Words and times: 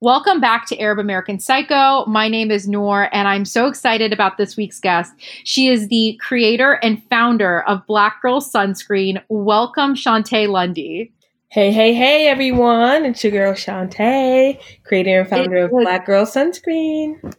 Welcome 0.00 0.40
back 0.40 0.66
to 0.66 0.78
Arab 0.78 1.00
American 1.00 1.40
Psycho. 1.40 2.06
My 2.06 2.28
name 2.28 2.52
is 2.52 2.68
Noor, 2.68 3.08
and 3.12 3.26
I'm 3.26 3.44
so 3.44 3.66
excited 3.66 4.12
about 4.12 4.38
this 4.38 4.56
week's 4.56 4.78
guest. 4.78 5.12
She 5.42 5.66
is 5.66 5.88
the 5.88 6.16
creator 6.22 6.74
and 6.84 7.02
founder 7.10 7.62
of 7.62 7.84
Black 7.88 8.22
Girl 8.22 8.40
Sunscreen. 8.40 9.20
Welcome, 9.28 9.96
Shontay 9.96 10.48
Lundy. 10.48 11.12
Hey, 11.48 11.72
hey, 11.72 11.94
hey, 11.94 12.28
everyone. 12.28 13.06
It's 13.06 13.24
your 13.24 13.32
girl, 13.32 13.54
Shontay, 13.54 14.60
creator 14.84 15.22
and 15.22 15.28
founder 15.28 15.64
of 15.64 15.72
Black 15.72 16.06
Girl 16.06 16.24
Sunscreen. 16.24 17.34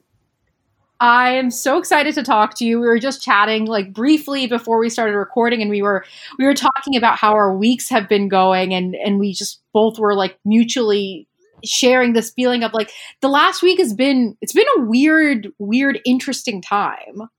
I 1.00 1.30
am 1.30 1.52
so 1.52 1.78
excited 1.78 2.14
to 2.16 2.24
talk 2.24 2.56
to 2.56 2.66
you. 2.66 2.82
We 2.82 2.88
were 2.88 3.00
just 3.00 3.24
chatting 3.24 3.68
like 3.68 3.94
briefly 3.94 4.48
before 4.48 4.80
we 4.80 4.90
started 4.90 5.16
recording 5.16 5.62
and 5.62 5.72
we 5.72 5.82
were 5.82 6.04
we 6.38 6.44
were 6.44 6.54
talking 6.54 6.98
about 6.98 7.18
how 7.18 7.32
our 7.32 7.56
weeks 7.56 7.88
have 7.88 8.10
been 8.10 8.28
going 8.28 8.74
and 8.74 8.96
and 8.96 9.18
we 9.18 9.32
just 9.32 9.62
both 9.72 9.98
were 9.98 10.14
like 10.14 10.38
mutually 10.44 11.29
sharing 11.64 12.14
this 12.14 12.32
feeling 12.32 12.64
of 12.64 12.74
like 12.74 12.92
the 13.22 13.30
last 13.30 13.62
week 13.62 13.80
has 13.80 13.94
been 13.94 14.38
it's 14.42 14.54
been 14.54 14.66
a 14.78 14.82
weird 14.82 15.48
weird 15.60 16.00
interesting 16.06 16.62
time 16.62 17.30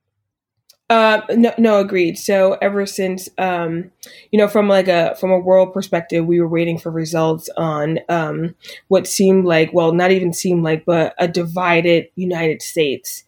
uh, 0.91 1.21
no, 1.29 1.53
no, 1.57 1.79
agreed. 1.79 2.17
So 2.17 2.57
ever 2.61 2.85
since, 2.85 3.29
um, 3.37 3.91
you 4.29 4.37
know, 4.37 4.49
from 4.49 4.67
like 4.67 4.89
a 4.89 5.15
from 5.15 5.31
a 5.31 5.39
world 5.39 5.73
perspective, 5.73 6.25
we 6.25 6.41
were 6.41 6.49
waiting 6.49 6.77
for 6.77 6.91
results 6.91 7.49
on 7.55 7.99
um, 8.09 8.55
what 8.89 9.07
seemed 9.07 9.45
like, 9.45 9.71
well, 9.71 9.93
not 9.93 10.11
even 10.11 10.33
seemed 10.33 10.63
like, 10.63 10.83
but 10.83 11.15
a 11.17 11.29
divided 11.29 12.09
United 12.15 12.61
States. 12.61 13.23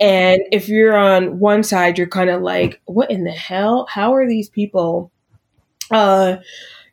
And 0.00 0.40
if 0.52 0.70
you're 0.70 0.96
on 0.96 1.38
one 1.38 1.62
side, 1.64 1.98
you're 1.98 2.06
kind 2.06 2.30
of 2.30 2.40
like, 2.40 2.80
what 2.86 3.10
in 3.10 3.24
the 3.24 3.30
hell? 3.30 3.86
How 3.90 4.14
are 4.14 4.26
these 4.26 4.48
people? 4.48 5.12
Uh, 5.90 6.36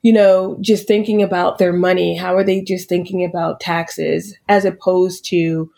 you 0.02 0.14
know, 0.14 0.58
just 0.62 0.88
thinking 0.88 1.22
about 1.22 1.58
their 1.58 1.74
money? 1.74 2.16
How 2.16 2.36
are 2.36 2.44
they 2.44 2.62
just 2.62 2.88
thinking 2.88 3.26
about 3.26 3.60
taxes 3.60 4.36
as 4.48 4.66
opposed 4.66 5.26
to, 5.26 5.72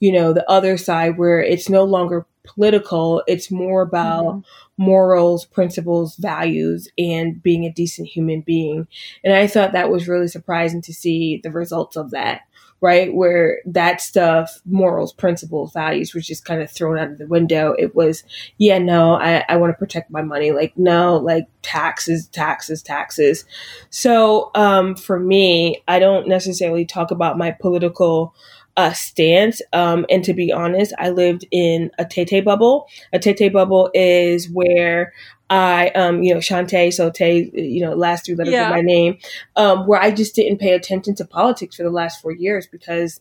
you 0.00 0.12
know, 0.12 0.32
the 0.32 0.48
other 0.50 0.76
side 0.76 1.18
where 1.18 1.40
it's 1.40 1.68
no 1.68 1.84
longer 1.84 2.26
political, 2.44 3.22
it's 3.26 3.50
more 3.50 3.82
about 3.82 4.24
mm-hmm. 4.24 4.82
morals, 4.82 5.44
principles, 5.44 6.16
values, 6.16 6.88
and 6.98 7.42
being 7.42 7.64
a 7.64 7.72
decent 7.72 8.08
human 8.08 8.40
being. 8.40 8.88
And 9.22 9.34
I 9.34 9.46
thought 9.46 9.72
that 9.72 9.90
was 9.90 10.08
really 10.08 10.28
surprising 10.28 10.82
to 10.82 10.94
see 10.94 11.40
the 11.42 11.52
results 11.52 11.96
of 11.96 12.10
that 12.12 12.42
right? 12.80 13.12
Where 13.12 13.60
that 13.66 14.00
stuff, 14.00 14.60
morals, 14.64 15.12
principles, 15.12 15.72
values 15.72 16.14
was 16.14 16.26
just 16.26 16.44
kind 16.44 16.62
of 16.62 16.70
thrown 16.70 16.98
out 16.98 17.10
of 17.10 17.18
the 17.18 17.26
window. 17.26 17.74
It 17.78 17.94
was, 17.94 18.22
yeah, 18.56 18.78
no, 18.78 19.14
I, 19.14 19.44
I 19.48 19.56
want 19.56 19.72
to 19.72 19.78
protect 19.78 20.10
my 20.10 20.22
money. 20.22 20.52
Like, 20.52 20.76
no, 20.78 21.16
like 21.16 21.48
taxes, 21.62 22.26
taxes, 22.28 22.82
taxes. 22.82 23.44
So 23.90 24.50
um, 24.54 24.94
for 24.94 25.18
me, 25.18 25.82
I 25.88 25.98
don't 25.98 26.28
necessarily 26.28 26.84
talk 26.84 27.10
about 27.10 27.38
my 27.38 27.50
political 27.50 28.34
uh, 28.78 28.92
stance. 28.92 29.60
Um, 29.72 30.06
and 30.08 30.22
to 30.24 30.32
be 30.32 30.52
honest, 30.52 30.94
I 30.98 31.10
lived 31.10 31.44
in 31.50 31.90
a 31.98 32.04
Tete 32.04 32.44
bubble. 32.44 32.86
A 33.12 33.18
Tete 33.18 33.52
bubble 33.52 33.90
is 33.92 34.48
where 34.48 35.12
I, 35.50 35.88
um, 35.88 36.22
you 36.22 36.32
know, 36.32 36.38
Shontay, 36.38 36.92
so 36.92 37.10
Tay, 37.10 37.50
you 37.52 37.80
know, 37.80 37.94
last 37.94 38.24
three 38.24 38.36
letters 38.36 38.52
yeah. 38.52 38.68
of 38.68 38.76
my 38.76 38.80
name, 38.80 39.18
um, 39.56 39.88
where 39.88 40.00
I 40.00 40.12
just 40.12 40.36
didn't 40.36 40.58
pay 40.58 40.74
attention 40.74 41.16
to 41.16 41.24
politics 41.24 41.74
for 41.74 41.82
the 41.82 41.90
last 41.90 42.22
four 42.22 42.30
years 42.30 42.68
because 42.68 43.20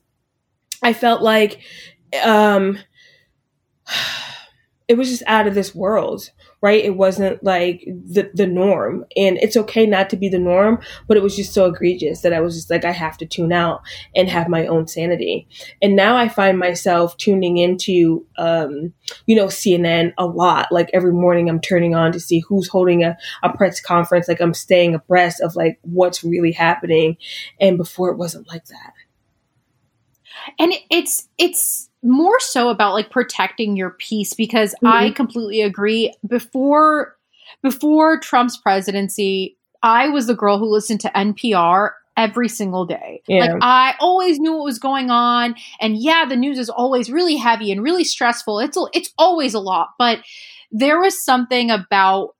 I 0.84 0.94
felt 0.94 1.24
like, 1.24 1.62
um, 2.24 2.78
it 4.88 4.96
was 4.96 5.10
just 5.10 5.24
out 5.26 5.48
of 5.48 5.56
this 5.56 5.74
world 5.74 6.30
right? 6.62 6.84
It 6.84 6.96
wasn't 6.96 7.44
like 7.44 7.84
the, 7.86 8.32
the 8.34 8.48
norm. 8.48 9.06
And 9.16 9.38
it's 9.38 9.58
okay 9.58 9.86
not 9.86 10.10
to 10.10 10.18
be 10.18 10.28
the 10.28 10.40
norm, 10.40 10.80
but 11.08 11.16
it 11.16 11.24
was 11.24 11.36
just 11.36 11.54
so 11.54 11.66
egregious 11.66 12.22
that 12.22 12.34
I 12.34 12.40
was 12.40 12.56
just 12.56 12.72
like, 12.72 12.84
I 12.84 12.92
have 12.92 13.18
to 13.20 13.26
tune 13.26 13.54
out 13.54 13.82
and 14.16 14.28
have 14.28 14.50
my 14.50 14.66
own 14.66 14.88
sanity. 14.88 15.48
And 15.82 15.96
now 15.96 16.18
I 16.18 16.28
find 16.28 16.58
myself 16.58 17.16
tuning 17.18 17.58
into, 17.58 18.26
um, 18.38 18.94
you 19.28 19.36
know, 19.36 19.48
CNN 19.48 20.14
a 20.18 20.26
lot. 20.26 20.72
Like 20.72 20.90
every 20.94 21.14
morning 21.14 21.48
I'm 21.48 21.62
turning 21.62 21.94
on 21.94 22.12
to 22.12 22.20
see 22.20 22.40
who's 22.40 22.68
holding 22.68 23.04
a, 23.04 23.18
a 23.44 23.56
press 23.56 23.80
conference. 23.80 24.28
Like 24.28 24.42
I'm 24.42 24.56
staying 24.56 24.96
abreast 24.96 25.42
of 25.42 25.56
like 25.56 25.78
what's 25.84 26.24
really 26.24 26.52
happening. 26.54 27.18
And 27.62 27.78
before 27.78 28.10
it 28.10 28.18
wasn't 28.18 28.48
like 28.48 28.66
that. 28.66 28.94
And 30.58 30.74
it's, 30.90 31.28
it's, 31.38 31.87
more 32.04 32.40
so 32.40 32.70
about 32.70 32.94
like 32.94 33.10
protecting 33.10 33.76
your 33.76 33.92
peace 33.92 34.34
because 34.34 34.74
mm-hmm. 34.76 34.88
I 34.88 35.12
completely 35.12 35.62
agree. 35.62 36.14
Before 36.26 37.16
before 37.64 38.20
Trump's 38.20 38.58
presidency, 38.58 39.58
I 39.82 40.10
was 40.10 40.28
the 40.28 40.36
girl 40.36 40.60
who 40.60 40.72
listened 40.72 41.02
to 41.02 41.10
NPR 41.10 41.92
every 42.16 42.50
single 42.50 42.86
day. 42.86 43.22
Yeah. 43.28 43.42
Like 43.42 43.62
I 43.62 43.96
always 44.00 44.40
knew 44.40 44.54
what 44.54 44.66
was 44.66 44.80
going 44.80 45.10
on 45.10 45.56
and 45.80 45.98
yeah, 45.98 46.26
the 46.26 46.36
news 46.36 46.60
is 46.60 46.70
always 46.70 47.12
really 47.12 47.38
heavy 47.38 47.72
and 47.72 47.84
really 47.84 48.04
stressful. 48.04 48.60
It's 48.60 48.78
it's 48.94 49.14
always 49.18 49.54
a 49.54 49.60
lot, 49.60 49.90
but 49.98 50.20
there 50.72 51.00
was 51.00 51.24
something 51.24 51.72
about 51.72 52.36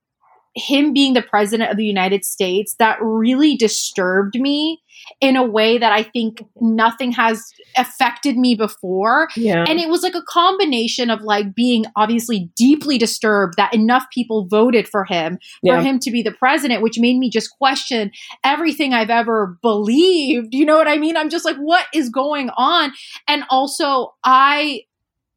him 0.58 0.92
being 0.92 1.14
the 1.14 1.22
president 1.22 1.70
of 1.70 1.76
the 1.76 1.84
United 1.84 2.24
States 2.24 2.74
that 2.78 2.98
really 3.00 3.56
disturbed 3.56 4.38
me 4.38 4.82
in 5.20 5.36
a 5.36 5.44
way 5.44 5.78
that 5.78 5.92
I 5.92 6.02
think 6.02 6.42
nothing 6.60 7.12
has 7.12 7.52
affected 7.76 8.36
me 8.36 8.54
before. 8.54 9.28
Yeah. 9.36 9.64
And 9.66 9.78
it 9.78 9.88
was 9.88 10.02
like 10.02 10.14
a 10.14 10.22
combination 10.22 11.10
of 11.10 11.22
like 11.22 11.54
being 11.54 11.84
obviously 11.96 12.50
deeply 12.56 12.98
disturbed 12.98 13.54
that 13.56 13.74
enough 13.74 14.06
people 14.12 14.46
voted 14.46 14.88
for 14.88 15.04
him 15.04 15.38
for 15.64 15.74
yeah. 15.74 15.82
him 15.82 15.98
to 16.00 16.10
be 16.10 16.22
the 16.22 16.32
president, 16.32 16.82
which 16.82 16.98
made 16.98 17.18
me 17.18 17.30
just 17.30 17.50
question 17.58 18.10
everything 18.44 18.92
I've 18.92 19.10
ever 19.10 19.58
believed. 19.62 20.54
You 20.54 20.64
know 20.64 20.76
what 20.76 20.88
I 20.88 20.98
mean? 20.98 21.16
I'm 21.16 21.30
just 21.30 21.44
like, 21.44 21.56
what 21.56 21.86
is 21.94 22.10
going 22.10 22.50
on? 22.56 22.92
And 23.26 23.44
also, 23.50 24.14
I 24.24 24.82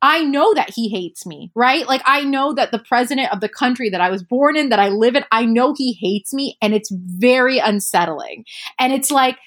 I 0.01 0.23
know 0.23 0.53
that 0.53 0.71
he 0.75 0.89
hates 0.89 1.25
me, 1.25 1.51
right? 1.55 1.87
Like, 1.87 2.01
I 2.05 2.23
know 2.23 2.53
that 2.53 2.71
the 2.71 2.79
president 2.79 3.31
of 3.31 3.39
the 3.39 3.49
country 3.49 3.89
that 3.89 4.01
I 4.01 4.09
was 4.09 4.23
born 4.23 4.57
in, 4.57 4.69
that 4.69 4.79
I 4.79 4.89
live 4.89 5.15
in, 5.15 5.23
I 5.31 5.45
know 5.45 5.73
he 5.77 5.93
hates 5.93 6.33
me 6.33 6.57
and 6.61 6.73
it's 6.73 6.91
very 6.91 7.59
unsettling. 7.59 8.45
And 8.79 8.93
it's 8.93 9.11
like, 9.11 9.37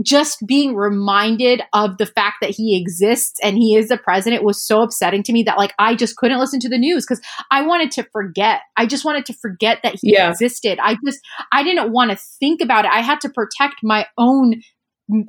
just 0.00 0.38
being 0.46 0.74
reminded 0.74 1.62
of 1.74 1.98
the 1.98 2.06
fact 2.06 2.36
that 2.40 2.50
he 2.50 2.80
exists 2.80 3.38
and 3.42 3.56
he 3.56 3.76
is 3.76 3.88
the 3.88 3.98
president 3.98 4.42
was 4.42 4.64
so 4.64 4.80
upsetting 4.80 5.22
to 5.22 5.32
me 5.32 5.42
that 5.42 5.58
like 5.58 5.74
I 5.78 5.94
just 5.94 6.16
couldn't 6.16 6.38
listen 6.38 6.60
to 6.60 6.68
the 6.68 6.78
news 6.78 7.04
because 7.04 7.20
I 7.50 7.62
wanted 7.62 7.90
to 7.92 8.04
forget. 8.04 8.62
I 8.76 8.86
just 8.86 9.04
wanted 9.04 9.26
to 9.26 9.34
forget 9.34 9.80
that 9.82 9.96
he 10.00 10.14
yeah. 10.14 10.30
existed. 10.30 10.78
I 10.82 10.96
just 11.04 11.20
I 11.52 11.62
didn't 11.62 11.92
want 11.92 12.10
to 12.10 12.16
think 12.16 12.62
about 12.62 12.86
it. 12.86 12.90
I 12.90 13.00
had 13.00 13.20
to 13.20 13.28
protect 13.28 13.76
my 13.82 14.06
own 14.16 14.62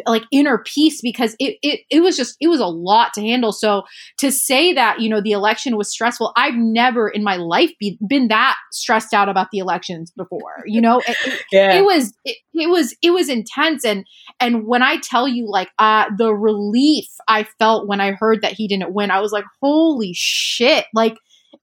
like 0.05 0.23
inner 0.31 0.63
peace 0.65 1.01
because 1.01 1.35
it, 1.39 1.57
it 1.61 1.81
it 1.89 2.01
was 2.01 2.17
just 2.17 2.35
it 2.39 2.47
was 2.47 2.59
a 2.59 2.67
lot 2.67 3.13
to 3.13 3.21
handle. 3.21 3.51
So 3.51 3.83
to 4.17 4.31
say 4.31 4.73
that 4.73 4.99
you 4.99 5.09
know 5.09 5.21
the 5.21 5.31
election 5.31 5.77
was 5.77 5.89
stressful 5.89 6.33
i've 6.35 6.55
never 6.55 7.07
in 7.07 7.23
my 7.23 7.35
life 7.35 7.71
be, 7.79 7.97
been 8.07 8.27
that 8.27 8.55
stressed 8.71 9.13
out 9.13 9.29
about 9.29 9.47
the 9.51 9.59
elections 9.59 10.11
before 10.15 10.63
you 10.65 10.81
know? 10.81 11.01
It, 11.07 11.41
yeah. 11.51 11.73
it 11.73 11.83
was 11.83 12.13
it, 12.25 12.37
it, 12.53 12.69
was 12.69 12.95
it 13.01 13.11
was 13.11 13.29
intense. 13.29 13.85
And 13.85 14.05
and 14.39 14.65
when 14.65 14.81
i 14.81 14.97
tell 14.97 15.27
you 15.27 15.49
like 15.49 15.69
uh 15.79 16.05
the 16.17 16.33
relief 16.33 17.07
i 17.27 17.43
felt 17.59 17.87
when 17.87 18.01
i 18.01 18.11
heard 18.11 18.41
that 18.41 18.53
he 18.53 18.67
didn't 18.67 18.93
win 18.93 19.11
i 19.11 19.19
was 19.19 19.31
like 19.31 19.45
holy 19.61 20.13
shit. 20.13 20.85
Like 20.93 21.17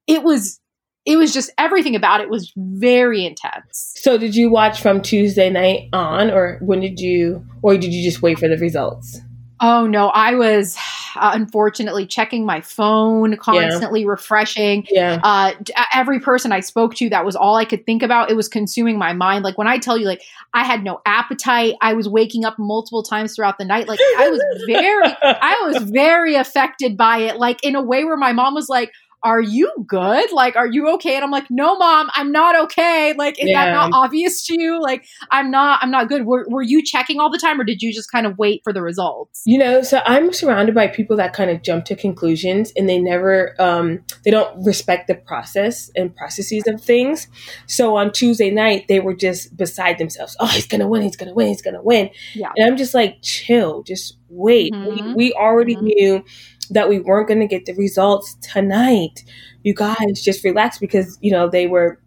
it 0.06 0.22
was 0.22 0.59
it 1.06 1.16
was 1.16 1.32
just 1.32 1.50
everything 1.58 1.96
about 1.96 2.20
it 2.20 2.28
was 2.28 2.52
very 2.56 3.24
intense. 3.24 3.94
So 3.96 4.18
did 4.18 4.34
you 4.34 4.50
watch 4.50 4.80
from 4.80 5.00
Tuesday 5.00 5.50
night 5.50 5.88
on 5.92 6.30
or 6.30 6.58
when 6.60 6.80
did 6.80 7.00
you 7.00 7.44
or 7.62 7.76
did 7.76 7.92
you 7.92 8.02
just 8.08 8.22
wait 8.22 8.38
for 8.38 8.48
the 8.48 8.56
results? 8.58 9.20
Oh 9.62 9.86
no, 9.86 10.08
I 10.08 10.34
was 10.34 10.76
uh, 11.16 11.32
unfortunately 11.34 12.06
checking 12.06 12.46
my 12.46 12.62
phone, 12.62 13.36
constantly 13.36 14.02
yeah. 14.02 14.08
refreshing. 14.08 14.86
Yeah. 14.90 15.20
Uh, 15.22 15.52
every 15.92 16.18
person 16.18 16.50
I 16.50 16.60
spoke 16.60 16.94
to, 16.94 17.10
that 17.10 17.26
was 17.26 17.36
all 17.36 17.56
I 17.56 17.66
could 17.66 17.84
think 17.84 18.02
about. 18.02 18.30
It 18.30 18.36
was 18.36 18.48
consuming 18.48 18.96
my 18.96 19.12
mind. 19.12 19.44
Like 19.44 19.58
when 19.58 19.66
I 19.66 19.76
tell 19.76 19.98
you, 19.98 20.06
like 20.06 20.22
I 20.54 20.64
had 20.64 20.82
no 20.82 21.02
appetite. 21.04 21.74
I 21.82 21.92
was 21.92 22.08
waking 22.08 22.46
up 22.46 22.58
multiple 22.58 23.02
times 23.02 23.34
throughout 23.34 23.58
the 23.58 23.66
night. 23.66 23.86
Like 23.86 24.00
I 24.18 24.30
was 24.30 24.42
very, 24.66 25.14
I 25.22 25.70
was 25.70 25.90
very 25.90 26.36
affected 26.36 26.96
by 26.96 27.18
it. 27.18 27.36
Like 27.36 27.62
in 27.62 27.74
a 27.74 27.82
way 27.82 28.04
where 28.04 28.16
my 28.16 28.32
mom 28.32 28.54
was 28.54 28.70
like, 28.70 28.92
are 29.22 29.40
you 29.40 29.70
good? 29.86 30.32
Like, 30.32 30.56
are 30.56 30.66
you 30.66 30.88
okay? 30.94 31.14
And 31.14 31.24
I'm 31.24 31.30
like, 31.30 31.46
no, 31.50 31.76
mom, 31.76 32.10
I'm 32.14 32.32
not 32.32 32.58
okay. 32.64 33.14
Like, 33.16 33.38
is 33.38 33.50
yeah. 33.50 33.66
that 33.66 33.72
not 33.72 33.92
obvious 33.92 34.46
to 34.46 34.60
you? 34.60 34.80
Like, 34.80 35.06
I'm 35.30 35.50
not, 35.50 35.80
I'm 35.82 35.90
not 35.90 36.08
good. 36.08 36.24
Were, 36.24 36.46
were 36.48 36.62
you 36.62 36.82
checking 36.82 37.20
all 37.20 37.30
the 37.30 37.38
time 37.38 37.60
or 37.60 37.64
did 37.64 37.82
you 37.82 37.92
just 37.92 38.10
kind 38.10 38.26
of 38.26 38.38
wait 38.38 38.62
for 38.64 38.72
the 38.72 38.82
results? 38.82 39.42
You 39.44 39.58
know, 39.58 39.82
so 39.82 40.00
I'm 40.06 40.32
surrounded 40.32 40.74
by 40.74 40.88
people 40.88 41.16
that 41.16 41.32
kind 41.32 41.50
of 41.50 41.62
jump 41.62 41.84
to 41.86 41.96
conclusions 41.96 42.72
and 42.76 42.88
they 42.88 42.98
never, 42.98 43.54
um, 43.60 44.00
they 44.24 44.30
don't 44.30 44.64
respect 44.64 45.06
the 45.06 45.14
process 45.14 45.90
and 45.94 46.14
processes 46.14 46.64
of 46.66 46.80
things. 46.80 47.26
So 47.66 47.96
on 47.96 48.12
Tuesday 48.12 48.50
night, 48.50 48.86
they 48.88 49.00
were 49.00 49.14
just 49.14 49.56
beside 49.56 49.98
themselves. 49.98 50.36
Oh, 50.40 50.46
he's 50.46 50.66
going 50.66 50.80
to 50.80 50.88
win. 50.88 51.02
He's 51.02 51.16
going 51.16 51.28
to 51.28 51.34
win. 51.34 51.48
He's 51.48 51.62
going 51.62 51.74
to 51.74 51.82
win. 51.82 52.10
Yeah. 52.34 52.52
And 52.56 52.66
I'm 52.66 52.76
just 52.76 52.94
like, 52.94 53.18
chill, 53.22 53.82
just 53.82 54.16
wait. 54.30 54.72
Mm-hmm. 54.72 55.08
We, 55.08 55.14
we, 55.14 55.32
already 55.34 55.76
mm-hmm. 55.76 55.84
knew 55.86 56.24
that 56.70 56.88
we 56.88 57.00
weren't 57.00 57.28
going 57.28 57.40
to 57.40 57.46
get 57.46 57.66
the 57.66 57.74
results 57.74 58.34
tonight. 58.40 59.24
You 59.62 59.74
guys 59.74 60.22
just 60.22 60.44
relax 60.44 60.78
because, 60.78 61.18
you 61.20 61.30
know, 61.30 61.48
they 61.48 61.66
were 61.66 62.00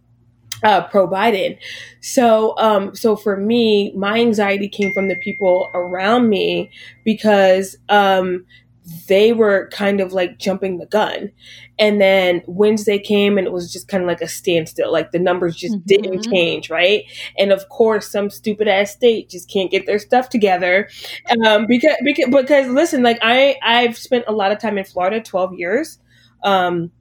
uh, 0.64 0.88
pro 0.88 1.08
Biden. 1.08 1.58
So, 2.02 2.58
um, 2.58 2.96
so 2.96 3.16
for 3.16 3.38
me, 3.38 3.92
my 3.96 4.20
anxiety 4.20 4.68
came 4.68 4.94
from 4.94 5.10
the 5.10 5.16
people 5.16 5.70
around 5.74 6.30
me 6.30 6.72
because 7.04 7.78
um, 7.90 8.46
they 9.08 9.34
were 9.34 9.70
kind 9.72 10.02
of 10.02 10.14
like 10.14 10.40
jumping 10.40 10.78
the 10.78 10.86
gun. 10.86 11.32
And 11.80 12.02
then 12.02 12.44
Wednesday 12.48 13.00
came 13.00 13.38
and 13.38 13.48
it 13.48 13.54
was 13.54 13.72
just 13.72 13.88
kind 13.88 14.04
of 14.04 14.08
like 14.08 14.22
a 14.22 14.28
standstill. 14.28 14.92
Like 14.92 15.12
the 15.12 15.20
numbers 15.20 15.56
just 15.56 15.76
mm-hmm. 15.76 15.86
didn't 15.86 16.24
change, 16.24 16.70
right? 16.70 17.04
And 17.38 17.52
of 17.52 17.70
course, 17.70 18.12
some 18.12 18.30
stupid 18.30 18.68
ass 18.68 18.92
state 18.92 19.30
just 19.30 19.50
can't 19.50 19.72
get 19.72 19.86
their 19.86 20.00
stuff 20.00 20.30
together. 20.30 20.90
Um, 21.46 21.66
because, 21.68 21.96
because, 22.04 22.30
because 22.30 22.68
listen, 22.68 23.04
like 23.04 23.20
I, 23.22 23.58
I've 23.64 23.98
spent 23.98 24.26
a 24.28 24.34
lot 24.34 24.52
of 24.52 24.60
time 24.60 24.78
in 24.78 24.84
Florida, 24.84 25.22
12 25.22 25.54
years. 25.54 26.00
Um, 26.44 26.92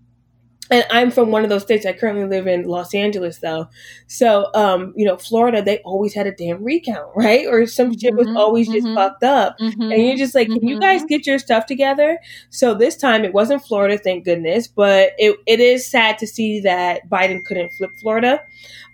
and 0.72 0.86
I'm 0.90 1.10
from 1.10 1.30
one 1.30 1.44
of 1.44 1.50
those 1.50 1.62
states. 1.62 1.84
I 1.84 1.92
currently 1.92 2.24
live 2.24 2.46
in 2.46 2.64
Los 2.64 2.94
Angeles, 2.94 3.38
though. 3.38 3.68
So, 4.06 4.50
um, 4.54 4.94
you 4.96 5.04
know, 5.04 5.18
Florida, 5.18 5.62
they 5.62 5.78
always 5.80 6.14
had 6.14 6.26
a 6.26 6.32
damn 6.32 6.64
recount, 6.64 7.10
right? 7.14 7.46
Or 7.46 7.66
some 7.66 7.96
shit 7.96 8.14
was 8.14 8.26
mm-hmm, 8.26 8.36
always 8.36 8.68
mm-hmm. 8.68 8.86
just 8.86 8.94
fucked 8.94 9.22
up. 9.22 9.58
Mm-hmm, 9.58 9.82
and 9.82 10.06
you're 10.06 10.16
just 10.16 10.34
like, 10.34 10.48
can 10.48 10.66
you 10.66 10.80
guys 10.80 11.00
mm-hmm. 11.00 11.08
get 11.08 11.26
your 11.26 11.38
stuff 11.38 11.66
together? 11.66 12.18
So 12.50 12.74
this 12.74 12.96
time 12.96 13.24
it 13.24 13.34
wasn't 13.34 13.64
Florida, 13.64 13.98
thank 13.98 14.24
goodness. 14.24 14.66
But 14.66 15.12
it, 15.18 15.38
it 15.46 15.60
is 15.60 15.86
sad 15.86 16.18
to 16.18 16.26
see 16.26 16.60
that 16.60 17.08
Biden 17.08 17.44
couldn't 17.44 17.72
flip 17.74 17.90
Florida. 18.00 18.42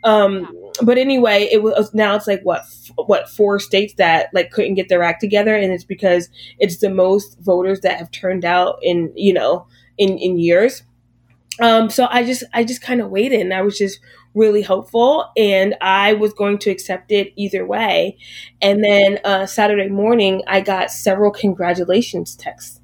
Um, 0.04 0.48
but 0.82 0.98
anyway, 0.98 1.48
it 1.50 1.62
was 1.62 1.92
now 1.92 2.14
it's 2.14 2.26
like 2.26 2.42
what 2.42 2.62
what 3.06 3.28
four 3.28 3.58
states 3.58 3.94
that 3.94 4.28
like 4.32 4.50
couldn't 4.50 4.74
get 4.74 4.88
their 4.88 5.02
act 5.02 5.20
together, 5.20 5.54
and 5.56 5.72
it's 5.72 5.84
because 5.84 6.28
it's 6.58 6.78
the 6.78 6.90
most 6.90 7.38
voters 7.40 7.80
that 7.80 7.98
have 7.98 8.10
turned 8.10 8.44
out 8.44 8.78
in 8.82 9.12
you 9.16 9.32
know 9.32 9.66
in 9.96 10.18
in 10.18 10.38
years. 10.38 10.82
Um, 11.60 11.90
so 11.90 12.06
I 12.10 12.24
just 12.24 12.44
I 12.52 12.64
just 12.64 12.82
kind 12.82 13.00
of 13.00 13.10
waited 13.10 13.40
and 13.40 13.52
I 13.52 13.62
was 13.62 13.76
just 13.76 14.00
really 14.34 14.62
hopeful 14.62 15.30
and 15.36 15.74
I 15.80 16.14
was 16.14 16.32
going 16.32 16.58
to 16.58 16.70
accept 16.70 17.10
it 17.10 17.32
either 17.36 17.66
way. 17.66 18.16
And 18.62 18.82
then 18.84 19.18
uh, 19.24 19.46
Saturday 19.46 19.88
morning 19.88 20.42
I 20.46 20.60
got 20.60 20.90
several 20.90 21.30
congratulations 21.30 22.36
texts. 22.36 22.80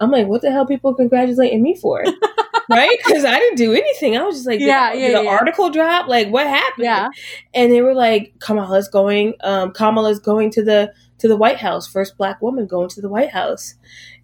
I'm 0.00 0.10
like, 0.10 0.26
what 0.26 0.42
the 0.42 0.52
hell 0.52 0.66
people 0.66 0.94
congratulating 0.94 1.62
me 1.62 1.74
for? 1.74 2.04
right? 2.70 2.98
Because 3.04 3.24
I 3.24 3.38
didn't 3.38 3.56
do 3.56 3.72
anything. 3.72 4.16
I 4.16 4.22
was 4.22 4.36
just 4.36 4.46
like, 4.46 4.60
yeah, 4.60 4.92
did, 4.92 5.00
yeah, 5.00 5.08
did 5.08 5.16
the 5.18 5.24
yeah. 5.24 5.30
article 5.30 5.70
drop? 5.70 6.06
Like, 6.06 6.28
what 6.28 6.46
happened? 6.46 6.84
Yeah. 6.84 7.08
And 7.54 7.72
they 7.72 7.82
were 7.82 7.94
like, 7.94 8.34
Kamala's 8.38 8.88
going, 8.88 9.34
um, 9.42 9.72
Kamala's 9.72 10.20
going 10.20 10.50
to 10.52 10.64
the 10.64 10.92
to 11.18 11.26
the 11.26 11.36
White 11.36 11.58
House, 11.58 11.88
first 11.88 12.16
black 12.16 12.40
woman 12.40 12.66
going 12.66 12.88
to 12.90 13.00
the 13.00 13.08
White 13.08 13.30
House. 13.30 13.74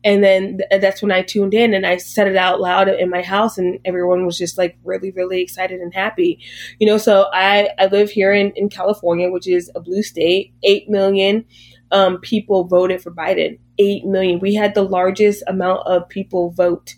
And 0.04 0.22
then 0.22 0.58
th- 0.58 0.80
that's 0.80 1.02
when 1.02 1.10
I 1.10 1.22
tuned 1.22 1.54
in 1.54 1.74
and 1.74 1.86
I 1.86 1.96
said 1.96 2.28
it 2.28 2.36
out 2.36 2.60
loud 2.60 2.88
in 2.88 3.10
my 3.10 3.22
house, 3.22 3.58
and 3.58 3.78
everyone 3.84 4.26
was 4.26 4.38
just 4.38 4.58
like 4.58 4.76
really, 4.84 5.10
really 5.10 5.40
excited 5.40 5.80
and 5.80 5.92
happy. 5.94 6.38
You 6.78 6.86
know, 6.86 6.98
so 6.98 7.28
I, 7.32 7.70
I 7.78 7.86
live 7.86 8.10
here 8.10 8.32
in, 8.32 8.52
in 8.52 8.68
California, 8.68 9.30
which 9.30 9.48
is 9.48 9.70
a 9.74 9.80
blue 9.80 10.02
state. 10.02 10.52
Eight 10.62 10.88
million 10.88 11.44
um, 11.90 12.18
people 12.18 12.64
voted 12.64 13.02
for 13.02 13.10
Biden. 13.10 13.58
Eight 13.78 14.04
million. 14.04 14.38
We 14.38 14.54
had 14.54 14.74
the 14.74 14.82
largest 14.82 15.42
amount 15.46 15.86
of 15.86 16.08
people 16.08 16.50
vote 16.50 16.94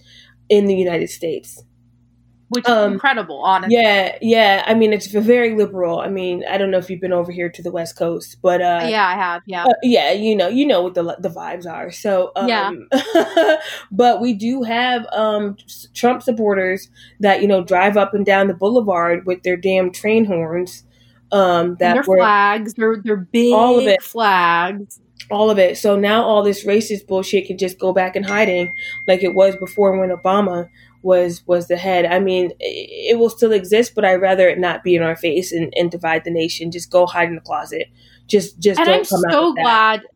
in 0.48 0.66
the 0.66 0.74
United 0.74 1.10
States 1.10 1.62
which 2.48 2.64
is 2.64 2.70
um, 2.70 2.92
incredible, 2.92 3.42
honestly. 3.42 3.76
Yeah, 3.76 4.16
yeah. 4.22 4.62
I 4.66 4.74
mean, 4.74 4.92
it's 4.92 5.06
very 5.06 5.54
liberal. 5.54 5.98
I 5.98 6.08
mean, 6.08 6.44
I 6.48 6.58
don't 6.58 6.70
know 6.70 6.78
if 6.78 6.88
you've 6.88 7.00
been 7.00 7.12
over 7.12 7.32
here 7.32 7.48
to 7.48 7.62
the 7.62 7.72
West 7.72 7.96
Coast, 7.96 8.36
but 8.40 8.60
uh, 8.60 8.86
yeah, 8.88 9.06
I 9.06 9.14
have. 9.14 9.42
Yeah, 9.46 9.64
uh, 9.64 9.72
yeah. 9.82 10.12
You 10.12 10.36
know, 10.36 10.48
you 10.48 10.66
know 10.66 10.82
what 10.82 10.94
the 10.94 11.16
the 11.18 11.28
vibes 11.28 11.70
are. 11.70 11.90
So 11.90 12.30
um, 12.36 12.48
yeah, 12.48 12.70
but 13.90 14.20
we 14.20 14.32
do 14.32 14.62
have 14.62 15.06
um, 15.12 15.56
Trump 15.94 16.22
supporters 16.22 16.88
that 17.20 17.42
you 17.42 17.48
know 17.48 17.64
drive 17.64 17.96
up 17.96 18.14
and 18.14 18.24
down 18.24 18.46
the 18.46 18.54
boulevard 18.54 19.26
with 19.26 19.42
their 19.42 19.56
damn 19.56 19.90
train 19.90 20.24
horns. 20.24 20.84
Um, 21.32 21.76
that 21.80 21.96
and 21.96 22.04
their 22.04 22.04
were, 22.06 22.18
flags, 22.18 22.74
they're 22.74 23.02
they're 23.02 23.16
big 23.16 23.52
all 23.52 23.80
of 23.80 23.86
it 23.86 24.02
flags 24.02 25.00
all 25.30 25.50
of 25.50 25.58
it. 25.58 25.76
So 25.76 25.98
now 25.98 26.22
all 26.22 26.42
this 26.42 26.64
racist 26.64 27.06
bullshit 27.06 27.46
can 27.46 27.58
just 27.58 27.78
go 27.78 27.92
back 27.92 28.16
in 28.16 28.22
hiding 28.22 28.72
like 29.08 29.22
it 29.22 29.34
was 29.34 29.56
before 29.56 29.98
when 29.98 30.10
Obama 30.10 30.68
was 31.02 31.46
was 31.46 31.68
the 31.68 31.76
head. 31.76 32.06
I 32.06 32.18
mean, 32.18 32.50
it, 32.60 33.12
it 33.14 33.18
will 33.18 33.30
still 33.30 33.52
exist, 33.52 33.94
but 33.94 34.04
I'd 34.04 34.20
rather 34.20 34.48
it 34.48 34.58
not 34.58 34.82
be 34.82 34.96
in 34.96 35.02
our 35.02 35.16
face 35.16 35.52
and, 35.52 35.72
and 35.76 35.90
divide 35.90 36.24
the 36.24 36.30
nation. 36.30 36.70
Just 36.70 36.90
go 36.90 37.06
hide 37.06 37.28
in 37.28 37.34
the 37.34 37.40
closet. 37.40 37.88
Just 38.26 38.58
just 38.58 38.80
and 38.80 38.88
I'm 38.88 39.04
so 39.04 39.54
glad 39.54 40.00
that. 40.00 40.06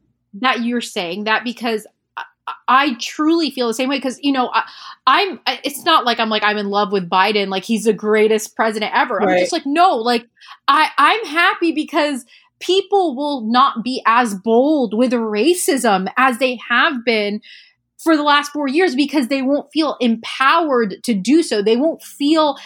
that 0.40 0.62
you're 0.64 0.80
saying 0.80 1.24
that 1.24 1.44
because 1.44 1.86
I, 2.16 2.24
I 2.68 2.94
truly 3.00 3.50
feel 3.50 3.68
the 3.68 3.74
same 3.74 3.88
way 3.88 3.98
because 3.98 4.18
you 4.22 4.32
know 4.32 4.50
I, 4.52 4.64
am 5.06 5.40
It's 5.64 5.84
not 5.84 6.04
like 6.04 6.18
I'm 6.18 6.30
like 6.30 6.42
I'm 6.42 6.58
in 6.58 6.68
love 6.68 6.92
with 6.92 7.08
Biden, 7.08 7.48
like 7.48 7.64
he's 7.64 7.84
the 7.84 7.92
greatest 7.92 8.56
president 8.56 8.92
ever. 8.94 9.16
Right. 9.16 9.34
I'm 9.34 9.38
just 9.38 9.52
like 9.52 9.66
no, 9.66 9.96
like 9.96 10.26
I 10.68 10.90
I'm 10.98 11.26
happy 11.26 11.72
because 11.72 12.24
people 12.60 13.16
will 13.16 13.40
not 13.50 13.82
be 13.82 14.02
as 14.06 14.34
bold 14.34 14.94
with 14.94 15.12
racism 15.12 16.12
as 16.16 16.38
they 16.38 16.58
have 16.68 17.04
been 17.04 17.40
for 18.02 18.16
the 18.16 18.22
last 18.22 18.52
four 18.52 18.68
years 18.68 18.94
because 18.94 19.28
they 19.28 19.42
won't 19.42 19.68
feel 19.72 19.96
empowered 20.00 20.96
to 21.04 21.14
do 21.14 21.42
so. 21.42 21.62
They 21.62 21.76
won't 21.76 22.02
feel 22.02 22.56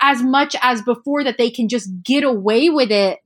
as 0.00 0.22
much 0.22 0.56
as 0.62 0.82
before 0.82 1.24
that 1.24 1.38
they 1.38 1.50
can 1.50 1.68
just 1.68 1.88
get 2.02 2.24
away 2.24 2.68
with 2.70 2.90
it. 2.90 3.18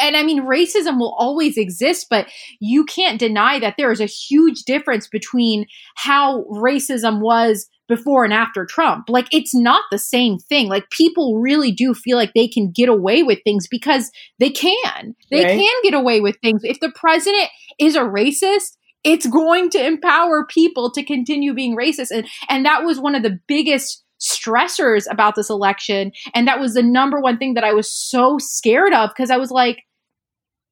And 0.00 0.16
I 0.16 0.22
mean, 0.24 0.44
racism 0.44 0.98
will 0.98 1.14
always 1.18 1.56
exist, 1.56 2.06
but 2.10 2.26
you 2.60 2.84
can't 2.84 3.18
deny 3.18 3.58
that 3.60 3.74
there 3.78 3.92
is 3.92 4.00
a 4.00 4.06
huge 4.06 4.62
difference 4.64 5.06
between 5.06 5.66
how 5.96 6.44
racism 6.50 7.20
was 7.20 7.68
before 7.86 8.24
and 8.24 8.32
after 8.32 8.64
Trump. 8.64 9.08
Like, 9.08 9.28
it's 9.30 9.54
not 9.54 9.84
the 9.90 9.98
same 9.98 10.38
thing. 10.38 10.68
Like, 10.68 10.90
people 10.90 11.38
really 11.38 11.70
do 11.70 11.94
feel 11.94 12.16
like 12.16 12.32
they 12.34 12.48
can 12.48 12.72
get 12.72 12.88
away 12.88 13.22
with 13.22 13.40
things 13.44 13.68
because 13.68 14.10
they 14.40 14.50
can. 14.50 15.14
They 15.30 15.44
right. 15.44 15.58
can 15.58 15.82
get 15.82 15.94
away 15.94 16.20
with 16.20 16.38
things. 16.42 16.62
If 16.64 16.80
the 16.80 16.92
president 16.92 17.48
is 17.78 17.94
a 17.94 18.00
racist, 18.00 18.76
it's 19.04 19.26
going 19.26 19.70
to 19.70 19.86
empower 19.86 20.46
people 20.46 20.90
to 20.92 21.04
continue 21.04 21.54
being 21.54 21.76
racist. 21.76 22.10
And, 22.10 22.26
and 22.48 22.64
that 22.64 22.84
was 22.84 22.98
one 22.98 23.14
of 23.14 23.22
the 23.22 23.38
biggest 23.46 24.02
stressors 24.20 25.04
about 25.10 25.34
this 25.34 25.50
election. 25.50 26.12
And 26.34 26.48
that 26.48 26.58
was 26.58 26.74
the 26.74 26.82
number 26.82 27.20
one 27.20 27.36
thing 27.36 27.54
that 27.54 27.64
I 27.64 27.74
was 27.74 27.92
so 27.92 28.38
scared 28.38 28.94
of 28.94 29.10
because 29.10 29.30
I 29.30 29.36
was 29.36 29.50
like, 29.50 29.82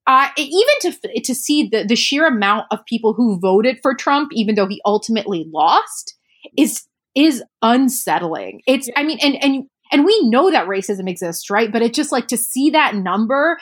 uh, 0.06 0.28
even 0.36 0.74
to 0.80 1.20
to 1.22 1.34
see 1.34 1.68
the, 1.70 1.84
the 1.84 1.94
sheer 1.94 2.26
amount 2.26 2.66
of 2.72 2.84
people 2.86 3.12
who 3.12 3.38
voted 3.38 3.78
for 3.82 3.94
Trump, 3.94 4.30
even 4.32 4.56
though 4.56 4.66
he 4.66 4.80
ultimately 4.84 5.48
lost, 5.52 6.16
is 6.58 6.82
is 7.14 7.44
unsettling. 7.60 8.62
It's 8.66 8.88
I 8.96 9.04
mean, 9.04 9.18
and 9.22 9.36
and 9.44 9.64
and 9.92 10.04
we 10.04 10.28
know 10.28 10.50
that 10.50 10.66
racism 10.66 11.08
exists, 11.08 11.50
right? 11.50 11.70
But 11.70 11.82
it's 11.82 11.96
just 11.96 12.10
like 12.10 12.26
to 12.28 12.36
see 12.36 12.70
that 12.70 12.96
number 12.96 13.58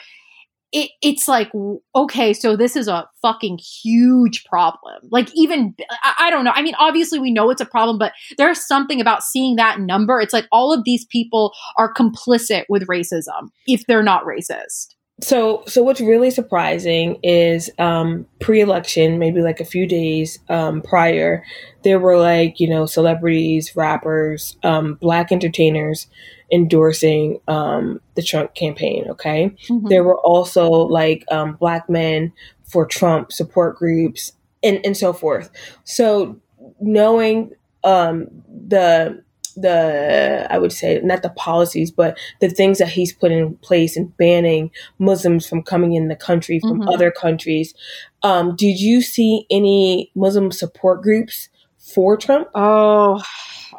it, 0.71 0.91
it's 1.01 1.27
like 1.27 1.51
okay 1.95 2.33
so 2.33 2.55
this 2.55 2.75
is 2.75 2.87
a 2.87 3.07
fucking 3.21 3.59
huge 3.59 4.45
problem. 4.45 5.01
Like 5.11 5.29
even 5.35 5.75
I, 6.03 6.15
I, 6.19 6.29
don't 6.29 6.45
know. 6.45 6.51
I 6.53 6.61
mean 6.61 6.75
obviously 6.79 7.19
we 7.19 7.31
know 7.31 7.49
it's 7.49 7.61
a 7.61 7.65
problem 7.65 7.97
but 7.97 8.13
there's 8.37 8.65
something 8.65 9.01
about 9.01 9.23
seeing 9.23 9.55
that 9.57 9.79
number. 9.79 10.19
It's 10.19 10.33
like 10.33 10.47
all 10.51 10.73
of 10.73 10.83
these 10.83 11.05
people 11.05 11.53
are 11.77 11.93
complicit 11.93 12.65
with 12.69 12.87
racism 12.87 13.49
if 13.67 13.85
they're 13.87 14.03
not 14.03 14.23
racist. 14.23 14.95
So 15.21 15.63
so 15.67 15.83
what's 15.83 16.01
really 16.01 16.31
surprising 16.31 17.19
is 17.21 17.69
um 17.77 18.25
pre-election 18.39 19.19
maybe 19.19 19.41
like 19.41 19.59
a 19.59 19.65
few 19.65 19.85
days 19.85 20.39
um 20.49 20.81
prior 20.81 21.45
there 21.83 21.99
were 21.99 22.17
like 22.17 22.59
you 22.59 22.67
know 22.67 22.85
celebrities 22.87 23.75
rappers 23.75 24.57
um 24.63 24.95
black 24.95 25.31
entertainers 25.31 26.07
endorsing 26.51 27.39
um, 27.47 28.01
the 28.15 28.23
Trump 28.23 28.53
campaign. 28.55 29.05
Okay, 29.09 29.55
mm-hmm. 29.67 29.87
there 29.87 30.03
were 30.03 30.19
also 30.19 30.69
like 30.69 31.23
um, 31.31 31.53
black 31.53 31.89
men 31.89 32.33
for 32.63 32.85
Trump 32.85 33.31
support 33.31 33.77
groups 33.77 34.33
and 34.63 34.79
and 34.85 34.95
so 34.95 35.13
forth. 35.13 35.49
So 35.83 36.39
knowing 36.79 37.51
um, 37.83 38.27
the 38.47 39.23
the 39.55 40.47
I 40.49 40.57
would 40.57 40.71
say 40.71 40.99
not 41.03 41.23
the 41.23 41.29
policies, 41.29 41.91
but 41.91 42.17
the 42.39 42.49
things 42.49 42.77
that 42.77 42.89
he's 42.89 43.13
put 43.13 43.31
in 43.31 43.55
place 43.57 43.97
in 43.97 44.07
banning 44.17 44.71
Muslims 44.99 45.47
from 45.47 45.63
coming 45.63 45.93
in 45.93 46.07
the 46.07 46.15
country 46.15 46.59
from 46.59 46.81
mm-hmm. 46.81 46.89
other 46.89 47.11
countries. 47.11 47.73
Um, 48.23 48.55
did 48.55 48.79
you 48.79 49.01
see 49.01 49.45
any 49.49 50.11
Muslim 50.15 50.51
support 50.51 51.01
groups 51.01 51.49
for 51.93 52.17
Trump? 52.17 52.49
Oh, 52.55 53.21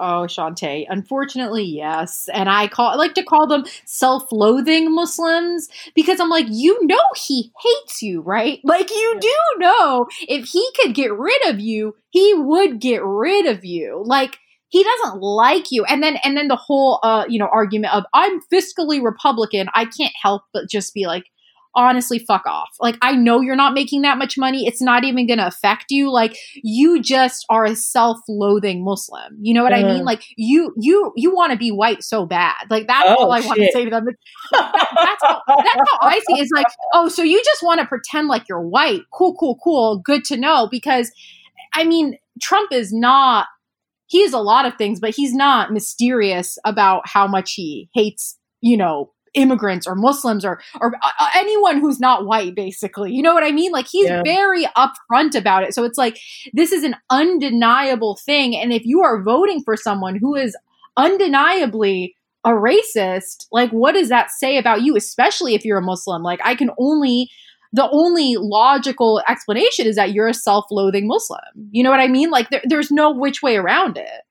Oh, 0.01 0.27
Shontay. 0.27 0.87
Unfortunately, 0.89 1.65
yes. 1.65 2.29
And 2.33 2.49
I 2.49 2.69
call 2.69 2.89
I 2.89 2.95
like 2.95 3.15
to 3.15 3.23
call 3.23 3.47
them 3.47 3.65
self-loathing 3.85 4.93
Muslims 4.95 5.69
because 5.95 6.19
I'm 6.19 6.31
like, 6.31 6.47
you 6.49 6.79
know 6.87 6.97
he 7.15 7.53
hates 7.63 8.03
you, 8.03 8.21
right? 8.23 8.59
Like 8.65 8.91
you 8.91 9.17
do 9.21 9.37
know 9.59 10.07
if 10.23 10.47
he 10.47 10.69
could 10.81 10.95
get 10.95 11.13
rid 11.17 11.47
of 11.47 11.61
you, 11.61 11.95
he 12.11 12.35
would 12.35 12.81
get 12.81 13.05
rid 13.05 13.47
of 13.47 13.65
you. 13.65 14.03
Like 14.05 14.39
he 14.69 14.83
doesn't 14.83 15.21
like 15.21 15.71
you. 15.71 15.85
And 15.85 16.03
then 16.03 16.17
and 16.25 16.37
then 16.37 16.49
the 16.49 16.57
whole 16.57 16.99
uh, 17.03 17.27
you 17.29 17.39
know, 17.39 17.49
argument 17.53 17.95
of 17.95 18.05
I'm 18.15 18.41
fiscally 18.53 19.03
Republican, 19.03 19.69
I 19.75 19.85
can't 19.85 20.15
help 20.21 20.43
but 20.53 20.69
just 20.71 20.95
be 20.95 21.07
like, 21.07 21.25
honestly 21.75 22.19
fuck 22.19 22.43
off. 22.47 22.71
Like 22.81 22.97
i 23.03 23.15
know 23.15 23.41
you're 23.41 23.57
not 23.57 23.75
making 23.75 24.03
that 24.03 24.19
much 24.19 24.37
money. 24.37 24.67
It's 24.67 24.83
not 24.83 25.05
even 25.05 25.27
going 25.27 25.39
to 25.39 25.47
affect 25.47 25.87
you. 25.91 26.11
Like 26.11 26.37
you 26.63 27.03
just 27.03 27.45
are 27.49 27.65
a 27.65 27.75
self-loathing 27.75 28.85
muslim. 28.85 29.37
You 29.41 29.55
know 29.55 29.63
what 29.63 29.73
uh, 29.73 29.77
i 29.77 29.83
mean? 29.83 29.91
Uh-huh. 29.91 30.05
like 30.05 30.25
you 30.37 30.73
you 30.79 31.13
you 31.17 31.35
want 31.35 31.53
to 31.53 31.59
be 31.59 31.71
white 31.71 32.03
so 32.03 32.27
bad. 32.27 32.55
Like 32.71 32.87
that's 32.87 33.09
oh, 33.09 33.25
all 33.25 33.33
i 33.33 33.41
want 33.41 33.59
to 33.59 33.71
say 33.73 33.85
to 33.85 33.91
them. 33.91 34.05
That, 34.05 34.17
that's, 34.53 35.23
how, 35.23 35.43
that's 35.47 35.91
how 35.91 36.09
i 36.09 36.21
see 36.27 36.39
it. 36.39 36.43
it's 36.43 36.53
like 36.53 36.67
oh 36.95 37.09
so 37.09 37.23
you 37.23 37.43
just 37.45 37.63
want 37.63 37.81
to 37.81 37.87
pretend 37.87 38.29
like 38.29 38.49
you're 38.49 38.61
white. 38.61 39.03
Cool 39.13 39.35
cool 39.37 39.59
cool. 39.63 39.99
Good 39.99 40.25
to 40.25 40.37
know. 40.37 40.69
Because 40.71 41.11
i 41.75 41.85
mean 41.85 42.17
trump 42.41 42.73
is 42.73 42.93
not 42.93 43.47
he 44.07 44.23
is 44.23 44.33
a 44.33 44.39
lot 44.39 44.67
of 44.67 44.77
things 44.77 45.01
but 45.01 45.15
he's 45.15 45.35
not 45.35 45.73
mysterious 45.73 46.59
about 46.65 47.03
how 47.07 47.27
much 47.27 47.55
he 47.55 47.89
hates 47.95 48.39
you 48.61 48.77
know 48.77 49.11
immigrants 49.35 49.87
or 49.87 49.95
Muslims 49.95 50.45
or 50.45 50.61
or 50.81 50.95
uh, 50.95 51.11
uh, 51.19 51.29
anyone 51.35 51.81
who's 51.81 52.01
not 52.01 52.27
white 52.27 52.55
basically. 52.55 53.13
You 53.13 53.23
know 53.23 53.35
what 53.35 53.45
I 53.45 53.53
mean? 53.53 53.73
Like 53.73 53.87
he's 53.87 54.09
yeah. 54.09 54.23
very 54.23 54.67
upfront 54.77 55.35
about 55.35 55.63
it. 55.63 55.75
So 55.75 55.85
it's 55.85 55.99
like 55.99 56.19
this 56.53 56.73
is 56.73 56.85
an 56.85 56.97
undeniable 57.11 58.19
thing 58.25 58.57
and 58.57 58.73
if 58.73 58.85
you 58.85 59.03
are 59.03 59.23
voting 59.23 59.63
for 59.65 59.77
someone 59.77 60.17
who 60.17 60.35
is 60.35 60.57
undeniably 60.97 62.15
a 62.45 62.51
racist, 62.51 63.47
like 63.53 63.71
what 63.71 63.93
does 63.93 64.09
that 64.09 64.31
say 64.31 64.59
about 64.59 64.83
you 64.83 64.97
especially 64.97 65.55
if 65.55 65.65
you're 65.65 65.79
a 65.79 65.83
Muslim? 65.83 66.23
Like 66.23 66.41
I 66.45 66.55
can 66.55 66.71
only 66.79 67.31
the 67.73 67.89
only 67.91 68.37
logical 68.39 69.23
explanation 69.29 69.87
is 69.87 69.97
that 69.97 70.13
you're 70.13 70.29
a 70.29 70.35
self-loathing 70.35 71.07
Muslim. 71.07 71.41
You 71.71 71.83
know 71.83 71.91
what 71.91 72.01
I 72.01 72.09
mean? 72.09 72.31
Like 72.31 72.51
there, 72.51 72.61
there's 72.65 72.91
no 72.91 73.11
which 73.11 73.43
way 73.43 73.57
around 73.57 73.97
it. 73.97 74.23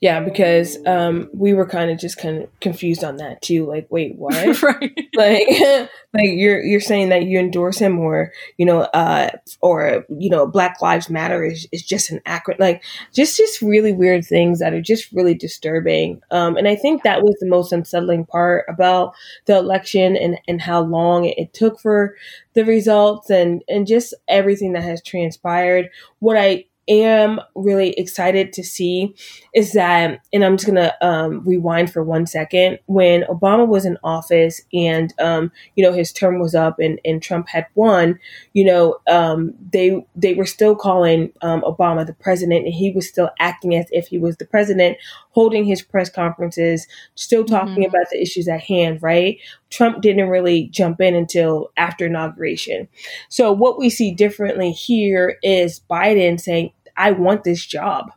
Yeah, 0.00 0.20
because 0.20 0.76
um, 0.86 1.30
we 1.32 1.54
were 1.54 1.66
kind 1.66 1.90
of 1.90 1.98
just 1.98 2.18
kind 2.18 2.42
of 2.42 2.60
confused 2.60 3.02
on 3.02 3.16
that 3.16 3.40
too. 3.40 3.64
Like, 3.66 3.86
wait, 3.90 4.14
what? 4.16 4.62
right? 4.62 5.08
Like, 5.14 5.48
like 6.12 6.30
you're 6.30 6.62
you're 6.62 6.80
saying 6.80 7.08
that 7.08 7.24
you 7.24 7.38
endorse 7.38 7.78
him, 7.78 7.98
or 7.98 8.32
you 8.58 8.66
know, 8.66 8.82
uh, 8.82 9.30
or 9.62 10.04
you 10.10 10.28
know, 10.28 10.46
Black 10.46 10.82
Lives 10.82 11.08
Matter 11.08 11.42
is, 11.42 11.66
is 11.72 11.82
just 11.82 12.10
an 12.10 12.20
acronym. 12.26 12.60
Like, 12.60 12.84
just 13.14 13.36
just 13.38 13.62
really 13.62 13.92
weird 13.92 14.26
things 14.26 14.58
that 14.58 14.74
are 14.74 14.82
just 14.82 15.10
really 15.12 15.34
disturbing. 15.34 16.20
Um, 16.30 16.56
and 16.56 16.68
I 16.68 16.76
think 16.76 17.02
that 17.02 17.22
was 17.22 17.36
the 17.40 17.48
most 17.48 17.72
unsettling 17.72 18.26
part 18.26 18.66
about 18.68 19.14
the 19.46 19.56
election 19.56 20.16
and 20.16 20.38
and 20.46 20.60
how 20.60 20.82
long 20.82 21.24
it, 21.24 21.38
it 21.38 21.54
took 21.54 21.80
for 21.80 22.14
the 22.52 22.64
results 22.64 23.30
and 23.30 23.64
and 23.68 23.86
just 23.86 24.12
everything 24.28 24.72
that 24.72 24.82
has 24.82 25.02
transpired. 25.02 25.88
What 26.18 26.36
I 26.36 26.66
am 26.88 27.40
really 27.54 27.90
excited 27.92 28.52
to 28.54 28.62
see 28.62 29.14
is 29.54 29.72
that, 29.72 30.20
and 30.32 30.44
I'm 30.44 30.56
just 30.56 30.66
gonna 30.66 30.94
um, 31.00 31.44
rewind 31.44 31.92
for 31.92 32.02
one 32.02 32.26
second. 32.26 32.78
When 32.86 33.22
Obama 33.22 33.66
was 33.66 33.84
in 33.84 33.98
office 34.04 34.60
and 34.72 35.12
um, 35.20 35.52
you 35.74 35.84
know 35.84 35.92
his 35.92 36.12
term 36.12 36.38
was 36.38 36.54
up 36.54 36.78
and, 36.78 37.00
and 37.04 37.22
Trump 37.22 37.48
had 37.48 37.66
won, 37.74 38.18
you 38.52 38.64
know 38.64 38.98
um, 39.06 39.54
they 39.72 40.04
they 40.14 40.34
were 40.34 40.46
still 40.46 40.76
calling 40.76 41.32
um, 41.42 41.62
Obama 41.62 42.06
the 42.06 42.14
president, 42.14 42.66
and 42.66 42.74
he 42.74 42.90
was 42.90 43.08
still 43.08 43.30
acting 43.38 43.74
as 43.74 43.86
if 43.90 44.08
he 44.08 44.18
was 44.18 44.36
the 44.36 44.46
president, 44.46 44.98
holding 45.30 45.64
his 45.64 45.82
press 45.82 46.10
conferences, 46.10 46.86
still 47.14 47.44
talking 47.44 47.74
mm-hmm. 47.74 47.82
about 47.84 48.06
the 48.10 48.20
issues 48.20 48.48
at 48.48 48.60
hand. 48.60 49.02
Right? 49.02 49.38
Trump 49.70 50.00
didn't 50.00 50.28
really 50.28 50.68
jump 50.68 51.00
in 51.00 51.14
until 51.14 51.70
after 51.76 52.06
inauguration. 52.06 52.88
So 53.28 53.52
what 53.52 53.78
we 53.78 53.90
see 53.90 54.14
differently 54.14 54.72
here 54.72 55.38
is 55.42 55.80
Biden 55.90 56.40
saying, 56.40 56.72
I 56.96 57.10
want 57.12 57.44
this 57.44 57.64
job. 57.64 58.10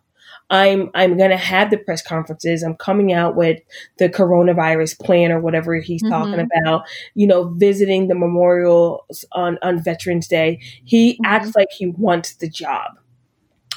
I'm 0.52 0.90
I'm 0.96 1.18
gonna 1.18 1.38
have 1.38 1.70
the 1.70 1.78
press 1.78 2.02
conferences. 2.02 2.64
I'm 2.64 2.76
coming 2.76 3.14
out 3.14 3.36
with 3.36 3.60
the 3.98 4.10
coronavirus 4.10 5.00
plan 5.00 5.32
or 5.32 5.40
whatever 5.40 5.76
he's 5.76 6.02
mm-hmm. 6.02 6.12
talking 6.12 6.40
about. 6.40 6.88
You 7.14 7.28
know, 7.28 7.50
visiting 7.50 8.08
the 8.08 8.16
memorials 8.16 9.26
on 9.32 9.60
on 9.62 9.84
Veterans 9.84 10.28
Day. 10.28 10.60
He 10.86 11.14
mm-hmm. 11.14 11.26
acts 11.26 11.56
like 11.56 11.68
he 11.72 11.88
wants 11.88 12.36
the 12.36 12.50
job. 12.50 12.98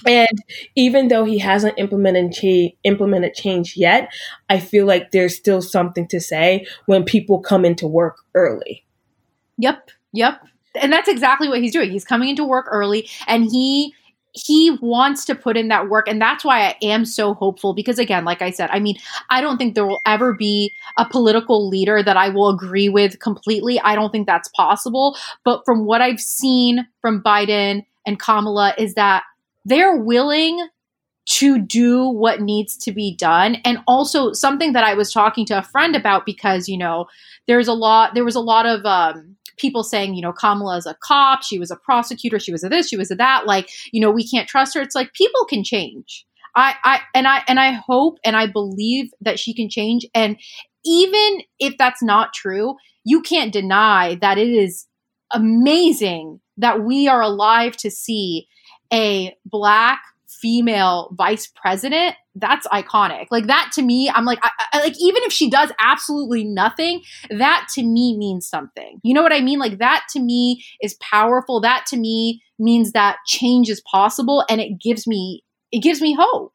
And 0.06 0.38
even 0.74 1.08
though 1.08 1.24
he 1.24 1.38
hasn't 1.38 1.78
implemented 1.78 2.32
cha- 2.32 2.74
implemented 2.84 3.34
change 3.34 3.76
yet, 3.76 4.12
I 4.48 4.58
feel 4.60 4.86
like 4.86 5.10
there's 5.10 5.36
still 5.36 5.62
something 5.62 6.06
to 6.08 6.20
say 6.20 6.66
when 6.86 7.04
people 7.04 7.40
come 7.40 7.64
into 7.64 7.86
work 7.86 8.18
early. 8.34 8.84
Yep, 9.58 9.90
yep. 10.12 10.40
And 10.80 10.92
that's 10.92 11.08
exactly 11.08 11.48
what 11.48 11.60
he's 11.60 11.72
doing. 11.72 11.90
He's 11.90 12.04
coming 12.04 12.30
into 12.30 12.44
work 12.44 12.66
early 12.70 13.08
and 13.26 13.44
he 13.44 13.94
he 14.32 14.76
wants 14.80 15.24
to 15.26 15.34
put 15.34 15.56
in 15.56 15.68
that 15.68 15.88
work 15.88 16.08
and 16.08 16.20
that's 16.20 16.44
why 16.44 16.66
i 16.66 16.74
am 16.80 17.04
so 17.04 17.34
hopeful 17.34 17.74
because 17.74 17.98
again 17.98 18.24
like 18.24 18.40
i 18.40 18.50
said 18.50 18.70
i 18.72 18.80
mean 18.80 18.96
i 19.30 19.40
don't 19.40 19.58
think 19.58 19.74
there 19.74 19.86
will 19.86 20.00
ever 20.06 20.32
be 20.32 20.72
a 20.96 21.04
political 21.04 21.68
leader 21.68 22.02
that 22.02 22.16
i 22.16 22.30
will 22.30 22.48
agree 22.48 22.88
with 22.88 23.18
completely 23.18 23.78
i 23.80 23.94
don't 23.94 24.10
think 24.10 24.26
that's 24.26 24.48
possible 24.48 25.16
but 25.44 25.62
from 25.66 25.84
what 25.84 26.00
i've 26.00 26.20
seen 26.20 26.86
from 27.02 27.22
biden 27.22 27.84
and 28.06 28.18
kamala 28.18 28.74
is 28.78 28.94
that 28.94 29.22
they're 29.64 29.96
willing 29.96 30.68
to 31.24 31.58
do 31.58 32.08
what 32.08 32.40
needs 32.40 32.76
to 32.76 32.92
be 32.92 33.14
done 33.16 33.56
and 33.64 33.78
also 33.86 34.32
something 34.32 34.72
that 34.72 34.82
i 34.82 34.92
was 34.92 35.12
talking 35.12 35.46
to 35.46 35.56
a 35.56 35.62
friend 35.62 35.94
about 35.94 36.26
because 36.26 36.68
you 36.68 36.76
know 36.76 37.06
there's 37.46 37.68
a 37.68 37.72
lot 37.72 38.14
there 38.14 38.24
was 38.24 38.34
a 38.34 38.40
lot 38.40 38.66
of 38.66 38.84
um 38.84 39.36
people 39.62 39.84
saying, 39.84 40.14
you 40.14 40.22
know, 40.22 40.32
Kamala 40.32 40.76
is 40.76 40.86
a 40.86 40.96
cop, 41.02 41.42
she 41.42 41.58
was 41.58 41.70
a 41.70 41.76
prosecutor, 41.76 42.38
she 42.38 42.52
was 42.52 42.64
a 42.64 42.68
this, 42.68 42.88
she 42.88 42.96
was 42.96 43.10
a 43.10 43.14
that, 43.14 43.46
like, 43.46 43.70
you 43.92 44.00
know, 44.00 44.10
we 44.10 44.26
can't 44.26 44.48
trust 44.48 44.74
her. 44.74 44.80
It's 44.80 44.94
like 44.94 45.12
people 45.14 45.44
can 45.44 45.64
change. 45.64 46.26
I, 46.54 46.74
I 46.84 47.00
and 47.14 47.26
I 47.26 47.42
and 47.48 47.58
I 47.58 47.72
hope 47.72 48.18
and 48.24 48.36
I 48.36 48.46
believe 48.46 49.10
that 49.22 49.38
she 49.38 49.54
can 49.54 49.70
change. 49.70 50.06
And 50.14 50.36
even 50.84 51.42
if 51.58 51.78
that's 51.78 52.02
not 52.02 52.34
true, 52.34 52.74
you 53.04 53.22
can't 53.22 53.52
deny 53.52 54.16
that 54.16 54.36
it 54.36 54.50
is 54.50 54.86
amazing 55.32 56.40
that 56.58 56.82
we 56.82 57.08
are 57.08 57.22
alive 57.22 57.74
to 57.78 57.90
see 57.90 58.48
a 58.92 59.36
black 59.46 60.00
female 60.28 61.10
vice 61.12 61.46
president 61.46 62.16
that's 62.34 62.66
iconic. 62.68 63.26
Like 63.30 63.46
that 63.46 63.70
to 63.74 63.82
me 63.82 64.10
i'm 64.12 64.24
like 64.24 64.38
I, 64.42 64.50
I, 64.72 64.78
like 64.80 64.94
even 64.98 65.22
if 65.24 65.32
she 65.32 65.50
does 65.50 65.70
absolutely 65.78 66.44
nothing 66.44 67.02
that 67.30 67.68
to 67.74 67.82
me 67.82 68.16
means 68.16 68.48
something. 68.48 69.00
You 69.02 69.14
know 69.14 69.22
what 69.22 69.32
i 69.32 69.40
mean? 69.40 69.58
Like 69.58 69.78
that 69.78 70.04
to 70.12 70.20
me 70.20 70.64
is 70.82 70.96
powerful. 71.00 71.60
That 71.60 71.84
to 71.88 71.96
me 71.96 72.42
means 72.58 72.92
that 72.92 73.18
change 73.26 73.68
is 73.68 73.82
possible 73.90 74.44
and 74.48 74.60
it 74.60 74.80
gives 74.80 75.06
me 75.06 75.44
it 75.72 75.82
gives 75.82 76.00
me 76.00 76.14
hope 76.14 76.52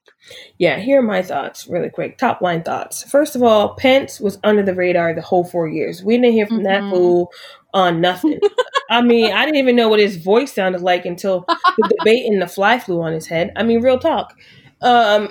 yeah, 0.57 0.79
here 0.79 0.99
are 0.99 1.03
my 1.03 1.21
thoughts 1.21 1.67
really 1.67 1.89
quick. 1.89 2.17
Top 2.17 2.41
line 2.41 2.63
thoughts. 2.63 3.03
First 3.03 3.35
of 3.35 3.43
all, 3.43 3.75
Pence 3.75 4.19
was 4.19 4.39
under 4.43 4.63
the 4.63 4.73
radar 4.73 5.13
the 5.13 5.21
whole 5.21 5.45
four 5.45 5.67
years. 5.67 6.03
We 6.03 6.17
didn't 6.17 6.33
hear 6.33 6.47
from 6.47 6.57
mm-hmm. 6.57 6.65
that 6.65 6.91
fool 6.91 7.31
on 7.73 8.01
nothing. 8.01 8.39
I 8.89 9.01
mean, 9.01 9.33
I 9.33 9.45
didn't 9.45 9.57
even 9.57 9.75
know 9.75 9.89
what 9.89 9.99
his 9.99 10.17
voice 10.17 10.53
sounded 10.53 10.81
like 10.81 11.05
until 11.05 11.45
the 11.47 11.93
debate 11.99 12.25
and 12.25 12.41
the 12.41 12.47
fly 12.47 12.79
flew 12.79 13.01
on 13.01 13.13
his 13.13 13.27
head. 13.27 13.51
I 13.55 13.63
mean, 13.63 13.81
real 13.81 13.99
talk. 13.99 14.33
Um, 14.81 15.27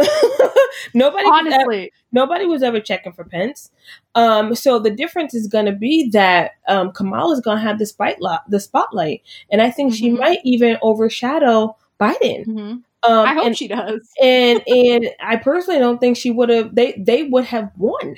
nobody 0.94 1.28
honestly 1.28 1.50
was 1.50 1.76
ever, 1.76 1.88
nobody 2.12 2.46
was 2.46 2.62
ever 2.62 2.80
checking 2.80 3.12
for 3.12 3.24
Pence. 3.24 3.70
Um, 4.14 4.54
so 4.54 4.78
the 4.78 4.90
difference 4.90 5.34
is 5.34 5.46
going 5.46 5.66
to 5.66 5.72
be 5.72 6.10
that 6.10 6.52
um, 6.68 6.92
Kamala 6.92 7.32
is 7.32 7.40
going 7.40 7.58
to 7.58 7.62
have 7.62 7.78
the 7.78 7.86
spotlight, 7.86 8.40
the 8.48 8.60
spotlight, 8.60 9.22
and 9.50 9.62
I 9.62 9.70
think 9.70 9.92
mm-hmm. 9.92 9.98
she 9.98 10.10
might 10.10 10.38
even 10.44 10.78
overshadow 10.82 11.76
Biden. 12.00 12.46
Mm-hmm. 12.46 12.76
Um, 13.06 13.26
I 13.26 13.34
hope 13.34 13.46
and, 13.46 13.56
she 13.56 13.68
does. 13.68 14.08
and 14.22 14.62
and 14.66 15.08
I 15.20 15.36
personally 15.36 15.80
don't 15.80 15.98
think 15.98 16.16
she 16.16 16.30
would 16.30 16.48
have. 16.48 16.74
They 16.74 16.92
they 16.98 17.24
would 17.24 17.44
have 17.46 17.70
won 17.76 18.16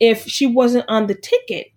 if 0.00 0.26
she 0.26 0.46
wasn't 0.46 0.84
on 0.88 1.06
the 1.06 1.14
ticket. 1.14 1.68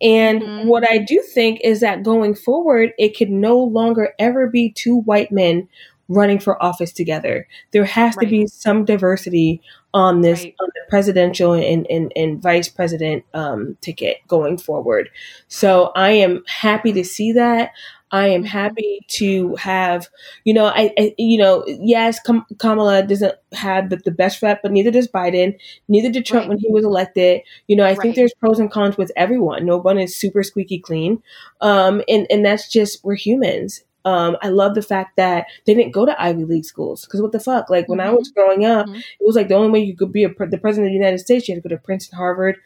And 0.00 0.42
mm-hmm. 0.42 0.68
what 0.68 0.88
I 0.88 0.98
do 0.98 1.22
think 1.32 1.60
is 1.62 1.80
that 1.80 2.02
going 2.02 2.34
forward, 2.34 2.92
it 2.98 3.16
could 3.16 3.30
no 3.30 3.58
longer 3.58 4.12
ever 4.18 4.48
be 4.48 4.70
two 4.70 5.00
white 5.00 5.30
men 5.30 5.68
running 6.08 6.38
for 6.38 6.62
office 6.62 6.92
together. 6.92 7.46
There 7.70 7.84
has 7.84 8.16
right. 8.16 8.24
to 8.24 8.30
be 8.30 8.46
some 8.46 8.84
diversity 8.84 9.62
on 9.94 10.20
this 10.20 10.42
right. 10.42 10.54
on 10.60 10.68
the 10.74 10.80
presidential 10.90 11.52
and, 11.52 11.86
and, 11.88 12.12
and 12.16 12.42
vice 12.42 12.68
president 12.68 13.24
um, 13.32 13.76
ticket 13.80 14.18
going 14.26 14.58
forward. 14.58 15.08
So 15.48 15.92
I 15.94 16.10
am 16.10 16.42
happy 16.46 16.92
to 16.92 17.04
see 17.04 17.32
that. 17.32 17.70
I 18.14 18.28
am 18.28 18.44
happy 18.44 19.00
to 19.08 19.56
have, 19.56 20.08
you 20.44 20.54
know, 20.54 20.66
I, 20.66 20.94
I 20.96 21.14
you 21.18 21.36
know, 21.36 21.64
yes, 21.66 22.20
Kam- 22.20 22.46
Kamala 22.58 23.02
doesn't 23.02 23.34
have 23.52 23.90
the, 23.90 23.96
the, 23.96 24.12
best 24.12 24.40
rep, 24.40 24.62
but 24.62 24.70
neither 24.70 24.92
does 24.92 25.08
Biden, 25.08 25.58
neither 25.88 26.12
did 26.12 26.24
Trump 26.24 26.42
right. 26.42 26.50
when 26.50 26.58
he 26.58 26.70
was 26.70 26.84
elected. 26.84 27.40
You 27.66 27.74
know, 27.74 27.82
I 27.82 27.88
right. 27.88 27.98
think 28.00 28.14
there's 28.14 28.32
pros 28.34 28.60
and 28.60 28.70
cons 28.70 28.96
with 28.96 29.10
everyone. 29.16 29.66
No 29.66 29.78
one 29.78 29.98
is 29.98 30.14
super 30.14 30.44
squeaky 30.44 30.78
clean, 30.78 31.24
um, 31.60 32.02
and 32.08 32.28
and 32.30 32.46
that's 32.46 32.70
just 32.70 33.04
we're 33.04 33.16
humans. 33.16 33.82
Um, 34.04 34.36
I 34.42 34.50
love 34.50 34.76
the 34.76 34.82
fact 34.82 35.16
that 35.16 35.46
they 35.66 35.74
didn't 35.74 35.92
go 35.92 36.06
to 36.06 36.22
Ivy 36.22 36.44
League 36.44 36.66
schools 36.66 37.04
because 37.04 37.20
what 37.20 37.32
the 37.32 37.40
fuck? 37.40 37.68
Like 37.68 37.88
when 37.88 37.98
mm-hmm. 37.98 38.10
I 38.10 38.14
was 38.14 38.28
growing 38.28 38.64
up, 38.64 38.86
mm-hmm. 38.86 38.96
it 38.96 39.26
was 39.26 39.34
like 39.34 39.48
the 39.48 39.54
only 39.54 39.70
way 39.70 39.80
you 39.80 39.96
could 39.96 40.12
be 40.12 40.22
a, 40.22 40.28
the 40.28 40.58
president 40.58 40.86
of 40.86 40.92
the 40.92 40.98
United 40.98 41.18
States, 41.18 41.48
you 41.48 41.54
had 41.54 41.64
to 41.64 41.68
go 41.68 41.74
to 41.74 41.82
Princeton, 41.82 42.16
Harvard, 42.16 42.58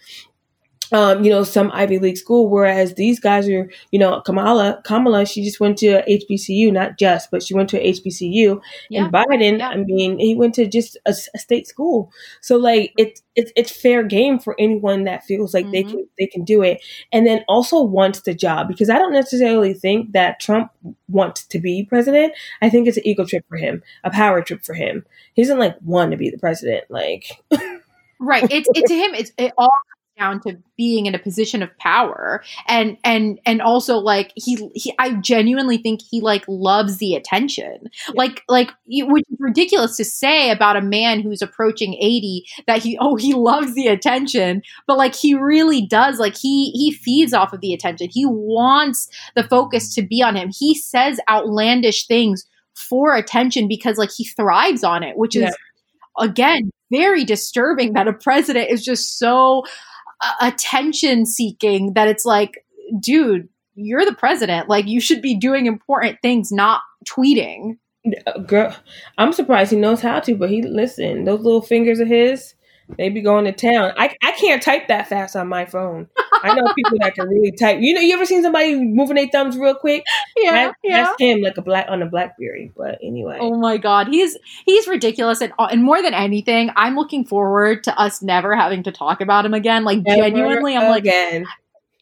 um, 0.92 1.24
you 1.24 1.30
know, 1.30 1.44
some 1.44 1.70
Ivy 1.72 1.98
League 1.98 2.16
school, 2.16 2.48
whereas 2.48 2.94
these 2.94 3.20
guys 3.20 3.48
are, 3.48 3.70
you 3.90 3.98
know, 3.98 4.20
Kamala, 4.22 4.80
Kamala, 4.84 5.26
she 5.26 5.44
just 5.44 5.60
went 5.60 5.78
to 5.78 6.02
HBCU, 6.08 6.72
not 6.72 6.98
just, 6.98 7.30
but 7.30 7.42
she 7.42 7.54
went 7.54 7.68
to 7.70 7.82
HBCU. 7.82 8.60
Yeah. 8.88 9.04
And 9.04 9.12
Biden, 9.12 9.58
yeah. 9.58 9.68
I 9.68 9.76
mean, 9.76 10.18
he 10.18 10.34
went 10.34 10.54
to 10.54 10.66
just 10.66 10.96
a, 11.06 11.14
a, 11.34 11.38
state 11.38 11.66
school. 11.66 12.10
So 12.40 12.56
like, 12.56 12.92
it's 12.96 13.22
it's 13.36 13.52
it's 13.54 13.70
fair 13.70 14.02
game 14.02 14.38
for 14.38 14.56
anyone 14.58 15.04
that 15.04 15.24
feels 15.24 15.54
like 15.54 15.66
mm-hmm. 15.66 15.72
they 15.72 15.82
can 15.84 16.08
they 16.18 16.26
can 16.26 16.44
do 16.44 16.62
it, 16.62 16.82
and 17.12 17.26
then 17.26 17.44
also 17.48 17.82
wants 17.82 18.22
the 18.22 18.34
job 18.34 18.68
because 18.68 18.90
I 18.90 18.98
don't 18.98 19.12
necessarily 19.12 19.74
think 19.74 20.12
that 20.12 20.40
Trump 20.40 20.70
wants 21.08 21.46
to 21.46 21.58
be 21.58 21.84
president. 21.84 22.32
I 22.62 22.70
think 22.70 22.88
it's 22.88 22.96
an 22.96 23.06
ego 23.06 23.24
trip 23.24 23.44
for 23.48 23.56
him, 23.56 23.82
a 24.04 24.10
power 24.10 24.42
trip 24.42 24.64
for 24.64 24.74
him. 24.74 25.04
He 25.34 25.42
doesn't 25.42 25.58
like 25.58 25.76
want 25.82 26.12
to 26.12 26.16
be 26.16 26.30
the 26.30 26.38
president, 26.38 26.84
like. 26.88 27.26
right. 28.20 28.44
It's 28.50 28.68
it, 28.74 28.86
to 28.86 28.94
him. 28.94 29.14
It's 29.14 29.32
it 29.38 29.52
all 29.56 29.70
down 30.18 30.40
to 30.40 30.58
being 30.76 31.06
in 31.06 31.14
a 31.14 31.18
position 31.18 31.62
of 31.62 31.76
power. 31.78 32.42
And 32.66 32.96
and 33.04 33.38
and 33.46 33.62
also 33.62 33.96
like 33.96 34.32
he 34.34 34.70
he 34.74 34.94
I 34.98 35.14
genuinely 35.14 35.78
think 35.78 36.00
he 36.02 36.20
like 36.20 36.44
loves 36.48 36.98
the 36.98 37.14
attention. 37.14 37.88
Yeah. 38.08 38.12
like 38.14 38.42
like 38.48 38.70
which 38.86 39.24
is 39.30 39.36
ridiculous 39.38 39.96
to 39.96 40.04
say 40.04 40.50
about 40.50 40.76
a 40.76 40.82
man 40.82 41.20
who's 41.20 41.42
approaching 41.42 41.94
80 41.94 42.44
that 42.66 42.82
he 42.82 42.98
oh 43.00 43.16
he 43.16 43.34
loves 43.34 43.74
the 43.74 43.86
attention 43.86 44.62
but 44.86 44.98
like 44.98 45.14
he 45.14 45.34
really 45.34 45.86
does. 45.86 46.18
Like 46.18 46.36
he 46.36 46.70
he 46.72 46.92
feeds 46.92 47.32
off 47.32 47.52
of 47.52 47.60
the 47.60 47.72
attention. 47.72 48.08
He 48.10 48.26
wants 48.26 49.08
the 49.34 49.44
focus 49.44 49.94
to 49.94 50.02
be 50.02 50.22
on 50.22 50.36
him. 50.36 50.50
He 50.56 50.74
says 50.74 51.20
outlandish 51.28 52.06
things 52.06 52.46
for 52.74 53.14
attention 53.16 53.66
because 53.66 53.98
like 53.98 54.10
he 54.16 54.24
thrives 54.24 54.84
on 54.84 55.02
it 55.02 55.16
which 55.16 55.34
is 55.34 55.52
again 56.20 56.70
very 56.90 57.24
disturbing 57.24 57.92
that 57.92 58.08
a 58.08 58.12
president 58.12 58.70
is 58.70 58.84
just 58.84 59.18
so 59.18 59.64
attention 60.40 61.26
seeking 61.26 61.94
that 61.94 62.08
it's 62.08 62.24
like, 62.24 62.64
dude, 63.00 63.48
you're 63.74 64.04
the 64.04 64.14
president. 64.14 64.68
Like, 64.68 64.86
you 64.86 65.00
should 65.00 65.22
be 65.22 65.36
doing 65.36 65.66
important 65.66 66.18
things, 66.22 66.50
not 66.50 66.80
tweeting. 67.06 67.78
Girl, 68.46 68.74
I'm 69.18 69.32
surprised 69.32 69.70
he 69.70 69.76
knows 69.76 70.00
how 70.00 70.20
to, 70.20 70.34
but 70.34 70.50
he 70.50 70.62
listen. 70.62 71.24
Those 71.24 71.40
little 71.40 71.62
fingers 71.62 72.00
of 72.00 72.08
his, 72.08 72.54
they 72.96 73.08
be 73.08 73.20
going 73.20 73.44
to 73.44 73.52
town. 73.52 73.92
I 73.96 74.16
I 74.22 74.32
can't 74.32 74.62
type 74.62 74.88
that 74.88 75.08
fast 75.08 75.36
on 75.36 75.48
my 75.48 75.66
phone. 75.66 76.08
I 76.42 76.54
know 76.54 76.72
people 76.74 76.98
that 77.00 77.14
can 77.14 77.28
really 77.28 77.52
type. 77.52 77.78
You 77.80 77.94
know, 77.94 78.00
you 78.00 78.14
ever 78.14 78.24
seen 78.24 78.42
somebody 78.42 78.76
moving 78.76 79.16
their 79.16 79.28
thumbs 79.28 79.56
real 79.56 79.74
quick? 79.74 80.04
Yeah, 80.36 80.52
that, 80.52 80.74
yeah. 80.84 81.02
That's 81.02 81.20
him, 81.20 81.40
like 81.40 81.56
a 81.58 81.62
black 81.62 81.86
on 81.88 82.00
a 82.00 82.06
BlackBerry. 82.06 82.70
But 82.76 83.00
anyway. 83.02 83.38
Oh 83.40 83.58
my 83.58 83.76
god, 83.76 84.06
he's 84.06 84.36
he's 84.64 84.86
ridiculous, 84.86 85.40
and 85.40 85.52
and 85.58 85.82
more 85.82 86.00
than 86.00 86.14
anything, 86.14 86.70
I'm 86.76 86.94
looking 86.94 87.24
forward 87.24 87.82
to 87.84 88.00
us 88.00 88.22
never 88.22 88.54
having 88.54 88.84
to 88.84 88.92
talk 88.92 89.20
about 89.20 89.44
him 89.44 89.52
again. 89.52 89.82
Like 89.82 89.98
never 90.06 90.22
genuinely, 90.22 90.76
I'm 90.76 90.92
again. 90.92 91.42
like. 91.42 91.48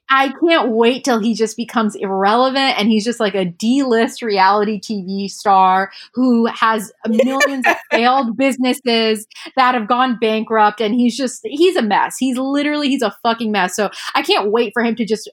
I 0.08 0.32
can't 0.40 0.70
wait 0.70 1.04
till 1.04 1.18
he 1.18 1.34
just 1.34 1.56
becomes 1.56 1.94
irrelevant 1.94 2.78
and 2.78 2.88
he's 2.88 3.04
just 3.04 3.18
like 3.18 3.34
a 3.34 3.44
D 3.44 3.82
list 3.82 4.22
reality 4.22 4.80
TV 4.80 5.28
star 5.28 5.90
who 6.14 6.46
has 6.46 6.92
millions 7.06 7.66
of 7.66 7.76
failed 7.90 8.36
businesses 8.36 9.26
that 9.56 9.75
have 9.75 9.88
gone 9.88 10.18
bankrupt 10.20 10.80
and 10.80 10.94
he's 10.94 11.16
just, 11.16 11.40
he's 11.44 11.76
a 11.76 11.82
mess. 11.82 12.16
He's 12.18 12.38
literally, 12.38 12.88
he's 12.88 13.02
a 13.02 13.16
fucking 13.22 13.50
mess. 13.50 13.75
So 13.75 13.90
I 14.14 14.22
can't 14.22 14.52
wait 14.52 14.72
for 14.72 14.82
him 14.82 14.94
to 14.96 15.04
just 15.04 15.30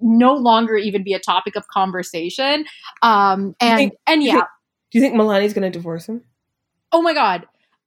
no 0.00 0.34
longer 0.34 0.76
even 0.76 1.04
be 1.04 1.12
a 1.12 1.20
topic 1.20 1.54
of 1.54 1.68
conversation. 1.68 2.64
Um, 3.02 3.54
and, 3.60 3.76
think, 3.76 3.92
and 4.06 4.22
yeah. 4.22 4.42
Do 4.90 4.98
you 4.98 5.00
think 5.00 5.14
Melania's 5.14 5.52
going 5.52 5.70
to 5.70 5.76
divorce 5.76 6.06
him? 6.06 6.22
Oh 6.92 7.02
my 7.02 7.14
God 7.14 7.46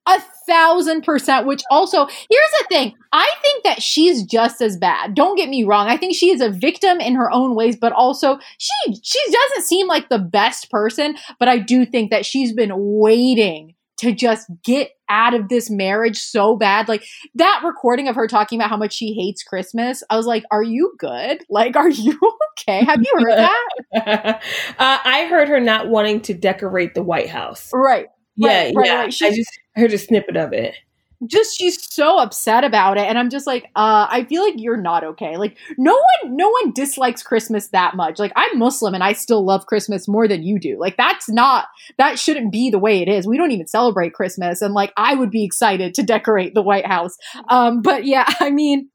a 0.09 0.21
thousand 0.47 1.03
percent. 1.03 1.47
Which 1.47 1.61
also, 1.69 2.05
here's 2.05 2.51
the 2.59 2.65
thing 2.69 2.95
I 3.13 3.29
think 3.41 3.63
that 3.63 3.81
she's 3.81 4.23
just 4.23 4.61
as 4.61 4.77
bad. 4.77 5.13
Don't 5.15 5.35
get 5.35 5.49
me 5.49 5.63
wrong. 5.63 5.87
I 5.87 5.97
think 5.97 6.15
she 6.15 6.29
is 6.31 6.41
a 6.41 6.49
victim 6.49 6.99
in 6.99 7.15
her 7.15 7.31
own 7.31 7.55
ways, 7.55 7.77
but 7.77 7.93
also 7.93 8.39
she 8.57 9.01
she 9.03 9.19
doesn't 9.31 9.65
seem 9.65 9.87
like 9.87 10.09
the 10.09 10.19
best 10.19 10.69
person. 10.69 11.15
But 11.39 11.47
I 11.47 11.57
do 11.57 11.85
think 11.85 12.11
that 12.11 12.25
she's 12.25 12.53
been 12.53 12.71
waiting 12.75 13.75
to 13.99 14.13
just 14.13 14.49
get 14.63 14.91
out 15.09 15.33
of 15.33 15.49
this 15.49 15.69
marriage 15.69 16.17
so 16.17 16.55
bad. 16.55 16.87
Like 16.87 17.03
that 17.35 17.61
recording 17.65 18.07
of 18.07 18.15
her 18.15 18.27
talking 18.27 18.59
about 18.59 18.69
how 18.69 18.77
much 18.77 18.93
she 18.93 19.13
hates 19.13 19.43
Christmas. 19.43 20.03
I 20.09 20.15
was 20.15 20.25
like, 20.25 20.43
are 20.51 20.63
you 20.63 20.93
good? 20.97 21.43
Like, 21.49 21.75
are 21.75 21.89
you 21.89 22.17
okay? 22.59 22.85
Have 22.85 23.01
you 23.01 23.11
heard 23.13 23.37
that? 23.93 24.41
uh, 24.79 24.99
I 25.03 25.27
heard 25.29 25.49
her 25.49 25.59
not 25.59 25.89
wanting 25.89 26.21
to 26.21 26.33
decorate 26.33 26.93
the 26.93 27.03
White 27.03 27.29
House. 27.29 27.69
Right. 27.73 28.07
Yeah, 28.39 28.71
right, 28.75 28.85
yeah. 28.85 28.95
Right. 29.01 29.21
I 29.21 29.35
just 29.35 29.59
heard 29.75 29.93
a 29.93 29.97
snippet 29.97 30.37
of 30.37 30.53
it. 30.53 30.75
Just 31.27 31.57
she's 31.57 31.93
so 31.93 32.17
upset 32.17 32.63
about 32.63 32.97
it, 32.97 33.01
and 33.01 33.19
I'm 33.19 33.29
just 33.29 33.45
like, 33.45 33.65
uh, 33.75 34.07
I 34.09 34.23
feel 34.29 34.41
like 34.41 34.53
you're 34.55 34.77
not 34.81 35.03
okay. 35.03 35.35
Like 35.35 35.57
no 35.77 35.91
one, 35.93 36.37
no 36.37 36.47
one 36.49 36.71
dislikes 36.71 37.21
Christmas 37.21 37.67
that 37.69 37.97
much. 37.97 38.19
Like 38.19 38.31
I'm 38.37 38.57
Muslim 38.57 38.93
and 38.93 39.03
I 39.03 39.11
still 39.11 39.43
love 39.43 39.65
Christmas 39.65 40.07
more 40.07 40.29
than 40.29 40.43
you 40.43 40.57
do. 40.59 40.79
Like 40.79 40.95
that's 40.95 41.27
not 41.27 41.65
that 41.97 42.17
shouldn't 42.19 42.53
be 42.53 42.69
the 42.69 42.79
way 42.79 43.01
it 43.01 43.09
is. 43.09 43.27
We 43.27 43.37
don't 43.37 43.51
even 43.51 43.67
celebrate 43.67 44.13
Christmas, 44.13 44.61
and 44.61 44.73
like 44.73 44.93
I 44.95 45.13
would 45.15 45.29
be 45.29 45.43
excited 45.43 45.93
to 45.95 46.03
decorate 46.03 46.53
the 46.53 46.61
White 46.61 46.85
House. 46.87 47.17
Um, 47.49 47.81
but 47.81 48.05
yeah, 48.05 48.25
I 48.39 48.49
mean, 48.49 48.89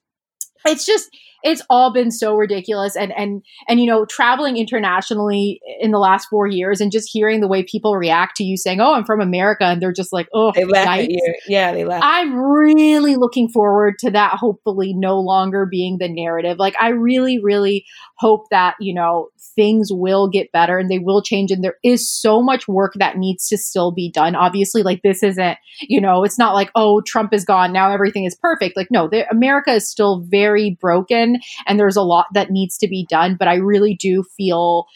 it's 0.65 0.87
just 0.87 1.11
it's 1.45 1.63
all 1.69 1.93
been 1.93 2.11
so 2.11 2.35
ridiculous. 2.35 2.97
And 2.97 3.13
and 3.13 3.43
and 3.69 3.79
you 3.79 3.87
know 3.87 4.07
traveling 4.07 4.57
internationally 4.57 5.61
in 5.79 5.91
the 5.91 5.99
last 5.99 6.29
four 6.29 6.47
years 6.47 6.81
and 6.81 6.91
just 6.91 7.09
hearing 7.13 7.41
the 7.41 7.49
way 7.49 7.63
people 7.63 7.97
react 7.97 8.37
to 8.37 8.45
you 8.45 8.57
saying 8.57 8.81
oh 8.81 8.95
i'm 8.95 9.05
from 9.05 9.21
america 9.21 9.65
and 9.65 9.83
they're 9.83 9.93
just 9.93 10.13
like 10.13 10.29
oh 10.33 10.53
they 10.55 10.65
laugh 10.65 10.89
at 10.89 11.11
you. 11.11 11.35
Yeah 11.47 11.73
they 11.73 11.85
laugh. 11.85 12.01
I'm 12.03 12.35
really 12.35 13.17
looking 13.17 13.49
forward 13.49 13.99
to 14.01 14.11
that 14.13 14.39
hopefully 14.39 14.95
no 14.95 15.21
longer 15.21 15.67
being 15.71 15.99
the 15.99 16.09
narrative. 16.09 16.59
Like 16.59 16.75
i 16.81 16.89
really 16.89 17.39
really 17.43 17.85
hope 18.17 18.49
that 18.51 18.75
you 18.81 18.95
know 18.95 19.29
things 19.55 19.89
will 19.93 20.29
get 20.29 20.51
better 20.53 20.79
and 20.79 20.91
they 20.91 20.99
will 20.99 21.23
change 21.23 21.51
and 21.51 21.63
there 21.63 21.77
is 21.85 22.11
so 22.11 22.43
much 22.43 22.67
work 22.67 22.95
that 22.99 23.19
needs 23.19 23.49
to 23.49 23.59
still 23.59 23.93
be 23.93 24.11
done. 24.11 24.35
Obviously 24.35 24.83
like 24.83 25.03
this 25.03 25.23
isn't 25.23 25.59
you 25.83 26.01
know 26.01 26.25
it's 26.25 26.39
not 26.39 26.55
like 26.55 26.71
oh 26.75 27.03
trump 27.03 27.35
is 27.35 27.45
gone. 27.45 27.73
Now 27.73 27.93
everything 27.93 28.25
is 28.25 28.35
perfect. 28.35 28.77
Like 28.77 28.89
no 28.91 29.11
america 29.31 29.73
is 29.73 29.91
still 29.91 30.25
very 30.27 30.79
broken 30.81 31.34
and 31.67 31.79
there's 31.79 31.97
a 31.97 32.03
lot 32.03 32.27
that 32.35 32.51
needs 32.51 32.77
to 32.79 32.89
be 32.89 33.07
done. 33.09 33.37
But 33.39 33.49
I 33.49 33.57
really 33.57 33.95
do 33.95 34.25
feel 34.37 34.87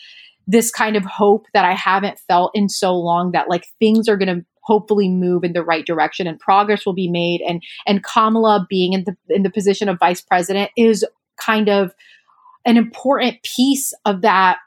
this 0.46 0.70
kind 0.70 0.96
of 0.96 1.04
hope 1.04 1.46
that 1.52 1.64
I 1.64 1.74
haven't 1.74 2.18
felt 2.20 2.52
in 2.54 2.68
so 2.68 2.94
long 2.94 3.32
that 3.32 3.50
like 3.50 3.66
things 3.78 4.08
are 4.08 4.16
going 4.16 4.34
to 4.34 4.44
hopefully 4.62 5.08
move 5.08 5.44
in 5.44 5.54
the 5.54 5.64
right 5.64 5.86
direction 5.86 6.26
and 6.26 6.38
progress 6.38 6.84
will 6.84 6.94
be 6.94 7.08
made. 7.08 7.40
And 7.46 7.62
and 7.86 8.02
Kamala 8.02 8.66
being 8.68 8.92
in 8.92 9.04
the 9.04 9.16
in 9.34 9.42
the 9.42 9.50
position 9.50 9.88
of 9.88 9.98
vice 9.98 10.20
president 10.20 10.70
is 10.76 11.04
kind 11.36 11.68
of 11.68 11.94
an 12.64 12.76
important 12.76 13.42
piece 13.42 13.94
of 14.04 14.22
that 14.22 14.58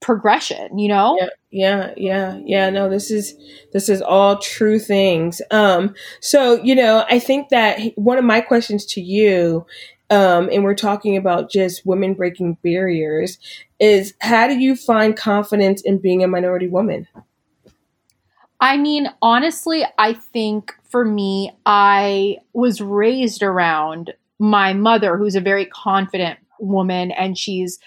progression 0.00 0.78
you 0.78 0.88
know? 0.88 1.16
Yeah 1.20 1.28
yeah 1.50 1.94
yeah 1.96 2.40
yeah. 2.44 2.70
No 2.70 2.90
this 2.90 3.10
is 3.10 3.34
this 3.72 3.88
is 3.88 4.02
all 4.02 4.38
true 4.38 4.78
things. 4.78 5.40
Um 5.50 5.94
so 6.20 6.60
you 6.62 6.74
know 6.74 7.04
i 7.08 7.18
think 7.18 7.50
that 7.50 7.78
one 7.94 8.18
of 8.18 8.24
my 8.24 8.40
questions 8.40 8.84
to 8.86 9.00
you 9.00 9.64
um, 10.12 10.50
and 10.52 10.62
we're 10.62 10.74
talking 10.74 11.16
about 11.16 11.50
just 11.50 11.86
women 11.86 12.12
breaking 12.12 12.58
barriers, 12.62 13.38
is 13.80 14.12
how 14.20 14.46
do 14.46 14.58
you 14.58 14.76
find 14.76 15.16
confidence 15.16 15.80
in 15.80 15.96
being 15.96 16.22
a 16.22 16.28
minority 16.28 16.68
woman? 16.68 17.08
I 18.60 18.76
mean, 18.76 19.08
honestly, 19.22 19.86
I 19.96 20.12
think 20.12 20.74
for 20.90 21.06
me, 21.06 21.56
I 21.64 22.36
was 22.52 22.82
raised 22.82 23.42
around 23.42 24.12
my 24.38 24.74
mother, 24.74 25.16
who's 25.16 25.34
a 25.34 25.40
very 25.40 25.64
confident 25.64 26.38
woman, 26.60 27.10
and 27.10 27.38
she's 27.38 27.78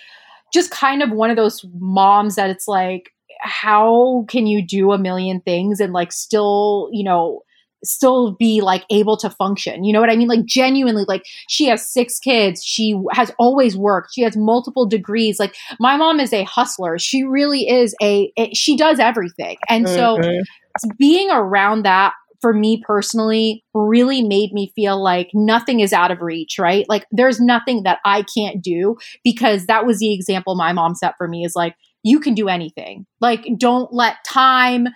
just 0.51 0.71
kind 0.71 1.03
of 1.03 1.11
one 1.11 1.29
of 1.29 1.35
those 1.35 1.63
moms 1.75 2.38
that 2.38 2.49
it's 2.49 2.67
like, 2.67 3.11
how 3.39 4.25
can 4.27 4.47
you 4.47 4.65
do 4.65 4.93
a 4.93 4.97
million 4.97 5.41
things 5.41 5.79
and 5.79 5.93
like 5.93 6.11
still, 6.11 6.89
you 6.91 7.03
know, 7.03 7.43
still 7.83 8.33
be 8.33 8.61
like 8.61 8.83
able 8.89 9.17
to 9.17 9.29
function. 9.29 9.83
You 9.83 9.93
know 9.93 9.99
what 9.99 10.09
I 10.09 10.15
mean? 10.15 10.27
Like 10.27 10.45
genuinely, 10.45 11.05
like 11.07 11.23
she 11.47 11.65
has 11.65 11.88
six 11.88 12.19
kids. 12.19 12.63
She 12.63 12.99
has 13.11 13.31
always 13.38 13.77
worked. 13.77 14.13
She 14.13 14.21
has 14.21 14.35
multiple 14.35 14.85
degrees. 14.85 15.39
Like 15.39 15.55
my 15.79 15.97
mom 15.97 16.19
is 16.19 16.33
a 16.33 16.43
hustler. 16.43 16.97
She 16.99 17.23
really 17.23 17.67
is 17.67 17.95
a, 18.01 18.31
a 18.38 18.53
she 18.53 18.77
does 18.77 18.99
everything. 18.99 19.57
And 19.69 19.88
so 19.88 20.17
mm-hmm. 20.17 20.89
being 20.97 21.29
around 21.31 21.83
that 21.83 22.13
for 22.41 22.53
me 22.53 22.81
personally 22.85 23.63
really 23.73 24.21
made 24.21 24.51
me 24.53 24.71
feel 24.75 25.01
like 25.01 25.29
nothing 25.33 25.79
is 25.79 25.93
out 25.93 26.11
of 26.11 26.21
reach, 26.21 26.59
right? 26.59 26.85
Like 26.88 27.05
there's 27.11 27.39
nothing 27.39 27.83
that 27.83 27.99
I 28.05 28.23
can't 28.35 28.61
do 28.61 28.97
because 29.23 29.65
that 29.65 29.85
was 29.85 29.99
the 29.99 30.13
example 30.13 30.55
my 30.55 30.73
mom 30.73 30.95
set 30.95 31.15
for 31.17 31.27
me 31.27 31.43
is 31.43 31.55
like, 31.55 31.75
you 32.03 32.19
can 32.19 32.35
do 32.35 32.47
anything. 32.47 33.07
Like, 33.19 33.47
don't 33.57 33.91
let 33.91 34.17
time, 34.25 34.88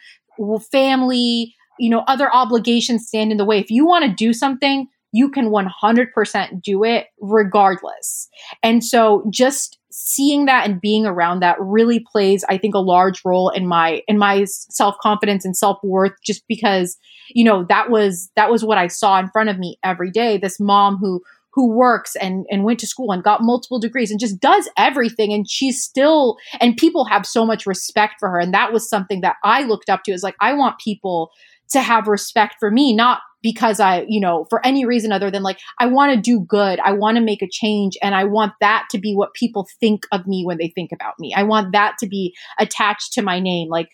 family, 0.71 1.55
you 1.79 1.89
know, 1.89 2.03
other 2.07 2.33
obligations 2.33 3.07
stand 3.07 3.31
in 3.31 3.37
the 3.37 3.45
way. 3.45 3.59
If 3.59 3.71
you 3.71 3.85
want 3.85 4.05
to 4.05 4.13
do 4.13 4.33
something, 4.33 4.87
you 5.11 5.29
can 5.29 5.49
100% 5.49 6.61
do 6.61 6.83
it 6.83 7.07
regardless. 7.19 8.29
And 8.61 8.83
so 8.83 9.25
just 9.31 9.79
seeing 9.91 10.45
that 10.45 10.67
and 10.67 10.79
being 10.79 11.05
around 11.05 11.41
that 11.41 11.57
really 11.59 11.99
plays 12.11 12.45
I 12.47 12.57
think 12.57 12.75
a 12.75 12.79
large 12.79 13.21
role 13.25 13.49
in 13.49 13.67
my 13.67 14.01
in 14.07 14.17
my 14.17 14.45
self-confidence 14.45 15.45
and 15.45 15.57
self-worth 15.57 16.13
just 16.23 16.43
because 16.47 16.95
you 17.33 17.43
know 17.43 17.65
that 17.69 17.89
was 17.89 18.29
that 18.35 18.51
was 18.51 18.63
what 18.63 18.77
I 18.77 18.87
saw 18.87 19.19
in 19.19 19.29
front 19.29 19.49
of 19.49 19.57
me 19.57 19.77
every 19.83 20.11
day 20.11 20.37
this 20.37 20.59
mom 20.59 20.97
who 20.97 21.21
who 21.53 21.71
works 21.71 22.15
and 22.15 22.45
and 22.51 22.63
went 22.63 22.79
to 22.79 22.87
school 22.87 23.11
and 23.11 23.23
got 23.23 23.41
multiple 23.41 23.79
degrees 23.79 24.11
and 24.11 24.19
just 24.19 24.39
does 24.39 24.69
everything 24.77 25.33
and 25.33 25.49
she's 25.49 25.83
still 25.83 26.37
and 26.61 26.77
people 26.77 27.05
have 27.05 27.25
so 27.25 27.45
much 27.45 27.65
respect 27.65 28.15
for 28.19 28.29
her 28.29 28.39
and 28.39 28.53
that 28.53 28.71
was 28.71 28.87
something 28.87 29.21
that 29.21 29.37
I 29.43 29.63
looked 29.63 29.89
up 29.89 30.03
to 30.03 30.11
is 30.11 30.23
like 30.23 30.35
I 30.39 30.53
want 30.53 30.79
people 30.79 31.31
to 31.71 31.81
have 31.81 32.07
respect 32.07 32.55
for 32.59 32.71
me 32.71 32.93
not 32.95 33.19
because 33.41 33.79
I, 33.79 34.05
you 34.07 34.19
know, 34.19 34.45
for 34.49 34.65
any 34.65 34.85
reason 34.85 35.11
other 35.11 35.31
than 35.31 35.43
like, 35.43 35.59
I 35.79 35.85
want 35.85 36.13
to 36.13 36.19
do 36.19 36.41
good. 36.41 36.79
I 36.81 36.91
want 36.91 37.17
to 37.17 37.23
make 37.23 37.41
a 37.41 37.47
change. 37.49 37.97
And 38.01 38.13
I 38.13 38.25
want 38.25 38.53
that 38.59 38.87
to 38.91 38.97
be 38.97 39.15
what 39.15 39.33
people 39.33 39.67
think 39.79 40.05
of 40.11 40.27
me 40.27 40.43
when 40.45 40.57
they 40.57 40.69
think 40.69 40.91
about 40.91 41.13
me. 41.19 41.33
I 41.35 41.43
want 41.43 41.71
that 41.71 41.95
to 41.99 42.07
be 42.07 42.35
attached 42.57 43.13
to 43.13 43.21
my 43.21 43.39
name. 43.39 43.69
Like, 43.69 43.89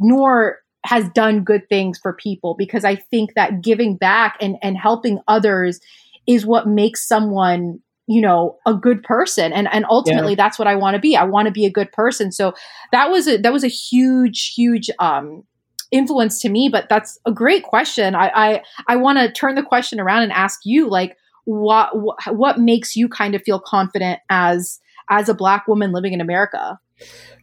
Noor 0.00 0.58
has 0.84 1.08
done 1.10 1.44
good 1.44 1.68
things 1.68 1.98
for 1.98 2.14
people 2.14 2.54
because 2.56 2.84
I 2.84 2.96
think 2.96 3.34
that 3.34 3.60
giving 3.60 3.96
back 3.96 4.36
and, 4.40 4.56
and 4.62 4.76
helping 4.76 5.20
others 5.28 5.80
is 6.26 6.46
what 6.46 6.66
makes 6.66 7.06
someone 7.06 7.80
you 8.08 8.20
know 8.20 8.56
a 8.66 8.72
good 8.72 9.02
person 9.02 9.52
and 9.52 9.68
and 9.72 9.84
ultimately 9.90 10.32
yeah. 10.32 10.36
that's 10.36 10.60
what 10.60 10.68
i 10.68 10.76
want 10.76 10.94
to 10.94 11.00
be 11.00 11.16
i 11.16 11.24
want 11.24 11.46
to 11.46 11.52
be 11.52 11.66
a 11.66 11.70
good 11.70 11.90
person 11.90 12.30
so 12.30 12.54
that 12.92 13.10
was 13.10 13.26
a 13.26 13.36
that 13.36 13.52
was 13.52 13.64
a 13.64 13.68
huge 13.68 14.52
huge 14.54 14.88
um 15.00 15.42
influence 15.92 16.40
to 16.40 16.48
me 16.48 16.68
but 16.70 16.88
that's 16.88 17.18
a 17.26 17.32
great 17.32 17.62
question. 17.62 18.14
I 18.14 18.30
i, 18.34 18.62
I 18.88 18.96
want 18.96 19.18
to 19.18 19.32
turn 19.32 19.54
the 19.54 19.62
question 19.62 20.00
around 20.00 20.22
and 20.22 20.32
ask 20.32 20.60
you 20.64 20.88
like 20.88 21.16
what 21.44 21.90
what 22.28 22.58
makes 22.58 22.96
you 22.96 23.08
kind 23.08 23.34
of 23.34 23.42
feel 23.42 23.60
confident 23.60 24.20
as 24.30 24.80
as 25.08 25.28
a 25.28 25.34
black 25.34 25.68
woman 25.68 25.92
living 25.92 26.12
in 26.12 26.20
america? 26.20 26.78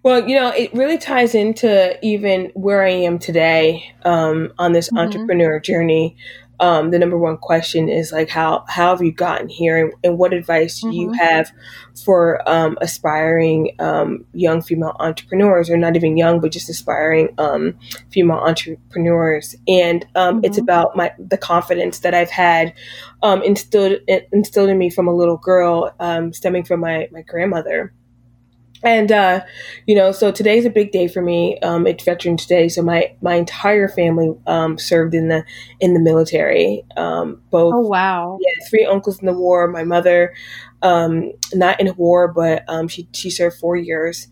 Well 0.03 0.27
you 0.27 0.35
know 0.35 0.49
it 0.49 0.73
really 0.73 0.97
ties 0.97 1.35
into 1.35 1.97
even 2.05 2.51
where 2.53 2.83
i 2.83 2.89
am 2.89 3.19
today 3.19 3.93
um, 4.03 4.51
on 4.57 4.73
this 4.73 4.87
mm-hmm. 4.87 4.97
entrepreneur 4.97 5.59
journey 5.59 6.17
um, 6.59 6.91
the 6.91 6.99
number 6.99 7.17
one 7.17 7.37
question 7.37 7.89
is 7.89 8.11
like 8.11 8.29
how 8.29 8.63
how 8.67 8.89
have 8.89 9.01
you 9.01 9.11
gotten 9.11 9.49
here 9.49 9.85
and, 9.85 9.93
and 10.03 10.17
what 10.17 10.33
advice 10.33 10.81
do 10.81 10.87
mm-hmm. 10.87 10.95
you 10.95 11.11
have 11.13 11.51
for 12.05 12.47
um, 12.49 12.77
aspiring 12.81 13.75
um, 13.79 14.25
young 14.33 14.61
female 14.61 14.95
entrepreneurs 14.99 15.69
or 15.69 15.77
not 15.77 15.95
even 15.95 16.17
young 16.17 16.39
but 16.39 16.51
just 16.51 16.69
aspiring 16.69 17.29
um, 17.37 17.77
female 18.11 18.37
entrepreneurs 18.37 19.55
and 19.67 20.05
um, 20.15 20.35
mm-hmm. 20.35 20.45
it's 20.45 20.57
about 20.57 20.95
my 20.95 21.11
the 21.17 21.37
confidence 21.37 21.99
that 21.99 22.13
I've 22.13 22.31
had 22.31 22.73
um, 23.23 23.41
instilled 23.43 23.99
instilled 24.31 24.69
in 24.69 24.77
me 24.77 24.89
from 24.89 25.07
a 25.07 25.15
little 25.15 25.37
girl 25.37 25.93
stemming 26.31 26.63
from 26.63 26.81
my 26.81 27.07
my 27.11 27.21
grandmother 27.21 27.93
and 28.83 29.11
uh, 29.11 29.45
you 29.87 29.95
know, 29.95 30.11
so 30.11 30.31
today's 30.31 30.65
a 30.65 30.69
big 30.69 30.91
day 30.91 31.07
for 31.07 31.21
me. 31.21 31.59
Um, 31.59 31.87
it's 31.87 32.03
Veterans 32.03 32.45
Day, 32.45 32.69
so 32.69 32.81
my 32.81 33.15
my 33.21 33.35
entire 33.35 33.87
family 33.87 34.33
um, 34.45 34.77
served 34.77 35.13
in 35.13 35.29
the 35.29 35.45
in 35.79 35.93
the 35.93 35.99
military. 35.99 36.83
Um, 36.97 37.41
both. 37.49 37.73
Oh 37.73 37.79
wow! 37.79 38.37
Yeah, 38.41 38.65
three 38.69 38.85
uncles 38.85 39.19
in 39.19 39.25
the 39.25 39.33
war. 39.33 39.67
My 39.67 39.83
mother, 39.83 40.33
um, 40.81 41.31
not 41.53 41.79
in 41.79 41.93
war, 41.95 42.27
but 42.27 42.63
um, 42.67 42.87
she 42.87 43.07
she 43.13 43.29
served 43.29 43.57
four 43.57 43.75
years. 43.75 44.27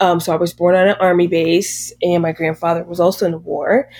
Um, 0.00 0.18
so 0.18 0.32
I 0.32 0.36
was 0.36 0.54
born 0.54 0.74
on 0.74 0.88
an 0.88 0.96
army 0.98 1.26
base, 1.26 1.92
and 2.02 2.22
my 2.22 2.32
grandfather 2.32 2.82
was 2.84 3.00
also 3.00 3.26
in 3.26 3.32
the 3.32 3.38
war. 3.38 3.90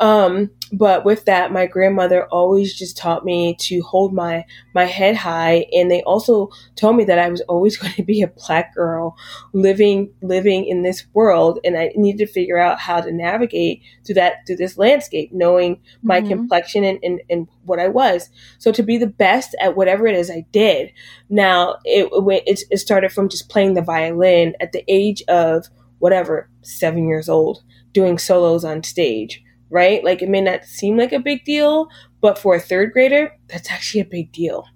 Um, 0.00 0.50
but 0.72 1.04
with 1.04 1.26
that, 1.26 1.52
my 1.52 1.66
grandmother 1.66 2.26
always 2.26 2.74
just 2.74 2.96
taught 2.96 3.24
me 3.24 3.54
to 3.60 3.82
hold 3.82 4.12
my 4.12 4.44
my 4.74 4.84
head 4.84 5.14
high, 5.14 5.66
and 5.72 5.90
they 5.90 6.02
also 6.02 6.50
told 6.74 6.96
me 6.96 7.04
that 7.04 7.18
I 7.18 7.28
was 7.28 7.40
always 7.42 7.76
going 7.78 7.94
to 7.94 8.02
be 8.02 8.22
a 8.22 8.28
black 8.28 8.74
girl 8.74 9.16
living 9.52 10.12
living 10.22 10.66
in 10.66 10.82
this 10.82 11.06
world, 11.14 11.60
and 11.64 11.76
I 11.78 11.92
needed 11.94 12.26
to 12.26 12.32
figure 12.32 12.58
out 12.58 12.80
how 12.80 13.00
to 13.00 13.12
navigate 13.12 13.82
through 14.04 14.16
that 14.16 14.46
through 14.46 14.56
this 14.56 14.76
landscape, 14.76 15.30
knowing 15.32 15.80
my 16.02 16.20
mm-hmm. 16.20 16.30
complexion 16.30 16.82
and, 16.84 16.98
and, 17.02 17.20
and 17.30 17.48
what 17.64 17.78
I 17.78 17.88
was. 17.88 18.28
So 18.58 18.72
to 18.72 18.82
be 18.82 18.98
the 18.98 19.06
best 19.06 19.54
at 19.60 19.76
whatever 19.76 20.06
it 20.06 20.16
is 20.16 20.30
I 20.30 20.46
did. 20.50 20.92
Now 21.28 21.76
it 21.84 22.08
it, 22.12 22.60
it 22.70 22.78
started 22.78 23.12
from 23.12 23.28
just 23.28 23.48
playing 23.48 23.74
the 23.74 23.82
violin 23.82 24.54
at 24.60 24.72
the 24.72 24.84
age 24.88 25.22
of 25.28 25.66
whatever 25.98 26.50
seven 26.62 27.06
years 27.06 27.28
old, 27.28 27.62
doing 27.92 28.18
solos 28.18 28.64
on 28.64 28.82
stage 28.82 29.42
right? 29.70 30.02
Like 30.04 30.22
it 30.22 30.28
may 30.28 30.40
not 30.40 30.64
seem 30.64 30.96
like 30.96 31.12
a 31.12 31.18
big 31.18 31.44
deal, 31.44 31.88
but 32.20 32.38
for 32.38 32.54
a 32.54 32.60
third 32.60 32.92
grader, 32.92 33.36
that's 33.48 33.70
actually 33.70 34.00
a 34.00 34.06
big 34.06 34.32
deal. 34.32 34.66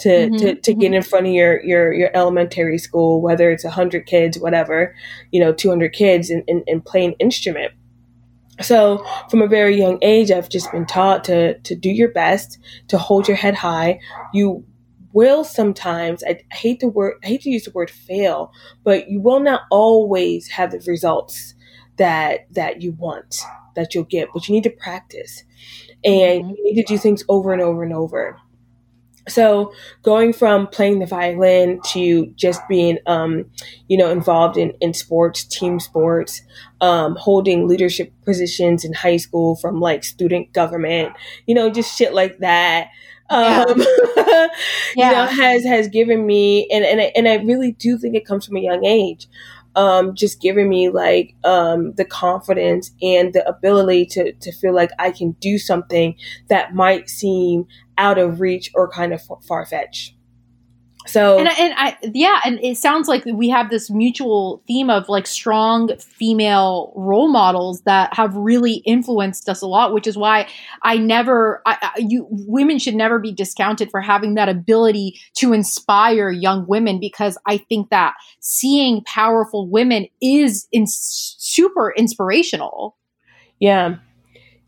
To, 0.00 0.08
mm-hmm, 0.08 0.36
to, 0.36 0.54
to 0.56 0.70
mm-hmm. 0.72 0.80
get 0.80 0.92
in 0.92 1.02
front 1.02 1.26
of 1.26 1.32
your, 1.32 1.62
your, 1.62 1.92
your 1.92 2.10
elementary 2.14 2.78
school, 2.78 3.22
whether 3.22 3.50
it's 3.50 3.62
100 3.62 4.06
kids, 4.06 4.38
whatever, 4.38 4.94
you 5.30 5.40
know, 5.40 5.52
200 5.52 5.92
kids, 5.92 6.30
and, 6.30 6.42
and, 6.48 6.64
and 6.66 6.84
play 6.84 7.04
an 7.04 7.14
instrument. 7.20 7.72
So, 8.60 9.04
from 9.30 9.40
a 9.40 9.46
very 9.46 9.76
young 9.76 9.98
age, 10.02 10.30
I've 10.30 10.48
just 10.48 10.70
been 10.72 10.86
taught 10.86 11.24
to, 11.24 11.58
to 11.58 11.74
do 11.74 11.90
your 11.90 12.10
best, 12.10 12.58
to 12.88 12.98
hold 12.98 13.28
your 13.28 13.36
head 13.36 13.54
high. 13.54 14.00
You 14.32 14.64
will 15.14 15.44
sometimes 15.44 16.22
I, 16.24 16.40
I 16.52 16.54
hate 16.54 16.80
the 16.80 16.88
word 16.88 17.14
I 17.24 17.28
hate 17.28 17.42
to 17.42 17.50
use 17.50 17.64
the 17.64 17.70
word 17.70 17.90
fail, 17.90 18.52
but 18.82 19.08
you 19.08 19.20
will 19.20 19.40
not 19.40 19.62
always 19.70 20.48
have 20.48 20.72
the 20.72 20.80
results 20.86 21.54
that 21.96 22.46
that 22.50 22.82
you 22.82 22.92
want 22.92 23.36
that 23.74 23.94
you'll 23.94 24.04
get, 24.04 24.28
but 24.32 24.48
you 24.48 24.54
need 24.54 24.64
to 24.64 24.70
practice 24.70 25.44
and 26.04 26.44
mm-hmm. 26.44 26.50
you 26.50 26.64
need 26.64 26.82
to 26.82 26.94
do 26.94 26.98
things 26.98 27.24
over 27.28 27.52
and 27.52 27.62
over 27.62 27.82
and 27.82 27.92
over. 27.92 28.38
So 29.26 29.72
going 30.02 30.34
from 30.34 30.66
playing 30.66 30.98
the 30.98 31.06
violin 31.06 31.80
to 31.92 32.26
just 32.36 32.60
being, 32.68 32.98
um, 33.06 33.46
you 33.88 33.96
know, 33.96 34.10
involved 34.10 34.58
in, 34.58 34.72
in 34.80 34.92
sports, 34.92 35.44
team 35.44 35.80
sports, 35.80 36.42
um, 36.82 37.16
holding 37.16 37.66
leadership 37.66 38.12
positions 38.24 38.84
in 38.84 38.92
high 38.92 39.16
school 39.16 39.56
from 39.56 39.80
like 39.80 40.04
student 40.04 40.52
government, 40.52 41.14
you 41.46 41.54
know, 41.54 41.70
just 41.70 41.96
shit 41.96 42.12
like 42.12 42.38
that. 42.40 42.90
Um, 43.30 43.82
yeah. 44.16 44.48
you 44.96 45.10
know, 45.10 45.24
has, 45.24 45.64
has 45.64 45.88
given 45.88 46.26
me, 46.26 46.68
and, 46.70 46.84
and, 46.84 47.00
I, 47.00 47.12
and 47.16 47.26
I 47.26 47.36
really 47.36 47.72
do 47.72 47.96
think 47.96 48.14
it 48.14 48.26
comes 48.26 48.44
from 48.44 48.56
a 48.56 48.60
young 48.60 48.84
age 48.84 49.26
um, 49.76 50.14
just 50.14 50.40
giving 50.40 50.68
me 50.68 50.88
like 50.88 51.34
um, 51.44 51.92
the 51.94 52.04
confidence 52.04 52.90
and 53.02 53.32
the 53.32 53.46
ability 53.48 54.06
to, 54.06 54.32
to 54.32 54.52
feel 54.52 54.74
like 54.74 54.90
I 54.98 55.10
can 55.10 55.32
do 55.40 55.58
something 55.58 56.16
that 56.48 56.74
might 56.74 57.08
seem 57.08 57.66
out 57.98 58.18
of 58.18 58.40
reach 58.40 58.70
or 58.74 58.88
kind 58.88 59.12
of 59.12 59.22
far 59.46 59.66
fetched. 59.66 60.14
So 61.06 61.38
and 61.38 61.48
I, 61.48 61.52
and 61.52 61.74
I 61.76 61.98
yeah, 62.02 62.40
and 62.44 62.58
it 62.62 62.78
sounds 62.78 63.08
like 63.08 63.24
we 63.26 63.48
have 63.50 63.68
this 63.68 63.90
mutual 63.90 64.62
theme 64.66 64.88
of 64.88 65.08
like 65.08 65.26
strong 65.26 65.94
female 65.98 66.92
role 66.96 67.28
models 67.28 67.82
that 67.82 68.14
have 68.14 68.34
really 68.34 68.76
influenced 68.86 69.48
us 69.48 69.60
a 69.60 69.66
lot, 69.66 69.92
which 69.92 70.06
is 70.06 70.16
why 70.16 70.48
I 70.82 70.96
never 70.96 71.62
I, 71.66 71.76
I, 71.82 71.98
you 71.98 72.26
women 72.30 72.78
should 72.78 72.94
never 72.94 73.18
be 73.18 73.32
discounted 73.32 73.90
for 73.90 74.00
having 74.00 74.34
that 74.34 74.48
ability 74.48 75.20
to 75.34 75.52
inspire 75.52 76.30
young 76.30 76.66
women 76.66 76.98
because 77.00 77.36
I 77.46 77.58
think 77.58 77.90
that 77.90 78.14
seeing 78.40 79.02
powerful 79.04 79.68
women 79.68 80.06
is 80.22 80.66
in, 80.72 80.86
super 80.86 81.92
inspirational. 81.96 82.96
Yeah. 83.60 83.96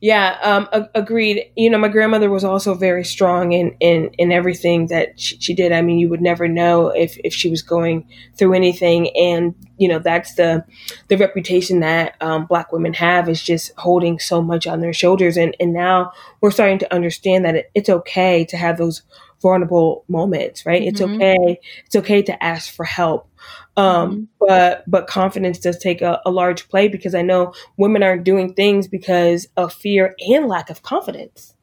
Yeah, 0.00 0.38
um, 0.42 0.68
a- 0.72 0.90
agreed. 0.94 1.50
You 1.56 1.70
know, 1.70 1.78
my 1.78 1.88
grandmother 1.88 2.28
was 2.28 2.44
also 2.44 2.74
very 2.74 3.04
strong 3.04 3.52
in, 3.52 3.74
in, 3.80 4.10
in 4.18 4.30
everything 4.30 4.88
that 4.88 5.18
she, 5.18 5.38
she, 5.38 5.54
did. 5.54 5.72
I 5.72 5.80
mean, 5.80 5.98
you 5.98 6.10
would 6.10 6.20
never 6.20 6.46
know 6.48 6.88
if, 6.88 7.16
if 7.24 7.32
she 7.32 7.48
was 7.48 7.62
going 7.62 8.06
through 8.36 8.52
anything. 8.52 9.08
And, 9.16 9.54
you 9.78 9.88
know, 9.88 9.98
that's 9.98 10.34
the, 10.34 10.64
the 11.08 11.16
reputation 11.16 11.80
that 11.80 12.14
um, 12.20 12.44
Black 12.44 12.72
women 12.72 12.92
have 12.92 13.28
is 13.28 13.42
just 13.42 13.72
holding 13.78 14.18
so 14.18 14.42
much 14.42 14.66
on 14.66 14.80
their 14.80 14.92
shoulders. 14.92 15.38
And, 15.38 15.56
and 15.58 15.72
now 15.72 16.12
we're 16.42 16.50
starting 16.50 16.78
to 16.80 16.94
understand 16.94 17.46
that 17.46 17.54
it, 17.54 17.70
it's 17.74 17.88
okay 17.88 18.44
to 18.44 18.56
have 18.58 18.76
those 18.76 19.02
vulnerable 19.40 20.04
moments, 20.08 20.66
right? 20.66 20.82
Mm-hmm. 20.82 20.88
It's 20.88 21.00
okay. 21.00 21.60
It's 21.86 21.96
okay 21.96 22.22
to 22.22 22.44
ask 22.44 22.72
for 22.72 22.84
help. 22.84 23.28
Um, 23.76 24.28
but 24.40 24.84
but 24.86 25.06
confidence 25.06 25.58
does 25.58 25.78
take 25.78 26.00
a, 26.00 26.20
a, 26.24 26.30
large 26.30 26.68
play 26.70 26.88
because 26.88 27.14
I 27.14 27.20
know 27.20 27.52
women 27.76 28.02
aren't 28.02 28.24
doing 28.24 28.54
things 28.54 28.88
because 28.88 29.46
of 29.56 29.72
fear 29.72 30.14
and 30.30 30.46
lack 30.46 30.70
of 30.70 30.82
confidence. 30.82 31.54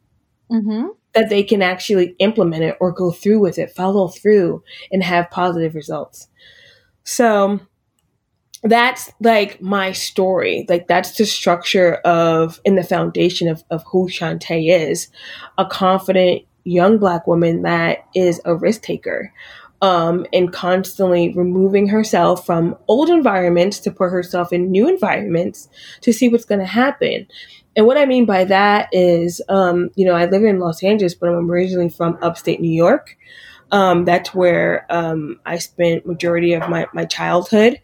Mm-hmm. 0.52 0.89
That 1.13 1.30
they 1.30 1.43
can 1.43 1.63
actually 1.63 2.15
implement 2.19 2.63
it 2.63 2.78
or 2.80 2.91
go 2.91 3.12
through 3.12 3.39
with 3.39 3.58
it, 3.58 3.71
follow 3.71 4.08
through, 4.08 4.63
and 4.91 5.04
have 5.04 5.32
positive 5.32 5.73
results. 5.73 6.28
So 7.04 7.60
that's 8.63 9.12
like 9.19 9.62
my 9.62 9.91
story. 9.91 10.65
Like 10.69 10.88
that's 10.88 11.17
the 11.17 11.26
structure 11.26 11.95
of 11.95 12.60
in 12.63 12.76
the 12.76 12.84
foundation 12.84 13.47
of, 13.47 13.63
of 13.69 13.84
who 13.91 14.08
Shontay 14.08 14.89
is, 14.89 15.10
a 15.58 15.65
confident 15.65 16.43
young 16.63 16.97
black 16.97 17.28
woman 17.28 17.63
that 17.63 18.06
is 18.15 18.41
a 18.45 18.56
risk 18.56 18.82
taker 18.84 19.34
um, 19.84 20.26
and 20.32 20.54
constantly 20.54 21.34
removing 21.36 21.89
herself 21.89 22.46
from 22.46 22.78
old 22.88 23.10
environments 23.10 23.80
to 23.80 23.91
put 23.91 24.12
herself 24.12 24.54
in 24.54 24.72
new 24.72 24.88
environments 24.88 25.67
to 26.00 26.13
see 26.13 26.30
what's 26.30 26.46
going 26.46 26.62
to 26.62 26.65
happen. 26.65 27.28
And 27.76 27.86
what 27.86 27.98
I 27.98 28.06
mean 28.06 28.26
by 28.26 28.46
that 28.46 28.88
is, 28.93 29.41
um, 29.50 29.89
you 29.96 30.06
know, 30.06 30.13
I 30.13 30.26
live 30.26 30.46
in 30.46 30.60
Los 30.60 30.82
Angeles, 30.84 31.15
but 31.15 31.28
I'm 31.28 31.52
originally 31.52 31.89
from 31.89 32.17
upstate 32.22 32.62
New 32.62 32.72
York. 32.72 33.17
Um, 33.74 34.06
that's 34.06 34.34
where 34.34 34.86
um, 34.89 35.41
I 35.46 35.58
spent 35.58 36.06
majority 36.06 36.54
of 36.54 36.69
my, 36.69 36.88
my 36.93 37.04
childhood, 37.04 37.82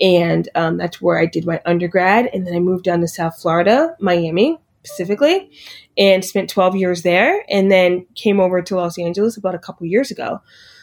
and 0.00 0.48
um, 0.56 0.78
that's 0.78 1.00
where 1.00 1.16
I 1.16 1.26
did 1.26 1.46
my 1.46 1.62
undergrad. 1.64 2.28
And 2.34 2.44
then 2.44 2.56
I 2.56 2.58
moved 2.58 2.82
down 2.82 3.02
to 3.02 3.08
South 3.08 3.40
Florida, 3.40 3.94
Miami, 4.00 4.58
specifically 4.82 5.50
and 5.98 6.24
spent 6.24 6.50
12 6.50 6.76
years 6.76 7.02
there 7.02 7.44
and 7.48 7.70
then 7.70 8.06
came 8.14 8.40
over 8.40 8.62
to 8.62 8.76
Los 8.76 8.98
Angeles 8.98 9.36
about 9.36 9.54
a 9.54 9.58
couple 9.58 9.86
years 9.86 10.10
ago. 10.10 10.40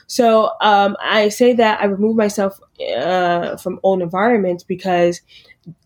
So 0.08 0.52
um, 0.62 0.96
I 1.02 1.30
say 1.30 1.54
that 1.54 1.82
I 1.82 1.86
removed 1.86 2.18
myself 2.18 2.60
uh, 2.98 3.58
from 3.58 3.80
old 3.84 4.02
environments 4.02 4.64
because 4.64 5.22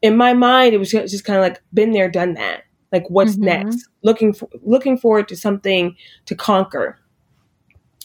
in 0.02 0.18
my 0.18 0.34
mind 0.34 0.74
it 0.74 0.78
was 0.78 0.92
just 0.92 1.26
kind 1.26 1.38
of 1.38 1.44
like 1.44 1.62
been 1.74 1.92
there, 1.92 2.10
done 2.10 2.34
that. 2.34 2.64
Like 2.92 3.10
what's 3.10 3.34
mm-hmm. 3.34 3.46
next? 3.46 3.88
Looking 4.04 4.34
for, 4.34 4.50
looking 4.64 4.98
forward 4.98 5.28
to 5.30 5.36
something 5.36 5.96
to 6.26 6.36
conquer. 6.36 7.00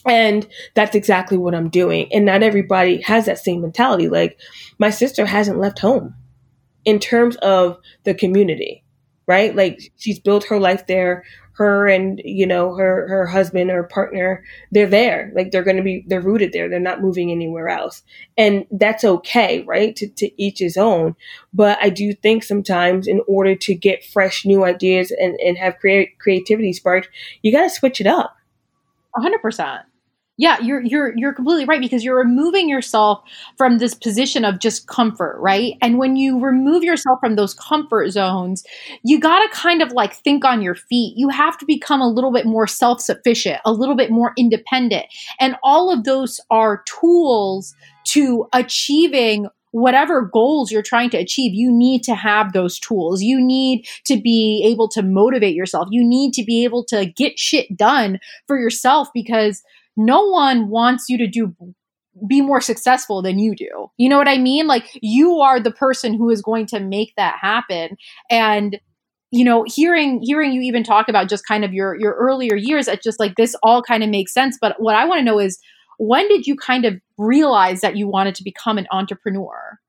And 0.05 0.47
that's 0.73 0.95
exactly 0.95 1.37
what 1.37 1.55
I'm 1.55 1.69
doing. 1.69 2.11
And 2.11 2.25
not 2.25 2.43
everybody 2.43 3.01
has 3.01 3.25
that 3.25 3.39
same 3.39 3.61
mentality. 3.61 4.09
Like 4.09 4.37
my 4.77 4.89
sister 4.89 5.25
hasn't 5.25 5.59
left 5.59 5.79
home 5.79 6.15
in 6.83 6.99
terms 6.99 7.37
of 7.37 7.77
the 8.03 8.13
community, 8.13 8.83
right? 9.27 9.55
Like 9.55 9.93
she's 9.97 10.19
built 10.19 10.45
her 10.45 10.59
life 10.59 10.87
there. 10.87 11.23
Her 11.55 11.87
and, 11.87 12.19
you 12.25 12.47
know, 12.47 12.75
her, 12.75 13.07
her 13.07 13.27
husband 13.27 13.69
or 13.69 13.83
partner, 13.83 14.43
they're 14.71 14.87
there. 14.87 15.31
Like 15.35 15.51
they're 15.51 15.63
going 15.63 15.77
to 15.77 15.83
be, 15.83 16.03
they're 16.07 16.19
rooted 16.19 16.51
there. 16.51 16.67
They're 16.67 16.79
not 16.79 17.01
moving 17.01 17.31
anywhere 17.31 17.69
else. 17.69 18.01
And 18.37 18.65
that's 18.71 19.03
okay, 19.03 19.63
right? 19.63 19.95
To, 19.97 20.07
to 20.07 20.41
each 20.41 20.59
his 20.59 20.77
own. 20.77 21.15
But 21.53 21.77
I 21.79 21.89
do 21.89 22.13
think 22.13 22.43
sometimes 22.43 23.07
in 23.07 23.21
order 23.27 23.55
to 23.55 23.75
get 23.75 24.03
fresh 24.03 24.45
new 24.45 24.63
ideas 24.63 25.11
and, 25.11 25.35
and 25.39 25.57
have 25.57 25.77
create, 25.77 26.17
creativity 26.19 26.73
sparked, 26.73 27.09
you 27.43 27.51
got 27.51 27.63
to 27.63 27.69
switch 27.69 28.01
it 28.01 28.07
up. 28.07 28.35
A 29.15 29.21
hundred 29.21 29.41
percent. 29.41 29.81
Yeah, 30.37 30.59
you're 30.61 30.81
you're 30.81 31.13
you're 31.15 31.33
completely 31.33 31.65
right 31.65 31.79
because 31.79 32.03
you're 32.03 32.17
removing 32.17 32.67
yourself 32.67 33.21
from 33.55 33.77
this 33.77 33.93
position 33.93 34.43
of 34.43 34.57
just 34.57 34.87
comfort, 34.87 35.37
right? 35.39 35.73
And 35.79 35.99
when 35.99 36.15
you 36.15 36.39
remove 36.39 36.83
yourself 36.83 37.19
from 37.19 37.35
those 37.35 37.53
comfort 37.53 38.09
zones, 38.09 38.63
you 39.03 39.19
got 39.19 39.39
to 39.43 39.49
kind 39.55 39.83
of 39.83 39.91
like 39.91 40.15
think 40.15 40.43
on 40.43 40.63
your 40.63 40.73
feet. 40.73 41.13
You 41.17 41.29
have 41.29 41.55
to 41.59 41.65
become 41.67 42.01
a 42.01 42.09
little 42.09 42.33
bit 42.33 42.47
more 42.47 42.65
self-sufficient, 42.65 43.61
a 43.63 43.71
little 43.71 43.95
bit 43.95 44.09
more 44.09 44.33
independent. 44.35 45.05
And 45.39 45.55
all 45.63 45.93
of 45.93 46.03
those 46.03 46.39
are 46.49 46.83
tools 46.87 47.75
to 48.05 48.47
achieving 48.53 49.47
whatever 49.69 50.21
goals 50.21 50.71
you're 50.71 50.83
trying 50.83 51.09
to 51.09 51.17
achieve, 51.17 51.51
you 51.53 51.71
need 51.71 52.03
to 52.03 52.13
have 52.13 52.53
those 52.53 52.79
tools. 52.79 53.23
You 53.23 53.43
need 53.43 53.87
to 54.05 54.21
be 54.21 54.63
able 54.67 54.87
to 54.89 55.01
motivate 55.01 55.55
yourself. 55.55 55.87
You 55.89 56.03
need 56.03 56.31
to 56.33 56.43
be 56.43 56.63
able 56.63 56.83
to 56.85 57.07
get 57.07 57.39
shit 57.39 57.75
done 57.75 58.19
for 58.45 58.59
yourself 58.59 59.09
because 59.15 59.63
no 59.95 60.25
one 60.25 60.69
wants 60.69 61.05
you 61.09 61.17
to 61.17 61.27
do 61.27 61.55
be 62.27 62.41
more 62.41 62.61
successful 62.61 63.21
than 63.21 63.39
you 63.39 63.55
do. 63.55 63.87
You 63.97 64.07
know 64.07 64.17
what 64.17 64.27
I 64.27 64.37
mean? 64.37 64.67
Like 64.67 64.87
you 65.01 65.39
are 65.39 65.59
the 65.59 65.71
person 65.71 66.13
who 66.13 66.29
is 66.29 66.41
going 66.41 66.67
to 66.67 66.79
make 66.79 67.13
that 67.17 67.37
happen. 67.41 67.97
And 68.29 68.79
you 69.31 69.43
know, 69.43 69.65
hearing 69.65 70.21
hearing 70.21 70.53
you 70.53 70.61
even 70.61 70.83
talk 70.83 71.09
about 71.09 71.27
just 71.27 71.47
kind 71.47 71.65
of 71.65 71.73
your 71.73 71.99
your 71.99 72.13
earlier 72.13 72.55
years, 72.55 72.87
it's 72.87 73.03
just 73.03 73.19
like 73.19 73.35
this 73.35 73.55
all 73.63 73.81
kind 73.81 74.03
of 74.03 74.09
makes 74.09 74.31
sense. 74.31 74.57
But 74.61 74.75
what 74.77 74.95
I 74.95 75.05
want 75.05 75.19
to 75.19 75.25
know 75.25 75.39
is 75.39 75.59
when 75.97 76.27
did 76.27 76.45
you 76.45 76.55
kind 76.55 76.85
of 76.85 76.95
realize 77.17 77.81
that 77.81 77.97
you 77.97 78.07
wanted 78.07 78.35
to 78.35 78.43
become 78.43 78.77
an 78.77 78.87
entrepreneur? 78.91 79.79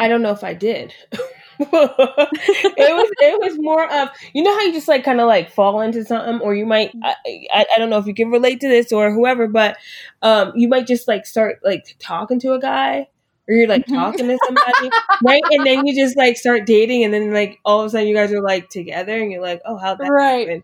I 0.00 0.08
don't 0.08 0.22
know 0.22 0.32
if 0.32 0.42
I 0.42 0.54
did. 0.54 0.92
it 1.60 2.94
was 2.94 3.10
it 3.20 3.40
was 3.40 3.58
more 3.58 3.90
of 3.92 4.08
you 4.32 4.42
know 4.44 4.54
how 4.54 4.60
you 4.62 4.72
just 4.72 4.86
like 4.86 5.02
kind 5.02 5.20
of 5.20 5.26
like 5.26 5.50
fall 5.50 5.80
into 5.80 6.04
something 6.04 6.40
or 6.40 6.54
you 6.54 6.64
might 6.64 6.92
I, 7.02 7.14
I, 7.52 7.66
I 7.74 7.78
don't 7.78 7.90
know 7.90 7.98
if 7.98 8.06
you 8.06 8.14
can 8.14 8.30
relate 8.30 8.60
to 8.60 8.68
this 8.68 8.92
or 8.92 9.12
whoever 9.12 9.48
but 9.48 9.76
um 10.22 10.52
you 10.54 10.68
might 10.68 10.86
just 10.86 11.08
like 11.08 11.26
start 11.26 11.58
like 11.64 11.96
talking 11.98 12.38
to 12.40 12.52
a 12.52 12.60
guy 12.60 13.08
or 13.48 13.54
you're 13.54 13.66
like 13.66 13.86
mm-hmm. 13.86 13.94
talking 13.94 14.28
to 14.28 14.38
somebody 14.46 14.90
right 15.24 15.42
and 15.50 15.66
then 15.66 15.84
you 15.84 15.96
just 15.96 16.16
like 16.16 16.36
start 16.36 16.64
dating 16.64 17.02
and 17.02 17.12
then 17.12 17.32
like 17.32 17.58
all 17.64 17.80
of 17.80 17.86
a 17.86 17.90
sudden 17.90 18.06
you 18.06 18.14
guys 18.14 18.32
are 18.32 18.42
like 18.42 18.68
together 18.68 19.20
and 19.20 19.32
you're 19.32 19.42
like 19.42 19.60
oh 19.64 19.76
how 19.76 19.96
that 19.96 20.08
right 20.08 20.48
happen? 20.48 20.62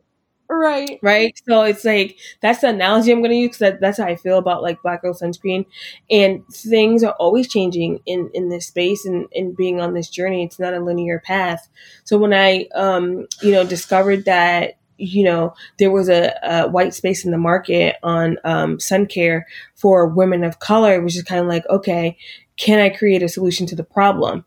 Right. 0.50 0.98
Right. 1.02 1.34
So 1.48 1.62
it's 1.62 1.84
like 1.84 2.18
that's 2.42 2.60
the 2.60 2.68
analogy 2.68 3.10
I'm 3.10 3.20
going 3.20 3.30
to 3.30 3.36
use 3.36 3.48
because 3.56 3.58
that, 3.60 3.80
that's 3.80 3.98
how 3.98 4.04
I 4.04 4.14
feel 4.16 4.36
about 4.38 4.62
like 4.62 4.82
Black 4.82 5.00
Girl 5.02 5.14
Sunscreen. 5.14 5.64
And 6.10 6.46
things 6.48 7.02
are 7.02 7.14
always 7.18 7.48
changing 7.48 8.00
in 8.04 8.30
in 8.34 8.50
this 8.50 8.66
space 8.66 9.06
and 9.06 9.26
and 9.34 9.56
being 9.56 9.80
on 9.80 9.94
this 9.94 10.08
journey. 10.10 10.44
It's 10.44 10.58
not 10.58 10.74
a 10.74 10.80
linear 10.80 11.18
path. 11.18 11.68
So 12.04 12.18
when 12.18 12.34
I 12.34 12.66
um 12.74 13.26
you 13.42 13.52
know 13.52 13.64
discovered 13.64 14.26
that 14.26 14.76
you 14.98 15.24
know 15.24 15.54
there 15.78 15.90
was 15.90 16.08
a, 16.10 16.34
a 16.42 16.68
white 16.68 16.92
space 16.94 17.24
in 17.24 17.30
the 17.30 17.38
market 17.38 17.96
on 18.02 18.36
um, 18.44 18.78
sun 18.78 19.06
care 19.06 19.46
for 19.74 20.06
women 20.06 20.44
of 20.44 20.60
color, 20.60 21.00
was 21.00 21.14
just 21.14 21.26
kind 21.26 21.40
of 21.40 21.46
like 21.46 21.64
okay, 21.70 22.18
can 22.58 22.78
I 22.78 22.90
create 22.90 23.22
a 23.22 23.28
solution 23.30 23.66
to 23.68 23.76
the 23.76 23.82
problem? 23.84 24.44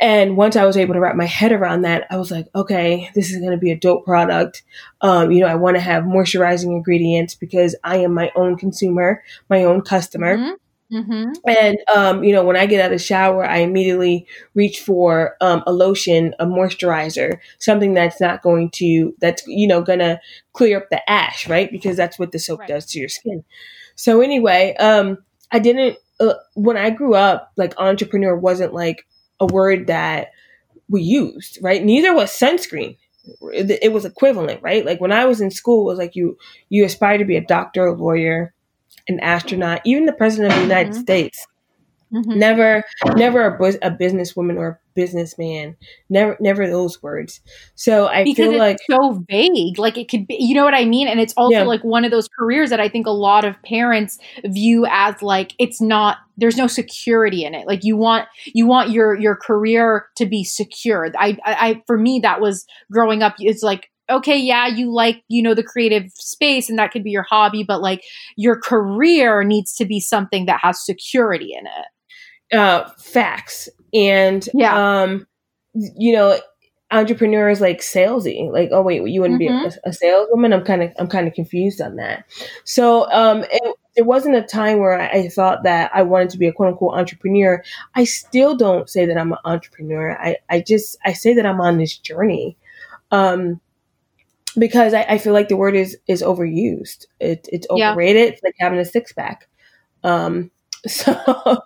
And 0.00 0.36
once 0.36 0.56
I 0.56 0.64
was 0.64 0.76
able 0.76 0.94
to 0.94 1.00
wrap 1.00 1.16
my 1.16 1.26
head 1.26 1.52
around 1.52 1.82
that, 1.82 2.06
I 2.10 2.16
was 2.16 2.30
like, 2.30 2.48
okay, 2.54 3.10
this 3.14 3.30
is 3.30 3.38
going 3.38 3.52
to 3.52 3.58
be 3.58 3.70
a 3.70 3.78
dope 3.78 4.04
product. 4.04 4.62
Um, 5.00 5.30
you 5.30 5.40
know, 5.40 5.46
I 5.46 5.54
want 5.54 5.76
to 5.76 5.80
have 5.80 6.04
moisturizing 6.04 6.68
ingredients 6.68 7.34
because 7.34 7.76
I 7.84 7.98
am 7.98 8.14
my 8.14 8.32
own 8.34 8.56
consumer, 8.56 9.22
my 9.48 9.64
own 9.64 9.82
customer. 9.82 10.36
Mm-hmm. 10.36 10.54
Mm-hmm. 10.92 11.32
And 11.48 11.78
um, 11.94 12.22
you 12.22 12.34
know, 12.34 12.44
when 12.44 12.56
I 12.56 12.66
get 12.66 12.80
out 12.80 12.92
of 12.92 12.98
the 12.98 13.02
shower, 13.02 13.46
I 13.46 13.58
immediately 13.58 14.26
reach 14.54 14.80
for 14.80 15.36
um, 15.40 15.62
a 15.66 15.72
lotion, 15.72 16.34
a 16.38 16.44
moisturizer, 16.44 17.38
something 17.58 17.94
that's 17.94 18.20
not 18.20 18.42
going 18.42 18.70
to 18.72 19.14
that's 19.18 19.42
you 19.46 19.66
know 19.66 19.80
gonna 19.80 20.20
clear 20.52 20.76
up 20.76 20.90
the 20.90 21.08
ash, 21.10 21.48
right? 21.48 21.72
Because 21.72 21.96
that's 21.96 22.18
what 22.18 22.32
the 22.32 22.38
soap 22.38 22.60
right. 22.60 22.68
does 22.68 22.84
to 22.86 22.98
your 22.98 23.08
skin. 23.08 23.42
So 23.94 24.20
anyway, 24.20 24.74
um, 24.76 25.16
I 25.50 25.60
didn't 25.60 25.96
uh, 26.20 26.34
when 26.54 26.76
I 26.76 26.90
grew 26.90 27.14
up, 27.14 27.52
like 27.56 27.74
entrepreneur 27.78 28.36
wasn't 28.36 28.74
like 28.74 29.06
a 29.42 29.46
word 29.46 29.88
that 29.88 30.30
we 30.88 31.02
used, 31.02 31.58
right? 31.60 31.82
Neither 31.82 32.14
was 32.14 32.30
sunscreen. 32.30 32.96
It, 33.52 33.78
it, 33.82 33.92
was 33.92 34.04
equivalent, 34.04 34.62
right? 34.62 34.84
Like 34.84 35.00
when 35.00 35.12
I 35.12 35.26
was 35.26 35.40
in 35.40 35.50
school, 35.50 35.82
it 35.82 35.92
was 35.92 35.98
like 35.98 36.16
you 36.16 36.36
you 36.70 36.84
aspire 36.84 37.18
to 37.18 37.24
be 37.24 37.36
a 37.36 37.44
doctor, 37.44 37.86
a 37.86 37.94
lawyer, 37.94 38.52
an 39.08 39.20
astronaut, 39.20 39.80
even 39.84 40.06
the 40.06 40.12
president 40.12 40.52
of 40.52 40.58
the 40.58 40.64
United 40.64 40.92
mm-hmm. 40.92 41.02
States. 41.02 41.46
Mm-hmm. 42.12 42.38
Never, 42.38 42.84
never 43.16 43.46
a, 43.46 43.58
bu- 43.58 43.78
a 43.80 43.90
businesswoman 43.90 44.56
or 44.56 44.68
a 44.68 44.81
businessman. 44.94 45.76
Never, 46.08 46.36
never 46.40 46.68
those 46.68 47.02
words. 47.02 47.40
So 47.74 48.06
I 48.06 48.24
because 48.24 48.50
feel 48.50 48.58
like 48.58 48.76
it's 48.76 48.86
so 48.88 49.24
vague. 49.28 49.78
Like 49.78 49.96
it 49.96 50.08
could 50.08 50.26
be, 50.26 50.36
you 50.38 50.54
know 50.54 50.64
what 50.64 50.74
I 50.74 50.84
mean? 50.84 51.08
And 51.08 51.20
it's 51.20 51.34
also 51.36 51.56
yeah. 51.56 51.62
like 51.64 51.82
one 51.82 52.04
of 52.04 52.10
those 52.10 52.28
careers 52.28 52.70
that 52.70 52.80
I 52.80 52.88
think 52.88 53.06
a 53.06 53.10
lot 53.10 53.44
of 53.44 53.60
parents 53.62 54.18
view 54.44 54.86
as 54.88 55.22
like 55.22 55.54
it's 55.58 55.80
not. 55.80 56.18
There's 56.38 56.56
no 56.56 56.66
security 56.66 57.44
in 57.44 57.54
it. 57.54 57.66
Like 57.66 57.84
you 57.84 57.96
want, 57.96 58.26
you 58.46 58.66
want 58.66 58.90
your 58.90 59.18
your 59.18 59.36
career 59.36 60.06
to 60.16 60.26
be 60.26 60.44
secure. 60.44 61.10
I, 61.18 61.36
I, 61.44 61.68
I 61.68 61.82
for 61.86 61.98
me 61.98 62.20
that 62.20 62.40
was 62.40 62.66
growing 62.90 63.22
up. 63.22 63.34
It's 63.38 63.62
like 63.62 63.90
okay, 64.10 64.36
yeah, 64.36 64.66
you 64.66 64.92
like, 64.92 65.22
you 65.28 65.42
know, 65.42 65.54
the 65.54 65.62
creative 65.62 66.10
space 66.16 66.68
and 66.68 66.78
that 66.78 66.90
could 66.90 67.04
be 67.04 67.10
your 67.10 67.22
hobby, 67.22 67.64
but 67.66 67.80
like 67.80 68.02
your 68.36 68.60
career 68.60 69.42
needs 69.42 69.74
to 69.76 69.86
be 69.86 70.00
something 70.00 70.44
that 70.44 70.60
has 70.62 70.84
security 70.84 71.54
in 71.58 71.66
it 71.66 71.86
uh, 72.52 72.88
facts 72.98 73.68
and 73.92 74.48
yeah. 74.54 75.02
um, 75.02 75.26
you 75.74 76.12
know, 76.12 76.38
entrepreneurs 76.90 77.60
like 77.60 77.80
salesy. 77.80 78.50
Like, 78.52 78.70
oh 78.72 78.82
wait, 78.82 79.06
you 79.08 79.20
wouldn't 79.20 79.40
mm-hmm. 79.40 79.68
be 79.68 79.74
a, 79.84 79.88
a, 79.88 79.92
saleswoman. 79.92 80.52
I'm 80.52 80.64
kind 80.64 80.82
of 80.82 80.92
I'm 80.98 81.08
kind 81.08 81.26
of 81.26 81.34
confused 81.34 81.80
on 81.80 81.96
that. 81.96 82.24
So 82.64 83.10
um, 83.10 83.44
it, 83.50 83.76
there 83.96 84.04
wasn't 84.04 84.36
a 84.36 84.42
time 84.42 84.78
where 84.78 85.00
I, 85.00 85.06
I, 85.08 85.28
thought 85.28 85.64
that 85.64 85.90
I 85.94 86.02
wanted 86.02 86.30
to 86.30 86.38
be 86.38 86.46
a 86.46 86.52
quote 86.52 86.68
unquote 86.68 86.94
entrepreneur. 86.94 87.62
I 87.94 88.04
still 88.04 88.56
don't 88.56 88.88
say 88.88 89.06
that 89.06 89.18
I'm 89.18 89.32
an 89.32 89.38
entrepreneur. 89.44 90.12
I 90.12 90.36
I 90.48 90.60
just 90.60 90.96
I 91.04 91.12
say 91.12 91.34
that 91.34 91.46
I'm 91.46 91.60
on 91.60 91.78
this 91.78 91.96
journey. 91.96 92.56
Um, 93.10 93.60
because 94.58 94.92
I, 94.94 95.02
I 95.02 95.18
feel 95.18 95.32
like 95.32 95.48
the 95.48 95.56
word 95.56 95.74
is 95.74 95.96
is 96.06 96.22
overused. 96.22 97.06
It, 97.20 97.48
it's 97.50 97.66
overrated. 97.70 98.22
Yeah. 98.22 98.28
It's 98.32 98.42
like 98.42 98.54
having 98.58 98.78
a 98.78 98.84
six 98.84 99.12
pack. 99.12 99.48
Um, 100.04 100.50
so 100.88 101.58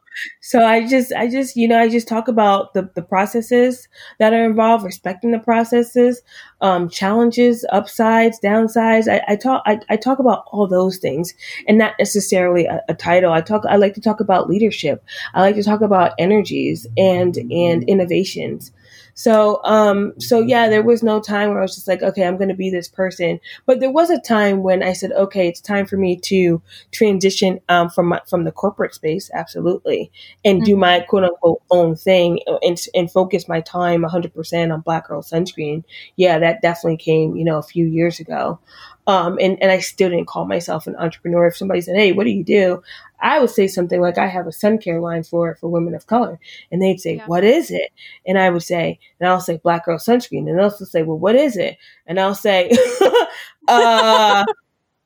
so 0.42 0.64
i 0.64 0.86
just 0.86 1.12
i 1.14 1.26
just 1.26 1.56
you 1.56 1.66
know 1.66 1.78
i 1.78 1.88
just 1.88 2.06
talk 2.06 2.28
about 2.28 2.74
the, 2.74 2.90
the 2.94 3.02
processes 3.02 3.88
that 4.18 4.34
are 4.34 4.44
involved 4.44 4.84
respecting 4.84 5.30
the 5.30 5.38
processes 5.38 6.22
um, 6.60 6.88
challenges 6.88 7.66
upsides 7.70 8.40
downsides. 8.42 9.12
I, 9.12 9.22
I 9.28 9.36
talk 9.36 9.62
I, 9.66 9.78
I, 9.90 9.96
talk 9.96 10.18
about 10.18 10.44
all 10.52 10.66
those 10.66 10.96
things 10.96 11.34
and 11.68 11.76
not 11.76 11.94
necessarily 11.98 12.64
a, 12.64 12.82
a, 12.88 12.94
title. 12.94 13.32
I 13.32 13.42
talk 13.42 13.64
i 13.68 13.76
like 13.76 13.94
to 13.94 14.00
talk 14.00 14.20
about 14.20 14.48
leadership. 14.48 15.04
I 15.34 15.42
like 15.42 15.56
to 15.56 15.62
talk 15.62 15.82
about 15.82 16.14
energies 16.18 16.86
and 16.96 17.36
and 17.36 17.84
innovations 17.84 18.72
so, 19.16 19.62
um, 19.64 20.12
so 20.20 20.40
yeah, 20.40 20.68
there 20.68 20.82
was 20.82 21.02
no 21.02 21.20
time 21.20 21.48
where 21.48 21.58
I 21.58 21.62
was 21.62 21.74
just 21.74 21.88
like, 21.88 22.02
okay, 22.02 22.26
I'm 22.26 22.36
going 22.36 22.50
to 22.50 22.54
be 22.54 22.68
this 22.68 22.86
person. 22.86 23.40
But 23.64 23.80
there 23.80 23.90
was 23.90 24.10
a 24.10 24.20
time 24.20 24.62
when 24.62 24.82
I 24.82 24.92
said, 24.92 25.10
okay, 25.12 25.48
it's 25.48 25.60
time 25.60 25.86
for 25.86 25.96
me 25.96 26.16
to 26.24 26.60
transition 26.92 27.60
um, 27.70 27.88
from 27.88 28.08
my, 28.08 28.20
from 28.28 28.44
the 28.44 28.52
corporate 28.52 28.94
space, 28.94 29.30
absolutely, 29.32 30.12
and 30.44 30.58
mm-hmm. 30.58 30.66
do 30.66 30.76
my 30.76 31.00
quote 31.00 31.24
unquote 31.24 31.62
own 31.70 31.96
thing 31.96 32.40
and, 32.62 32.78
and 32.94 33.10
focus 33.10 33.48
my 33.48 33.62
time 33.62 34.02
100% 34.02 34.72
on 34.72 34.80
Black 34.82 35.08
Girl 35.08 35.22
Sunscreen. 35.22 35.82
Yeah, 36.16 36.38
that 36.38 36.60
definitely 36.60 36.98
came, 36.98 37.36
you 37.36 37.44
know, 37.44 37.56
a 37.56 37.62
few 37.62 37.86
years 37.86 38.20
ago. 38.20 38.60
Um, 39.06 39.38
and, 39.40 39.60
and 39.62 39.70
I 39.70 39.78
still 39.78 40.10
didn't 40.10 40.26
call 40.26 40.46
myself 40.46 40.86
an 40.86 40.96
entrepreneur. 40.96 41.46
If 41.46 41.56
somebody 41.56 41.80
said, 41.80 41.96
Hey, 41.96 42.12
what 42.12 42.24
do 42.24 42.30
you 42.30 42.42
do? 42.42 42.82
I 43.20 43.38
would 43.38 43.50
say 43.50 43.66
something 43.66 44.00
like, 44.00 44.18
I 44.18 44.26
have 44.26 44.46
a 44.46 44.52
sun 44.52 44.78
care 44.78 45.00
line 45.00 45.22
for, 45.22 45.54
for 45.56 45.68
women 45.68 45.94
of 45.94 46.06
color. 46.06 46.38
And 46.70 46.82
they'd 46.82 47.00
say, 47.00 47.16
yeah. 47.16 47.26
what 47.26 47.44
is 47.44 47.70
it? 47.70 47.90
And 48.26 48.38
I 48.38 48.50
would 48.50 48.62
say, 48.62 48.98
and 49.20 49.28
I'll 49.28 49.40
say 49.40 49.56
black 49.56 49.86
girl 49.86 49.98
sunscreen. 49.98 50.48
And 50.48 50.58
they'll 50.58 50.70
say, 50.70 51.02
well, 51.02 51.18
what 51.18 51.34
is 51.34 51.56
it? 51.56 51.78
And 52.06 52.20
I'll 52.20 52.34
say, 52.34 52.70
uh, 53.68 54.44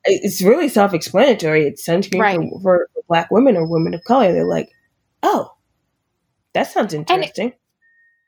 it's 0.05 0.43
really 0.43 0.69
self-explanatory. 0.69 1.67
It's 1.67 1.87
sunscreen 1.87 2.21
right. 2.21 2.51
for, 2.63 2.89
for, 2.93 3.03
black 3.09 3.31
women 3.31 3.57
or 3.57 3.67
women 3.67 3.93
of 3.93 4.05
color. 4.05 4.33
They're 4.33 4.45
like, 4.45 4.71
oh, 5.25 5.53
that 6.53 6.71
sounds 6.71 6.95
interesting. 6.95 7.47
And 7.47 7.55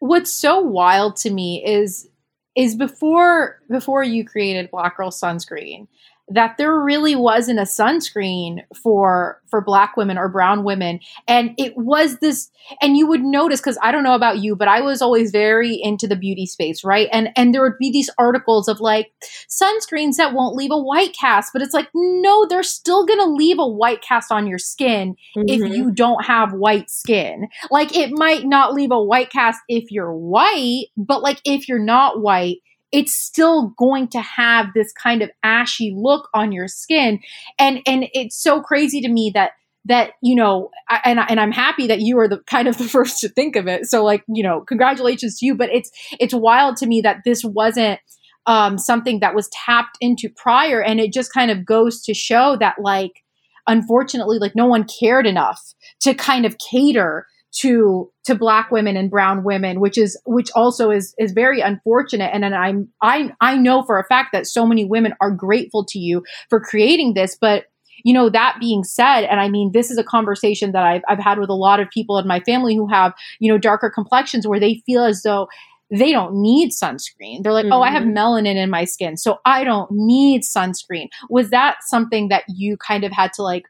what's 0.01 0.33
so 0.33 0.61
wild 0.61 1.17
to 1.17 1.31
me 1.31 1.65
is 1.65 2.09
is 2.55 2.75
before 2.77 3.61
before 3.69 4.03
you 4.03 4.25
created 4.25 4.71
Black 4.71 4.97
Girl 4.97 5.11
Sunscreen, 5.11 5.87
that 6.35 6.57
there 6.57 6.79
really 6.81 7.15
wasn't 7.15 7.59
a 7.59 7.63
sunscreen 7.63 8.59
for 8.83 9.41
for 9.51 9.61
black 9.61 9.97
women 9.97 10.17
or 10.17 10.29
brown 10.29 10.65
women. 10.65 11.01
And 11.29 11.55
it 11.59 11.77
was 11.77 12.19
this 12.19 12.51
and 12.81 12.97
you 12.97 13.07
would 13.07 13.23
notice 13.23 13.61
cuz 13.61 13.79
I 13.83 13.93
don't 13.93 14.05
know 14.05 14.15
about 14.15 14.39
you 14.39 14.57
but 14.57 14.69
I 14.69 14.81
was 14.81 15.03
always 15.03 15.31
very 15.31 15.75
into 15.75 16.07
the 16.07 16.17
beauty 16.17 16.47
space 16.47 16.85
right? 16.85 17.09
And 17.13 17.31
and 17.37 17.55
there 17.55 17.63
would 17.63 17.79
be 17.79 17.91
these 17.91 18.11
articles 18.19 18.69
of 18.69 18.81
like 18.81 19.13
sunscreens 19.49 20.17
that 20.17 20.33
won't 20.33 20.57
leave 20.57 20.71
a 20.71 20.79
white 20.79 21.15
cast 21.19 21.53
but 21.53 21.63
it's 21.63 21.75
like 21.75 21.89
no 21.95 22.47
they're 22.47 22.63
still 22.63 23.05
going 23.05 23.21
to 23.21 23.27
leave 23.27 23.59
a 23.59 23.69
white 23.69 24.03
cast 24.03 24.33
on 24.33 24.47
your 24.47 24.59
skin 24.59 25.17
mm-hmm. 25.37 25.49
if 25.49 25.77
you 25.77 25.91
don't 25.91 26.25
have 26.25 26.53
white 26.53 26.91
skin. 26.91 27.49
Like 27.71 27.95
it 27.97 28.11
might 28.13 28.45
not 28.45 28.75
leave 28.75 28.91
a 28.91 29.03
white 29.03 29.31
cast 29.31 29.61
if 29.69 29.91
you're 29.91 30.15
white 30.15 30.87
but 30.97 31.23
like 31.23 31.41
if 31.45 31.69
you're 31.69 31.79
not 31.79 32.21
white 32.21 32.59
it's 32.93 33.15
still 33.15 33.75
going 33.79 34.09
to 34.09 34.21
have 34.21 34.67
this 34.75 34.93
kind 34.93 35.23
of 35.23 35.31
ashy 35.43 35.95
look 35.97 36.29
on 36.35 36.53
your 36.53 36.69
skin. 36.69 37.21
And 37.59 37.81
and 37.87 38.07
it's 38.13 38.41
so 38.41 38.61
crazy 38.61 39.01
to 39.01 39.09
me 39.09 39.33
that 39.35 39.53
that 39.87 40.13
you 40.23 40.37
know 40.37 40.71
I, 40.89 41.01
and 41.05 41.21
and 41.29 41.41
I'm 41.41 41.53
happy 41.53 41.87
that 41.89 42.01
you 42.01 42.19
are 42.19 42.29
the 42.29 42.39
kind 42.47 42.69
of 42.69 42.79
the 42.79 42.85
first 42.89 43.21
to 43.21 43.29
think 43.29 43.57
of 43.57 43.67
it. 43.67 43.87
So 43.87 44.05
like 44.05 44.23
you 44.29 44.43
know 44.43 44.61
congratulations 44.61 45.39
to 45.39 45.47
you. 45.47 45.57
But 45.57 45.71
it's 45.73 45.91
it's 46.21 46.35
wild 46.35 46.77
to 46.79 46.87
me 46.87 47.01
that 47.01 47.19
this 47.25 47.43
wasn't 47.45 47.99
um, 48.47 48.77
something 48.79 49.21
that 49.21 49.35
was 49.35 49.49
tapped 49.49 49.97
into 50.01 50.29
prior. 50.29 50.83
And 50.83 51.01
it 51.01 51.13
just 51.13 51.33
kind 51.33 51.51
of 51.51 51.65
goes 51.65 52.03
to 52.03 52.15
show 52.15 52.57
that 52.59 52.77
like 52.81 53.23
unfortunately 53.67 54.39
like 54.39 54.57
no 54.57 54.67
one 54.67 54.85
cared 54.85 55.27
enough 55.27 55.61
to 56.01 56.15
kind 56.15 56.45
of 56.45 56.57
cater 56.59 57.27
to 57.53 58.11
to 58.25 58.35
black 58.35 58.71
women 58.71 58.97
and 58.97 59.11
brown 59.11 59.45
women 59.45 59.79
which 59.79 59.99
is 59.99 60.21
which 60.25 60.51
also 60.55 60.91
is 60.91 61.15
is 61.19 61.33
very 61.33 61.61
unfortunate 61.61 62.31
and, 62.33 62.45
and 62.45 62.55
i'm 62.55 62.89
i 63.03 63.31
i 63.41 63.57
know 63.57 63.83
for 63.83 63.99
a 63.99 64.05
fact 64.05 64.31
that 64.33 64.47
so 64.47 64.67
many 64.67 64.85
women 64.85 65.15
are 65.21 65.31
grateful 65.31 65.85
to 65.85 65.99
you 65.99 66.23
for 66.49 66.61
creating 66.61 67.15
this 67.15 67.37
but 67.39 67.67
you 68.05 68.15
know 68.15 68.31
that 68.31 68.57
being 68.59 68.83
said 68.83 69.23
and 69.25 69.39
i 69.39 69.49
mean 69.49 69.71
this 69.73 69.91
is 69.91 69.99
a 69.99 70.05
conversation 70.05 70.73
that 70.73 70.85
I've, 70.85 71.03
I've 71.09 71.19
had 71.19 71.39
with 71.39 71.51
a 71.51 71.55
lot 71.55 71.79
of 71.79 71.91
people 71.91 72.19
in 72.19 72.27
my 72.27 72.41
family 72.41 72.75
who 72.75 72.89
have 72.89 73.13
you 73.39 73.53
know 73.53 73.59
darker 73.59 73.91
complexions 73.91 74.47
where 74.47 74.61
they 74.61 74.83
feel 74.87 75.05
as 75.05 75.23
though 75.23 75.49
they 75.95 76.11
don't 76.11 76.41
need 76.41 76.71
sunscreen. 76.71 77.43
They're 77.43 77.53
like, 77.53 77.67
mm-hmm. 77.67 77.75
oh, 77.75 77.83
I 77.83 77.91
have 77.91 78.05
mm-hmm. 78.05 78.17
melanin 78.17 78.57
in 78.57 78.71
my 78.71 78.85
skin, 78.85 79.19
so 79.19 79.41
I 79.45 79.63
don't 79.63 79.91
need 79.91 80.41
sunscreen. 80.43 81.09
Was 81.29 81.51
that 81.51 81.77
something 81.83 82.29
that 82.29 82.45
you 82.49 82.79
kind 82.79 83.05
of 83.05 83.13
had 83.13 83.35
to 83.35 83.43
like 83.43 83.67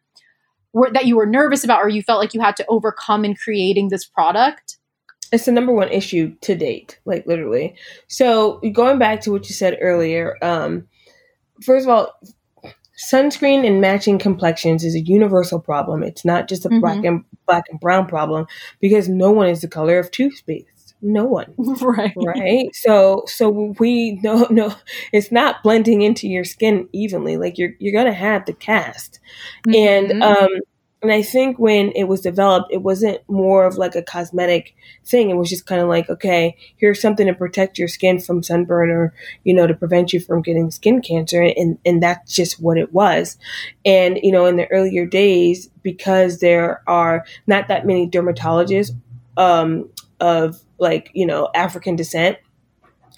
were, 0.73 0.91
that 0.93 1.07
you 1.07 1.17
were 1.17 1.27
nervous 1.27 1.65
about 1.65 1.83
or 1.83 1.89
you 1.89 2.03
felt 2.03 2.21
like 2.21 2.35
you 2.35 2.41
had 2.41 2.57
to 2.57 2.67
overcome 2.69 3.25
in 3.25 3.35
creating 3.35 3.89
this 3.89 4.05
product? 4.05 4.79
It's 5.33 5.47
the 5.47 5.53
number 5.53 5.73
one 5.73 5.89
issue 5.89 6.35
to 6.43 6.55
date, 6.55 6.99
like 7.05 7.27
literally. 7.27 7.75
So 8.09 8.61
going 8.73 8.99
back 8.99 9.23
to 9.23 9.33
what 9.33 9.49
you 9.49 9.55
said 9.55 9.79
earlier, 9.81 10.37
um, 10.43 10.89
first 11.63 11.87
of 11.87 11.91
all, 11.91 12.21
sunscreen 13.11 13.67
and 13.67 13.81
matching 13.81 14.19
complexions 14.19 14.85
is 14.85 14.95
a 14.95 15.01
universal 15.01 15.59
problem. 15.59 16.03
It's 16.03 16.25
not 16.25 16.49
just 16.49 16.67
a 16.67 16.69
mm-hmm. 16.69 16.81
black 16.81 17.05
and 17.05 17.25
black 17.47 17.65
and 17.71 17.81
brown 17.81 18.07
problem 18.07 18.47
because 18.81 19.09
no 19.09 19.31
one 19.31 19.49
is 19.49 19.63
the 19.63 19.69
color 19.69 19.99
of 19.99 20.11
toothpaste. 20.11 20.67
No 21.03 21.25
one. 21.25 21.55
Right. 21.83 22.15
Right. 22.17 22.75
So 22.75 23.25
so 23.27 23.75
we 23.79 24.21
no 24.23 24.47
no 24.51 24.75
it's 25.13 25.33
not 25.33 25.63
blending 25.63 26.03
into 26.03 26.29
your 26.29 26.45
skin 26.45 26.89
evenly. 26.93 27.37
Like 27.37 27.59
you're 27.59 27.73
you're 27.79 27.93
gonna 27.93 28.13
have 28.13 28.47
the 28.47 28.53
cast. 28.53 29.19
Mm-hmm. 29.67 29.75
And 29.75 30.23
um 30.23 30.49
and 31.03 31.11
I 31.11 31.21
think 31.23 31.59
when 31.59 31.91
it 31.97 32.05
was 32.05 32.21
developed, 32.21 32.73
it 32.73 32.81
wasn't 32.83 33.29
more 33.29 33.67
of 33.67 33.77
like 33.77 33.97
a 33.97 34.03
cosmetic 34.03 34.77
thing. 35.05 35.31
It 35.31 35.37
was 35.37 35.51
just 35.51 35.67
kind 35.67 35.83
of 35.83 35.89
like, 35.89 36.09
okay, 36.09 36.57
here's 36.77 37.01
something 37.01 37.27
to 37.27 37.35
protect 37.35 37.77
your 37.77 37.89
skin 37.89 38.21
from 38.21 38.45
sunburn 38.45 38.89
or, 38.91 39.13
you 39.43 39.53
know, 39.53 39.67
to 39.67 39.75
prevent 39.75 40.13
you 40.13 40.21
from 40.21 40.43
getting 40.43 40.71
skin 40.71 41.03
cancer. 41.03 41.43
And, 41.43 41.77
and 41.85 42.01
that's 42.01 42.33
just 42.33 42.61
what 42.61 42.79
it 42.79 42.93
was. 42.93 43.37
And, 43.85 44.21
you 44.23 44.31
know, 44.31 44.47
in 44.47 44.57
the 44.57 44.71
earlier 44.71 45.05
days, 45.05 45.69
because 45.83 46.39
there 46.39 46.85
are 46.87 47.25
not 47.49 47.67
that 47.67 47.85
many 47.85 48.09
dermatologists, 48.09 48.95
um, 49.37 49.91
of 50.23 50.57
like, 50.79 51.11
you 51.13 51.27
know, 51.27 51.51
African 51.55 51.97
descent 51.97 52.39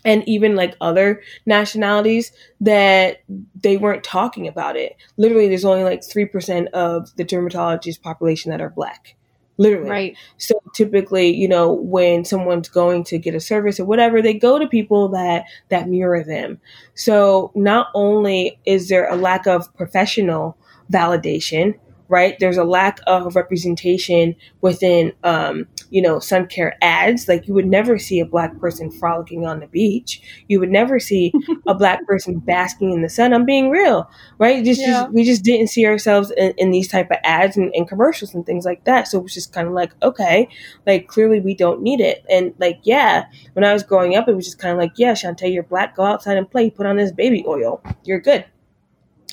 and 0.05 0.27
even 0.27 0.57
like 0.57 0.75
other 0.81 1.23
nationalities 1.47 2.33
that 2.61 3.19
they 3.55 3.77
weren't 3.77 4.03
talking 4.03 4.49
about 4.49 4.77
it. 4.77 4.97
Literally, 5.17 5.49
there's 5.49 5.65
only 5.65 5.85
like 5.85 6.01
3% 6.01 6.69
of 6.71 7.15
the 7.17 7.25
dermatologist 7.25 8.03
population 8.03 8.51
that 8.51 8.61
are 8.61 8.71
black. 8.71 9.17
Literally. 9.57 9.91
Right. 9.91 10.17
So 10.37 10.61
typically, 10.75 11.29
you 11.33 11.47
know, 11.47 11.73
when 11.73 12.25
someone's 12.25 12.69
going 12.69 13.05
to 13.05 13.19
get 13.19 13.37
a 13.37 13.41
service 13.41 13.79
or 13.79 13.85
whatever, 13.85 14.21
they 14.21 14.35
go 14.35 14.59
to 14.59 14.67
people 14.67 15.09
that 15.11 15.45
that 15.69 15.89
mirror 15.89 16.25
them. 16.25 16.61
So 16.95 17.53
not 17.55 17.89
only 17.95 18.59
is 18.67 18.89
there 18.89 19.09
a 19.09 19.17
lack 19.17 19.47
of 19.47 19.73
professional 19.77 20.57
validation, 20.93 21.79
right? 22.09 22.39
There's 22.39 22.57
a 22.57 22.65
lack 22.65 23.01
of 23.07 23.35
representation 23.35 24.37
within, 24.61 25.13
um, 25.25 25.67
you 25.91 26.03
know, 26.03 26.19
sun 26.19 26.47
care 26.47 26.77
ads. 26.83 27.29
Like 27.29 27.49
you 27.49 27.55
would 27.55 27.67
never 27.67 27.99
see 27.99 28.21
a 28.21 28.27
black 28.27 28.59
person 28.59 28.91
frolicking 28.91 29.47
on 29.47 29.61
the 29.61 29.67
beach. 29.67 30.21
You 30.49 30.61
would 30.61 30.71
never 30.71 31.01
see 31.01 31.33
a 31.67 31.75
black 31.75 32.07
person 32.07 32.39
basking 32.39 32.93
in 32.93 33.03
the 33.03 33.09
sun. 33.09 33.33
I'm 33.33 33.45
being 33.45 33.71
real, 33.71 34.11
right? 34.39 34.65
Just, 34.65 34.81
yeah. 34.81 35.03
just 35.03 35.13
we 35.13 35.25
just 35.25 35.43
didn't 35.43 35.69
see 35.69 35.87
ourselves 35.87 36.31
in, 36.37 36.53
in 36.59 36.71
these 36.71 36.89
type 36.89 37.11
of 37.11 37.19
ads 37.25 37.57
and, 37.57 37.75
and, 37.75 37.89
commercials 37.89 38.35
and 38.35 38.45
things 38.45 38.65
like 38.65 38.85
that. 38.85 39.09
So 39.09 39.19
it 39.19 39.23
was 39.23 39.35
just 39.35 39.53
kind 39.53 39.69
of 39.69 39.75
like, 39.75 39.93
okay, 40.03 40.49
like 40.87 41.07
clearly 41.07 41.41
we 41.41 41.55
don't 41.55 41.83
need 41.83 42.01
it. 42.01 42.25
And 42.31 42.55
like, 42.59 42.81
yeah, 42.83 43.27
when 43.53 43.65
I 43.65 43.73
was 43.73 43.83
growing 43.83 44.17
up, 44.17 44.29
it 44.29 44.35
was 44.35 44.47
just 44.47 44.59
kind 44.59 44.73
of 44.73 44.79
like, 44.79 44.93
yeah, 44.97 45.13
Shontay, 45.13 45.53
you're 45.53 45.63
black. 45.63 45.97
Go 45.97 46.05
outside 46.05 46.37
and 46.37 46.51
play. 46.51 46.71
Put 46.71 46.87
on 46.87 46.97
this 46.97 47.13
baby 47.13 47.45
oil. 47.47 47.83
You're 48.05 48.21
good. 48.21 48.45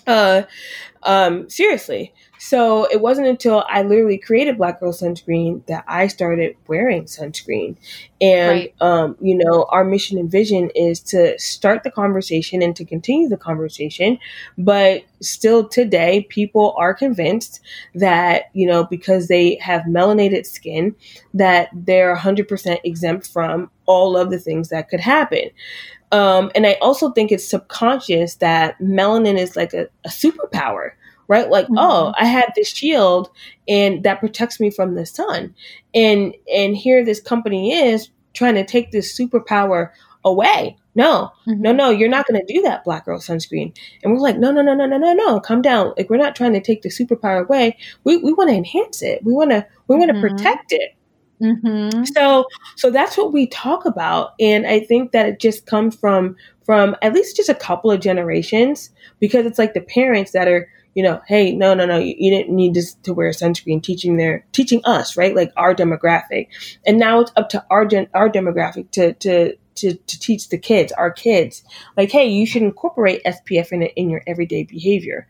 Uh, 0.07 0.43
um, 1.03 1.49
seriously. 1.49 2.13
So 2.43 2.85
it 2.85 3.01
wasn't 3.01 3.27
until 3.27 3.63
I 3.69 3.83
literally 3.83 4.17
created 4.17 4.57
Black 4.57 4.79
Girl 4.79 4.91
Sunscreen 4.91 5.63
that 5.67 5.83
I 5.87 6.07
started 6.07 6.55
wearing 6.67 7.03
sunscreen. 7.03 7.77
And, 8.19 8.49
right. 8.49 8.73
um, 8.81 9.15
you 9.21 9.37
know, 9.37 9.67
our 9.69 9.83
mission 9.83 10.17
and 10.17 10.29
vision 10.29 10.71
is 10.73 11.01
to 11.01 11.37
start 11.37 11.83
the 11.83 11.91
conversation 11.91 12.63
and 12.63 12.75
to 12.77 12.83
continue 12.83 13.29
the 13.29 13.37
conversation. 13.37 14.17
But 14.57 15.03
still 15.21 15.67
today, 15.67 16.25
people 16.29 16.73
are 16.79 16.95
convinced 16.95 17.61
that, 17.93 18.45
you 18.53 18.65
know, 18.65 18.85
because 18.85 19.27
they 19.27 19.57
have 19.61 19.83
melanated 19.83 20.47
skin, 20.47 20.95
that 21.35 21.69
they're 21.71 22.15
100% 22.15 22.79
exempt 22.83 23.27
from 23.27 23.69
all 23.85 24.17
of 24.17 24.31
the 24.31 24.39
things 24.39 24.69
that 24.69 24.89
could 24.89 24.99
happen. 24.99 25.51
Um, 26.11 26.51
and 26.55 26.65
I 26.65 26.73
also 26.81 27.11
think 27.11 27.31
it's 27.31 27.47
subconscious 27.47 28.35
that 28.37 28.79
melanin 28.79 29.37
is 29.37 29.55
like 29.55 29.75
a, 29.75 29.89
a 30.03 30.09
superpower 30.09 30.93
right? 31.31 31.49
Like, 31.49 31.65
mm-hmm. 31.65 31.77
oh, 31.77 32.13
I 32.17 32.25
have 32.25 32.51
this 32.57 32.67
shield 32.67 33.29
and 33.65 34.03
that 34.03 34.19
protects 34.19 34.59
me 34.59 34.69
from 34.69 34.95
the 34.95 35.05
sun. 35.05 35.55
And 35.95 36.35
and 36.53 36.75
here 36.75 37.05
this 37.05 37.21
company 37.21 37.73
is 37.73 38.09
trying 38.33 38.55
to 38.55 38.65
take 38.65 38.91
this 38.91 39.17
superpower 39.17 39.91
away. 40.25 40.77
No, 40.93 41.31
mm-hmm. 41.47 41.61
no, 41.61 41.71
no, 41.71 41.89
you're 41.89 42.09
not 42.09 42.27
going 42.27 42.45
to 42.45 42.53
do 42.53 42.61
that, 42.63 42.83
Black 42.83 43.05
Girl 43.05 43.19
Sunscreen. 43.19 43.73
And 44.03 44.11
we're 44.11 44.19
like, 44.19 44.37
no, 44.37 44.51
no, 44.51 44.61
no, 44.61 44.73
no, 44.73 44.85
no, 44.85 44.97
no, 44.97 45.13
no, 45.13 45.39
calm 45.39 45.61
down. 45.61 45.93
Like, 45.95 46.09
we're 46.09 46.17
not 46.17 46.35
trying 46.35 46.51
to 46.51 46.59
take 46.59 46.81
the 46.81 46.89
superpower 46.89 47.45
away. 47.45 47.77
We, 48.03 48.17
we 48.17 48.33
want 48.33 48.49
to 48.49 48.55
enhance 48.57 49.01
it. 49.01 49.23
We 49.23 49.31
want 49.31 49.51
to, 49.51 49.65
we 49.87 49.95
want 49.95 50.09
to 50.09 50.17
mm-hmm. 50.17 50.35
protect 50.35 50.73
it. 50.73 50.95
Mm-hmm. 51.41 52.03
So, 52.13 52.45
so 52.75 52.91
that's 52.91 53.17
what 53.17 53.31
we 53.31 53.47
talk 53.47 53.85
about, 53.85 54.33
and 54.39 54.67
I 54.67 54.81
think 54.81 55.11
that 55.13 55.25
it 55.25 55.39
just 55.39 55.65
comes 55.65 55.95
from 55.95 56.35
from 56.63 56.95
at 57.01 57.13
least 57.13 57.35
just 57.35 57.49
a 57.49 57.55
couple 57.55 57.89
of 57.89 57.99
generations 57.99 58.91
because 59.19 59.47
it's 59.47 59.57
like 59.57 59.73
the 59.73 59.81
parents 59.81 60.33
that 60.33 60.47
are 60.47 60.69
you 60.93 61.03
know, 61.03 61.21
hey, 61.27 61.53
no, 61.53 61.73
no, 61.73 61.85
no, 61.85 61.97
you, 61.97 62.15
you 62.17 62.31
didn't 62.31 62.55
need 62.55 62.73
to, 62.73 62.83
to 63.03 63.13
wear 63.13 63.29
sunscreen, 63.31 63.81
teaching 63.81 64.17
their, 64.17 64.45
teaching 64.51 64.81
us, 64.85 65.15
right? 65.15 65.35
Like 65.35 65.51
our 65.55 65.73
demographic. 65.73 66.47
And 66.85 66.97
now 66.97 67.21
it's 67.21 67.31
up 67.35 67.49
to 67.49 67.65
our, 67.69 67.85
gen, 67.85 68.07
our 68.13 68.29
demographic 68.29 68.91
to, 68.91 69.13
to, 69.13 69.55
to, 69.75 69.93
to 69.95 70.19
teach 70.19 70.49
the 70.49 70.57
kids, 70.57 70.91
our 70.91 71.11
kids, 71.11 71.63
like, 71.95 72.11
hey, 72.11 72.27
you 72.27 72.45
should 72.45 72.61
incorporate 72.61 73.23
SPF 73.23 73.71
in, 73.71 73.83
in 73.83 74.09
your 74.09 74.21
everyday 74.27 74.63
behavior. 74.63 75.27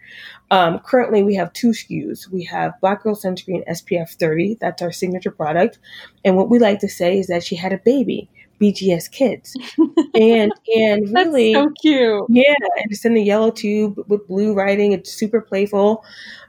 Um, 0.50 0.80
currently, 0.80 1.24
we 1.24 1.36
have 1.36 1.54
two 1.54 1.70
SKUs. 1.70 2.28
We 2.30 2.44
have 2.46 2.80
Black 2.82 3.04
Girl 3.04 3.16
Sunscreen 3.16 3.68
SPF 3.70 4.16
30. 4.16 4.58
That's 4.60 4.82
our 4.82 4.92
signature 4.92 5.32
product. 5.32 5.80
And 6.26 6.36
what 6.36 6.50
we 6.50 6.60
like 6.60 6.80
to 6.80 6.90
say 6.90 7.20
is 7.20 7.28
that 7.28 7.44
she 7.44 7.56
had 7.56 7.72
a 7.72 7.78
baby 7.78 8.30
BGS 8.62 9.12
Kids, 9.12 9.56
and 10.14 10.52
and 10.76 11.14
really 11.14 11.54
so 11.54 11.72
cute. 11.82 12.26
Yeah, 12.30 12.56
and 12.78 12.92
it's 12.92 13.06
in 13.06 13.16
the 13.16 13.24
yellow 13.24 13.52
tube 13.52 14.00
with 14.08 14.28
blue 14.28 14.54
writing. 14.54 14.92
It's 14.92 15.12
super 15.12 15.42
playful. 15.42 16.04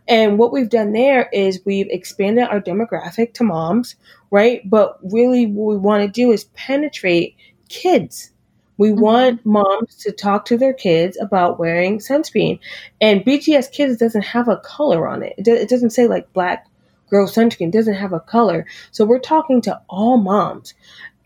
And 0.09 0.39
what 0.39 0.53
we've 0.53 0.69
done 0.69 0.93
there 0.93 1.29
is 1.33 1.61
we've 1.65 1.89
expanded 1.89 2.45
our 2.45 2.61
demographic 2.61 3.35
to 3.35 3.45
moms, 3.45 3.95
right? 4.31 4.69
But 4.69 4.99
really, 5.03 5.47
what 5.47 5.75
we 5.75 5.79
want 5.79 6.03
to 6.03 6.09
do 6.09 6.33
is 6.33 6.45
penetrate 6.55 7.37
kids. 7.69 8.31
We 8.77 8.91
mm-hmm. 8.91 9.01
want 9.01 9.47
moms 9.47 9.95
to 9.97 10.13
talk 10.13 10.45
to 10.47 10.59
their 10.59 10.75
kids 10.75 11.17
about 11.21 11.59
wearing 11.59 11.99
sunscreen. 11.99 12.59
And 13.01 13.25
BGS 13.25 13.71
Kids 13.73 13.97
doesn't 13.97 14.25
have 14.25 14.49
a 14.49 14.57
color 14.59 15.07
on 15.09 15.23
it. 15.23 15.35
It 15.39 15.69
doesn't 15.69 15.91
say 15.91 16.09
like 16.09 16.33
black 16.33 16.67
girl 17.09 17.29
sunscreen, 17.29 17.71
doesn't 17.71 17.95
have 17.95 18.13
a 18.13 18.21
color. 18.21 18.67
So 18.91 19.05
we're 19.05 19.21
talking 19.21 19.61
to 19.63 19.81
all 19.89 20.17
moms. 20.17 20.75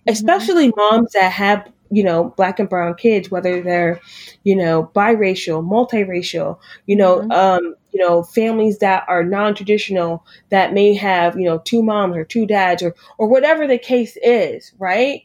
Especially 0.06 0.68
mm-hmm. 0.68 0.96
moms 0.96 1.12
that 1.12 1.32
have 1.32 1.70
you 1.90 2.02
know, 2.02 2.34
black 2.36 2.58
and 2.58 2.68
brown 2.68 2.94
kids, 2.94 3.30
whether 3.30 3.62
they're, 3.62 4.00
you 4.44 4.56
know, 4.56 4.90
biracial, 4.94 5.64
multiracial, 5.64 6.58
you 6.86 6.96
know, 6.96 7.20
mm-hmm. 7.20 7.30
um, 7.32 7.74
you 7.92 8.00
know, 8.00 8.22
families 8.22 8.78
that 8.78 9.04
are 9.08 9.24
non-traditional 9.24 10.24
that 10.50 10.72
may 10.72 10.94
have, 10.94 11.38
you 11.38 11.44
know, 11.44 11.58
two 11.58 11.82
moms 11.82 12.16
or 12.16 12.24
two 12.24 12.46
dads 12.46 12.82
or 12.82 12.94
or 13.18 13.28
whatever 13.28 13.66
the 13.66 13.78
case 13.78 14.16
is, 14.22 14.72
right? 14.78 15.22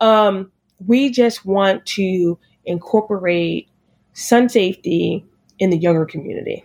Um, 0.00 0.50
we 0.86 1.10
just 1.10 1.44
want 1.44 1.84
to 1.86 2.38
incorporate 2.64 3.68
sun 4.12 4.48
safety 4.48 5.24
in 5.58 5.70
the 5.70 5.78
younger 5.78 6.06
community. 6.06 6.64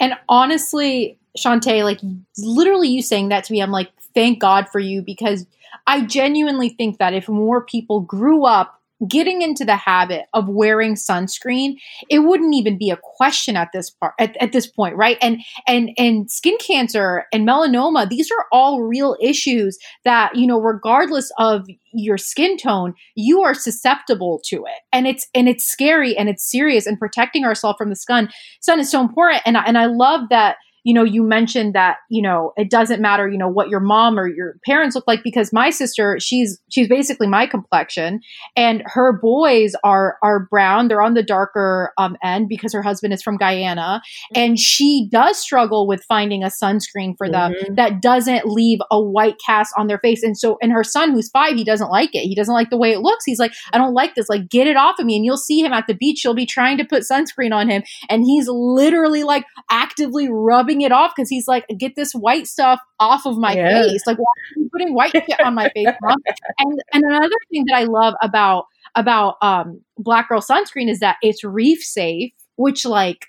And 0.00 0.14
honestly, 0.28 1.18
Shontay, 1.38 1.82
like 1.84 2.00
literally 2.38 2.88
you 2.88 3.02
saying 3.02 3.28
that 3.28 3.44
to 3.44 3.52
me, 3.52 3.60
I'm 3.60 3.70
like, 3.70 3.90
thank 4.14 4.38
God 4.38 4.68
for 4.70 4.78
you 4.78 5.02
because 5.02 5.46
I 5.86 6.04
genuinely 6.06 6.70
think 6.70 6.98
that 6.98 7.14
if 7.14 7.28
more 7.28 7.64
people 7.64 8.00
grew 8.00 8.44
up 8.44 8.80
getting 9.08 9.42
into 9.42 9.64
the 9.64 9.76
habit 9.76 10.26
of 10.32 10.48
wearing 10.48 10.94
sunscreen 10.94 11.74
it 12.08 12.20
wouldn't 12.20 12.54
even 12.54 12.78
be 12.78 12.90
a 12.90 12.98
question 13.02 13.56
at 13.56 13.68
this 13.72 13.90
part 13.90 14.14
at, 14.20 14.36
at, 14.40 14.52
this 14.52 14.66
point 14.66 14.96
right? 14.96 15.18
And 15.20 15.40
and 15.66 15.90
and 15.98 16.30
skin 16.30 16.56
cancer 16.64 17.24
and 17.32 17.46
melanoma 17.46 18.08
these 18.08 18.30
are 18.30 18.46
all 18.52 18.82
real 18.82 19.16
issues 19.20 19.76
that 20.04 20.34
you 20.36 20.46
know 20.46 20.60
regardless 20.60 21.30
of 21.38 21.66
your 21.92 22.16
skin 22.16 22.56
tone 22.56 22.94
you 23.14 23.42
are 23.42 23.54
susceptible 23.54 24.40
to 24.46 24.64
it. 24.64 24.82
And 24.92 25.06
it's 25.06 25.26
and 25.34 25.48
it's 25.48 25.64
scary 25.64 26.16
and 26.16 26.28
it's 26.28 26.48
serious 26.48 26.86
and 26.86 26.98
protecting 26.98 27.44
ourselves 27.44 27.76
from 27.78 27.90
the 27.90 27.96
sun. 27.96 28.30
Sun 28.60 28.80
is 28.80 28.90
so 28.90 29.00
important. 29.00 29.42
And 29.44 29.56
I, 29.56 29.64
and 29.64 29.76
I 29.76 29.86
love 29.86 30.28
that 30.30 30.56
you 30.84 30.92
know, 30.92 31.02
you 31.02 31.22
mentioned 31.22 31.74
that, 31.74 31.96
you 32.10 32.20
know, 32.20 32.52
it 32.56 32.70
doesn't 32.70 33.00
matter, 33.00 33.26
you 33.26 33.38
know, 33.38 33.48
what 33.48 33.70
your 33.70 33.80
mom 33.80 34.18
or 34.18 34.28
your 34.28 34.56
parents 34.66 34.94
look 34.94 35.06
like 35.06 35.22
because 35.24 35.50
my 35.50 35.70
sister, 35.70 36.18
she's 36.20 36.60
she's 36.68 36.88
basically 36.88 37.26
my 37.26 37.46
complexion 37.46 38.20
and 38.54 38.82
her 38.84 39.18
boys 39.18 39.74
are 39.82 40.18
are 40.22 40.46
brown. 40.50 40.88
They're 40.88 41.00
on 41.00 41.14
the 41.14 41.22
darker 41.22 41.92
um, 41.96 42.18
end 42.22 42.50
because 42.50 42.74
her 42.74 42.82
husband 42.82 43.14
is 43.14 43.22
from 43.22 43.38
Guyana 43.38 44.02
and 44.34 44.58
she 44.58 45.08
does 45.10 45.38
struggle 45.38 45.86
with 45.86 46.04
finding 46.04 46.44
a 46.44 46.48
sunscreen 46.48 47.16
for 47.16 47.30
them 47.30 47.54
mm-hmm. 47.54 47.74
that 47.76 48.02
doesn't 48.02 48.46
leave 48.46 48.80
a 48.90 49.00
white 49.00 49.36
cast 49.44 49.72
on 49.78 49.86
their 49.86 49.98
face. 49.98 50.22
And 50.22 50.36
so 50.36 50.58
and 50.60 50.70
her 50.70 50.84
son 50.84 51.12
who's 51.12 51.30
5, 51.30 51.56
he 51.56 51.64
doesn't 51.64 51.90
like 51.90 52.14
it. 52.14 52.26
He 52.26 52.34
doesn't 52.34 52.54
like 52.54 52.68
the 52.68 52.76
way 52.76 52.92
it 52.92 53.00
looks. 53.00 53.24
He's 53.24 53.38
like, 53.38 53.54
I 53.72 53.78
don't 53.78 53.94
like 53.94 54.14
this. 54.16 54.28
Like 54.28 54.50
get 54.50 54.66
it 54.66 54.76
off 54.76 54.98
of 54.98 55.06
me 55.06 55.16
and 55.16 55.24
you'll 55.24 55.38
see 55.38 55.60
him 55.60 55.72
at 55.72 55.86
the 55.86 55.94
beach. 55.94 56.18
She'll 56.18 56.34
be 56.34 56.44
trying 56.44 56.76
to 56.76 56.84
put 56.84 57.04
sunscreen 57.04 57.54
on 57.54 57.70
him 57.70 57.82
and 58.10 58.22
he's 58.22 58.48
literally 58.48 59.22
like 59.22 59.46
actively 59.70 60.28
rubbing 60.28 60.73
it 60.80 60.92
off 60.92 61.12
because 61.14 61.28
he's 61.28 61.48
like, 61.48 61.66
get 61.78 61.96
this 61.96 62.12
white 62.12 62.46
stuff 62.46 62.80
off 63.00 63.26
of 63.26 63.36
my 63.36 63.54
yeah. 63.54 63.82
face. 63.82 64.06
Like, 64.06 64.18
why 64.18 64.24
are 64.24 64.60
you 64.60 64.68
putting 64.72 64.94
white 64.94 65.12
shit 65.12 65.40
on 65.40 65.54
my 65.54 65.68
face? 65.70 65.86
Mom? 66.02 66.16
And 66.58 66.82
and 66.92 67.04
another 67.04 67.34
thing 67.50 67.64
that 67.68 67.76
I 67.76 67.84
love 67.84 68.14
about 68.22 68.66
about 68.94 69.36
um, 69.42 69.80
Black 69.98 70.28
Girl 70.28 70.40
Sunscreen 70.40 70.88
is 70.88 71.00
that 71.00 71.16
it's 71.22 71.42
reef 71.44 71.82
safe, 71.82 72.32
which 72.56 72.84
like 72.84 73.26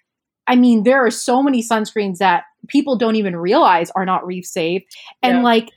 I 0.48 0.56
mean, 0.56 0.84
there 0.84 1.04
are 1.06 1.12
so 1.12 1.42
many 1.42 1.64
sunscreens 1.64 2.18
that 2.18 2.44
people 2.68 2.98
don't 2.98 3.16
even 3.16 3.36
realize 3.36 3.92
are 3.96 4.06
not 4.06 4.26
reef 4.26 4.46
safe. 4.46 4.84
And 5.24 5.38
yeah. 5.38 5.44
like 5.44 5.70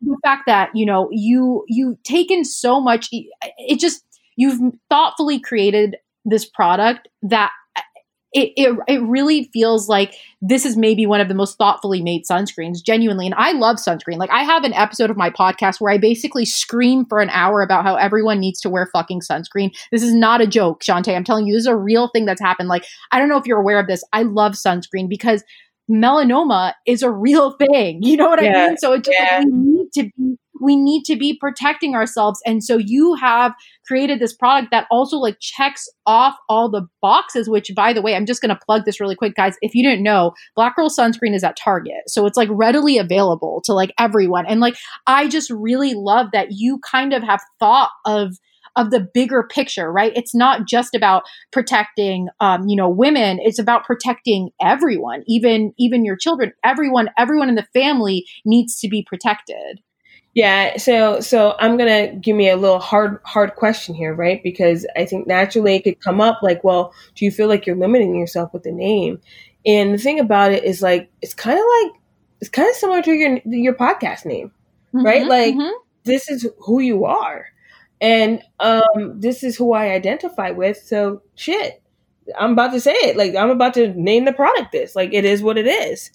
the 0.00 0.16
fact 0.24 0.44
that, 0.46 0.70
you 0.74 0.86
know, 0.86 1.08
you 1.10 1.64
you've 1.68 2.02
taken 2.02 2.44
so 2.44 2.80
much 2.80 3.08
it 3.12 3.78
just 3.78 4.02
you've 4.36 4.60
thoughtfully 4.90 5.40
created 5.40 5.96
this 6.24 6.44
product 6.44 7.08
that 7.22 7.52
it, 8.32 8.52
it, 8.56 8.78
it 8.88 9.02
really 9.02 9.48
feels 9.52 9.88
like 9.88 10.14
this 10.42 10.66
is 10.66 10.76
maybe 10.76 11.06
one 11.06 11.20
of 11.20 11.28
the 11.28 11.34
most 11.34 11.56
thoughtfully 11.56 12.02
made 12.02 12.24
sunscreens, 12.30 12.82
genuinely. 12.84 13.26
And 13.26 13.34
I 13.34 13.52
love 13.52 13.76
sunscreen. 13.76 14.18
Like, 14.18 14.30
I 14.30 14.42
have 14.42 14.64
an 14.64 14.74
episode 14.74 15.10
of 15.10 15.16
my 15.16 15.30
podcast 15.30 15.80
where 15.80 15.92
I 15.92 15.98
basically 15.98 16.44
scream 16.44 17.06
for 17.06 17.20
an 17.20 17.30
hour 17.30 17.62
about 17.62 17.84
how 17.84 17.94
everyone 17.94 18.40
needs 18.40 18.60
to 18.62 18.70
wear 18.70 18.86
fucking 18.92 19.20
sunscreen. 19.20 19.70
This 19.90 20.02
is 20.02 20.12
not 20.12 20.40
a 20.40 20.46
joke, 20.46 20.82
Shontay. 20.82 21.16
I'm 21.16 21.24
telling 21.24 21.46
you, 21.46 21.54
this 21.54 21.62
is 21.62 21.66
a 21.66 21.76
real 21.76 22.08
thing 22.08 22.26
that's 22.26 22.40
happened. 22.40 22.68
Like, 22.68 22.84
I 23.12 23.18
don't 23.18 23.28
know 23.28 23.38
if 23.38 23.46
you're 23.46 23.60
aware 23.60 23.78
of 23.78 23.86
this. 23.86 24.04
I 24.12 24.22
love 24.22 24.52
sunscreen 24.52 25.08
because 25.08 25.42
melanoma 25.90 26.74
is 26.86 27.02
a 27.02 27.10
real 27.10 27.52
thing. 27.52 28.02
You 28.06 28.16
know 28.16 28.28
what 28.28 28.42
yeah. 28.42 28.64
I 28.64 28.66
mean? 28.68 28.76
So 28.78 28.92
it 28.92 29.04
just 29.04 29.16
yeah. 29.18 29.38
like, 29.38 29.46
we 29.46 29.52
need 29.52 29.92
to 29.94 30.10
be 30.16 30.38
we 30.60 30.76
need 30.76 31.04
to 31.04 31.16
be 31.16 31.36
protecting 31.38 31.94
ourselves. 31.94 32.40
And 32.46 32.62
so 32.62 32.78
you 32.78 33.14
have 33.14 33.54
created 33.86 34.20
this 34.20 34.34
product 34.34 34.70
that 34.70 34.86
also 34.90 35.16
like 35.16 35.38
checks 35.40 35.88
off 36.06 36.36
all 36.48 36.70
the 36.70 36.86
boxes, 37.00 37.48
which 37.48 37.70
by 37.74 37.92
the 37.92 38.02
way, 38.02 38.14
I'm 38.14 38.26
just 38.26 38.42
going 38.42 38.54
to 38.54 38.60
plug 38.64 38.84
this 38.84 39.00
really 39.00 39.16
quick, 39.16 39.34
guys. 39.34 39.56
If 39.62 39.74
you 39.74 39.82
didn't 39.82 40.02
know, 40.02 40.32
Black 40.54 40.76
Girl 40.76 40.88
Sunscreen 40.88 41.34
is 41.34 41.44
at 41.44 41.56
Target. 41.56 42.08
So 42.08 42.26
it's 42.26 42.36
like 42.36 42.48
readily 42.50 42.98
available 42.98 43.62
to 43.64 43.72
like 43.72 43.92
everyone. 43.98 44.46
And 44.46 44.60
like, 44.60 44.76
I 45.06 45.28
just 45.28 45.50
really 45.50 45.94
love 45.94 46.28
that 46.32 46.48
you 46.50 46.78
kind 46.78 47.12
of 47.12 47.22
have 47.22 47.40
thought 47.60 47.90
of 48.04 48.38
of 48.76 48.90
the 48.90 49.00
bigger 49.00 49.42
picture, 49.42 49.90
right? 49.90 50.12
It's 50.14 50.34
not 50.34 50.66
just 50.68 50.94
about 50.94 51.24
protecting, 51.50 52.28
um, 52.40 52.68
you 52.68 52.76
know, 52.76 52.88
women. 52.88 53.38
It's 53.40 53.58
about 53.58 53.84
protecting 53.84 54.50
everyone, 54.62 55.24
even 55.26 55.72
even 55.78 56.04
your 56.04 56.16
children. 56.16 56.52
Everyone, 56.64 57.08
everyone 57.18 57.48
in 57.48 57.54
the 57.54 57.66
family 57.72 58.26
needs 58.44 58.78
to 58.80 58.88
be 58.88 59.02
protected. 59.02 59.80
Yeah, 60.36 60.76
so 60.76 61.20
so 61.20 61.56
I'm 61.58 61.78
gonna 61.78 62.14
give 62.14 62.36
me 62.36 62.50
a 62.50 62.58
little 62.58 62.78
hard 62.78 63.20
hard 63.24 63.54
question 63.54 63.94
here, 63.94 64.12
right? 64.12 64.42
Because 64.42 64.86
I 64.94 65.06
think 65.06 65.26
naturally 65.26 65.76
it 65.76 65.84
could 65.84 65.98
come 66.00 66.20
up 66.20 66.40
like, 66.42 66.62
well, 66.62 66.92
do 67.14 67.24
you 67.24 67.30
feel 67.30 67.48
like 67.48 67.64
you're 67.64 67.74
limiting 67.74 68.14
yourself 68.14 68.52
with 68.52 68.62
the 68.62 68.70
name? 68.70 69.18
And 69.64 69.94
the 69.94 69.98
thing 69.98 70.20
about 70.20 70.52
it 70.52 70.62
is 70.62 70.82
like 70.82 71.10
it's 71.22 71.32
kind 71.32 71.58
of 71.58 71.64
like 71.64 72.02
it's 72.42 72.50
kind 72.50 72.68
of 72.68 72.74
similar 72.74 73.00
to 73.00 73.12
your 73.12 73.38
your 73.46 73.72
podcast 73.72 74.26
name, 74.26 74.52
mm-hmm, 74.92 75.06
right? 75.06 75.26
Like 75.26 75.54
mm-hmm. 75.54 75.72
this 76.04 76.28
is 76.28 76.46
who 76.58 76.80
you 76.80 77.06
are, 77.06 77.46
and 78.02 78.42
um, 78.60 79.18
this 79.18 79.42
is 79.42 79.56
who 79.56 79.72
I 79.72 79.86
identify 79.92 80.50
with. 80.50 80.76
So 80.76 81.22
shit, 81.36 81.82
I'm 82.38 82.52
about 82.52 82.72
to 82.72 82.80
say 82.80 82.92
it. 82.92 83.16
Like 83.16 83.34
I'm 83.34 83.48
about 83.48 83.72
to 83.74 83.88
name 83.94 84.26
the 84.26 84.34
product 84.34 84.70
this. 84.70 84.94
Like 84.94 85.14
it 85.14 85.24
is 85.24 85.42
what 85.42 85.56
it 85.56 85.66
is. 85.66 86.10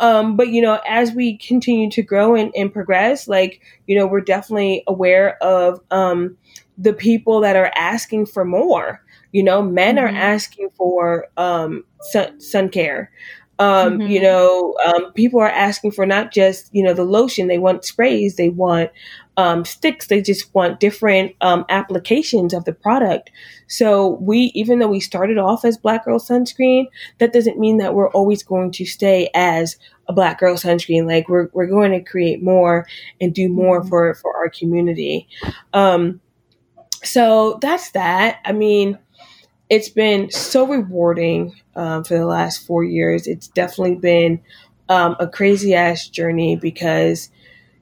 Um, 0.00 0.36
but 0.36 0.48
you 0.48 0.62
know, 0.62 0.80
as 0.88 1.12
we 1.12 1.36
continue 1.36 1.90
to 1.90 2.02
grow 2.02 2.34
and, 2.34 2.52
and 2.56 2.72
progress, 2.72 3.28
like 3.28 3.60
you 3.86 3.96
know, 3.96 4.06
we're 4.06 4.22
definitely 4.22 4.82
aware 4.86 5.36
of 5.42 5.80
um, 5.90 6.36
the 6.76 6.94
people 6.94 7.40
that 7.42 7.54
are 7.54 7.70
asking 7.76 8.26
for 8.26 8.44
more. 8.44 9.04
You 9.32 9.44
know, 9.44 9.62
men 9.62 9.96
mm-hmm. 9.96 10.06
are 10.06 10.18
asking 10.18 10.70
for 10.70 11.28
um, 11.36 11.84
sun, 12.00 12.40
sun 12.40 12.68
care. 12.70 13.12
Um, 13.60 13.98
mm-hmm. 13.98 14.10
You 14.10 14.22
know, 14.22 14.74
um, 14.86 15.12
people 15.12 15.38
are 15.38 15.50
asking 15.50 15.92
for 15.92 16.06
not 16.06 16.32
just 16.32 16.70
you 16.72 16.82
know 16.82 16.94
the 16.94 17.04
lotion; 17.04 17.46
they 17.46 17.58
want 17.58 17.84
sprays, 17.84 18.36
they 18.36 18.48
want 18.48 18.90
um, 19.36 19.66
sticks. 19.66 20.06
They 20.06 20.22
just 20.22 20.52
want 20.54 20.80
different 20.80 21.36
um, 21.42 21.66
applications 21.68 22.54
of 22.54 22.64
the 22.64 22.72
product. 22.72 23.30
So 23.68 24.18
we, 24.20 24.50
even 24.54 24.78
though 24.78 24.88
we 24.88 24.98
started 24.98 25.36
off 25.36 25.66
as 25.66 25.76
Black 25.76 26.06
Girl 26.06 26.18
Sunscreen, 26.18 26.86
that 27.18 27.34
doesn't 27.34 27.58
mean 27.58 27.76
that 27.76 27.94
we're 27.94 28.10
always 28.10 28.42
going 28.42 28.72
to 28.72 28.86
stay 28.86 29.28
as 29.34 29.76
a 30.08 30.14
Black 30.14 30.40
Girl 30.40 30.56
Sunscreen. 30.56 31.06
Like 31.06 31.28
we're 31.28 31.50
we're 31.52 31.66
going 31.66 31.92
to 31.92 32.00
create 32.00 32.42
more 32.42 32.86
and 33.20 33.34
do 33.34 33.50
more 33.50 33.80
mm-hmm. 33.80 33.90
for 33.90 34.14
for 34.14 34.34
our 34.38 34.48
community. 34.48 35.28
Um, 35.74 36.22
so 37.02 37.58
that's 37.60 37.90
that. 37.90 38.40
I 38.46 38.52
mean, 38.52 38.98
it's 39.70 39.88
been 39.88 40.30
so 40.30 40.66
rewarding 40.66 41.54
um, 41.76 42.04
for 42.04 42.18
the 42.18 42.26
last 42.26 42.66
four 42.66 42.84
years. 42.84 43.26
It's 43.26 43.48
definitely 43.48 43.94
been 43.94 44.40
um, 44.88 45.16
a 45.20 45.28
crazy 45.28 45.74
ass 45.74 46.08
journey 46.08 46.56
because 46.56 47.30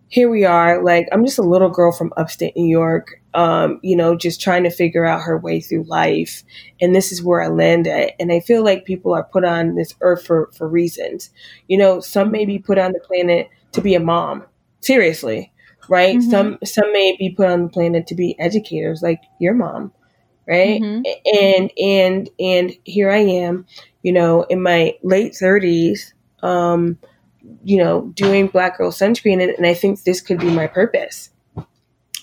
here 0.09 0.29
we 0.31 0.45
are. 0.45 0.85
Like, 0.85 1.09
I'm 1.11 1.25
just 1.25 1.39
a 1.39 1.43
little 1.43 1.71
girl 1.71 1.91
from 1.91 2.13
upstate 2.17 2.55
New 2.57 2.69
York, 2.69 3.21
um, 3.33 3.81
you 3.83 3.97
know, 3.97 4.15
just 4.15 4.41
trying 4.41 4.65
to 4.65 4.71
figure 4.71 5.07
out 5.07 5.23
her 5.23 5.39
way 5.39 5.61
through 5.61 5.85
life. 5.85 6.45
And 6.81 6.95
this 6.95 7.11
is 7.11 7.23
where 7.23 7.43
I 7.43 7.49
landed. 7.49 8.13
And 8.21 8.31
I 8.33 8.41
feel 8.41 8.63
like 8.63 8.85
people 8.85 9.15
are 9.15 9.25
put 9.25 9.45
on 9.45 9.75
this 9.75 9.95
earth 10.03 10.27
for, 10.27 10.51
for 10.55 10.69
reasons. 10.69 11.31
You 11.69 11.79
know, 11.79 12.01
some 12.01 12.31
may 12.31 12.45
be 12.45 12.59
put 12.59 12.79
on 12.79 12.93
the 12.93 13.01
planet 13.01 13.49
to 13.73 13.81
be 13.81 13.95
a 13.95 14.01
mom. 14.01 14.45
Seriously. 14.81 15.53
Right? 15.89 16.19
Mm-hmm. 16.19 16.31
Some 16.31 16.59
some 16.65 16.93
may 16.93 17.17
be 17.19 17.31
put 17.31 17.49
on 17.49 17.63
the 17.63 17.69
planet 17.71 18.07
to 18.09 18.15
be 18.15 18.39
educators, 18.39 19.01
like 19.03 19.23
your 19.41 19.55
mom. 19.55 19.91
Right? 20.49 20.81
Mm-hmm. 20.81 21.03
And 21.43 21.71
and 21.79 22.31
and 22.41 22.77
here 22.85 23.11
I 23.11 23.19
am, 23.19 23.67
you 24.03 24.13
know, 24.13 24.45
in 24.45 24.63
my 24.63 24.97
late 25.03 25.35
thirties, 25.37 26.15
um, 26.43 26.99
you 27.65 27.77
know, 27.77 28.11
doing 28.15 28.47
black 28.47 28.79
girl 28.79 28.91
sunscreen. 28.91 29.43
And, 29.43 29.53
and 29.53 29.67
I 29.67 29.75
think 29.75 30.03
this 30.05 30.21
could 30.23 30.39
be 30.39 30.51
my 30.51 30.67
purpose. 30.67 31.31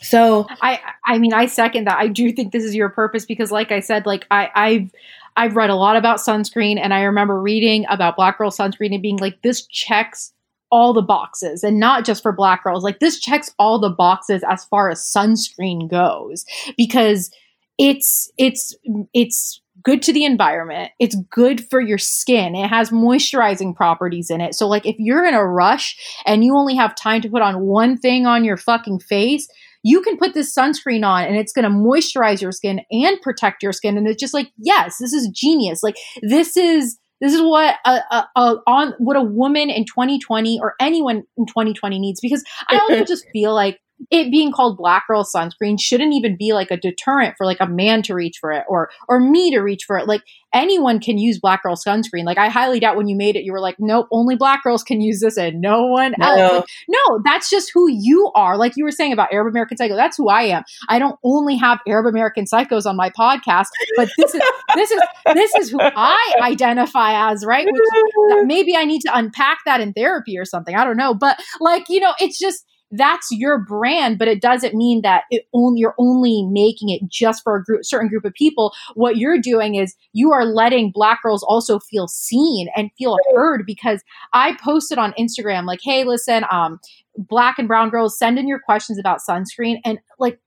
So 0.01 0.47
I 0.61 0.79
I 1.05 1.17
mean 1.19 1.33
I 1.33 1.45
second 1.45 1.85
that. 1.85 1.99
I 1.99 2.07
do 2.07 2.31
think 2.31 2.51
this 2.51 2.63
is 2.63 2.75
your 2.75 2.89
purpose 2.89 3.25
because 3.25 3.51
like 3.51 3.71
I 3.71 3.79
said, 3.79 4.05
like 4.05 4.25
I 4.31 4.49
I've 4.55 4.91
I've 5.37 5.55
read 5.55 5.69
a 5.69 5.75
lot 5.75 5.97
about 5.97 6.17
sunscreen 6.17 6.79
and 6.81 6.93
I 6.93 7.03
remember 7.03 7.39
reading 7.39 7.85
about 7.89 8.15
black 8.15 8.37
girl 8.37 8.51
sunscreen 8.51 8.93
and 8.93 9.01
being 9.01 9.17
like, 9.17 9.41
this 9.41 9.65
checks 9.67 10.31
all 10.71 10.93
the 10.93 11.01
boxes 11.01 11.63
and 11.63 11.79
not 11.79 12.05
just 12.05 12.23
for 12.23 12.31
black 12.31 12.63
girls. 12.63 12.83
Like 12.83 12.99
this 12.99 13.19
checks 13.19 13.53
all 13.59 13.79
the 13.79 13.89
boxes 13.89 14.43
as 14.47 14.63
far 14.65 14.89
as 14.89 14.99
sunscreen 14.99 15.89
goes 15.89 16.45
because 16.77 17.31
it's 17.77 18.31
it's 18.37 18.75
it's 19.13 19.61
good 19.83 20.01
to 20.01 20.13
the 20.13 20.25
environment. 20.25 20.91
It's 20.99 21.15
good 21.29 21.63
for 21.69 21.79
your 21.79 21.99
skin. 21.99 22.55
It 22.55 22.69
has 22.69 22.89
moisturizing 22.89 23.75
properties 23.75 24.29
in 24.29 24.41
it. 24.41 24.55
So 24.55 24.67
like 24.67 24.85
if 24.85 24.95
you're 24.97 25.25
in 25.25 25.35
a 25.35 25.45
rush 25.45 25.95
and 26.25 26.43
you 26.43 26.57
only 26.57 26.75
have 26.75 26.95
time 26.95 27.21
to 27.21 27.29
put 27.29 27.43
on 27.43 27.61
one 27.61 27.97
thing 27.97 28.25
on 28.25 28.43
your 28.43 28.57
fucking 28.57 28.99
face, 28.99 29.47
you 29.85 30.01
can 30.01 30.17
put 30.17 30.33
this 30.33 30.53
sunscreen 30.53 31.05
on 31.05 31.25
and 31.25 31.35
it's 31.35 31.53
going 31.53 31.63
to 31.63 31.69
moisturize 31.69 32.41
your 32.41 32.51
skin 32.51 32.81
and 32.89 33.21
protect 33.21 33.61
your 33.61 33.71
skin 33.71 33.97
and 33.97 34.07
it's 34.07 34.19
just 34.19 34.33
like 34.33 34.51
yes 34.57 34.97
this 34.97 35.13
is 35.13 35.29
genius 35.29 35.83
like 35.83 35.95
this 36.23 36.57
is 36.57 36.97
this 37.21 37.33
is 37.33 37.41
what 37.41 37.75
a, 37.85 37.99
a, 38.11 38.27
a, 38.35 38.55
on 38.65 38.93
what 38.97 39.15
a 39.15 39.21
woman 39.21 39.69
in 39.69 39.85
2020 39.85 40.59
or 40.59 40.73
anyone 40.79 41.23
in 41.37 41.45
2020 41.45 41.99
needs 41.99 42.19
because 42.19 42.43
i 42.67 42.79
also 42.79 43.03
just 43.07 43.25
feel 43.31 43.53
like 43.53 43.79
it 44.11 44.29
being 44.29 44.51
called 44.51 44.77
black 44.77 45.07
girl 45.07 45.23
sunscreen 45.23 45.79
shouldn't 45.79 46.13
even 46.13 46.35
be 46.37 46.53
like 46.53 46.69
a 46.69 46.77
deterrent 46.77 47.35
for 47.37 47.45
like 47.45 47.59
a 47.59 47.67
man 47.67 48.01
to 48.03 48.13
reach 48.13 48.37
for 48.39 48.51
it 48.51 48.63
or 48.67 48.89
or 49.07 49.19
me 49.19 49.51
to 49.51 49.59
reach 49.59 49.83
for 49.85 49.97
it. 49.97 50.07
Like 50.07 50.21
anyone 50.53 50.99
can 50.99 51.17
use 51.17 51.39
black 51.39 51.63
girl 51.63 51.75
sunscreen. 51.75 52.25
Like 52.25 52.37
i 52.37 52.49
highly 52.49 52.79
doubt 52.79 52.97
when 52.97 53.07
you 53.07 53.15
made 53.15 53.35
it 53.35 53.43
you 53.43 53.51
were 53.51 53.59
like 53.59 53.77
nope 53.79 54.07
only 54.11 54.35
black 54.35 54.63
girls 54.63 54.83
can 54.83 55.01
use 55.01 55.21
this 55.21 55.37
and 55.37 55.61
no 55.61 55.87
one 55.87 56.13
else. 56.21 56.37
No, 56.37 56.57
like, 56.57 56.65
no 56.89 57.21
that's 57.23 57.49
just 57.49 57.71
who 57.73 57.89
you 57.89 58.31
are. 58.35 58.57
Like 58.57 58.73
you 58.75 58.83
were 58.83 58.91
saying 58.91 59.13
about 59.13 59.31
arab 59.31 59.47
american 59.47 59.77
psycho 59.77 59.95
that's 59.95 60.17
who 60.17 60.29
i 60.29 60.43
am. 60.43 60.63
I 60.89 60.99
don't 60.99 61.17
only 61.23 61.55
have 61.55 61.79
arab 61.87 62.05
american 62.05 62.45
psychos 62.45 62.85
on 62.85 62.97
my 62.97 63.09
podcast 63.09 63.67
but 63.95 64.09
this 64.17 64.35
is 64.35 64.41
this 64.75 64.91
is 64.91 65.01
this 65.33 65.55
is 65.55 65.69
who 65.69 65.79
i 65.81 66.33
identify 66.41 67.31
as 67.31 67.45
right? 67.45 67.65
Which, 67.65 68.45
maybe 68.45 68.75
i 68.75 68.83
need 68.83 69.01
to 69.01 69.17
unpack 69.17 69.59
that 69.65 69.79
in 69.79 69.93
therapy 69.93 70.37
or 70.37 70.45
something. 70.45 70.75
I 70.75 70.83
don't 70.83 70.97
know. 70.97 71.13
But 71.13 71.39
like 71.61 71.85
you 71.89 72.01
know 72.01 72.13
it's 72.19 72.37
just 72.37 72.65
that's 72.91 73.27
your 73.31 73.59
brand, 73.59 74.17
but 74.17 74.27
it 74.27 74.41
doesn't 74.41 74.75
mean 74.75 75.01
that 75.01 75.23
it 75.31 75.47
only, 75.53 75.79
you're 75.79 75.95
only 75.97 76.43
making 76.43 76.89
it 76.89 77.01
just 77.07 77.43
for 77.43 77.57
a 77.57 77.63
group, 77.63 77.83
certain 77.83 78.07
group 78.07 78.25
of 78.25 78.33
people. 78.33 78.73
What 78.93 79.17
you're 79.17 79.39
doing 79.39 79.75
is 79.75 79.95
you 80.13 80.31
are 80.31 80.45
letting 80.45 80.91
black 80.91 81.23
girls 81.23 81.43
also 81.43 81.79
feel 81.79 82.07
seen 82.07 82.67
and 82.75 82.91
feel 82.97 83.17
heard 83.33 83.65
because 83.65 84.03
I 84.33 84.57
posted 84.63 84.97
on 84.97 85.13
Instagram 85.13 85.65
like, 85.65 85.79
hey, 85.83 86.03
listen, 86.03 86.45
um, 86.51 86.79
black 87.17 87.57
and 87.57 87.67
brown 87.67 87.89
girls, 87.89 88.17
send 88.17 88.37
in 88.37 88.47
your 88.47 88.59
questions 88.59 88.99
about 88.99 89.19
sunscreen. 89.27 89.79
And 89.83 89.99
like, 90.19 90.39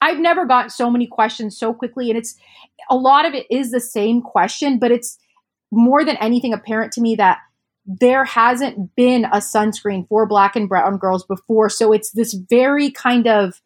I've 0.00 0.18
never 0.18 0.46
got 0.46 0.72
so 0.72 0.90
many 0.90 1.06
questions 1.06 1.58
so 1.58 1.72
quickly. 1.72 2.10
And 2.10 2.18
it's 2.18 2.36
a 2.90 2.96
lot 2.96 3.26
of 3.26 3.34
it 3.34 3.46
is 3.50 3.70
the 3.70 3.80
same 3.80 4.22
question, 4.22 4.78
but 4.78 4.90
it's 4.90 5.18
more 5.70 6.04
than 6.04 6.16
anything 6.16 6.54
apparent 6.54 6.92
to 6.92 7.00
me 7.00 7.14
that 7.16 7.38
there 7.88 8.24
hasn't 8.24 8.94
been 8.96 9.24
a 9.24 9.38
sunscreen 9.38 10.06
for 10.08 10.26
black 10.26 10.54
and 10.54 10.68
brown 10.68 10.98
girls 10.98 11.24
before. 11.24 11.70
So 11.70 11.92
it's 11.92 12.12
this 12.12 12.34
very 12.34 12.90
kind 12.90 13.26
of 13.26 13.62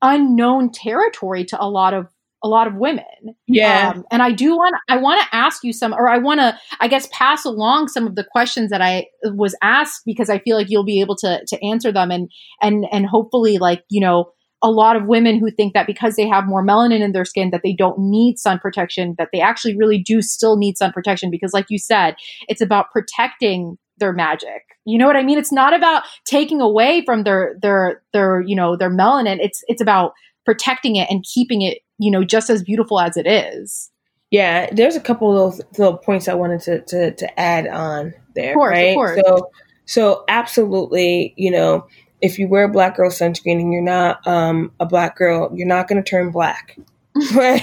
unknown 0.00 0.72
territory 0.72 1.44
to 1.44 1.62
a 1.62 1.68
lot 1.68 1.92
of 1.92 2.08
a 2.42 2.48
lot 2.48 2.66
of 2.66 2.74
women. 2.74 3.04
Yeah. 3.46 3.92
Um, 3.94 4.04
and 4.10 4.22
I 4.22 4.30
do 4.32 4.54
want 4.54 4.74
I 4.88 4.96
want 4.96 5.22
to 5.22 5.36
ask 5.36 5.62
you 5.62 5.72
some 5.72 5.92
or 5.92 6.08
I 6.08 6.18
want 6.18 6.40
to 6.40 6.58
I 6.80 6.88
guess 6.88 7.08
pass 7.12 7.44
along 7.44 7.88
some 7.88 8.06
of 8.06 8.16
the 8.16 8.24
questions 8.24 8.70
that 8.70 8.82
I 8.82 9.06
was 9.24 9.54
asked 9.62 10.02
because 10.06 10.30
I 10.30 10.38
feel 10.38 10.56
like 10.56 10.68
you'll 10.70 10.84
be 10.84 11.00
able 11.00 11.16
to 11.16 11.42
to 11.46 11.64
answer 11.64 11.92
them 11.92 12.10
and 12.10 12.30
and 12.62 12.86
and 12.90 13.06
hopefully 13.06 13.58
like, 13.58 13.84
you 13.90 14.00
know, 14.00 14.32
a 14.64 14.70
lot 14.70 14.96
of 14.96 15.06
women 15.06 15.38
who 15.38 15.50
think 15.50 15.74
that 15.74 15.86
because 15.86 16.16
they 16.16 16.26
have 16.26 16.46
more 16.46 16.64
melanin 16.64 17.00
in 17.00 17.12
their 17.12 17.26
skin 17.26 17.50
that 17.50 17.60
they 17.62 17.74
don't 17.74 17.98
need 17.98 18.38
sun 18.38 18.58
protection 18.58 19.14
that 19.18 19.28
they 19.30 19.40
actually 19.40 19.76
really 19.76 19.98
do 20.02 20.22
still 20.22 20.56
need 20.56 20.78
sun 20.78 20.90
protection 20.90 21.30
because 21.30 21.52
like 21.52 21.66
you 21.68 21.78
said 21.78 22.16
it's 22.48 22.62
about 22.62 22.90
protecting 22.90 23.76
their 23.98 24.12
magic. 24.12 24.62
You 24.84 24.98
know 24.98 25.06
what 25.06 25.16
i 25.16 25.22
mean? 25.22 25.38
It's 25.38 25.52
not 25.52 25.74
about 25.74 26.02
taking 26.24 26.60
away 26.60 27.04
from 27.04 27.24
their 27.24 27.56
their 27.60 28.02
their 28.12 28.40
you 28.40 28.56
know 28.56 28.76
their 28.76 28.90
melanin. 28.90 29.38
It's 29.40 29.62
it's 29.68 29.82
about 29.82 30.12
protecting 30.44 30.96
it 30.96 31.08
and 31.10 31.24
keeping 31.24 31.62
it 31.62 31.78
you 31.98 32.10
know 32.10 32.24
just 32.24 32.50
as 32.50 32.62
beautiful 32.62 32.98
as 33.00 33.16
it 33.16 33.26
is. 33.26 33.90
Yeah 34.30 34.68
there's 34.72 34.96
a 34.96 35.00
couple 35.00 35.46
of 35.46 35.60
little 35.78 35.98
points 35.98 36.26
i 36.26 36.34
wanted 36.34 36.60
to 36.62 36.80
to, 36.86 37.14
to 37.14 37.40
add 37.40 37.68
on 37.68 38.14
there 38.34 38.52
of 38.52 38.56
course, 38.56 38.72
right? 38.72 38.88
of 38.88 38.94
course. 38.94 39.20
so 39.24 39.50
so 39.84 40.24
absolutely 40.28 41.34
you 41.36 41.50
know 41.50 41.86
if 42.24 42.38
you 42.38 42.48
wear 42.48 42.66
black 42.68 42.96
girl 42.96 43.10
sunscreen 43.10 43.60
and 43.60 43.70
you're 43.70 43.82
not 43.82 44.26
um, 44.26 44.72
a 44.80 44.86
black 44.86 45.14
girl, 45.16 45.52
you're 45.54 45.68
not 45.68 45.88
going 45.88 46.02
to 46.02 46.08
turn 46.08 46.30
black. 46.30 46.78
right? 47.34 47.62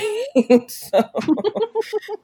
So, 0.70 1.03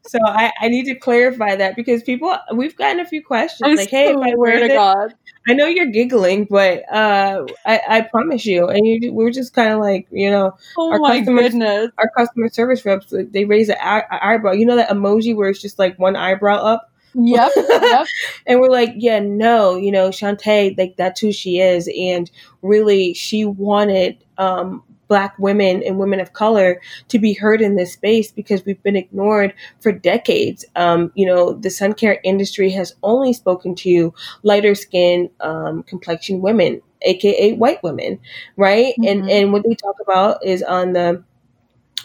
so 0.05 0.19
I, 0.23 0.53
I 0.61 0.69
need 0.69 0.85
to 0.85 0.95
clarify 0.95 1.55
that 1.57 1.75
because 1.75 2.03
people 2.03 2.37
we've 2.53 2.77
gotten 2.77 3.01
a 3.01 3.05
few 3.05 3.21
questions 3.21 3.67
I 3.67 3.73
like 3.73 3.89
hey 3.89 4.11
if 4.11 4.17
i 4.17 4.33
wear 4.37 4.61
this 4.61 4.71
God. 4.71 5.13
i 5.45 5.51
know 5.51 5.65
you're 5.65 5.87
giggling 5.87 6.45
but 6.49 6.83
uh 6.89 7.45
i, 7.65 7.81
I 7.85 8.01
promise 8.01 8.45
you. 8.45 8.69
And 8.69 8.87
you 8.87 9.11
we 9.11 9.25
are 9.25 9.31
just 9.31 9.53
kind 9.53 9.73
of 9.73 9.79
like 9.79 10.07
you 10.09 10.31
know 10.31 10.55
oh 10.77 10.91
our 10.93 10.99
my 10.99 11.19
goodness. 11.19 11.91
our 11.97 12.09
customer 12.15 12.47
service 12.47 12.85
reps 12.85 13.07
they 13.11 13.43
raise 13.43 13.67
an 13.67 13.75
eyebrow. 13.81 14.53
You 14.53 14.65
know 14.65 14.77
that 14.77 14.89
emoji 14.89 15.35
where 15.35 15.49
it's 15.49 15.61
just 15.61 15.77
like 15.77 15.99
one 15.99 16.15
eyebrow 16.15 16.55
up 16.55 16.93
Yep. 17.19 17.51
yep. 17.55 18.05
and 18.45 18.59
we're 18.59 18.69
like, 18.69 18.93
yeah, 18.95 19.19
no, 19.19 19.75
you 19.75 19.91
know, 19.91 20.09
Shontay, 20.09 20.77
like 20.77 20.95
that's 20.97 21.19
who 21.19 21.31
she 21.31 21.59
is. 21.59 21.89
And 21.97 22.29
really, 22.61 23.13
she 23.13 23.43
wanted 23.43 24.23
um, 24.37 24.83
black 25.07 25.37
women 25.39 25.81
and 25.83 25.97
women 25.97 26.19
of 26.19 26.33
color 26.33 26.81
to 27.07 27.19
be 27.19 27.33
heard 27.33 27.61
in 27.61 27.75
this 27.75 27.93
space 27.93 28.31
because 28.31 28.63
we've 28.65 28.81
been 28.83 28.95
ignored 28.95 29.53
for 29.79 29.91
decades. 29.91 30.65
Um, 30.75 31.11
you 31.15 31.25
know, 31.25 31.53
the 31.53 31.69
sun 31.69 31.93
care 31.93 32.19
industry 32.23 32.69
has 32.71 32.93
only 33.03 33.33
spoken 33.33 33.73
to 33.75 34.13
lighter 34.43 34.75
skin 34.75 35.29
um, 35.39 35.83
complexion 35.83 36.41
women, 36.41 36.81
aka 37.03 37.53
white 37.53 37.81
women, 37.83 38.19
right? 38.57 38.93
Mm-hmm. 38.99 39.07
And 39.07 39.29
and 39.29 39.53
what 39.53 39.63
they 39.63 39.75
talk 39.75 39.95
about 40.01 40.45
is 40.45 40.61
on 40.61 40.93
the 40.93 41.23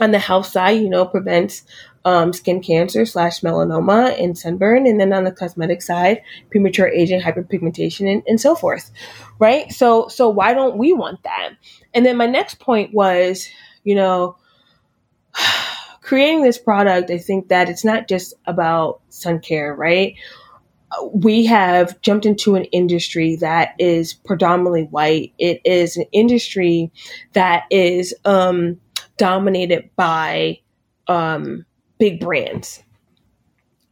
on 0.01 0.11
the 0.11 0.19
health 0.19 0.47
side, 0.47 0.81
you 0.81 0.89
know, 0.89 1.05
prevents 1.05 1.65
um, 2.05 2.33
skin 2.33 2.61
cancer 2.61 3.07
slash 3.07 3.41
melanoma 3.41 4.21
and 4.23 4.37
sunburn. 4.37 4.87
And 4.87 5.01
then 5.01 5.13
on 5.13 5.25
the 5.25 5.33
cosmetic 5.33 5.83
side, 5.83 6.23
premature 6.51 6.89
aging, 6.89 7.21
hyperpigmentation, 7.21 8.11
and, 8.11 8.23
and 8.27 8.41
so 8.41 8.55
forth. 8.55 8.91
Right. 9.39 9.73
So, 9.73 10.09
so 10.09 10.29
why 10.29 10.55
don't 10.55 10.77
we 10.77 10.93
want 10.93 11.23
that? 11.25 11.51
And 11.95 12.05
then 12.05 12.17
my 12.17 12.27
next 12.27 12.59
point 12.59 12.93
was, 12.93 13.49
you 13.85 13.95
know, 13.95 14.37
creating 16.01 16.43
this 16.43 16.59
product, 16.59 17.11
I 17.11 17.19
think 17.19 17.49
that 17.49 17.69
it's 17.69 17.85
not 17.85 18.09
just 18.09 18.35
about 18.47 19.01
sun 19.09 19.41
care, 19.41 19.75
right? 19.75 20.17
we 21.13 21.47
have 21.47 22.01
jumped 22.03 22.27
into 22.27 22.55
an 22.55 22.65
industry 22.67 23.37
that 23.37 23.75
is 23.79 24.13
predominantly 24.13 24.85
white. 24.85 25.33
It 25.39 25.61
is 25.65 25.97
an 25.97 26.05
industry 26.13 26.91
that 27.33 27.65
is 27.71 28.15
um, 28.25 28.81
dominated 29.17 29.91
by 29.97 30.61
um, 31.09 31.65
big 32.03 32.19
brands, 32.19 32.83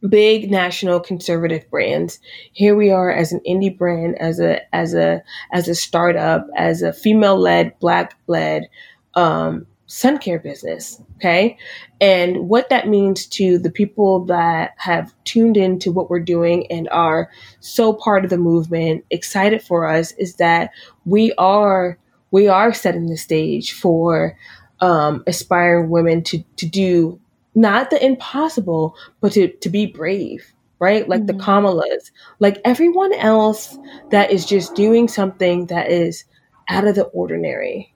big 0.09 0.51
national 0.51 0.99
conservative 0.99 1.63
brands. 1.69 2.19
Here 2.51 2.75
we 2.75 2.91
are 2.91 3.09
as 3.09 3.31
an 3.31 3.39
indie 3.47 3.77
brand, 3.77 4.19
as 4.19 4.37
a 4.37 4.59
as 4.75 4.93
a 4.93 5.23
as 5.53 5.69
a 5.69 5.75
startup, 5.75 6.45
as 6.57 6.81
a 6.81 6.91
female 6.91 7.39
led, 7.39 7.79
black 7.79 8.17
led 8.27 8.67
um, 9.13 9.65
sun 9.85 10.17
care 10.17 10.39
business. 10.39 11.01
Okay, 11.15 11.57
and 12.01 12.49
what 12.49 12.67
that 12.67 12.89
means 12.89 13.25
to 13.27 13.57
the 13.57 13.71
people 13.71 14.25
that 14.25 14.71
have 14.75 15.13
tuned 15.23 15.55
into 15.55 15.93
what 15.93 16.09
we're 16.09 16.19
doing 16.19 16.69
and 16.69 16.89
are 16.89 17.31
so 17.61 17.93
part 17.93 18.25
of 18.25 18.29
the 18.29 18.37
movement, 18.37 19.05
excited 19.09 19.61
for 19.61 19.87
us, 19.87 20.11
is 20.17 20.35
that 20.35 20.71
we 21.05 21.31
are 21.37 21.97
we 22.31 22.49
are 22.49 22.73
setting 22.73 23.05
the 23.05 23.15
stage 23.15 23.71
for 23.71 24.37
um, 24.81 25.23
aspiring 25.27 25.89
women 25.89 26.21
to 26.23 26.43
to 26.57 26.65
do 26.65 27.20
not 27.55 27.89
the 27.89 28.03
impossible, 28.03 28.95
but 29.19 29.33
to, 29.33 29.49
to 29.49 29.69
be 29.69 29.85
brave, 29.85 30.53
right? 30.79 31.07
Like 31.07 31.23
mm-hmm. 31.23 31.37
the 31.37 31.43
Kamalas, 31.43 32.11
like 32.39 32.59
everyone 32.63 33.13
else 33.13 33.77
that 34.09 34.31
is 34.31 34.45
just 34.45 34.75
doing 34.75 35.07
something 35.07 35.67
that 35.67 35.91
is 35.91 36.25
out 36.69 36.87
of 36.87 36.95
the 36.95 37.03
ordinary. 37.05 37.93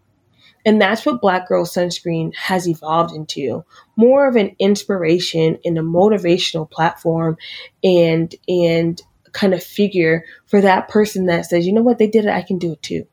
And 0.65 0.81
that's 0.81 1.05
what 1.05 1.21
Black 1.21 1.47
Girl 1.47 1.63
Sunscreen 1.63 2.33
has 2.35 2.67
evolved 2.67 3.15
into 3.15 3.63
more 3.95 4.27
of 4.27 4.35
an 4.35 4.55
inspiration 4.57 5.59
and 5.63 5.77
a 5.77 5.81
motivational 5.81 6.69
platform 6.69 7.37
and, 7.83 8.33
and 8.47 8.99
kind 9.31 9.53
of 9.53 9.63
figure 9.63 10.25
for 10.47 10.61
that 10.61 10.87
person 10.87 11.27
that 11.27 11.45
says, 11.45 11.67
you 11.67 11.73
know 11.73 11.83
what, 11.83 11.99
they 11.99 12.07
did 12.07 12.25
it, 12.25 12.31
I 12.31 12.41
can 12.41 12.57
do 12.57 12.71
it 12.71 12.81
too. 12.81 13.05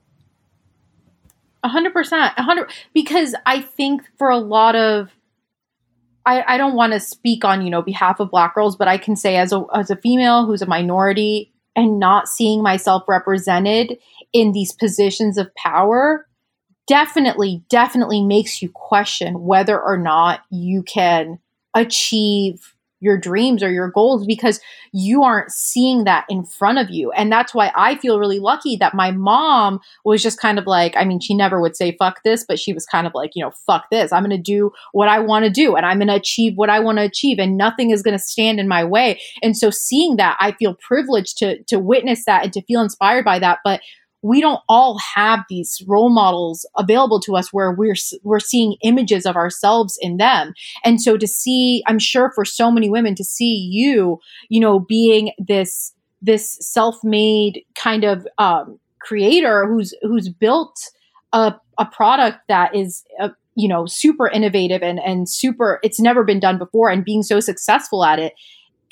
A 1.63 1.69
hundred 1.69 1.93
percent, 1.93 2.33
a 2.37 2.43
hundred. 2.43 2.71
Because 2.95 3.35
I 3.45 3.61
think 3.61 4.03
for 4.17 4.31
a 4.31 4.39
lot 4.39 4.75
of 4.75 5.11
I, 6.25 6.55
I 6.55 6.57
don't 6.57 6.75
want 6.75 6.93
to 6.93 7.01
speak 7.01 7.45
on 7.45 7.63
you 7.63 7.71
know 7.71 7.83
behalf 7.83 8.21
of 8.21 8.31
black 8.31 8.55
girls 8.55 8.77
but 8.77 8.89
i 8.89 8.99
can 8.99 9.17
say 9.17 9.37
as 9.37 9.53
a 9.53 9.65
as 9.75 9.91
a 9.91 9.97
female 9.97 10.47
who's 10.47 10.63
a 10.63 10.67
minority 10.67 11.53
and 11.75 11.99
not 11.99 12.29
seeing 12.29 12.63
myself 12.63 13.05
represented 13.09 13.99
in 14.33 14.53
these 14.53 14.73
positions 14.73 15.39
of 15.39 15.55
power 15.55 16.27
definitely, 16.87 17.63
definitely 17.69 18.23
makes 18.23 18.63
you 18.63 18.71
question 18.71 19.43
whether 19.43 19.81
or 19.81 19.97
not 19.97 20.43
you 20.51 20.83
can 20.83 21.39
achieve 21.75 22.72
your 23.03 23.19
dreams 23.19 23.63
or 23.63 23.71
your 23.71 23.91
goals 23.91 24.25
because 24.25 24.61
you 24.93 25.23
aren't 25.23 25.51
seeing 25.51 26.05
that 26.05 26.25
in 26.29 26.45
front 26.45 26.79
of 26.79 26.89
you. 26.89 27.11
And 27.13 27.31
that's 27.31 27.55
why 27.55 27.73
I 27.75 27.97
feel 27.97 28.19
really 28.19 28.39
lucky 28.39 28.77
that 28.77 28.95
my 28.95 29.11
mom 29.11 29.81
was 30.05 30.23
just 30.23 30.41
kind 30.41 30.59
of 30.59 30.67
like, 30.67 30.97
I 30.97 31.05
mean, 31.05 31.21
she 31.21 31.35
never 31.35 31.61
would 31.61 31.77
say 31.77 31.97
fuck 31.99 32.23
this, 32.23 32.45
but 32.47 32.59
she 32.59 32.73
was 32.73 32.87
kind 32.87 33.07
of 33.07 33.13
like, 33.15 33.33
you 33.35 33.45
know, 33.45 33.51
fuck 33.67 33.91
this. 33.91 34.13
I'm 34.13 34.23
going 34.23 34.31
to 34.31 34.39
do 34.39 34.71
what 34.93 35.09
I 35.09 35.19
want 35.19 35.45
to 35.45 35.51
do 35.51 35.75
and 35.75 35.85
I'm 35.85 35.99
going 35.99 36.09
to 36.09 36.15
achieve 36.15 36.57
what 36.57 36.71
I 36.71 36.79
want 36.79 36.99
to 36.99 37.05
achieve 37.05 37.39
and 37.39 37.57
nothing 37.57 37.91
is 37.91 38.03
going 38.03 38.17
to 38.17 38.25
stand 38.25 38.61
in 38.61 38.69
my 38.69 38.85
way. 38.85 39.21
And 39.43 39.57
so 39.57 39.71
seeing 39.71 40.17
that, 40.17 40.37
I 40.41 40.53
feel 40.53 40.75
privileged 40.75 41.39
to 41.39 41.63
to 41.65 41.79
witness 41.79 42.25
that 42.27 42.45
and 42.45 42.53
to 42.53 42.63
feel 42.63 42.81
inspired 42.81 43.25
by 43.25 43.41
that, 43.41 43.59
but 43.65 43.81
we 44.23 44.41
don't 44.41 44.61
all 44.69 44.99
have 44.99 45.41
these 45.49 45.83
role 45.87 46.11
models 46.11 46.67
available 46.77 47.21
to 47.21 47.37
us 47.37 47.53
where 47.53 47.73
we're 47.73 47.97
we're 48.23 48.41
seeing 48.41 48.77
images 48.83 49.27
of 49.27 49.37
ourselves 49.37 49.99
in 50.01 50.17
them. 50.17 50.55
And 50.85 51.01
so 51.01 51.17
to 51.17 51.27
see 51.27 51.83
i'm 51.87 51.99
sure 51.99 52.31
for 52.35 52.45
so 52.45 52.71
many 52.71 52.91
women 52.91 53.15
to 53.15 53.25
see 53.25 53.69
you 53.71 54.21
you 54.49 54.61
know 54.61 54.79
being 54.79 55.33
this 55.39 55.93
this 56.21 56.57
self-made 56.61 57.65
kind 57.75 58.05
of 58.05 58.27
um, 58.39 58.79
creator 59.01 59.67
who's 59.67 59.95
who's 60.03 60.29
built 60.29 60.91
a, 61.33 61.55
a 61.79 61.87
product 61.87 62.39
that 62.49 62.75
is 62.75 63.05
a, 63.21 63.25
uh, 63.25 63.29
you 63.55 63.69
know 63.69 63.85
super 63.87 64.29
innovative 64.29 64.83
and 64.83 64.99
and 65.01 65.29
super 65.29 65.79
it's 65.83 66.01
never 66.01 66.25
been 66.25 66.41
done 66.41 66.59
before 66.59 66.89
and 66.89 67.05
being 67.05 67.23
so 67.23 67.39
successful 67.41 68.05
at 68.05 68.19
it 68.19 68.33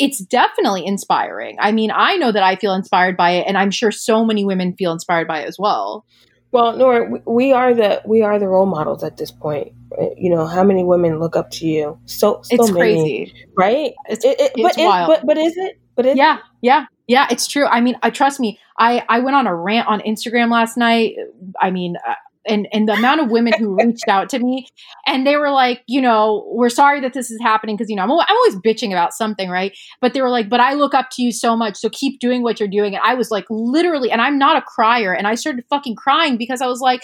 it's 0.00 0.18
definitely 0.18 0.84
inspiring. 0.86 1.58
I 1.60 1.72
mean, 1.72 1.92
I 1.94 2.16
know 2.16 2.32
that 2.32 2.42
I 2.42 2.56
feel 2.56 2.72
inspired 2.74 3.16
by 3.18 3.32
it, 3.32 3.44
and 3.46 3.58
I'm 3.58 3.70
sure 3.70 3.92
so 3.92 4.24
many 4.24 4.44
women 4.46 4.74
feel 4.74 4.92
inspired 4.92 5.28
by 5.28 5.40
it 5.40 5.48
as 5.48 5.56
well. 5.58 6.06
Well, 6.52 6.76
Nora, 6.76 7.20
we 7.26 7.52
are 7.52 7.74
the 7.74 8.02
we 8.06 8.22
are 8.22 8.38
the 8.38 8.48
role 8.48 8.66
models 8.66 9.04
at 9.04 9.18
this 9.18 9.30
point. 9.30 9.72
You 10.16 10.30
know, 10.30 10.46
how 10.46 10.64
many 10.64 10.82
women 10.82 11.20
look 11.20 11.36
up 11.36 11.50
to 11.52 11.66
you? 11.66 11.98
So, 12.06 12.40
so 12.42 12.48
it's 12.50 12.72
many, 12.72 12.80
crazy, 12.80 13.34
right? 13.56 13.92
It's, 14.08 14.24
it, 14.24 14.40
it, 14.40 14.52
it's 14.56 14.76
but, 14.76 14.82
wild. 14.82 15.08
but 15.08 15.26
but 15.26 15.38
is 15.38 15.56
it? 15.56 15.78
But 15.94 16.06
is 16.06 16.16
yeah, 16.16 16.38
yeah, 16.62 16.86
yeah. 17.06 17.28
It's 17.30 17.46
true. 17.46 17.66
I 17.66 17.80
mean, 17.80 17.96
I 18.02 18.10
trust 18.10 18.40
me. 18.40 18.58
I 18.78 19.04
I 19.08 19.20
went 19.20 19.36
on 19.36 19.46
a 19.46 19.54
rant 19.54 19.86
on 19.86 20.00
Instagram 20.00 20.50
last 20.50 20.76
night. 20.76 21.14
I 21.60 21.70
mean, 21.70 21.96
uh, 22.08 22.14
and 22.46 22.66
and 22.72 22.88
the 22.88 22.92
amount 22.94 23.20
of 23.20 23.30
women 23.30 23.52
who 23.58 23.76
reached 23.76 24.08
out 24.08 24.28
to 24.30 24.38
me 24.38 24.66
and 25.06 25.26
they 25.26 25.36
were 25.36 25.50
like 25.50 25.82
you 25.86 26.00
know 26.00 26.44
we're 26.48 26.70
sorry 26.70 27.00
that 27.00 27.12
this 27.12 27.30
is 27.30 27.40
happening 27.40 27.76
because 27.76 27.90
you 27.90 27.96
know 27.96 28.02
I'm, 28.02 28.10
I'm 28.10 28.36
always 28.36 28.56
bitching 28.56 28.92
about 28.92 29.12
something 29.12 29.50
right 29.50 29.76
but 30.00 30.14
they 30.14 30.22
were 30.22 30.30
like 30.30 30.48
but 30.48 30.60
i 30.60 30.74
look 30.74 30.94
up 30.94 31.10
to 31.12 31.22
you 31.22 31.32
so 31.32 31.56
much 31.56 31.76
so 31.76 31.90
keep 31.90 32.18
doing 32.20 32.42
what 32.42 32.58
you're 32.58 32.68
doing 32.68 32.94
and 32.94 33.02
i 33.04 33.14
was 33.14 33.30
like 33.30 33.44
literally 33.50 34.10
and 34.10 34.20
i'm 34.20 34.38
not 34.38 34.56
a 34.56 34.62
crier 34.62 35.12
and 35.12 35.26
i 35.26 35.34
started 35.34 35.64
fucking 35.68 35.96
crying 35.96 36.36
because 36.36 36.62
i 36.62 36.66
was 36.66 36.80
like 36.80 37.02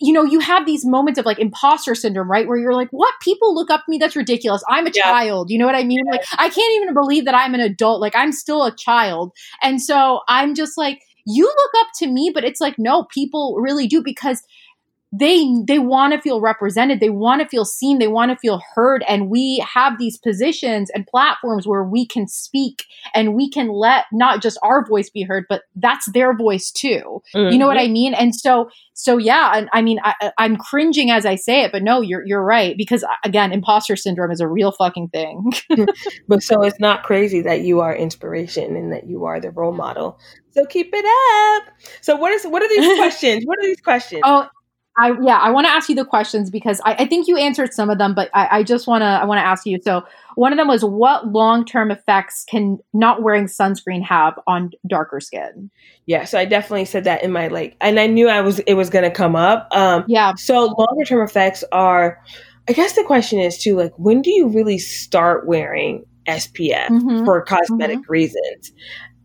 you 0.00 0.12
know, 0.12 0.22
you 0.22 0.38
have 0.40 0.64
these 0.66 0.84
moments 0.84 1.18
of 1.18 1.26
like 1.26 1.38
imposter 1.38 1.94
syndrome, 1.94 2.30
right? 2.30 2.46
Where 2.46 2.56
you're 2.56 2.74
like, 2.74 2.88
what? 2.90 3.14
People 3.20 3.54
look 3.54 3.70
up 3.70 3.84
to 3.84 3.90
me. 3.90 3.98
That's 3.98 4.14
ridiculous. 4.14 4.62
I'm 4.68 4.86
a 4.86 4.90
yeah. 4.94 5.02
child. 5.02 5.50
You 5.50 5.58
know 5.58 5.66
what 5.66 5.74
I 5.74 5.84
mean? 5.84 6.04
Yeah. 6.04 6.12
Like, 6.12 6.24
I 6.34 6.48
can't 6.50 6.74
even 6.74 6.94
believe 6.94 7.24
that 7.24 7.34
I'm 7.34 7.54
an 7.54 7.60
adult. 7.60 8.00
Like, 8.00 8.14
I'm 8.14 8.32
still 8.32 8.64
a 8.64 8.74
child. 8.74 9.32
And 9.60 9.82
so 9.82 10.20
I'm 10.28 10.54
just 10.54 10.78
like, 10.78 11.02
you 11.28 11.44
look 11.44 11.82
up 11.82 11.88
to 11.96 12.06
me, 12.06 12.30
but 12.32 12.42
it's 12.42 12.60
like, 12.60 12.76
no, 12.78 13.04
people 13.04 13.56
really 13.60 13.86
do 13.86 14.02
because 14.02 14.42
they 15.12 15.46
they 15.66 15.78
want 15.78 16.12
to 16.12 16.20
feel 16.20 16.40
represented 16.40 17.00
they 17.00 17.08
want 17.08 17.40
to 17.40 17.48
feel 17.48 17.64
seen 17.64 17.98
they 17.98 18.08
want 18.08 18.30
to 18.30 18.36
feel 18.36 18.60
heard 18.74 19.02
and 19.08 19.30
we 19.30 19.64
have 19.74 19.98
these 19.98 20.18
positions 20.18 20.90
and 20.90 21.06
platforms 21.06 21.66
where 21.66 21.82
we 21.82 22.06
can 22.06 22.28
speak 22.28 22.84
and 23.14 23.34
we 23.34 23.48
can 23.48 23.68
let 23.68 24.04
not 24.12 24.42
just 24.42 24.58
our 24.62 24.86
voice 24.86 25.08
be 25.08 25.22
heard 25.22 25.44
but 25.48 25.62
that's 25.76 26.10
their 26.12 26.36
voice 26.36 26.70
too. 26.70 27.22
Mm-hmm. 27.34 27.52
you 27.52 27.58
know 27.58 27.66
what 27.66 27.78
i 27.78 27.88
mean? 27.88 28.12
And 28.12 28.34
so 28.34 28.70
so 28.92 29.16
yeah 29.16 29.52
and 29.54 29.68
i 29.72 29.80
mean 29.80 29.98
I, 30.02 30.32
i'm 30.38 30.56
cringing 30.56 31.12
as 31.12 31.24
i 31.24 31.36
say 31.36 31.62
it 31.62 31.70
but 31.70 31.84
no 31.84 32.00
you're 32.00 32.26
you're 32.26 32.42
right 32.42 32.76
because 32.76 33.04
again 33.24 33.52
imposter 33.52 33.94
syndrome 33.94 34.32
is 34.32 34.40
a 34.40 34.48
real 34.48 34.72
fucking 34.72 35.08
thing. 35.08 35.52
But 36.26 36.42
so 36.42 36.62
it's 36.62 36.78
not 36.78 37.04
crazy 37.04 37.40
that 37.42 37.62
you 37.62 37.80
are 37.80 37.94
inspiration 37.94 38.76
and 38.76 38.92
that 38.92 39.06
you 39.06 39.24
are 39.24 39.40
the 39.40 39.50
role 39.50 39.72
model. 39.72 40.18
So 40.50 40.66
keep 40.66 40.90
it 40.92 41.62
up. 41.62 41.72
So 42.02 42.16
what 42.16 42.32
is 42.32 42.44
what 42.44 42.62
are 42.62 42.68
these 42.68 42.98
questions? 42.98 43.44
What 43.44 43.58
are 43.58 43.62
these 43.62 43.80
questions? 43.80 44.22
Oh 44.24 44.48
I 44.98 45.12
yeah, 45.22 45.38
I 45.38 45.50
want 45.50 45.66
to 45.66 45.70
ask 45.70 45.88
you 45.88 45.94
the 45.94 46.04
questions 46.04 46.50
because 46.50 46.80
I, 46.84 46.94
I, 46.94 47.06
think 47.06 47.28
you 47.28 47.36
answered 47.36 47.72
some 47.72 47.88
of 47.88 47.98
them, 47.98 48.14
but 48.14 48.30
I, 48.34 48.58
I 48.58 48.62
just 48.64 48.88
want 48.88 49.02
to 49.02 49.06
I 49.06 49.24
want 49.24 49.38
to 49.38 49.44
ask 49.44 49.64
you. 49.64 49.78
So 49.80 50.04
one 50.34 50.52
of 50.52 50.56
them 50.56 50.66
was 50.66 50.84
what 50.84 51.28
long 51.28 51.64
term 51.64 51.92
effects 51.92 52.44
can 52.48 52.78
not 52.92 53.22
wearing 53.22 53.46
sunscreen 53.46 54.02
have 54.02 54.38
on 54.48 54.72
darker 54.88 55.20
skin? 55.20 55.70
Yeah, 56.06 56.24
so 56.24 56.38
I 56.38 56.46
definitely 56.46 56.84
said 56.84 57.04
that 57.04 57.22
in 57.22 57.30
my 57.30 57.46
like, 57.46 57.76
and 57.80 58.00
I 58.00 58.08
knew 58.08 58.28
I 58.28 58.40
was 58.40 58.58
it 58.60 58.74
was 58.74 58.90
going 58.90 59.04
to 59.04 59.10
come 59.10 59.36
up. 59.36 59.68
Um, 59.70 60.04
yeah. 60.08 60.34
So 60.34 60.64
longer 60.64 61.04
term 61.06 61.22
effects 61.22 61.62
are, 61.70 62.20
I 62.68 62.72
guess 62.72 62.94
the 62.94 63.04
question 63.04 63.38
is 63.38 63.56
too 63.56 63.76
like 63.76 63.92
when 63.98 64.20
do 64.20 64.30
you 64.30 64.48
really 64.48 64.78
start 64.78 65.46
wearing 65.46 66.04
SPF 66.26 66.88
mm-hmm. 66.88 67.24
for 67.24 67.40
cosmetic 67.42 67.98
mm-hmm. 67.98 68.12
reasons? 68.12 68.72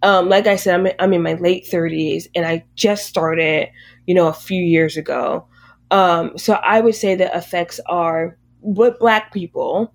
Um, 0.03 0.29
like 0.29 0.45
I 0.45 0.55
said, 0.55 0.75
I'm 0.75 0.93
I'm 0.99 1.13
in 1.13 1.23
my 1.23 1.33
late 1.33 1.67
30s 1.71 2.25
and 2.35 2.45
I 2.45 2.63
just 2.75 3.07
started, 3.07 3.69
you 4.05 4.13
know, 4.13 4.27
a 4.27 4.33
few 4.33 4.61
years 4.61 4.97
ago. 4.97 5.47
Um, 5.93 6.35
so 6.39 6.53
I 6.53 6.81
would 6.81 6.95
say 6.95 7.13
the 7.13 7.35
effects 7.37 7.79
are 7.85 8.35
with 8.61 8.97
black 8.97 9.31
people 9.31 9.93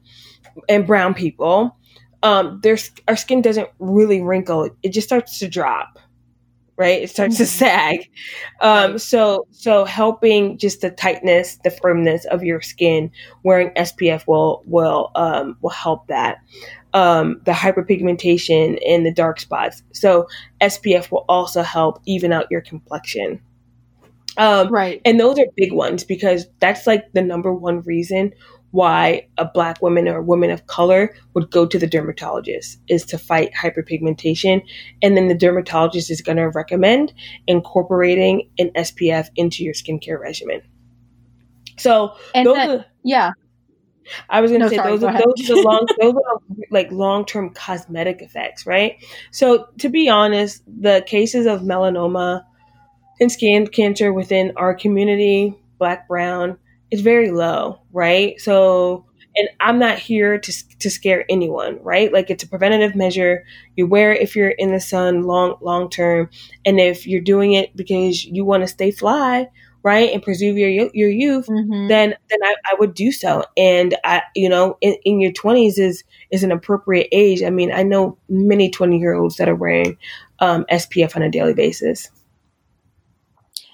and 0.69 0.87
brown 0.87 1.13
people, 1.13 1.77
um, 2.23 2.61
there's 2.63 2.91
our 3.09 3.17
skin 3.17 3.43
doesn't 3.43 3.69
really 3.81 4.21
wrinkle; 4.23 4.71
it 4.83 4.91
just 4.91 5.09
starts 5.09 5.41
to 5.41 5.49
drop, 5.49 5.99
right? 6.77 7.03
It 7.03 7.11
starts 7.11 7.35
mm-hmm. 7.35 7.43
to 7.43 7.47
sag. 7.47 8.11
Um, 8.61 8.99
so 8.99 9.49
so 9.51 9.85
helping 9.85 10.57
just 10.57 10.83
the 10.83 10.91
tightness, 10.91 11.59
the 11.65 11.71
firmness 11.71 12.25
of 12.27 12.45
your 12.45 12.61
skin, 12.61 13.11
wearing 13.43 13.71
SPF 13.71 14.25
will 14.29 14.63
will 14.67 15.11
um, 15.17 15.57
will 15.63 15.71
help 15.71 16.07
that. 16.07 16.39
Um, 16.95 17.43
the 17.45 17.53
hyperpigmentation 17.53 18.79
and 18.89 19.05
the 19.05 19.13
dark 19.13 19.41
spots. 19.41 19.83
So 19.93 20.27
SPF 20.63 21.11
will 21.11 21.27
also 21.29 21.63
help 21.63 22.01
even 22.07 22.33
out 22.33 22.47
your 22.51 22.63
complexion. 22.63 23.41
Um, 24.39 24.69
right. 24.69 25.03
And 25.05 25.19
those 25.19 25.39
are 25.39 25.47
big 25.57 25.73
ones 25.73 26.05
because 26.05 26.47
that's 26.61 26.87
like 26.87 27.13
the 27.13 27.23
number 27.23 27.53
one 27.53 27.81
reason 27.83 28.33
why 28.71 29.27
a 29.39 29.45
black 29.47 29.81
woman 29.83 30.09
or 30.09 30.19
a 30.19 30.23
woman 30.23 30.51
of 30.51 30.67
color 30.67 31.15
would 31.35 31.51
go 31.51 31.67
to 31.67 31.79
the 31.79 31.87
dermatologist 31.87 32.79
is 32.89 33.05
to 33.07 33.19
fight 33.19 33.51
hyperpigmentation. 33.55 34.63
And 35.03 35.17
then 35.17 35.29
the 35.29 35.35
dermatologist 35.35 36.11
is 36.11 36.21
going 36.21 36.37
to 36.37 36.49
recommend 36.51 37.13
incorporating 37.47 38.51
an 38.59 38.71
SPF 38.77 39.29
into 39.37 39.65
your 39.65 39.75
skincare 39.75 40.21
regimen. 40.21 40.63
So, 41.79 42.15
and 42.35 42.47
those 42.47 42.57
that, 42.57 42.69
are, 42.69 42.87
yeah. 43.05 43.33
I 44.29 44.41
was 44.41 44.51
going 44.51 44.61
to 44.61 44.67
no, 44.67 44.71
say 44.71 44.77
sorry, 44.77 44.91
those 44.93 45.05
are 45.05 45.13
those 45.13 45.51
are 45.51 45.63
long 45.63 45.87
those 46.01 46.15
are 46.15 46.41
like 46.71 46.91
long 46.91 47.25
term 47.25 47.51
cosmetic 47.51 48.23
effects, 48.23 48.67
right? 48.67 48.97
So 49.31 49.69
to 49.79 49.89
be 49.89 50.09
honest, 50.09 50.63
the 50.67 51.05
cases 51.07 51.47
of 51.47 51.61
melanoma 51.61 52.43
and 53.21 53.31
skin 53.31 53.67
cancer 53.67 54.13
within 54.13 54.53
our 54.57 54.75
community, 54.75 55.55
black, 55.79 56.09
brown, 56.09 56.59
is 56.91 57.01
very 57.01 57.31
low, 57.31 57.81
right? 57.93 58.41
So, 58.41 59.05
and 59.37 59.49
I'm 59.61 59.79
not 59.79 59.99
here 59.99 60.39
to 60.39 60.79
to 60.79 60.91
scare 60.91 61.25
anyone, 61.29 61.79
right? 61.83 62.13
Like 62.13 62.31
it's 62.31 62.45
a 62.45 62.49
preventative 62.49 62.97
measure. 62.97 63.45
You 63.77 63.87
wear 63.87 64.13
it 64.13 64.23
if 64.23 64.35
you're 64.35 64.51
in 64.51 64.73
the 64.73 64.81
sun 64.81 65.23
long 65.23 65.57
long 65.61 65.91
term, 65.91 66.31
and 66.65 66.81
if 66.81 67.07
you're 67.07 67.21
doing 67.21 67.53
it 67.53 67.77
because 67.77 68.25
you 68.25 68.45
want 68.45 68.63
to 68.63 68.69
stay 68.69 68.91
fly, 68.91 69.49
right, 69.83 70.13
and 70.13 70.23
preserve 70.23 70.57
your 70.57 70.71
your 70.71 71.11
youth, 71.11 71.47
mm-hmm. 71.47 71.89
then 71.89 72.15
then 72.31 72.39
I, 72.43 72.55
I, 72.71 72.75
would 72.79 72.95
do 72.95 73.13
so. 73.13 73.45
And 73.57 73.97
I, 74.05 74.23
you 74.35 74.49
know, 74.49 74.77
in, 74.81 74.97
in 75.05 75.21
your 75.21 75.33
20s 75.33 75.79
is 75.79 76.05
is 76.31 76.43
an 76.43 76.53
appropriate 76.53 77.09
age. 77.13 77.43
I 77.43 77.51
mean, 77.51 77.73
I 77.73 77.83
know 77.83 78.19
many 78.29 78.71
20 78.71 78.99
year 78.99 79.15
olds 79.15 79.37
that 79.37 79.49
are 79.49 79.55
wearing 79.55 79.97
um, 80.41 80.65
SPF 80.71 81.17
on 81.17 81.23
a 81.23 81.31
daily 81.31 81.55
basis. 81.55 82.11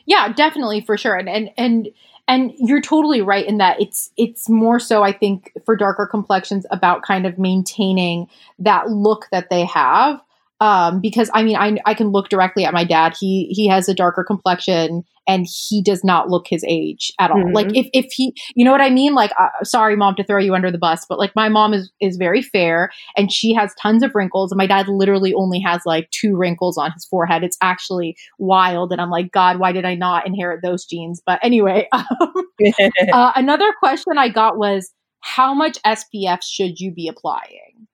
Yeah, 0.06 0.32
definitely 0.32 0.80
for 0.80 0.96
sure. 0.96 1.16
And 1.16 1.28
and 1.28 1.50
and 1.56 1.88
and 2.26 2.52
you're 2.58 2.80
totally 2.80 3.20
right 3.20 3.46
in 3.46 3.58
that 3.58 3.80
it's 3.80 4.10
it's 4.16 4.48
more 4.48 4.78
so 4.80 5.02
I 5.02 5.12
think 5.12 5.52
for 5.64 5.76
darker 5.76 6.06
complexions 6.06 6.66
about 6.70 7.02
kind 7.02 7.26
of 7.26 7.38
maintaining 7.38 8.28
that 8.58 8.90
look 8.90 9.26
that 9.30 9.50
they 9.50 9.64
have. 9.64 10.20
Um, 10.60 11.00
because 11.00 11.30
I 11.34 11.42
mean, 11.42 11.56
I, 11.56 11.76
I 11.84 11.94
can 11.94 12.08
look 12.08 12.28
directly 12.28 12.64
at 12.64 12.72
my 12.72 12.84
dad. 12.84 13.14
He 13.18 13.48
he 13.50 13.66
has 13.68 13.88
a 13.88 13.94
darker 13.94 14.24
complexion 14.24 15.04
and 15.26 15.46
he 15.68 15.82
does 15.82 16.04
not 16.04 16.28
look 16.28 16.46
his 16.48 16.64
age 16.68 17.12
at 17.18 17.30
all. 17.30 17.38
Mm-hmm. 17.38 17.54
Like 17.54 17.76
if 17.76 17.88
if 17.92 18.06
he, 18.12 18.34
you 18.54 18.64
know 18.64 18.72
what 18.72 18.80
I 18.80 18.90
mean? 18.90 19.14
Like, 19.14 19.32
uh, 19.38 19.48
sorry, 19.62 19.96
mom, 19.96 20.14
to 20.16 20.24
throw 20.24 20.40
you 20.40 20.54
under 20.54 20.70
the 20.70 20.78
bus, 20.78 21.06
but 21.08 21.18
like 21.18 21.34
my 21.34 21.48
mom 21.48 21.74
is 21.74 21.90
is 22.00 22.16
very 22.16 22.42
fair 22.42 22.90
and 23.16 23.32
she 23.32 23.54
has 23.54 23.74
tons 23.80 24.02
of 24.02 24.14
wrinkles, 24.14 24.52
and 24.52 24.58
my 24.58 24.66
dad 24.66 24.88
literally 24.88 25.34
only 25.34 25.60
has 25.60 25.82
like 25.84 26.10
two 26.10 26.36
wrinkles 26.36 26.78
on 26.78 26.92
his 26.92 27.04
forehead. 27.06 27.42
It's 27.42 27.58
actually 27.60 28.16
wild, 28.38 28.92
and 28.92 29.00
I'm 29.00 29.10
like, 29.10 29.32
God, 29.32 29.58
why 29.58 29.72
did 29.72 29.84
I 29.84 29.94
not 29.94 30.26
inherit 30.26 30.62
those 30.62 30.84
genes? 30.84 31.22
But 31.24 31.40
anyway, 31.42 31.88
um, 31.92 32.06
uh, 33.12 33.32
another 33.34 33.72
question 33.78 34.18
I 34.18 34.28
got 34.28 34.56
was, 34.56 34.92
how 35.20 35.54
much 35.54 35.78
SPF 35.86 36.42
should 36.42 36.80
you 36.80 36.92
be 36.92 37.08
applying? 37.08 37.86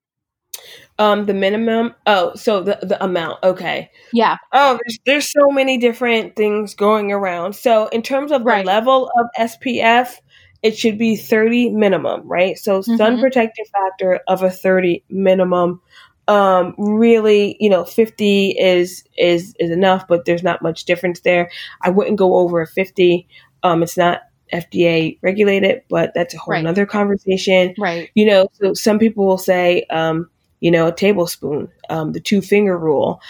Um, 1.00 1.24
the 1.26 1.34
minimum. 1.34 1.94
Oh, 2.06 2.34
so 2.36 2.62
the 2.62 2.78
the 2.82 3.02
amount. 3.02 3.42
Okay. 3.42 3.90
Yeah. 4.12 4.36
Oh, 4.52 4.78
there's, 4.84 4.98
there's 5.06 5.32
so 5.32 5.50
many 5.50 5.78
different 5.78 6.36
things 6.36 6.74
going 6.74 7.10
around. 7.10 7.54
So 7.54 7.88
in 7.88 8.02
terms 8.02 8.30
of 8.32 8.42
Right. 8.44 8.64
the 8.64 8.66
level 8.66 9.10
of 9.18 9.26
SPF, 9.38 10.20
it 10.62 10.76
should 10.76 10.98
be 10.98 11.16
30 11.16 11.70
minimum, 11.70 12.22
right? 12.28 12.58
So 12.58 12.82
sun 12.82 13.16
Mhm. 13.16 13.20
protective 13.20 13.66
factor 13.68 14.20
of 14.28 14.42
a 14.42 14.50
30 14.50 15.02
minimum. 15.08 15.80
Um, 16.28 16.74
really, 16.78 17.56
you 17.58 17.70
know, 17.70 17.84
50 17.84 18.50
is 18.58 19.02
is 19.16 19.54
is 19.58 19.70
enough, 19.70 20.06
but 20.06 20.26
there's 20.26 20.42
not 20.42 20.60
much 20.62 20.84
difference 20.84 21.20
there. 21.20 21.50
I 21.80 21.88
wouldn't 21.90 22.18
go 22.18 22.36
over 22.36 22.60
a 22.60 22.66
50. 22.66 23.26
Um, 23.62 23.82
it's 23.82 23.96
not 23.96 24.20
FDA 24.52 25.18
regulated, 25.22 25.82
but 25.88 26.12
that's 26.14 26.34
a 26.34 26.38
whole 26.38 26.52
Right. 26.52 26.64
nother 26.64 26.84
conversation 26.84 27.74
Right. 27.78 28.10
you 28.14 28.26
know 28.26 28.48
so 28.60 28.74
some 28.74 28.98
people 28.98 29.24
will 29.24 29.38
say 29.38 29.84
um 29.90 30.28
you 30.60 30.70
know 30.70 30.88
a 30.88 30.92
tablespoon 30.94 31.68
um 31.90 32.12
the 32.12 32.20
two 32.20 32.42
finger 32.42 32.78
rule. 32.78 33.20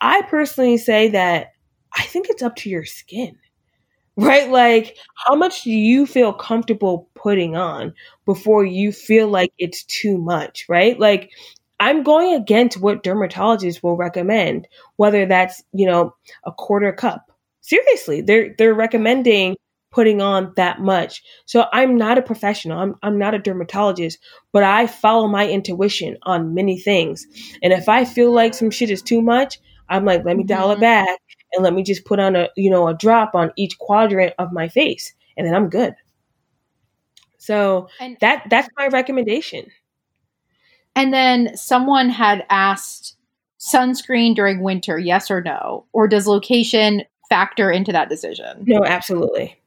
I 0.00 0.22
personally 0.22 0.78
say 0.78 1.08
that 1.08 1.52
i 1.96 2.02
think 2.02 2.28
it's 2.28 2.42
up 2.42 2.54
to 2.56 2.70
your 2.70 2.84
skin 2.84 3.36
right? 4.18 4.50
Like 4.50 4.96
how 5.26 5.34
much 5.36 5.62
do 5.62 5.70
you 5.70 6.06
feel 6.06 6.32
comfortable 6.32 7.08
putting 7.14 7.56
on 7.56 7.94
before 8.26 8.64
you 8.64 8.92
feel 8.92 9.28
like 9.28 9.52
it's 9.58 9.84
too 9.84 10.18
much 10.18 10.66
right? 10.68 10.98
Like 10.98 11.30
i'm 11.80 12.02
going 12.02 12.34
against 12.34 12.80
what 12.80 13.04
dermatologists 13.04 13.82
will 13.82 13.96
recommend 13.96 14.66
whether 14.96 15.26
that's 15.26 15.62
you 15.72 15.86
know 15.86 16.14
a 16.44 16.52
quarter 16.52 16.92
cup. 16.92 17.30
Seriously 17.60 18.20
they're 18.22 18.54
they're 18.58 18.74
recommending 18.74 19.56
putting 19.98 20.20
on 20.22 20.52
that 20.56 20.80
much 20.80 21.22
so 21.46 21.66
i'm 21.72 21.96
not 21.96 22.18
a 22.18 22.22
professional 22.22 22.78
i'm, 22.78 22.94
I'm 23.02 23.18
not 23.18 23.34
a 23.34 23.38
dermatologist 23.38 24.18
but 24.52 24.62
I 24.62 24.86
follow 24.86 25.28
my 25.28 25.48
intuition 25.48 26.16
on 26.22 26.54
many 26.54 26.78
things. 26.78 27.26
And 27.62 27.72
if 27.72 27.88
I 27.88 28.04
feel 28.04 28.32
like 28.32 28.54
some 28.54 28.70
shit 28.70 28.90
is 28.90 29.02
too 29.02 29.22
much, 29.22 29.58
I'm 29.88 30.04
like, 30.04 30.24
let 30.24 30.36
me 30.36 30.42
mm-hmm. 30.42 30.48
dial 30.48 30.70
it 30.72 30.80
back 30.80 31.18
and 31.52 31.62
let 31.62 31.74
me 31.74 31.82
just 31.82 32.04
put 32.04 32.18
on 32.18 32.36
a 32.36 32.48
you 32.56 32.70
know 32.70 32.88
a 32.88 32.94
drop 32.94 33.34
on 33.34 33.52
each 33.56 33.78
quadrant 33.78 34.34
of 34.38 34.52
my 34.52 34.68
face, 34.68 35.14
and 35.36 35.46
then 35.46 35.54
I'm 35.54 35.68
good. 35.68 35.94
So 37.38 37.88
And 38.00 38.16
that 38.20 38.46
that's 38.50 38.68
my 38.76 38.88
recommendation. 38.88 39.66
and 40.96 41.12
then 41.12 41.56
someone 41.56 42.10
had 42.10 42.44
asked 42.50 43.16
sunscreen 43.58 44.34
during 44.34 44.62
winter, 44.62 44.98
yes 44.98 45.30
or 45.30 45.40
no, 45.40 45.86
or 45.92 46.08
does 46.08 46.26
location 46.26 47.02
factor 47.28 47.70
into 47.70 47.92
that 47.92 48.08
decision? 48.08 48.64
No, 48.66 48.84
absolutely, 48.84 49.58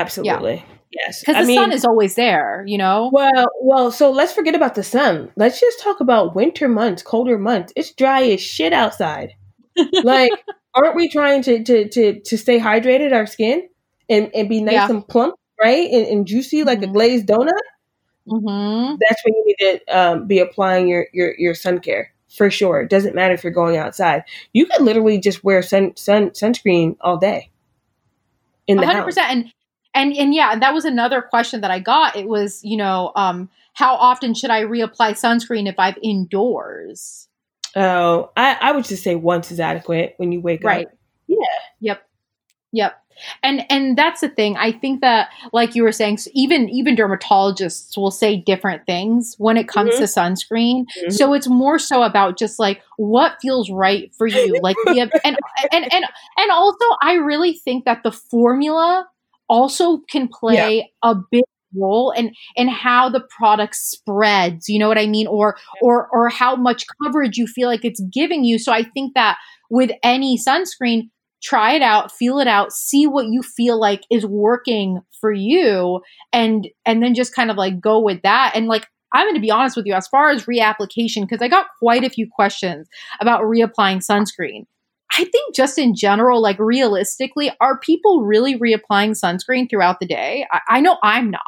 absolutely, 0.00 0.64
yes. 0.90 1.20
Because 1.20 1.36
the 1.36 1.44
mean, 1.46 1.60
sun 1.60 1.72
is 1.72 1.84
always 1.84 2.14
there, 2.14 2.64
you 2.66 2.78
know. 2.78 3.10
Well, 3.12 3.46
well, 3.60 3.90
so 3.92 4.10
let's 4.10 4.32
forget 4.32 4.54
about 4.54 4.74
the 4.74 4.82
sun. 4.82 5.30
Let's 5.36 5.60
just 5.60 5.80
talk 5.80 6.00
about 6.00 6.34
winter 6.34 6.68
months, 6.68 7.02
colder 7.02 7.38
months. 7.38 7.72
It's 7.76 7.92
dry 7.92 8.22
as 8.28 8.40
shit 8.40 8.72
outside. 8.72 9.34
like, 10.02 10.32
aren't 10.74 10.96
we 10.96 11.08
trying 11.08 11.42
to 11.42 11.62
to 11.64 11.88
to 11.88 12.20
to 12.20 12.38
stay 12.38 12.58
hydrated, 12.58 13.12
our 13.12 13.26
skin, 13.26 13.68
and 14.08 14.30
and 14.34 14.48
be 14.48 14.60
nice 14.62 14.88
Yeah. 14.88 14.90
and 14.90 15.06
plump, 15.06 15.36
right, 15.62 15.88
and, 15.90 16.06
and 16.06 16.26
juicy 16.26 16.64
like 16.64 16.82
a 16.82 16.86
Mhm. 16.86 16.92
glazed 16.92 17.26
donut? 17.26 17.52
hmm 18.28 18.94
That's 19.00 19.24
when 19.24 19.34
you 19.34 19.44
need 19.46 19.56
to 19.60 19.98
um, 19.98 20.26
be 20.26 20.38
applying 20.40 20.88
your 20.88 21.06
your 21.12 21.34
your 21.38 21.54
sun 21.54 21.78
care 21.80 22.12
for 22.28 22.50
sure. 22.50 22.82
It 22.82 22.90
doesn't 22.90 23.14
matter 23.14 23.34
if 23.34 23.44
you're 23.44 23.52
going 23.52 23.76
outside. 23.76 24.24
You 24.52 24.66
could 24.66 24.82
literally 24.82 25.18
just 25.20 25.44
wear 25.44 25.62
sun 25.62 25.96
sun 25.96 26.30
sunscreen 26.30 26.96
all 27.00 27.18
day 27.18 27.50
in 28.66 28.80
the 28.80 28.86
hundred 28.86 28.98
house. 29.00 29.06
percent. 29.06 29.30
And 29.30 29.52
and 29.96 30.12
and 30.16 30.32
yeah, 30.34 30.52
and 30.52 30.62
that 30.62 30.72
was 30.74 30.84
another 30.84 31.20
question 31.22 31.60
that 31.62 31.70
I 31.72 31.80
got. 31.80 32.14
It 32.16 32.28
was, 32.28 32.62
you 32.62 32.76
know, 32.76 33.10
um, 33.16 33.48
how 33.72 33.94
often 33.96 34.34
should 34.34 34.50
I 34.50 34.62
reapply 34.62 35.12
sunscreen 35.12 35.68
if 35.68 35.74
I'm 35.78 35.96
indoors? 36.02 37.28
Oh, 37.74 38.30
I 38.36 38.56
I 38.60 38.72
would 38.72 38.84
just 38.84 39.02
say 39.02 39.16
once 39.16 39.50
is 39.50 39.60
adequate 39.60 40.14
when 40.18 40.32
you 40.32 40.40
wake 40.40 40.62
Right. 40.64 40.86
up. 40.86 40.92
Yeah. 41.26 41.36
Yep. 41.80 42.06
Yep. 42.72 43.02
And 43.42 43.64
and 43.70 43.96
that's 43.96 44.20
the 44.20 44.28
thing. 44.28 44.56
I 44.58 44.72
think 44.72 45.00
that 45.00 45.30
like 45.52 45.74
you 45.74 45.82
were 45.82 45.92
saying, 45.92 46.18
even 46.34 46.68
even 46.68 46.94
dermatologists 46.96 47.96
will 47.96 48.10
say 48.10 48.36
different 48.36 48.84
things 48.86 49.34
when 49.38 49.56
it 49.56 49.68
comes 49.68 49.94
Mhm. 49.94 49.98
to 49.98 50.04
sunscreen. 50.04 50.84
Mhm. 51.02 51.12
So 51.12 51.32
it's 51.32 51.48
more 51.48 51.78
so 51.78 52.02
about 52.02 52.36
just 52.38 52.58
like 52.58 52.82
what 52.98 53.38
feels 53.40 53.70
right 53.70 54.14
for 54.16 54.26
you. 54.26 54.58
Like 54.62 54.76
the 54.84 55.00
and 55.00 55.38
and 55.72 55.92
and 55.92 56.04
and 56.36 56.50
also 56.50 56.84
I 57.02 57.14
really 57.14 57.54
think 57.54 57.84
that 57.86 58.02
the 58.02 58.12
formula 58.12 59.08
also 59.48 59.98
can 60.10 60.28
play 60.28 60.90
a 61.02 61.14
big 61.30 61.44
role 61.76 62.10
in 62.10 62.32
in 62.54 62.68
how 62.68 63.08
the 63.08 63.22
product 63.36 63.74
spreads 63.74 64.68
you 64.68 64.78
know 64.78 64.88
what 64.88 64.98
i 64.98 65.06
mean? 65.06 65.26
Or 65.26 65.56
or 65.82 66.08
or 66.12 66.28
how 66.28 66.56
much 66.56 66.84
coverage 67.02 67.36
you 67.36 67.46
feel 67.46 67.68
like 67.68 67.84
it's 67.84 68.02
giving 68.12 68.44
you. 68.44 68.58
So 68.58 68.72
i 68.72 68.82
think 68.82 69.14
that 69.14 69.36
with 69.70 69.90
any 70.02 70.38
sunscreen 70.38 71.10
try 71.42 71.72
it 71.72 71.82
out 71.82 72.10
feel 72.10 72.38
it 72.38 72.48
out 72.48 72.72
see 72.72 73.06
what 73.06 73.26
you 73.26 73.42
feel 73.42 73.78
like 73.78 74.02
is 74.10 74.24
working 74.24 75.00
for 75.20 75.32
you 75.32 76.00
and 76.32 76.68
and 76.86 77.02
then 77.02 77.14
just 77.14 77.34
kind 77.34 77.50
of 77.50 77.56
like 77.56 77.80
go 77.80 78.00
with 78.00 78.22
that. 78.22 78.52
And 78.54 78.68
like 78.68 78.86
i'm 79.12 79.26
going 79.26 79.34
to 79.34 79.40
be 79.40 79.50
honest 79.50 79.76
with 79.76 79.86
you 79.86 79.94
as 79.94 80.08
far 80.08 80.30
as 80.30 80.46
reapplication 80.46 81.22
because 81.22 81.42
i 81.42 81.48
got 81.48 81.66
quite 81.78 82.04
a 82.04 82.10
few 82.10 82.28
questions 82.30 82.88
about 83.20 83.42
reapplying 83.42 84.02
sunscreen 84.08 84.64
i 85.18 85.24
think 85.24 85.54
just 85.54 85.78
in 85.78 85.94
general 85.94 86.40
like 86.42 86.58
realistically 86.58 87.50
are 87.60 87.78
people 87.78 88.22
really 88.24 88.58
reapplying 88.58 89.10
sunscreen 89.18 89.68
throughout 89.68 90.00
the 90.00 90.06
day 90.06 90.46
i, 90.52 90.60
I 90.68 90.80
know 90.80 90.98
i'm 91.02 91.30
not 91.30 91.42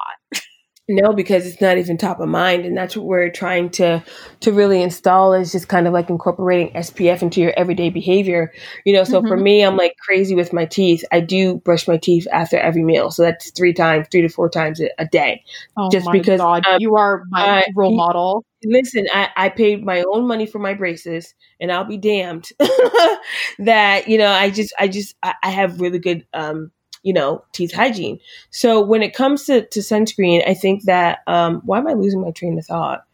No, 0.90 1.12
because 1.12 1.46
it's 1.46 1.60
not 1.60 1.76
even 1.76 1.98
top 1.98 2.18
of 2.18 2.30
mind, 2.30 2.64
and 2.64 2.74
that's 2.74 2.96
what 2.96 3.04
we're 3.04 3.28
trying 3.28 3.68
to 3.72 4.02
to 4.40 4.52
really 4.52 4.80
install 4.80 5.34
is 5.34 5.52
just 5.52 5.68
kind 5.68 5.86
of 5.86 5.92
like 5.92 6.08
incorporating 6.08 6.74
SPF 6.74 7.20
into 7.20 7.42
your 7.42 7.52
everyday 7.58 7.90
behavior. 7.90 8.54
You 8.86 8.94
know, 8.94 9.04
so 9.04 9.20
for 9.20 9.36
Mhm. 9.36 9.42
me, 9.42 9.62
I'm 9.62 9.76
like 9.76 9.96
crazy 9.98 10.34
with 10.34 10.54
my 10.54 10.64
teeth. 10.64 11.04
I 11.12 11.20
do 11.20 11.56
brush 11.58 11.86
my 11.86 11.98
teeth 11.98 12.26
after 12.32 12.56
every 12.56 12.82
meal, 12.82 13.10
so 13.10 13.22
that's 13.22 13.50
three 13.50 13.74
times, 13.74 14.06
three 14.10 14.22
to 14.22 14.30
four 14.30 14.48
times 14.48 14.80
a, 14.80 14.88
a 14.98 15.04
day. 15.04 15.44
oh 15.76 15.90
Just 15.90 16.06
my 16.06 16.12
because, 16.12 16.40
god 16.40 16.66
um, 16.66 16.78
you 16.80 16.96
are 16.96 17.24
my 17.28 17.58
I- 17.58 17.64
role 17.76 17.94
model 17.94 18.46
Listen, 18.64 19.06
I, 19.12 19.28
I 19.36 19.48
paid 19.50 19.84
my 19.84 20.02
own 20.02 20.26
money 20.26 20.46
for 20.46 20.58
my 20.58 20.74
braces, 20.74 21.34
and 21.60 21.70
I'll 21.70 21.84
be 21.84 21.96
damned 21.96 22.48
that 23.58 24.08
you 24.08 24.18
know 24.18 24.30
I 24.30 24.50
just 24.50 24.74
I 24.78 24.88
just 24.88 25.14
I, 25.22 25.34
I 25.42 25.50
have 25.50 25.80
really 25.80 25.98
good 25.98 26.26
um 26.34 26.72
you 27.02 27.12
know 27.12 27.44
teeth 27.52 27.72
hygiene. 27.72 28.18
So 28.50 28.80
when 28.80 29.02
it 29.02 29.14
comes 29.14 29.44
to, 29.44 29.66
to 29.66 29.80
sunscreen, 29.80 30.46
I 30.46 30.54
think 30.54 30.84
that 30.84 31.20
um 31.26 31.62
why 31.64 31.78
am 31.78 31.86
I 31.86 31.92
losing 31.92 32.20
my 32.20 32.32
train 32.32 32.58
of 32.58 32.66
thought? 32.66 33.04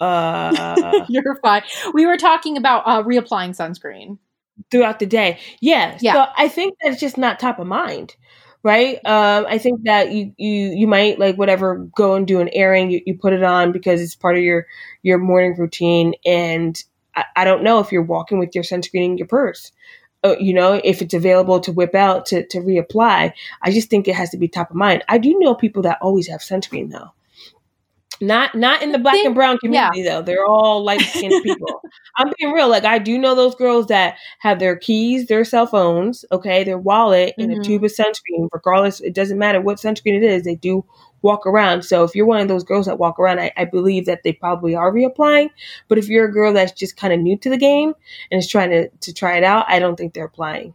Uh, 0.00 1.04
you're 1.10 1.36
fine 1.42 1.62
we 1.92 2.06
were 2.06 2.16
talking 2.16 2.56
about 2.56 2.82
uh 2.86 3.02
reapplying 3.02 3.50
sunscreen 3.50 4.18
throughout 4.70 4.98
the 4.98 5.06
day, 5.06 5.38
yeah. 5.60 5.98
Yeah. 6.00 6.12
So 6.14 6.26
I 6.36 6.48
think 6.48 6.74
that 6.82 6.92
it's 6.92 7.00
just 7.00 7.18
not 7.18 7.38
top 7.38 7.58
of 7.58 7.66
mind. 7.66 8.16
Right. 8.62 8.96
Um, 9.06 9.46
I 9.48 9.56
think 9.56 9.84
that 9.84 10.12
you, 10.12 10.34
you, 10.36 10.52
you 10.72 10.86
might 10.86 11.18
like 11.18 11.36
whatever, 11.38 11.76
go 11.96 12.14
and 12.14 12.26
do 12.26 12.40
an 12.40 12.50
airing. 12.52 12.90
You, 12.90 13.00
you 13.06 13.16
put 13.16 13.32
it 13.32 13.42
on 13.42 13.72
because 13.72 14.02
it's 14.02 14.14
part 14.14 14.36
of 14.36 14.42
your, 14.42 14.66
your 15.02 15.16
morning 15.16 15.56
routine. 15.56 16.14
And 16.26 16.82
I, 17.16 17.24
I 17.36 17.44
don't 17.44 17.62
know 17.62 17.78
if 17.80 17.90
you're 17.90 18.02
walking 18.02 18.38
with 18.38 18.54
your 18.54 18.62
sunscreen 18.64 19.04
in 19.12 19.18
your 19.18 19.28
purse, 19.28 19.72
uh, 20.24 20.36
you 20.38 20.52
know, 20.52 20.78
if 20.84 21.00
it's 21.00 21.14
available 21.14 21.58
to 21.60 21.72
whip 21.72 21.94
out 21.94 22.26
to, 22.26 22.46
to 22.48 22.58
reapply. 22.58 23.32
I 23.62 23.70
just 23.70 23.88
think 23.88 24.06
it 24.08 24.14
has 24.16 24.28
to 24.30 24.36
be 24.36 24.46
top 24.46 24.68
of 24.70 24.76
mind. 24.76 25.04
I 25.08 25.16
do 25.16 25.38
know 25.38 25.54
people 25.54 25.82
that 25.84 25.98
always 26.02 26.28
have 26.28 26.40
sunscreen 26.40 26.90
though. 26.90 27.12
Not 28.22 28.54
not 28.54 28.82
in 28.82 28.92
the 28.92 28.98
black 28.98 29.16
and 29.24 29.34
brown 29.34 29.56
community 29.58 30.02
though. 30.02 30.20
They're 30.20 30.44
all 30.44 30.84
light 30.84 31.00
skinned 31.00 31.42
people. 31.42 31.80
I'm 32.18 32.30
being 32.38 32.52
real. 32.52 32.68
Like 32.68 32.84
I 32.84 32.98
do 32.98 33.16
know 33.18 33.34
those 33.34 33.54
girls 33.54 33.86
that 33.86 34.16
have 34.40 34.58
their 34.58 34.76
keys, 34.76 35.26
their 35.26 35.44
cell 35.44 35.66
phones, 35.66 36.24
okay, 36.30 36.62
their 36.62 36.76
wallet, 36.78 37.34
and 37.38 37.50
a 37.50 37.56
Mhm. 37.56 37.64
tube 37.64 37.84
of 37.84 37.90
sunscreen. 37.92 38.48
Regardless, 38.52 39.00
it 39.00 39.14
doesn't 39.14 39.38
matter 39.38 39.60
what 39.62 39.78
sunscreen 39.78 40.16
it 40.16 40.22
is. 40.22 40.42
They 40.44 40.54
do 40.54 40.84
walk 41.22 41.46
around. 41.46 41.82
So 41.84 42.04
if 42.04 42.14
you're 42.14 42.26
one 42.26 42.40
of 42.40 42.48
those 42.48 42.64
girls 42.64 42.86
that 42.86 42.98
walk 42.98 43.18
around, 43.18 43.40
I, 43.40 43.52
I 43.56 43.64
believe 43.64 44.04
that 44.06 44.22
they 44.22 44.32
probably 44.32 44.74
are 44.74 44.92
reapplying. 44.92 45.48
But 45.88 45.98
if 45.98 46.08
you're 46.08 46.26
a 46.26 46.32
girl 46.32 46.52
that's 46.52 46.72
just 46.72 46.96
kind 46.98 47.12
of 47.14 47.20
new 47.20 47.36
to 47.38 47.48
the 47.50 47.58
game 47.58 47.94
and 48.30 48.38
is 48.38 48.48
trying 48.48 48.70
to 48.70 48.88
to 48.88 49.12
try 49.14 49.36
it 49.38 49.44
out, 49.44 49.64
I 49.68 49.78
don't 49.78 49.96
think 49.96 50.12
they're 50.12 50.24
applying. 50.26 50.74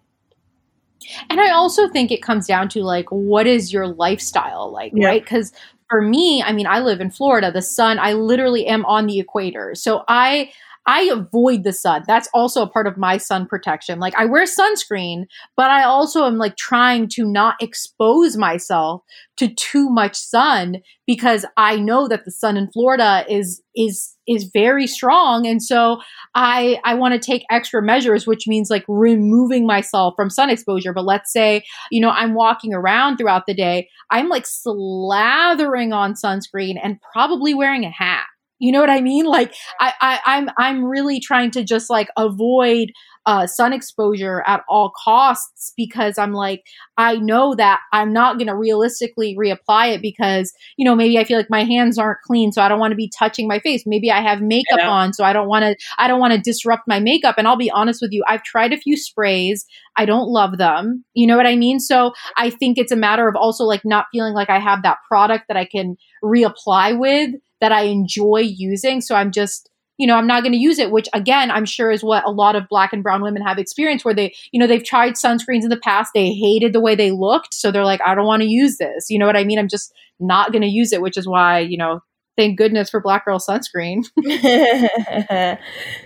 And 1.30 1.40
I 1.40 1.52
also 1.52 1.88
think 1.90 2.10
it 2.12 2.24
comes 2.24 2.48
down 2.48 2.70
to 2.70 2.82
like, 2.84 3.10
what 3.12 3.46
is 3.46 3.72
your 3.72 3.88
lifestyle 3.88 4.72
like, 4.72 4.92
Yeah. 4.96 5.08
right? 5.10 5.24
Because 5.24 5.52
for 5.90 6.02
me, 6.02 6.42
I 6.44 6.52
mean, 6.54 6.68
I 6.68 6.80
live 6.80 7.00
in 7.02 7.12
Florida. 7.12 7.52
The 7.52 7.62
sun, 7.62 8.00
I 8.00 8.14
literally 8.14 8.66
am 8.68 8.86
on 8.86 9.06
the 9.08 9.20
equator, 9.20 9.76
so 9.76 10.04
I 10.08 10.52
I 10.88 11.04
avoid 11.04 11.64
the 11.64 11.74
sun. 11.74 12.04
That's 12.08 12.30
also 12.34 12.62
a 12.62 12.70
part 12.70 12.88
of 12.88 12.98
my 12.98 13.18
sun 13.18 13.48
protection. 13.48 14.00
Like 14.00 14.14
I 14.16 14.26
wear 14.26 14.46
sunscreen, 14.46 15.26
but 15.58 15.72
I 15.72 15.84
also 15.84 16.26
am 16.26 16.38
like 16.38 16.58
trying 16.58 17.08
to 17.10 17.26
not 17.26 17.56
expose 17.62 18.38
myself 18.38 19.02
to 19.38 19.48
too 19.48 19.90
much 19.90 20.16
sun 20.16 20.78
because 21.08 21.46
I 21.58 21.78
know 21.78 22.08
that 22.08 22.26
the 22.26 22.32
sun 22.32 22.58
in 22.58 22.70
Florida 22.72 23.26
is 23.30 23.62
is 23.76 24.16
is 24.28 24.50
very 24.54 24.88
strong, 24.88 25.46
and 25.46 25.62
so 25.62 26.02
I 26.36 26.80
I 26.84 26.96
want 26.96 27.14
to 27.14 27.20
take 27.20 27.46
extra 27.50 27.82
measures, 27.82 28.26
which 28.28 28.48
means 28.48 28.70
like 28.70 28.86
removing 28.88 29.66
myself 29.66 30.14
from 30.16 30.30
sun 30.30 30.50
exposure. 30.50 30.94
But 30.94 31.06
let's 31.06 31.32
say 31.32 31.64
you 31.92 32.02
know 32.02 32.10
I'm 32.10 32.34
walking 32.34 32.74
around 32.74 33.18
throughout 33.18 33.46
the 33.48 33.54
day, 33.54 33.90
I'm 34.12 34.30
like 34.30 34.46
slathering 34.46 35.94
on 35.94 36.14
sunscreen 36.14 36.76
and 36.82 37.00
probably 37.14 37.54
wearing 37.54 37.86
a 37.86 37.92
hat. 37.92 38.26
You 38.60 38.72
know 38.72 38.80
what 38.80 38.90
I 38.90 39.02
mean? 39.02 39.26
Like 39.26 39.54
I, 39.80 39.94
I 40.02 40.20
I'm 40.26 40.50
I'm 40.58 40.86
really 40.86 41.20
trying 41.20 41.52
to 41.52 41.64
just 41.64 41.90
like 41.90 42.10
avoid 42.18 42.92
uh, 43.26 43.48
sun 43.48 43.74
exposure 43.74 44.44
at 44.46 44.64
all 44.70 44.94
costs 45.04 45.74
because 45.76 46.18
I'm 46.18 46.34
like, 46.34 46.64
I 46.98 47.16
know 47.18 47.56
that 47.56 47.80
I'm 47.92 48.14
not 48.14 48.38
going 48.38 48.48
to 48.48 48.56
realistically 48.56 49.36
reapply 49.36 49.96
it 49.96 50.02
because, 50.02 50.54
you 50.78 50.86
know, 50.86 50.96
maybe 50.96 51.18
I 51.18 51.24
feel 51.24 51.38
like 51.38 51.50
my 51.50 51.64
hands 51.64 51.98
aren't 51.98 52.22
clean. 52.22 52.52
So 52.52 52.62
I 52.62 52.70
don't 52.70 52.80
want 52.80 52.92
to 52.92 52.96
be 52.96 53.12
touching 53.18 53.48
my 53.48 53.60
face. 53.60 53.84
Maybe 53.86 54.12
I 54.12 54.22
have 54.22 54.42
makeup 54.42 54.78
yeah. 54.78 54.90
on. 54.90 55.14
So 55.14 55.24
I 55.24 55.34
don't 55.34 55.48
want 55.48 55.64
to, 55.64 55.76
I 55.98 56.08
don't 56.08 56.20
want 56.20 56.34
to 56.34 56.40
disrupt 56.40 56.88
my 56.88 57.00
makeup. 57.00 57.36
And 57.38 57.48
I'll 57.48 57.58
be 57.58 57.72
honest 57.72 58.00
with 58.02 58.12
you, 58.12 58.24
I've 58.28 58.44
tried 58.44 58.74
a 58.74 58.78
few 58.78 58.96
sprays. 58.96 59.66
I 59.96 60.06
don't 60.06 60.28
love 60.28 60.58
them. 60.58 61.04
You 61.14 61.26
know 61.26 61.38
what 61.38 61.48
I 61.48 61.56
mean? 61.56 61.80
So 61.80 62.14
I 62.38 62.52
think 62.52 62.78
it's 62.78 62.92
a 62.92 62.98
matter 62.98 63.28
of 63.28 63.36
also 63.36 63.64
like 63.64 63.84
not 63.86 64.06
feeling 64.12 64.36
like 64.36 64.50
I 64.50 64.60
have 64.60 64.84
that 64.84 64.98
product 65.08 65.46
that 65.48 65.58
I 65.58 65.66
can 65.66 65.98
reapply 66.24 67.00
with 67.00 67.32
that 67.62 67.72
I 67.72 67.84
enjoy 67.84 68.40
using. 68.40 69.02
So 69.02 69.16
I'm 69.16 69.32
just, 69.32 69.70
you 69.98 70.08
know, 70.08 70.16
I'm 70.16 70.28
not 70.28 70.44
going 70.44 70.52
to 70.52 70.60
use 70.60 70.80
it, 70.80 70.92
which 70.92 71.08
again, 71.14 71.50
I'm 71.52 71.66
sure 71.66 71.92
is 71.92 72.04
what 72.04 72.26
a 72.26 72.32
lot 72.32 72.56
of 72.56 72.68
black 72.68 72.92
and 72.94 73.02
brown 73.02 73.22
women 73.22 73.42
have 73.42 73.58
experienced 73.58 74.04
where 74.04 74.14
they, 74.14 74.36
you 74.52 74.60
know, 74.60 74.68
they've 74.68 74.84
tried 74.84 75.14
sunscreens 75.14 75.64
in 75.64 75.70
the 75.70 75.80
past. 75.82 76.12
They 76.14 76.34
hated 76.34 76.74
the 76.74 76.82
way 76.82 76.96
they 76.96 77.12
looked. 77.12 77.54
So 77.54 77.72
they're 77.72 77.86
like, 77.86 78.02
I 78.06 78.16
don't 78.16 78.26
want 78.26 78.42
to 78.42 78.50
use 78.50 78.78
this. 78.78 79.10
You 79.10 79.20
know 79.20 79.26
what 79.26 79.38
I 79.38 79.44
mean? 79.44 79.60
I'm 79.60 79.70
just 79.70 79.94
not 80.20 80.52
going 80.52 80.64
to 80.64 80.68
use 80.68 80.92
it, 80.92 81.02
which 81.02 81.18
is 81.18 81.28
why, 81.28 81.60
you 81.60 81.78
know, 81.78 82.02
thank 82.36 82.58
goodness 82.58 82.90
for 82.90 83.00
black 83.00 83.26
girl 83.26 83.40
sunscreen. 83.40 84.06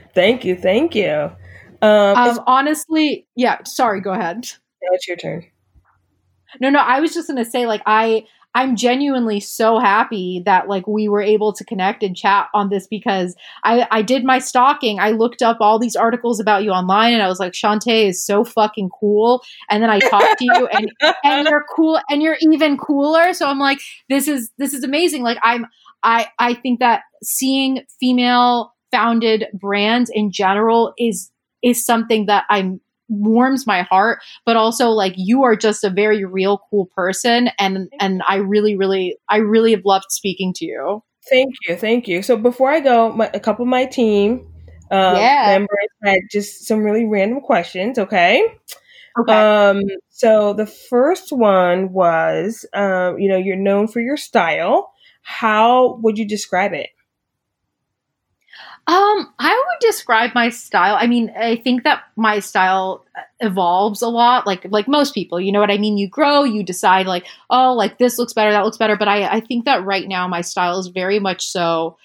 thank 0.14 0.45
you. 0.45 0.56
Thank 0.56 0.95
you. 0.95 1.32
Um, 1.82 2.18
um 2.18 2.39
honestly, 2.45 3.28
yeah, 3.36 3.64
sorry, 3.64 4.02
go 4.02 4.12
ahead. 4.12 4.47
Now 4.82 4.89
it's 4.93 5.08
your 5.08 5.18
turn. 5.18 5.45
No, 6.60 6.70
no, 6.70 6.80
I 6.80 7.00
was 7.00 7.14
just 7.14 7.28
going 7.28 7.43
to 7.43 7.50
say, 7.50 7.68
like, 7.68 7.82
I, 7.86 8.26
I'm 8.56 8.76
genuinely 8.76 9.39
so 9.39 9.80
happy 9.80 10.41
that 10.45 10.68
like 10.68 10.88
we 10.88 11.08
were 11.08 11.22
able 11.22 11.54
to 11.54 11.64
connect 11.64 12.02
and 12.02 12.16
chat 12.16 12.47
on 12.54 12.70
this 12.70 12.88
because 12.88 13.36
I, 13.64 13.88
I 13.91 14.02
did 14.02 14.24
my 14.24 14.39
stalking. 14.39 15.00
I 15.00 15.12
looked 15.12 15.41
up 15.41 15.58
all 15.62 15.78
these 15.78 15.95
articles 15.95 16.39
about 16.39 16.64
you 16.64 16.72
online 16.72 17.14
and 17.14 17.22
I 17.22 17.28
was 17.28 17.39
like, 17.39 17.54
Shontay 17.54 18.08
is 18.08 18.26
so 18.26 18.43
fucking 18.43 18.89
cool. 19.00 19.43
And 19.70 19.84
then 19.84 19.89
I 19.89 20.00
talked 20.00 20.39
to 20.39 20.45
you 20.45 20.68
and 20.68 20.91
and 21.24 21.47
you're 21.47 21.66
cool 21.76 22.00
and 22.10 22.24
you're 22.24 22.38
even 22.41 22.78
cooler. 22.78 23.34
So 23.34 23.47
I'm 23.47 23.60
like, 23.60 23.80
this 24.10 24.28
is 24.28 24.50
this 24.58 24.74
is 24.74 24.84
amazing. 24.84 25.22
Like 25.22 25.38
I'm 25.43 25.68
I 26.02 26.28
I 26.39 26.56
think 26.56 26.80
that 26.80 27.02
seeing 27.24 27.84
female 28.00 28.74
founded 28.91 29.45
brands 29.54 30.10
in 30.14 30.32
general 30.32 30.93
is 30.97 31.32
is 31.62 31.86
something 31.86 32.26
that 32.26 32.45
I'm 32.50 32.82
warms 33.10 33.68
my 33.68 33.82
heart 33.82 34.20
but 34.45 34.55
also 34.55 34.89
like 34.89 35.14
you 35.18 35.43
are 35.43 35.55
just 35.55 35.84
a 35.84 35.89
very 35.89 36.24
real 36.24 36.62
cool 36.70 36.88
person 36.95 37.49
and 37.60 37.89
and 37.99 38.22
i 38.28 38.36
really 38.36 38.76
really 38.76 39.18
i 39.30 39.38
really 39.38 39.72
have 39.72 39.86
loved 39.86 40.05
speaking 40.10 40.53
to 40.53 40.66
you 40.66 41.03
thank 41.30 41.53
you 41.68 41.76
thank 41.76 42.07
you 42.07 42.22
so 42.22 42.38
before 42.38 42.70
i 42.70 42.80
go 42.80 43.12
my, 43.12 43.30
a 43.34 43.39
couple 43.39 43.64
of 43.64 43.70
my 43.70 43.86
team 43.86 44.45
um, 44.91 45.18
yeah. 45.18 45.45
members 45.47 45.88
had 46.03 46.20
just 46.32 46.66
some 46.66 46.84
really 46.84 47.05
random 47.05 47.41
questions 47.41 47.99
okay 47.99 48.43
Okay. 49.20 49.34
Um, 49.34 49.82
so 50.10 50.53
the 50.53 50.66
first 50.66 51.32
one 51.32 51.91
was, 51.91 52.66
um, 52.74 53.20
you 53.20 53.30
know, 53.30 53.38
you're 53.38 53.55
known 53.55 53.88
for 53.88 53.99
your 53.99 54.18
style. 54.18 54.91
How 55.22 55.99
would 56.01 56.18
you 56.18 56.28
describe 56.28 56.74
it? 56.74 56.89
Um, 58.88 59.32
I 59.38 59.54
would 59.54 59.88
describe 59.88 60.34
my 60.34 60.50
style. 60.50 60.98
I 61.00 61.06
mean, 61.06 61.32
I 61.38 61.58
think 61.58 61.84
that 61.84 62.04
my 62.16 62.40
style 62.40 63.06
evolves 63.40 64.02
a 64.02 64.08
lot, 64.08 64.48
like 64.48 64.66
like 64.70 64.88
most 64.88 65.14
people. 65.14 65.40
You 65.40 65.52
know 65.52 65.60
what 65.60 65.72
I 65.72 65.78
mean? 65.78 65.98
You 65.98 66.10
grow, 66.10 66.44
you 66.44 66.64
decide 66.64 67.06
like, 67.06 67.28
oh, 67.50 67.74
like 67.74 68.00
this 68.00 68.18
looks 68.18 68.34
better, 68.34 68.52
that 68.52 68.66
looks 68.66 68.78
better. 68.78 68.98
But 68.98 69.08
I, 69.08 69.28
I 69.28 69.40
think 69.42 69.66
that 69.66 69.86
right 69.86 70.08
now 70.08 70.28
my 70.28 70.42
style 70.42 70.80
is 70.80 70.88
very 70.88 71.20
much 71.20 71.46
so 71.46 71.98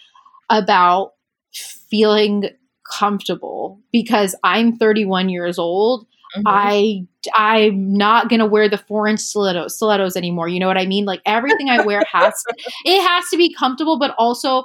about 0.51 1.15
feeling 1.53 2.51
comfortable 2.91 3.81
because 3.93 4.35
I'm 4.45 4.77
31 4.77 5.29
years 5.31 5.59
old. 5.59 6.07
Mm-hmm. 6.37 6.43
I 6.47 7.07
I'm 7.35 7.97
not 7.97 8.29
gonna 8.29 8.47
wear 8.47 8.69
the 8.69 8.77
four 8.77 9.07
inch 9.07 9.21
stilettos 9.21 9.77
stilettos 9.77 10.17
anymore. 10.17 10.49
You 10.49 10.61
know 10.61 10.67
what 10.67 10.77
I 10.77 10.87
mean? 10.87 11.05
Like 11.05 11.21
everything 11.25 11.71
I 11.71 11.85
wear 11.85 12.03
has 12.11 12.35
to, 12.43 12.55
it 12.85 13.01
has 13.01 13.25
to 13.31 13.37
be 13.37 13.55
comfortable, 13.55 13.99
but 13.99 14.15
also 14.19 14.65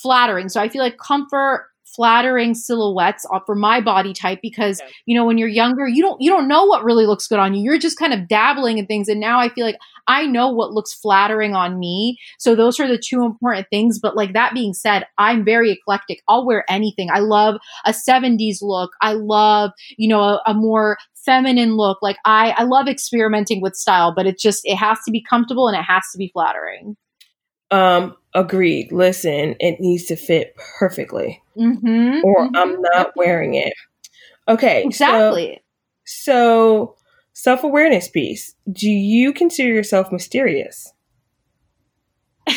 flattering. 0.00 0.48
So 0.48 0.60
I 0.60 0.68
feel 0.68 0.82
like 0.82 0.98
comfort 0.98 1.68
flattering 1.94 2.54
silhouettes 2.54 3.26
for 3.46 3.54
my 3.54 3.80
body 3.80 4.12
type 4.12 4.40
because 4.42 4.80
okay. 4.80 4.90
you 5.06 5.16
know 5.16 5.24
when 5.24 5.38
you're 5.38 5.48
younger 5.48 5.88
you 5.88 6.02
don't 6.02 6.20
you 6.20 6.30
don't 6.30 6.48
know 6.48 6.64
what 6.64 6.84
really 6.84 7.06
looks 7.06 7.26
good 7.26 7.38
on 7.38 7.54
you. 7.54 7.62
You're 7.62 7.78
just 7.78 7.98
kind 7.98 8.12
of 8.12 8.28
dabbling 8.28 8.78
in 8.78 8.86
things. 8.86 9.08
And 9.08 9.20
now 9.20 9.40
i 9.40 9.48
feel 9.48 9.64
like 9.64 9.78
i 10.06 10.26
know 10.26 10.50
what 10.50 10.72
looks 10.72 10.94
flattering 10.94 11.54
on 11.54 11.78
me. 11.78 12.18
So 12.38 12.54
those 12.54 12.78
are 12.78 12.86
the 12.86 13.02
two 13.02 13.24
important 13.24 13.66
things. 13.70 13.98
But 13.98 14.16
like 14.16 14.34
that 14.34 14.54
being 14.54 14.74
said 14.74 15.06
i'm 15.16 15.44
very 15.44 15.72
eclectic. 15.72 16.22
I'll 16.28 16.46
wear 16.46 16.64
anything. 16.68 17.08
I 17.10 17.20
love 17.20 17.56
a 17.84 17.92
70s 17.92 18.58
look. 18.62 18.92
I 19.00 19.14
love 19.14 19.70
you 19.96 20.08
know 20.08 20.20
a, 20.20 20.42
a 20.46 20.54
more 20.54 20.98
feminine 21.14 21.76
look. 21.76 21.98
Like 22.02 22.18
i 22.24 22.50
i 22.56 22.64
love 22.64 22.88
experimenting 22.88 23.60
with 23.60 23.74
style 23.74 24.12
but 24.14 24.26
it 24.26 24.38
just 24.38 24.60
it 24.64 24.76
has 24.76 24.98
to 25.04 25.10
be 25.10 25.22
comfortable 25.22 25.68
and 25.68 25.76
it 25.76 25.82
has 25.82 26.04
to 26.12 26.18
be 26.18 26.30
flattering. 26.32 26.96
Um, 27.70 28.16
agreed. 28.34 28.92
Listen, 28.92 29.56
it 29.60 29.80
needs 29.80 30.04
to 30.06 30.16
fit 30.16 30.54
perfectly, 30.78 31.42
mm-hmm, 31.56 32.20
or 32.24 32.46
mm-hmm. 32.46 32.56
I'm 32.56 32.80
not 32.80 33.16
wearing 33.16 33.54
it. 33.54 33.72
Okay, 34.48 34.84
exactly. 34.84 35.62
So, 36.04 36.94
so 36.94 36.96
self 37.32 37.64
awareness 37.64 38.08
piece. 38.08 38.54
Do 38.70 38.88
you 38.88 39.32
consider 39.32 39.72
yourself 39.72 40.10
mysterious? 40.10 40.92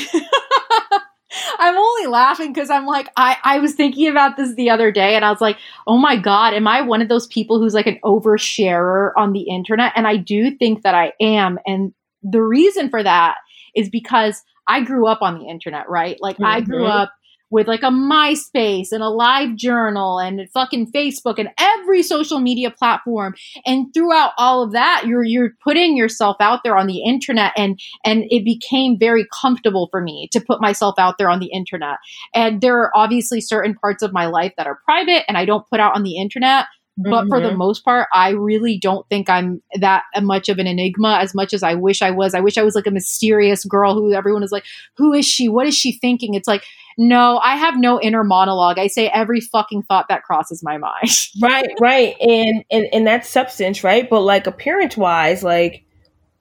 I'm 1.59 1.78
only 1.78 2.07
laughing 2.07 2.51
because 2.51 2.69
I'm 2.69 2.86
like, 2.86 3.09
I, 3.15 3.38
I 3.43 3.59
was 3.59 3.76
thinking 3.76 4.07
about 4.07 4.36
this 4.36 4.55
the 4.55 4.69
other 4.69 4.91
day 4.91 5.15
and 5.15 5.24
I 5.24 5.30
was 5.30 5.41
like, 5.41 5.57
oh 5.86 5.97
my 5.97 6.17
God, 6.17 6.53
am 6.53 6.67
I 6.67 6.82
one 6.82 7.01
of 7.01 7.07
those 7.07 7.28
people 7.28 7.59
who's 7.59 7.74
like 7.74 7.88
an 7.88 7.99
oversharer 8.03 9.11
on 9.15 9.32
the 9.32 9.43
internet? 9.43 9.93
And 9.95 10.07
I 10.07 10.17
do 10.17 10.55
think 10.57 10.84
that 10.84 10.95
I 10.95 11.13
am. 11.22 11.59
And 11.65 11.93
the 12.24 12.41
reason 12.41 12.89
for 12.89 13.03
that 13.03 13.38
is 13.76 13.89
because 13.89 14.43
I 14.68 14.84
grew 14.84 15.07
up 15.07 15.22
on 15.22 15.39
the 15.39 15.47
internet, 15.47 15.89
right? 15.89 16.18
Like 16.22 16.36
mm-hmm. 16.36 16.45
I 16.45 16.62
grew 16.62 16.86
up 16.86 17.12
with 17.51 17.68
like 17.68 17.84
a 17.84 17.88
MySpace 17.88 18.91
and 18.91 19.03
a 19.03 19.09
live 19.09 19.55
journal 19.55 20.18
and 20.18 20.49
fucking 20.53 20.91
Facebook 20.91 21.38
and 21.38 21.49
every 21.59 22.01
social 22.01 22.39
media 22.39 22.72
platform. 22.72 23.36
And 23.66 23.93
throughout 23.93 24.32
all 24.38 24.64
of 24.64 24.72
that, 24.72 25.03
you're 25.05 25.26
you're 25.26 25.51
putting 25.64 25.95
yourself 25.95 26.38
out 26.39 26.62
there 26.64 26.78
on 26.78 26.88
the 26.88 27.03
internet 27.03 27.51
and 27.57 27.80
and 28.05 28.24
it 28.30 28.45
became 28.45 28.97
very 28.97 29.28
comfortable 29.41 29.89
for 29.91 30.01
me 30.01 30.30
to 30.32 30.39
put 30.39 30.62
myself 30.62 30.95
out 30.97 31.18
there 31.18 31.30
on 31.30 31.39
the 31.39 31.51
internet. 31.53 31.97
And 32.34 32.62
there 32.62 32.80
are 32.80 32.91
obviously 32.95 33.41
certain 33.41 33.76
parts 33.76 34.01
of 34.01 34.14
my 34.14 34.26
life 34.26 34.53
that 34.57 34.68
are 34.68 34.80
private 34.86 35.26
and 35.28 35.38
I 35.38 35.45
don't 35.45 35.70
put 35.70 35.80
out 35.80 35.95
on 35.95 36.03
the 36.03 36.18
internet. 36.18 36.66
But 36.98 37.10
mm-hmm. 37.10 37.30
for 37.30 37.39
the 37.39 37.50
mm-hmm. 37.50 37.58
most 37.58 37.86
part, 37.86 38.08
I 38.14 38.30
really 38.32 38.78
don't 38.78 39.08
think 39.08 39.30
I'm 39.30 39.62
that 39.80 40.04
much 40.22 40.50
of 40.50 40.60
an 40.60 40.68
enigma 40.68 41.20
as 41.22 41.34
much 41.34 41.54
as 41.54 41.64
I 41.64 41.74
wish 41.74 42.02
I 42.02 42.12
was. 42.12 42.34
I 42.34 42.42
wish 42.42 42.58
I 42.58 42.64
was 42.64 42.76
like 42.76 42.86
a 42.86 42.92
mysterious 42.92 43.64
girl 43.64 43.94
who 43.94 44.14
everyone 44.14 44.44
is 44.44 44.52
like, 44.52 44.66
who 44.98 45.14
is 45.14 45.26
she? 45.26 45.48
What 45.48 45.68
is 45.68 45.76
she 45.76 45.94
thinking? 45.94 46.34
It's 46.34 46.48
like, 46.48 46.64
no, 46.98 47.38
I 47.38 47.56
have 47.56 47.78
no 47.78 48.00
inner 48.02 48.24
monologue. 48.24 48.78
I 48.78 48.88
say 48.88 49.08
every 49.08 49.39
fucking 49.39 49.84
thought 49.84 50.08
that 50.10 50.24
crosses 50.24 50.62
my 50.64 50.78
mind. 50.78 51.10
right, 51.42 51.70
right. 51.80 52.16
And 52.20 52.66
and 52.70 52.88
and 52.92 53.08
that's 53.08 53.30
substance, 53.30 53.84
right? 53.84 54.10
But 54.10 54.22
like 54.22 54.46
appearance 54.46 54.98
wise, 54.98 55.44
like 55.44 55.86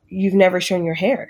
you've 0.09 0.35
never 0.35 0.61
shown 0.61 0.85
your 0.85 0.95
hair. 0.95 1.29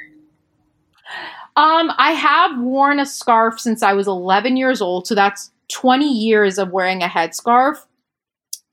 Um, 1.56 1.92
I 1.98 2.12
have 2.12 2.58
worn 2.58 3.00
a 3.00 3.06
scarf 3.06 3.60
since 3.60 3.82
I 3.82 3.92
was 3.92 4.06
11 4.06 4.56
years 4.56 4.80
old, 4.80 5.06
so 5.06 5.14
that's 5.14 5.50
20 5.68 6.06
years 6.06 6.58
of 6.58 6.70
wearing 6.70 7.02
a 7.02 7.06
headscarf. 7.06 7.76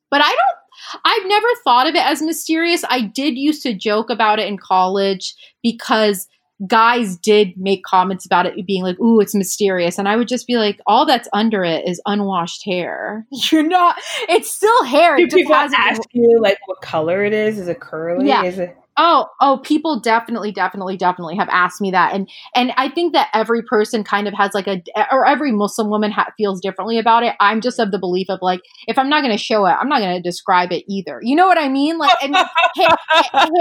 But 0.09 0.21
I 0.21 0.29
don't 0.29 0.57
I've 1.03 1.27
never 1.27 1.47
thought 1.63 1.87
of 1.87 1.95
it 1.95 2.05
as 2.05 2.21
mysterious. 2.21 2.83
I 2.89 3.01
did 3.01 3.37
used 3.37 3.63
to 3.63 3.73
joke 3.73 4.09
about 4.09 4.39
it 4.39 4.47
in 4.47 4.57
college 4.57 5.35
because 5.63 6.27
guys 6.65 7.17
did 7.17 7.53
make 7.55 7.83
comments 7.83 8.25
about 8.25 8.45
it 8.45 8.65
being 8.65 8.83
like, 8.83 8.99
ooh, 8.99 9.19
it's 9.19 9.35
mysterious. 9.35 9.99
And 9.99 10.07
I 10.07 10.15
would 10.15 10.27
just 10.27 10.47
be 10.47 10.57
like, 10.57 10.79
all 10.87 11.05
that's 11.05 11.29
under 11.33 11.63
it 11.63 11.87
is 11.87 12.01
unwashed 12.05 12.65
hair. 12.65 13.27
You're 13.51 13.67
not, 13.67 13.97
it's 14.27 14.51
still 14.51 14.83
hair. 14.83 15.17
Do 15.17 15.27
people 15.27 15.53
ask 15.53 16.01
you 16.13 16.39
like 16.41 16.57
what 16.65 16.81
color 16.81 17.23
it 17.23 17.33
is? 17.33 17.59
Is 17.59 17.67
it 17.67 17.79
curly? 17.79 18.27
Yeah. 18.27 18.43
Is 18.43 18.59
it 18.59 18.75
Oh, 18.99 19.27
oh, 19.39 19.59
people 19.63 19.99
definitely, 19.99 20.51
definitely, 20.51 20.97
definitely 20.97 21.35
have 21.35 21.49
asked 21.51 21.79
me 21.81 21.91
that, 21.91 22.15
and 22.15 22.27
and 22.55 22.71
I 22.77 22.89
think 22.89 23.13
that 23.13 23.29
every 23.31 23.61
person 23.61 24.03
kind 24.03 24.27
of 24.27 24.33
has 24.33 24.55
like 24.55 24.65
a, 24.67 24.81
or 25.11 25.23
every 25.27 25.51
Muslim 25.51 25.89
woman 25.89 26.09
ha- 26.11 26.31
feels 26.35 26.59
differently 26.59 26.97
about 26.97 27.21
it. 27.21 27.35
I'm 27.39 27.61
just 27.61 27.79
of 27.79 27.91
the 27.91 27.99
belief 27.99 28.25
of 28.29 28.39
like, 28.41 28.61
if 28.87 28.97
I'm 28.97 29.07
not 29.07 29.21
going 29.21 29.37
to 29.37 29.43
show 29.43 29.67
it, 29.67 29.73
I'm 29.79 29.87
not 29.87 29.99
going 29.99 30.15
to 30.15 30.21
describe 30.21 30.71
it 30.71 30.83
either. 30.89 31.19
You 31.21 31.35
know 31.35 31.45
what 31.45 31.59
I 31.59 31.69
mean? 31.69 31.99
Like, 31.99 32.15
I 32.19 32.27
mean, 32.27 32.45
hair, 32.75 32.97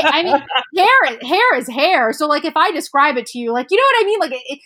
I 0.04 0.22
mean, 0.22 0.42
hair, 0.74 1.18
hair 1.20 1.56
is 1.58 1.68
hair. 1.68 2.12
So 2.14 2.26
like, 2.26 2.46
if 2.46 2.56
I 2.56 2.70
describe 2.70 3.18
it 3.18 3.26
to 3.26 3.38
you, 3.38 3.52
like, 3.52 3.66
you 3.70 3.76
know 3.76 3.84
what 3.92 4.02
I 4.02 4.06
mean? 4.06 4.18
Like, 4.20 4.32
it, 4.32 4.60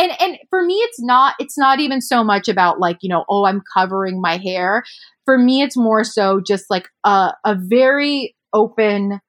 and 0.00 0.12
and 0.20 0.38
for 0.50 0.64
me, 0.64 0.74
it's 0.74 1.00
not, 1.00 1.34
it's 1.38 1.56
not 1.56 1.78
even 1.78 2.00
so 2.00 2.24
much 2.24 2.48
about 2.48 2.80
like, 2.80 2.98
you 3.00 3.08
know, 3.08 3.24
oh, 3.28 3.44
I'm 3.44 3.62
covering 3.76 4.20
my 4.20 4.38
hair. 4.38 4.82
For 5.24 5.38
me, 5.38 5.62
it's 5.62 5.76
more 5.76 6.02
so 6.02 6.40
just 6.44 6.64
like 6.68 6.88
a 7.04 7.32
a 7.44 7.54
very 7.56 8.34
open 8.52 9.20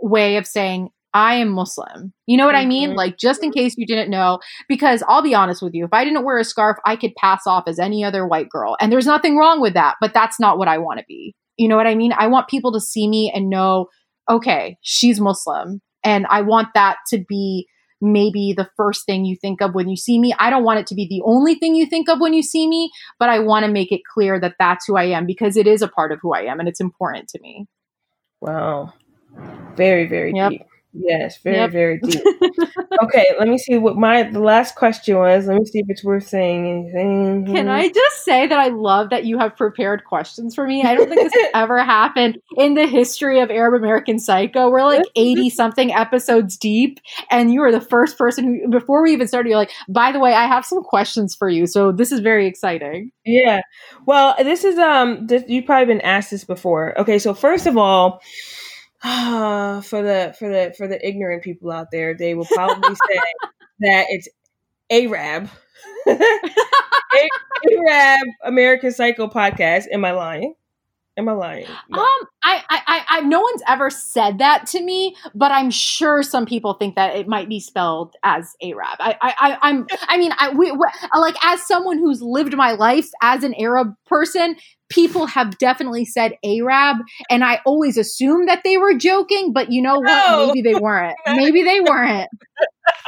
way 0.00 0.36
of 0.36 0.46
saying 0.46 0.90
I 1.14 1.34
am 1.36 1.48
Muslim. 1.48 2.12
You 2.26 2.36
know 2.36 2.46
what 2.46 2.54
mm-hmm. 2.54 2.62
I 2.62 2.66
mean? 2.66 2.88
Mm-hmm. 2.90 2.98
Like, 2.98 3.18
just 3.18 3.42
in 3.42 3.50
case 3.50 3.74
you 3.76 3.86
didn't 3.86 4.10
know, 4.10 4.40
because 4.68 5.02
I'll 5.08 5.22
be 5.22 5.34
honest 5.34 5.62
with 5.62 5.74
you, 5.74 5.84
if 5.84 5.92
I 5.92 6.04
didn't 6.04 6.24
wear 6.24 6.38
a 6.38 6.44
scarf, 6.44 6.76
I 6.84 6.96
could 6.96 7.14
pass 7.16 7.46
off 7.46 7.64
as 7.66 7.78
any 7.78 8.04
other 8.04 8.26
white 8.26 8.48
girl. 8.48 8.76
And 8.80 8.92
there's 8.92 9.06
nothing 9.06 9.36
wrong 9.36 9.60
with 9.60 9.74
that, 9.74 9.96
but 10.00 10.12
that's 10.12 10.38
not 10.38 10.58
what 10.58 10.68
I 10.68 10.78
want 10.78 10.98
to 10.98 11.04
be. 11.08 11.34
You 11.56 11.68
know 11.68 11.76
what 11.76 11.86
I 11.86 11.94
mean? 11.94 12.12
I 12.16 12.26
want 12.28 12.48
people 12.48 12.72
to 12.72 12.80
see 12.80 13.08
me 13.08 13.32
and 13.34 13.48
know, 13.48 13.86
okay, 14.28 14.76
she's 14.82 15.18
Muslim. 15.18 15.80
And 16.04 16.26
I 16.28 16.42
want 16.42 16.68
that 16.74 16.98
to 17.08 17.24
be 17.28 17.66
maybe 18.00 18.54
the 18.56 18.68
first 18.76 19.04
thing 19.06 19.24
you 19.24 19.36
think 19.36 19.60
of 19.60 19.74
when 19.74 19.88
you 19.88 19.96
see 19.96 20.20
me. 20.20 20.32
I 20.38 20.50
don't 20.50 20.62
want 20.62 20.78
it 20.78 20.86
to 20.88 20.94
be 20.94 21.08
the 21.08 21.22
only 21.24 21.56
thing 21.56 21.74
you 21.74 21.86
think 21.86 22.08
of 22.08 22.20
when 22.20 22.32
you 22.32 22.42
see 22.42 22.68
me, 22.68 22.90
but 23.18 23.28
I 23.28 23.40
want 23.40 23.64
to 23.64 23.72
make 23.72 23.90
it 23.90 24.02
clear 24.14 24.38
that 24.38 24.54
that's 24.58 24.86
who 24.86 24.96
I 24.96 25.04
am 25.04 25.26
because 25.26 25.56
it 25.56 25.66
is 25.66 25.82
a 25.82 25.88
part 25.88 26.12
of 26.12 26.20
who 26.22 26.32
I 26.32 26.42
am 26.42 26.60
and 26.60 26.68
it's 26.68 26.80
important 26.80 27.28
to 27.30 27.40
me. 27.40 27.66
Wow. 28.40 28.92
Very, 29.76 30.06
very 30.06 30.32
yep. 30.34 30.50
deep. 30.50 30.62
Yes, 30.94 31.38
very, 31.42 31.56
yep. 31.56 31.70
very 31.70 31.98
deep. 32.00 32.20
okay, 33.02 33.26
let 33.38 33.46
me 33.46 33.58
see 33.58 33.76
what 33.76 33.96
my 33.96 34.22
the 34.22 34.40
last 34.40 34.74
question 34.74 35.18
was. 35.18 35.46
Let 35.46 35.58
me 35.58 35.66
see 35.66 35.80
if 35.80 35.86
it's 35.88 36.02
worth 36.02 36.26
saying 36.26 36.66
anything. 36.66 37.46
Can 37.54 37.68
I 37.68 37.88
just 37.88 38.24
say 38.24 38.46
that 38.46 38.58
I 38.58 38.68
love 38.68 39.10
that 39.10 39.24
you 39.24 39.38
have 39.38 39.54
prepared 39.54 40.04
questions 40.04 40.54
for 40.54 40.66
me? 40.66 40.82
I 40.82 40.94
don't 40.94 41.08
think 41.08 41.20
this 41.20 41.34
has 41.34 41.50
ever 41.54 41.84
happened 41.84 42.38
in 42.56 42.74
the 42.74 42.86
history 42.86 43.40
of 43.40 43.50
Arab 43.50 43.80
American 43.80 44.18
Psycho. 44.18 44.70
We're 44.70 44.82
like 44.82 45.04
80 45.14 45.50
something 45.50 45.92
episodes 45.92 46.56
deep, 46.56 47.00
and 47.30 47.52
you 47.52 47.62
are 47.62 47.72
the 47.72 47.82
first 47.82 48.16
person 48.16 48.44
who 48.44 48.68
before 48.68 49.02
we 49.02 49.12
even 49.12 49.28
started, 49.28 49.50
you're 49.50 49.58
like, 49.58 49.72
by 49.88 50.10
the 50.10 50.20
way, 50.20 50.32
I 50.32 50.46
have 50.46 50.64
some 50.64 50.82
questions 50.82 51.34
for 51.34 51.50
you. 51.50 51.66
So 51.66 51.92
this 51.92 52.12
is 52.12 52.20
very 52.20 52.46
exciting. 52.46 53.12
Yeah. 53.26 53.60
Well, 54.06 54.34
this 54.38 54.64
is 54.64 54.78
um 54.78 55.26
this, 55.26 55.44
you've 55.48 55.66
probably 55.66 55.94
been 55.94 56.00
asked 56.00 56.30
this 56.30 56.44
before. 56.44 56.98
Okay, 56.98 57.18
so 57.18 57.34
first 57.34 57.66
of 57.66 57.76
all, 57.76 58.20
for 59.02 60.02
the 60.02 60.34
for 60.38 60.48
the 60.48 60.74
for 60.76 60.88
the 60.88 60.98
ignorant 61.06 61.42
people 61.42 61.70
out 61.70 61.88
there, 61.92 62.14
they 62.14 62.34
will 62.34 62.46
probably 62.46 62.94
say 62.94 63.20
that 63.80 64.06
it's 64.08 64.28
Arab. 64.90 65.48
Arab 67.88 68.28
American 68.44 68.92
Psycho 68.92 69.28
podcast. 69.28 69.84
Am 69.92 70.04
I 70.04 70.12
lying? 70.12 70.54
Am 71.18 71.28
I 71.28 71.32
lying? 71.32 71.66
No. 71.88 71.98
Um, 71.98 72.20
I, 72.44 72.62
I, 72.70 73.04
I, 73.10 73.20
no 73.22 73.40
one's 73.40 73.62
ever 73.66 73.90
said 73.90 74.38
that 74.38 74.66
to 74.68 74.80
me, 74.80 75.16
but 75.34 75.50
I'm 75.50 75.70
sure 75.70 76.22
some 76.22 76.46
people 76.46 76.74
think 76.74 76.94
that 76.94 77.16
it 77.16 77.26
might 77.26 77.48
be 77.48 77.58
spelled 77.58 78.14
as 78.22 78.54
Arab. 78.62 78.96
I, 79.00 79.16
I, 79.20 79.58
I 79.60 79.70
am 79.70 79.86
I 80.06 80.16
mean, 80.16 80.32
I, 80.38 80.50
we, 80.50 80.70
we, 80.70 80.78
like 81.18 81.34
as 81.44 81.66
someone 81.66 81.98
who's 81.98 82.22
lived 82.22 82.56
my 82.56 82.72
life 82.72 83.08
as 83.20 83.42
an 83.42 83.54
Arab 83.54 83.94
person, 84.06 84.54
people 84.88 85.26
have 85.26 85.58
definitely 85.58 86.04
said 86.04 86.34
Arab, 86.44 86.98
and 87.28 87.44
I 87.44 87.60
always 87.66 87.98
assumed 87.98 88.48
that 88.48 88.62
they 88.62 88.76
were 88.76 88.94
joking. 88.94 89.52
But 89.52 89.72
you 89.72 89.82
know 89.82 89.96
what? 89.96 90.04
No. 90.04 90.46
Maybe 90.46 90.62
they 90.62 90.78
weren't. 90.78 91.16
Maybe 91.26 91.64
they 91.64 91.80
weren't. 91.80 92.28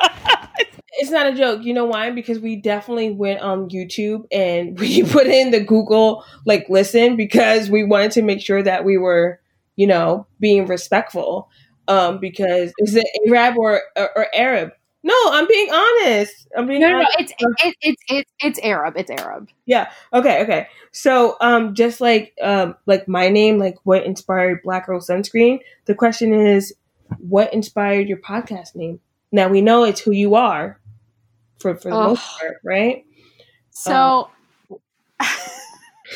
it's 0.98 1.10
not 1.10 1.26
a 1.26 1.34
joke. 1.34 1.64
You 1.64 1.74
know 1.74 1.84
why? 1.84 2.10
Because 2.10 2.38
we 2.38 2.56
definitely 2.56 3.10
went 3.10 3.40
on 3.40 3.68
YouTube 3.68 4.24
and 4.32 4.78
we 4.78 5.02
put 5.02 5.26
in 5.26 5.50
the 5.50 5.60
Google 5.60 6.24
like 6.46 6.66
listen 6.68 7.16
because 7.16 7.70
we 7.70 7.84
wanted 7.84 8.12
to 8.12 8.22
make 8.22 8.40
sure 8.40 8.62
that 8.62 8.84
we 8.84 8.98
were, 8.98 9.40
you 9.76 9.86
know, 9.86 10.26
being 10.38 10.66
respectful. 10.66 11.48
Um, 11.88 12.18
because 12.18 12.72
is 12.78 12.94
it 12.94 13.06
Arab 13.26 13.56
or, 13.58 13.82
or, 13.96 14.10
or 14.16 14.26
Arab? 14.32 14.70
No, 15.02 15.14
I'm 15.30 15.48
being 15.48 15.70
honest. 15.72 16.46
I'm 16.56 16.66
being 16.66 16.82
no, 16.82 16.94
honest. 16.94 17.10
no, 17.18 17.24
it's 17.24 17.32
it, 17.38 17.76
it's 17.80 18.02
it's 18.08 18.30
it's 18.40 18.58
Arab. 18.60 18.94
It's 18.96 19.10
Arab. 19.10 19.48
Yeah. 19.64 19.90
Okay. 20.12 20.42
Okay. 20.42 20.68
So, 20.92 21.36
um, 21.40 21.74
just 21.74 22.00
like 22.00 22.34
um, 22.42 22.76
like 22.86 23.08
my 23.08 23.28
name, 23.28 23.58
like 23.58 23.76
what 23.84 24.04
inspired 24.04 24.60
Black 24.62 24.86
Girl 24.86 25.00
Sunscreen? 25.00 25.60
The 25.86 25.94
question 25.94 26.34
is, 26.34 26.74
what 27.18 27.52
inspired 27.54 28.08
your 28.08 28.18
podcast 28.18 28.74
name? 28.74 29.00
Now 29.32 29.48
we 29.48 29.62
know 29.62 29.84
it's 29.84 30.00
who 30.00 30.10
you 30.10 30.34
are, 30.34 30.79
for 31.60 31.76
for 31.76 31.90
the 31.90 31.96
oh. 31.96 32.08
most 32.08 32.38
part, 32.38 32.56
right? 32.64 33.04
So, 33.70 34.30
um. 34.70 34.78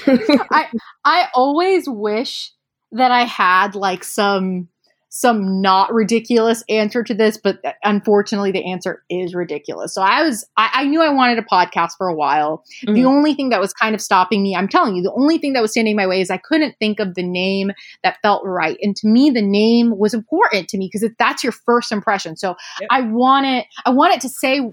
I 0.06 0.68
I 1.04 1.28
always 1.34 1.88
wish 1.88 2.52
that 2.92 3.10
I 3.10 3.24
had 3.24 3.74
like 3.74 4.04
some 4.04 4.68
some 5.16 5.60
not 5.60 5.94
ridiculous 5.94 6.64
answer 6.68 7.04
to 7.04 7.14
this, 7.14 7.38
but 7.38 7.60
unfortunately 7.84 8.50
the 8.50 8.68
answer 8.68 9.04
is 9.08 9.32
ridiculous. 9.32 9.94
So 9.94 10.02
I 10.02 10.24
was, 10.24 10.44
I, 10.56 10.70
I 10.72 10.84
knew 10.86 11.00
I 11.02 11.08
wanted 11.08 11.38
a 11.38 11.42
podcast 11.42 11.92
for 11.96 12.08
a 12.08 12.14
while. 12.16 12.64
Mm-hmm. 12.82 12.94
The 12.94 13.04
only 13.04 13.32
thing 13.32 13.50
that 13.50 13.60
was 13.60 13.72
kind 13.72 13.94
of 13.94 14.00
stopping 14.00 14.42
me, 14.42 14.56
I'm 14.56 14.66
telling 14.66 14.96
you, 14.96 15.04
the 15.04 15.12
only 15.12 15.38
thing 15.38 15.52
that 15.52 15.62
was 15.62 15.70
standing 15.70 15.92
in 15.92 15.96
my 15.96 16.08
way 16.08 16.20
is 16.20 16.30
I 16.30 16.38
couldn't 16.38 16.74
think 16.80 16.98
of 16.98 17.14
the 17.14 17.22
name 17.22 17.70
that 18.02 18.18
felt 18.22 18.42
right. 18.44 18.76
And 18.82 18.96
to 18.96 19.06
me, 19.06 19.30
the 19.30 19.40
name 19.40 19.96
was 19.96 20.14
important 20.14 20.68
to 20.70 20.78
me 20.78 20.90
because 20.92 21.08
that's 21.16 21.44
your 21.44 21.52
first 21.52 21.92
impression. 21.92 22.36
So 22.36 22.56
yep. 22.80 22.88
I 22.90 23.02
wanted, 23.02 23.66
I 23.86 23.90
wanted 23.90 24.20
to 24.22 24.28
say 24.28 24.68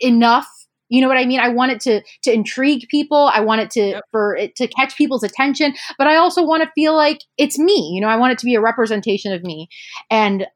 enough 0.00 0.48
you 0.88 1.00
know 1.00 1.08
what 1.08 1.18
I 1.18 1.26
mean? 1.26 1.40
I 1.40 1.48
want 1.48 1.72
it 1.72 1.80
to 1.80 2.02
to 2.22 2.32
intrigue 2.32 2.86
people. 2.90 3.30
I 3.32 3.40
want 3.40 3.60
it 3.60 3.70
to 3.72 3.80
yep. 3.80 4.04
for 4.10 4.34
it 4.34 4.56
to 4.56 4.66
catch 4.66 4.96
people's 4.96 5.22
attention, 5.22 5.74
but 5.98 6.06
I 6.06 6.16
also 6.16 6.44
want 6.44 6.62
to 6.62 6.70
feel 6.74 6.96
like 6.96 7.20
it's 7.36 7.58
me. 7.58 7.92
You 7.94 8.00
know, 8.00 8.08
I 8.08 8.16
want 8.16 8.32
it 8.32 8.38
to 8.38 8.46
be 8.46 8.54
a 8.54 8.60
representation 8.60 9.32
of 9.32 9.42
me. 9.42 9.68
And 10.10 10.42
uh, 10.42 10.46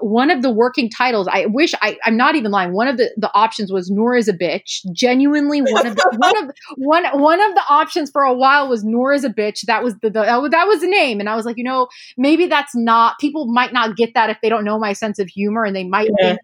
one 0.00 0.30
of 0.30 0.40
the 0.40 0.50
working 0.50 0.88
titles, 0.88 1.28
I 1.30 1.44
wish 1.46 1.74
I, 1.82 1.98
I'm 2.06 2.16
not 2.16 2.36
even 2.36 2.50
lying. 2.50 2.72
One 2.72 2.88
of 2.88 2.96
the, 2.96 3.10
the 3.18 3.30
options 3.34 3.70
was 3.70 3.90
Noor 3.90 4.16
is 4.16 4.28
a 4.28 4.32
bitch. 4.32 4.80
Genuinely, 4.92 5.60
one 5.60 5.86
of 5.86 5.94
the 5.94 6.10
one 6.16 6.42
of 6.42 6.54
one 6.76 7.20
one 7.20 7.40
of 7.42 7.54
the 7.54 7.62
options 7.68 8.10
for 8.10 8.22
a 8.22 8.34
while 8.34 8.70
was 8.70 8.84
Noor 8.84 9.12
is 9.12 9.24
a 9.24 9.30
bitch. 9.30 9.60
That 9.66 9.84
was 9.84 9.94
the, 10.00 10.08
the 10.08 10.48
that 10.50 10.66
was 10.66 10.80
the 10.80 10.88
name, 10.88 11.20
and 11.20 11.28
I 11.28 11.36
was 11.36 11.44
like, 11.44 11.58
you 11.58 11.64
know, 11.64 11.88
maybe 12.16 12.46
that's 12.46 12.74
not. 12.74 13.18
People 13.18 13.46
might 13.46 13.74
not 13.74 13.96
get 13.96 14.14
that 14.14 14.30
if 14.30 14.38
they 14.42 14.48
don't 14.48 14.64
know 14.64 14.78
my 14.78 14.94
sense 14.94 15.18
of 15.18 15.28
humor, 15.28 15.64
and 15.64 15.76
they 15.76 15.84
might 15.84 16.08
yeah. 16.18 16.28
think, 16.28 16.40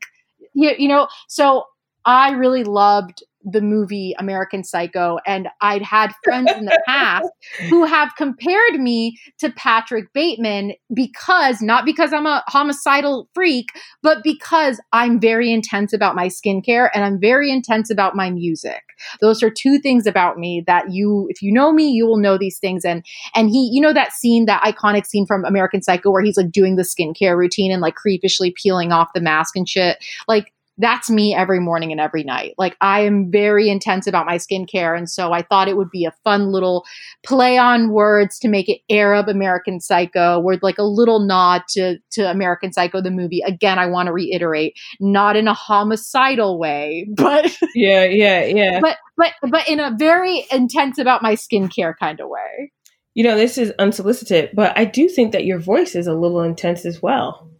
you, 0.52 0.72
you 0.78 0.88
know. 0.88 1.08
So 1.28 1.64
I 2.08 2.30
really 2.30 2.64
loved 2.64 3.22
the 3.44 3.60
movie 3.60 4.14
American 4.18 4.64
Psycho, 4.64 5.18
and 5.26 5.46
I'd 5.60 5.82
had 5.82 6.10
friends 6.24 6.50
in 6.56 6.64
the 6.64 6.82
past 6.86 7.28
who 7.68 7.84
have 7.84 8.14
compared 8.16 8.80
me 8.80 9.18
to 9.38 9.50
Patrick 9.52 10.12
Bateman 10.14 10.72
because 10.94 11.60
not 11.60 11.84
because 11.84 12.14
I'm 12.14 12.24
a 12.24 12.42
homicidal 12.48 13.28
freak, 13.34 13.68
but 14.02 14.24
because 14.24 14.80
I'm 14.94 15.20
very 15.20 15.52
intense 15.52 15.92
about 15.92 16.16
my 16.16 16.28
skincare 16.28 16.88
and 16.94 17.04
I'm 17.04 17.20
very 17.20 17.50
intense 17.50 17.90
about 17.90 18.16
my 18.16 18.30
music. 18.30 18.82
Those 19.20 19.42
are 19.42 19.50
two 19.50 19.78
things 19.78 20.06
about 20.06 20.38
me 20.38 20.64
that 20.66 20.90
you, 20.90 21.26
if 21.28 21.42
you 21.42 21.52
know 21.52 21.72
me, 21.72 21.90
you 21.90 22.06
will 22.06 22.16
know 22.16 22.38
these 22.38 22.58
things. 22.58 22.86
And 22.86 23.04
and 23.34 23.50
he, 23.50 23.68
you 23.70 23.82
know 23.82 23.92
that 23.92 24.14
scene, 24.14 24.46
that 24.46 24.62
iconic 24.62 25.04
scene 25.04 25.26
from 25.26 25.44
American 25.44 25.82
Psycho 25.82 26.10
where 26.10 26.22
he's 26.22 26.38
like 26.38 26.50
doing 26.50 26.76
the 26.76 26.84
skincare 26.84 27.36
routine 27.36 27.70
and 27.70 27.82
like 27.82 27.96
creepishly 27.96 28.50
peeling 28.56 28.92
off 28.92 29.12
the 29.14 29.20
mask 29.20 29.56
and 29.56 29.68
shit. 29.68 30.02
Like 30.26 30.52
that's 30.78 31.10
me 31.10 31.34
every 31.34 31.60
morning 31.60 31.90
and 31.92 32.00
every 32.00 32.22
night. 32.22 32.54
Like 32.56 32.76
I 32.80 33.00
am 33.00 33.30
very 33.30 33.68
intense 33.68 34.06
about 34.06 34.26
my 34.26 34.36
skincare. 34.36 34.96
And 34.96 35.10
so 35.10 35.32
I 35.32 35.42
thought 35.42 35.68
it 35.68 35.76
would 35.76 35.90
be 35.90 36.04
a 36.04 36.14
fun 36.24 36.52
little 36.52 36.84
play 37.24 37.58
on 37.58 37.90
words 37.90 38.38
to 38.40 38.48
make 38.48 38.68
it 38.68 38.80
Arab 38.88 39.28
American 39.28 39.80
Psycho, 39.80 40.40
with 40.40 40.62
like 40.62 40.78
a 40.78 40.84
little 40.84 41.20
nod 41.20 41.62
to, 41.70 41.98
to 42.12 42.30
American 42.30 42.72
Psycho, 42.72 43.02
the 43.02 43.10
movie. 43.10 43.42
Again, 43.44 43.78
I 43.78 43.86
want 43.86 44.06
to 44.06 44.12
reiterate, 44.12 44.74
not 45.00 45.36
in 45.36 45.48
a 45.48 45.54
homicidal 45.54 46.58
way, 46.58 47.08
but 47.14 47.56
yeah, 47.74 48.04
yeah, 48.04 48.44
yeah. 48.44 48.80
But 48.80 48.98
but 49.16 49.32
but 49.50 49.68
in 49.68 49.80
a 49.80 49.94
very 49.98 50.46
intense 50.50 50.98
about 50.98 51.22
my 51.22 51.34
skincare 51.34 51.94
kind 51.98 52.20
of 52.20 52.28
way. 52.28 52.72
You 53.14 53.24
know, 53.24 53.36
this 53.36 53.58
is 53.58 53.72
unsolicited, 53.80 54.50
but 54.54 54.78
I 54.78 54.84
do 54.84 55.08
think 55.08 55.32
that 55.32 55.44
your 55.44 55.58
voice 55.58 55.96
is 55.96 56.06
a 56.06 56.14
little 56.14 56.42
intense 56.42 56.86
as 56.86 57.02
well. 57.02 57.50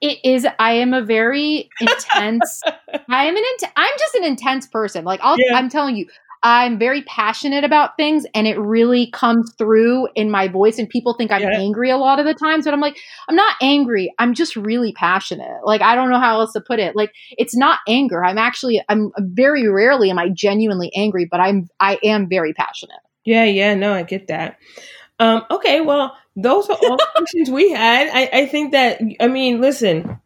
It 0.00 0.18
is. 0.24 0.46
I 0.58 0.72
am 0.72 0.94
a 0.94 1.02
very 1.02 1.68
intense. 1.80 2.62
I 3.08 3.24
am 3.24 3.36
an. 3.36 3.42
Int- 3.52 3.72
I'm 3.76 3.92
just 3.98 4.14
an 4.14 4.24
intense 4.24 4.66
person. 4.66 5.04
Like 5.04 5.20
I'll, 5.22 5.36
yeah. 5.38 5.56
I'm 5.56 5.68
telling 5.68 5.96
you, 5.96 6.06
I'm 6.42 6.78
very 6.78 7.02
passionate 7.02 7.64
about 7.64 7.96
things, 7.96 8.26
and 8.34 8.46
it 8.46 8.58
really 8.58 9.10
comes 9.10 9.52
through 9.56 10.08
in 10.14 10.30
my 10.30 10.48
voice. 10.48 10.78
And 10.78 10.88
people 10.88 11.14
think 11.14 11.32
I'm 11.32 11.42
yeah. 11.42 11.58
angry 11.58 11.90
a 11.90 11.96
lot 11.96 12.18
of 12.18 12.26
the 12.26 12.34
times, 12.34 12.66
but 12.66 12.74
I'm 12.74 12.80
like, 12.80 12.98
I'm 13.28 13.36
not 13.36 13.56
angry. 13.62 14.12
I'm 14.18 14.34
just 14.34 14.56
really 14.56 14.92
passionate. 14.92 15.64
Like 15.64 15.80
I 15.80 15.94
don't 15.94 16.10
know 16.10 16.20
how 16.20 16.40
else 16.40 16.52
to 16.52 16.60
put 16.60 16.78
it. 16.80 16.94
Like 16.94 17.14
it's 17.32 17.56
not 17.56 17.80
anger. 17.88 18.24
I'm 18.24 18.38
actually. 18.38 18.82
I'm 18.88 19.12
very 19.18 19.68
rarely 19.68 20.10
am 20.10 20.18
I 20.18 20.28
genuinely 20.28 20.92
angry, 20.96 21.26
but 21.30 21.40
I'm. 21.40 21.68
I 21.80 21.98
am 22.02 22.28
very 22.28 22.52
passionate. 22.52 23.00
Yeah. 23.24 23.44
Yeah. 23.44 23.74
No, 23.74 23.92
I 23.92 24.02
get 24.02 24.28
that. 24.28 24.58
Um, 25.18 25.44
okay, 25.50 25.80
well, 25.80 26.16
those 26.36 26.68
are 26.68 26.76
all 26.82 26.98
questions 27.16 27.50
we 27.50 27.70
had. 27.70 28.08
I, 28.12 28.40
I 28.40 28.46
think 28.46 28.72
that 28.72 29.00
I 29.20 29.28
mean, 29.28 29.60
listen, 29.60 30.20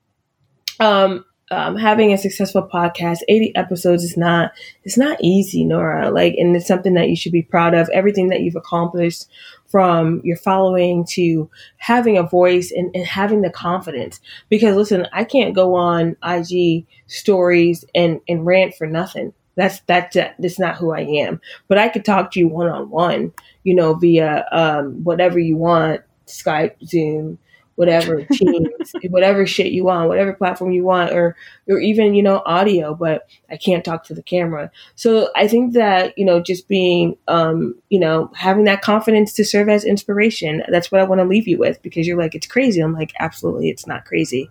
um, 0.81 1.25
um, 1.51 1.77
having 1.77 2.13
a 2.13 2.19
successful 2.19 2.69
podcast, 2.71 3.21
80 3.29 3.57
episodes 3.57 4.05
is 4.05 4.17
not 4.17 4.53
it's 4.85 4.99
not 4.99 5.19
easy, 5.23 5.65
Nora. 5.65 6.11
Like, 6.11 6.35
and 6.37 6.55
it's 6.55 6.67
something 6.67 6.95
that 6.95 7.09
you 7.09 7.17
should 7.17 7.33
be 7.33 7.43
proud 7.43 7.75
of. 7.75 7.89
Everything 7.91 8.29
that 8.29 8.41
you've 8.41 8.57
accomplished 8.57 9.27
from 9.67 10.21
your 10.25 10.37
following 10.37 11.05
to 11.11 11.51
having 11.77 12.17
a 12.17 12.23
voice 12.23 12.71
and, 12.71 12.91
and 12.95 13.07
having 13.07 13.43
the 13.43 13.51
confidence. 13.51 14.21
Because 14.49 14.77
listen, 14.77 15.07
I 15.13 15.25
can't 15.25 15.55
go 15.55 15.75
on 15.75 16.17
IG 16.25 16.87
stories 17.07 17.85
and, 17.95 18.21
and 18.29 18.47
rant 18.47 18.75
for 18.75 18.87
nothing. 18.87 19.33
That's 19.59 19.81
that's 19.81 20.15
that's 20.15 20.61
not 20.61 20.77
who 20.77 20.93
I 20.93 21.01
am. 21.01 21.41
But 21.67 21.79
I 21.79 21.89
could 21.89 22.05
talk 22.05 22.31
to 22.31 22.39
you 22.39 22.47
one 22.47 22.69
on 22.69 22.91
one, 22.91 23.33
you 23.65 23.75
know, 23.75 23.95
via 23.95 24.47
um, 24.53 25.03
whatever 25.03 25.41
you 25.41 25.57
want, 25.57 26.03
Skype, 26.29 26.77
Zoom, 26.87 27.41
whatever 27.75 28.23
teams, 28.33 28.95
whatever 29.11 29.47
shit 29.47 29.73
you 29.73 29.83
want, 29.83 30.09
whatever 30.09 30.33
platform 30.33 30.71
you 30.71 30.85
want, 30.85 31.11
or 31.11 31.35
or 31.69 31.81
even 31.81 32.15
you 32.15 32.23
know 32.23 32.41
audio. 32.47 32.95
But 32.95 33.27
I 33.51 33.57
can't 33.57 33.85
talk 33.85 34.05
to 34.05 34.15
the 34.15 34.23
camera. 34.23 34.71
So 34.95 35.29
I 35.35 35.49
think 35.49 35.73
that 35.73 36.17
you 36.17 36.25
know 36.25 36.41
just 36.41 36.69
being 36.69 37.17
um, 37.27 37.75
you 37.89 37.99
know 37.99 38.31
having 38.37 38.63
that 38.67 38.81
confidence 38.81 39.33
to 39.33 39.45
serve 39.45 39.69
as 39.69 39.85
inspiration. 39.85 40.63
That's 40.69 40.93
what 40.93 41.01
I 41.01 41.05
want 41.05 41.21
to 41.21 41.27
leave 41.27 41.49
you 41.49 41.59
with 41.59 41.83
because 41.83 42.07
you're 42.07 42.17
like 42.17 42.37
it's 42.37 42.47
crazy. 42.47 42.81
I'm 42.81 42.95
like 42.95 43.13
absolutely 43.19 43.71
it's 43.71 43.89
not 43.89 44.05
crazy, 44.05 44.51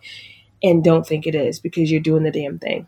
and 0.62 0.84
don't 0.84 1.08
think 1.08 1.26
it 1.26 1.34
is 1.34 1.60
because 1.60 1.90
you're 1.90 2.02
doing 2.02 2.24
the 2.24 2.32
damn 2.32 2.60
thing. 2.60 2.88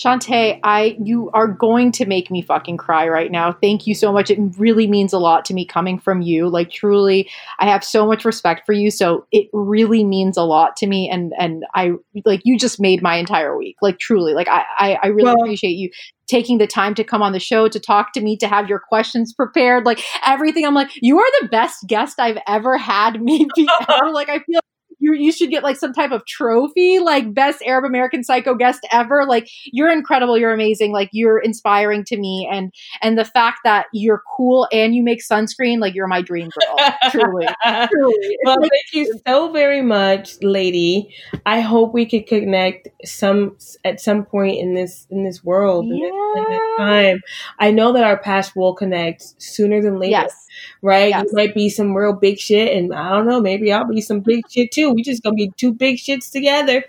Shontay, 0.00 0.60
I 0.64 0.96
you 1.02 1.30
are 1.34 1.46
going 1.46 1.92
to 1.92 2.06
make 2.06 2.30
me 2.30 2.40
fucking 2.40 2.78
cry 2.78 3.06
right 3.08 3.30
now. 3.30 3.52
Thank 3.52 3.86
you 3.86 3.94
so 3.94 4.12
much. 4.12 4.30
It 4.30 4.38
really 4.56 4.86
means 4.86 5.12
a 5.12 5.18
lot 5.18 5.44
to 5.46 5.54
me 5.54 5.66
coming 5.66 5.98
from 5.98 6.22
you. 6.22 6.48
Like 6.48 6.70
truly, 6.70 7.28
I 7.58 7.68
have 7.68 7.84
so 7.84 8.06
much 8.06 8.24
respect 8.24 8.64
for 8.64 8.72
you. 8.72 8.90
So 8.90 9.26
it 9.30 9.48
really 9.52 10.02
means 10.02 10.38
a 10.38 10.42
lot 10.42 10.76
to 10.78 10.86
me. 10.86 11.10
And 11.10 11.34
and 11.38 11.64
I 11.74 11.92
like 12.24 12.40
you 12.44 12.58
just 12.58 12.80
made 12.80 13.02
my 13.02 13.16
entire 13.16 13.56
week. 13.56 13.76
Like 13.82 13.98
truly, 13.98 14.32
like 14.32 14.48
I 14.48 14.64
I, 14.78 14.98
I 15.02 15.06
really 15.08 15.24
well, 15.24 15.42
appreciate 15.42 15.76
you 15.76 15.90
taking 16.28 16.58
the 16.58 16.66
time 16.66 16.94
to 16.94 17.04
come 17.04 17.22
on 17.22 17.32
the 17.32 17.40
show 17.40 17.68
to 17.68 17.80
talk 17.80 18.12
to 18.12 18.20
me 18.20 18.36
to 18.36 18.46
have 18.46 18.68
your 18.68 18.78
questions 18.78 19.34
prepared 19.34 19.84
like 19.84 20.00
everything 20.24 20.64
i'm 20.64 20.74
like 20.74 20.88
you 20.94 21.18
are 21.18 21.40
the 21.40 21.48
best 21.48 21.84
guest 21.88 22.20
i've 22.20 22.38
ever 22.46 22.78
had 22.78 23.20
maybe 23.22 23.66
ever 23.88 24.12
like 24.12 24.28
i 24.28 24.38
feel 24.38 24.60
you 25.00 25.14
you 25.14 25.32
should 25.32 25.50
get 25.50 25.62
like 25.62 25.76
some 25.76 25.92
type 25.92 26.12
of 26.12 26.24
trophy, 26.26 26.98
like 26.98 27.34
best 27.34 27.62
Arab 27.66 27.84
American 27.84 28.22
psycho 28.22 28.54
guest 28.54 28.86
ever. 28.92 29.24
Like 29.26 29.48
you're 29.64 29.90
incredible, 29.90 30.38
you're 30.38 30.52
amazing, 30.52 30.92
like 30.92 31.08
you're 31.12 31.38
inspiring 31.38 32.04
to 32.04 32.16
me, 32.16 32.48
and 32.50 32.72
and 33.02 33.18
the 33.18 33.24
fact 33.24 33.60
that 33.64 33.86
you're 33.92 34.22
cool 34.36 34.68
and 34.70 34.94
you 34.94 35.02
make 35.02 35.20
sunscreen, 35.20 35.80
like 35.80 35.94
you're 35.94 36.06
my 36.06 36.22
dream 36.22 36.50
girl. 36.50 36.90
truly, 37.10 37.46
truly. 37.64 38.38
Well, 38.44 38.60
like, 38.60 38.70
thank 38.70 38.92
you 38.92 39.20
so 39.26 39.50
very 39.50 39.82
much, 39.82 40.34
lady. 40.42 41.14
I 41.46 41.60
hope 41.60 41.94
we 41.94 42.06
could 42.06 42.26
connect 42.26 42.88
some 43.04 43.56
at 43.84 44.00
some 44.00 44.24
point 44.24 44.58
in 44.58 44.74
this 44.74 45.06
in 45.10 45.24
this 45.24 45.42
world 45.42 45.86
yeah. 45.88 46.06
in, 46.06 46.44
this, 46.48 46.60
time. 46.78 47.20
I 47.58 47.70
know 47.70 47.92
that 47.94 48.04
our 48.04 48.18
paths 48.18 48.54
will 48.54 48.74
connect 48.74 49.42
sooner 49.42 49.80
than 49.82 49.98
later. 49.98 50.10
Yes 50.10 50.46
right? 50.82 51.10
Yes. 51.10 51.26
You 51.26 51.36
might 51.36 51.54
be 51.54 51.68
some 51.68 51.94
real 51.94 52.12
big 52.12 52.38
shit, 52.38 52.76
and 52.76 52.94
I 52.94 53.10
don't 53.10 53.26
know, 53.26 53.40
maybe 53.40 53.72
I'll 53.72 53.86
be 53.86 54.00
some 54.00 54.20
big 54.20 54.44
shit 54.50 54.70
too. 54.72 54.89
We 54.94 55.02
just 55.02 55.22
gonna 55.22 55.34
be 55.34 55.52
two 55.56 55.72
big 55.72 55.96
shits 55.96 56.30
together, 56.30 56.84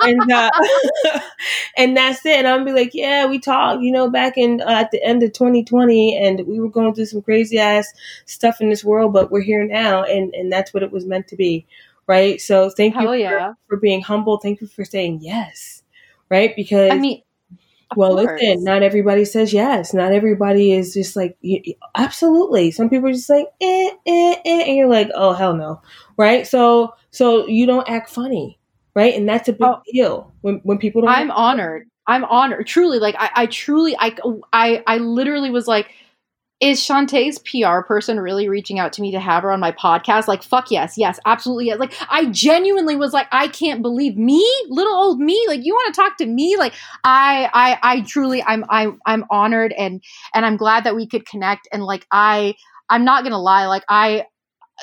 and 0.00 0.32
uh, 0.32 0.50
and 1.76 1.96
that's 1.96 2.24
it. 2.26 2.38
And 2.38 2.48
I'm 2.48 2.60
gonna 2.60 2.72
be 2.72 2.80
like, 2.80 2.94
yeah, 2.94 3.26
we 3.26 3.38
talked, 3.38 3.82
you 3.82 3.92
know, 3.92 4.10
back 4.10 4.36
in 4.36 4.60
uh, 4.60 4.70
at 4.70 4.90
the 4.90 5.02
end 5.02 5.22
of 5.22 5.32
2020, 5.32 6.16
and 6.16 6.46
we 6.46 6.60
were 6.60 6.68
going 6.68 6.94
through 6.94 7.06
some 7.06 7.22
crazy 7.22 7.58
ass 7.58 7.92
stuff 8.24 8.60
in 8.60 8.70
this 8.70 8.84
world, 8.84 9.12
but 9.12 9.30
we're 9.30 9.40
here 9.42 9.64
now, 9.66 10.02
and 10.04 10.34
and 10.34 10.52
that's 10.52 10.72
what 10.74 10.82
it 10.82 10.92
was 10.92 11.06
meant 11.06 11.28
to 11.28 11.36
be, 11.36 11.66
right? 12.06 12.40
So 12.40 12.70
thank 12.70 12.94
Hell 12.94 13.16
you 13.16 13.26
for, 13.26 13.36
yeah. 13.36 13.52
for 13.68 13.76
being 13.76 14.02
humble. 14.02 14.38
Thank 14.38 14.60
you 14.60 14.66
for 14.66 14.84
saying 14.84 15.20
yes, 15.22 15.82
right? 16.30 16.54
Because 16.56 16.92
I 16.92 16.98
mean 16.98 17.22
well, 17.94 18.16
course. 18.16 18.40
listen, 18.40 18.64
not 18.64 18.82
everybody 18.82 19.24
says 19.24 19.52
yes. 19.52 19.94
Not 19.94 20.12
everybody 20.12 20.72
is 20.72 20.92
just 20.94 21.14
like, 21.14 21.38
absolutely. 21.94 22.72
Some 22.72 22.90
people 22.90 23.08
are 23.08 23.12
just 23.12 23.30
like, 23.30 23.46
eh, 23.60 23.90
eh, 24.06 24.34
eh, 24.44 24.62
and 24.66 24.76
you're 24.76 24.88
like, 24.88 25.10
oh, 25.14 25.34
hell 25.34 25.54
no. 25.54 25.80
Right. 26.16 26.46
So, 26.46 26.94
so 27.10 27.46
you 27.46 27.66
don't 27.66 27.88
act 27.88 28.10
funny. 28.10 28.58
Right. 28.94 29.14
And 29.14 29.28
that's 29.28 29.48
a 29.48 29.52
big 29.52 29.62
oh, 29.62 29.82
deal 29.92 30.32
when, 30.40 30.60
when 30.62 30.78
people 30.78 31.02
don't. 31.02 31.10
I'm 31.10 31.30
honored. 31.30 31.86
I'm 32.06 32.24
honored. 32.24 32.66
Truly. 32.66 32.98
Like, 32.98 33.14
I, 33.18 33.30
I 33.34 33.46
truly, 33.46 33.94
I, 33.98 34.16
I, 34.52 34.82
I 34.86 34.98
literally 34.98 35.50
was 35.50 35.66
like, 35.66 35.90
is 36.58 36.80
Shontay's 36.80 37.38
PR 37.40 37.82
person 37.86 38.18
really 38.18 38.48
reaching 38.48 38.78
out 38.78 38.94
to 38.94 39.02
me 39.02 39.10
to 39.12 39.20
have 39.20 39.42
her 39.42 39.52
on 39.52 39.60
my 39.60 39.72
podcast? 39.72 40.26
Like, 40.26 40.42
fuck 40.42 40.70
yes, 40.70 40.94
yes, 40.96 41.20
absolutely. 41.26 41.66
Yes. 41.66 41.78
Like, 41.78 41.92
I 42.08 42.26
genuinely 42.26 42.96
was 42.96 43.12
like, 43.12 43.26
I 43.30 43.48
can't 43.48 43.82
believe 43.82 44.16
me, 44.16 44.42
little 44.68 44.94
old 44.94 45.20
me. 45.20 45.44
Like, 45.48 45.64
you 45.64 45.74
want 45.74 45.94
to 45.94 46.00
talk 46.00 46.16
to 46.18 46.26
me? 46.26 46.56
Like, 46.56 46.72
I, 47.04 47.50
I, 47.52 47.78
I 47.82 48.00
truly, 48.02 48.42
I'm, 48.42 48.64
I, 48.70 48.88
I'm 49.04 49.26
honored 49.28 49.74
and 49.74 50.02
and 50.32 50.46
I'm 50.46 50.56
glad 50.56 50.84
that 50.84 50.96
we 50.96 51.06
could 51.06 51.26
connect. 51.26 51.68
And 51.72 51.84
like, 51.84 52.06
I, 52.10 52.54
I'm 52.88 53.04
not 53.04 53.22
gonna 53.22 53.40
lie, 53.40 53.66
like, 53.66 53.84
I, 53.90 54.24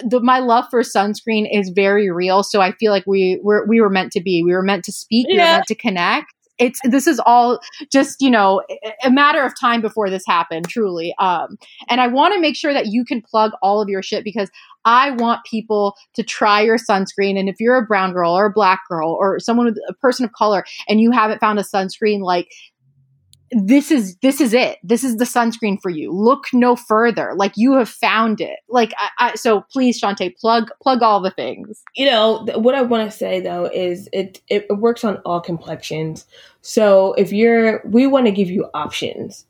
the, 0.01 0.19
my 0.19 0.39
love 0.39 0.65
for 0.69 0.81
sunscreen 0.81 1.47
is 1.51 1.69
very 1.69 2.09
real. 2.09 2.43
So 2.43 2.61
I 2.61 2.71
feel 2.73 2.91
like 2.91 3.05
we 3.05 3.39
were 3.43 3.65
we 3.67 3.81
were 3.81 3.89
meant 3.89 4.11
to 4.13 4.21
be. 4.21 4.43
We 4.43 4.53
were 4.53 4.63
meant 4.63 4.83
to 4.85 4.91
speak. 4.91 5.27
Yeah. 5.29 5.33
We 5.33 5.39
were 5.39 5.45
meant 5.45 5.67
to 5.67 5.75
connect 5.75 6.33
it's 6.59 6.79
this 6.83 7.07
is 7.07 7.19
all 7.25 7.59
just 7.91 8.21
you 8.21 8.29
know 8.29 8.61
a 9.03 9.09
matter 9.09 9.43
of 9.43 9.53
time 9.59 9.81
before 9.81 10.09
this 10.09 10.23
happened 10.27 10.67
truly 10.67 11.13
um 11.19 11.57
and 11.89 11.99
i 11.99 12.07
want 12.07 12.33
to 12.33 12.39
make 12.39 12.55
sure 12.55 12.73
that 12.73 12.87
you 12.87 13.03
can 13.03 13.21
plug 13.21 13.51
all 13.61 13.81
of 13.81 13.89
your 13.89 14.03
shit 14.03 14.23
because 14.23 14.51
i 14.85 15.11
want 15.11 15.43
people 15.45 15.95
to 16.13 16.21
try 16.21 16.61
your 16.61 16.77
sunscreen 16.77 17.39
and 17.39 17.49
if 17.49 17.55
you're 17.59 17.77
a 17.77 17.85
brown 17.85 18.13
girl 18.13 18.31
or 18.31 18.45
a 18.47 18.53
black 18.53 18.81
girl 18.87 19.17
or 19.19 19.39
someone 19.39 19.65
with 19.65 19.77
a 19.89 19.93
person 19.95 20.25
of 20.25 20.31
color 20.33 20.63
and 20.87 21.01
you 21.01 21.11
haven't 21.11 21.39
found 21.39 21.57
a 21.57 21.63
sunscreen 21.63 22.21
like 22.21 22.49
this 23.55 23.91
is 23.91 24.15
this 24.17 24.41
is 24.41 24.53
it. 24.53 24.79
This 24.83 25.03
is 25.03 25.17
the 25.17 25.25
sunscreen 25.25 25.81
for 25.81 25.89
you. 25.89 26.11
Look 26.11 26.45
no 26.53 26.75
further. 26.75 27.33
Like 27.35 27.53
you 27.55 27.73
have 27.73 27.89
found 27.89 28.41
it. 28.41 28.59
Like 28.69 28.93
I, 28.97 29.09
I, 29.19 29.35
so 29.35 29.61
please 29.71 30.01
Shontay 30.01 30.35
plug 30.37 30.69
plug 30.81 31.01
all 31.01 31.21
the 31.21 31.31
things. 31.31 31.83
You 31.95 32.07
know 32.07 32.45
th- 32.45 32.57
what 32.57 32.75
i 32.75 32.81
want 32.81 33.09
to 33.09 33.15
say 33.15 33.39
though 33.39 33.65
is 33.65 34.09
it 34.11 34.41
it 34.49 34.69
works 34.69 35.03
on 35.03 35.17
all 35.17 35.39
complexions. 35.41 36.25
So 36.61 37.13
if 37.13 37.31
you're 37.31 37.81
we 37.85 38.07
want 38.07 38.25
to 38.25 38.31
give 38.31 38.49
you 38.49 38.69
options. 38.73 39.45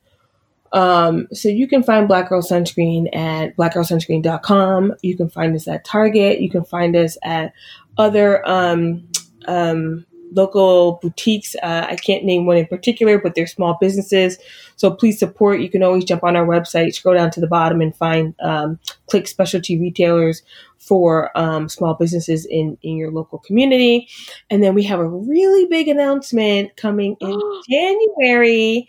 Um, 0.72 1.28
so 1.32 1.48
you 1.48 1.68
can 1.68 1.84
find 1.84 2.08
Black 2.08 2.28
Girl 2.28 2.42
Sunscreen 2.42 3.14
at 3.14 3.56
blackgirlsunscreen.com. 3.56 4.94
You 5.02 5.16
can 5.16 5.30
find 5.30 5.54
us 5.54 5.68
at 5.68 5.84
Target. 5.84 6.40
You 6.40 6.50
can 6.50 6.64
find 6.64 6.96
us 6.96 7.16
at 7.22 7.52
other 7.96 8.46
um, 8.48 9.06
um, 9.46 10.04
local 10.32 10.98
boutiques. 11.02 11.54
Uh, 11.62 11.86
I 11.88 11.96
can't 11.96 12.24
name 12.24 12.46
one 12.46 12.56
in 12.56 12.66
particular, 12.66 13.18
but 13.18 13.34
they're 13.34 13.46
small 13.46 13.76
businesses. 13.80 14.38
So 14.76 14.90
please 14.90 15.18
support. 15.18 15.60
You 15.60 15.70
can 15.70 15.82
always 15.82 16.04
jump 16.04 16.24
on 16.24 16.36
our 16.36 16.46
website, 16.46 16.94
scroll 16.94 17.14
down 17.14 17.30
to 17.32 17.40
the 17.40 17.46
bottom, 17.46 17.80
and 17.80 17.94
find 17.96 18.34
um, 18.40 18.78
click 19.06 19.28
specialty 19.28 19.78
retailers 19.78 20.42
for 20.78 21.36
um, 21.38 21.68
small 21.68 21.94
businesses 21.94 22.44
in 22.46 22.76
in 22.82 22.96
your 22.96 23.10
local 23.10 23.38
community. 23.38 24.08
And 24.50 24.62
then 24.62 24.74
we 24.74 24.82
have 24.84 25.00
a 25.00 25.08
really 25.08 25.66
big 25.66 25.88
announcement 25.88 26.76
coming 26.76 27.16
in 27.20 27.40
January, 27.70 28.88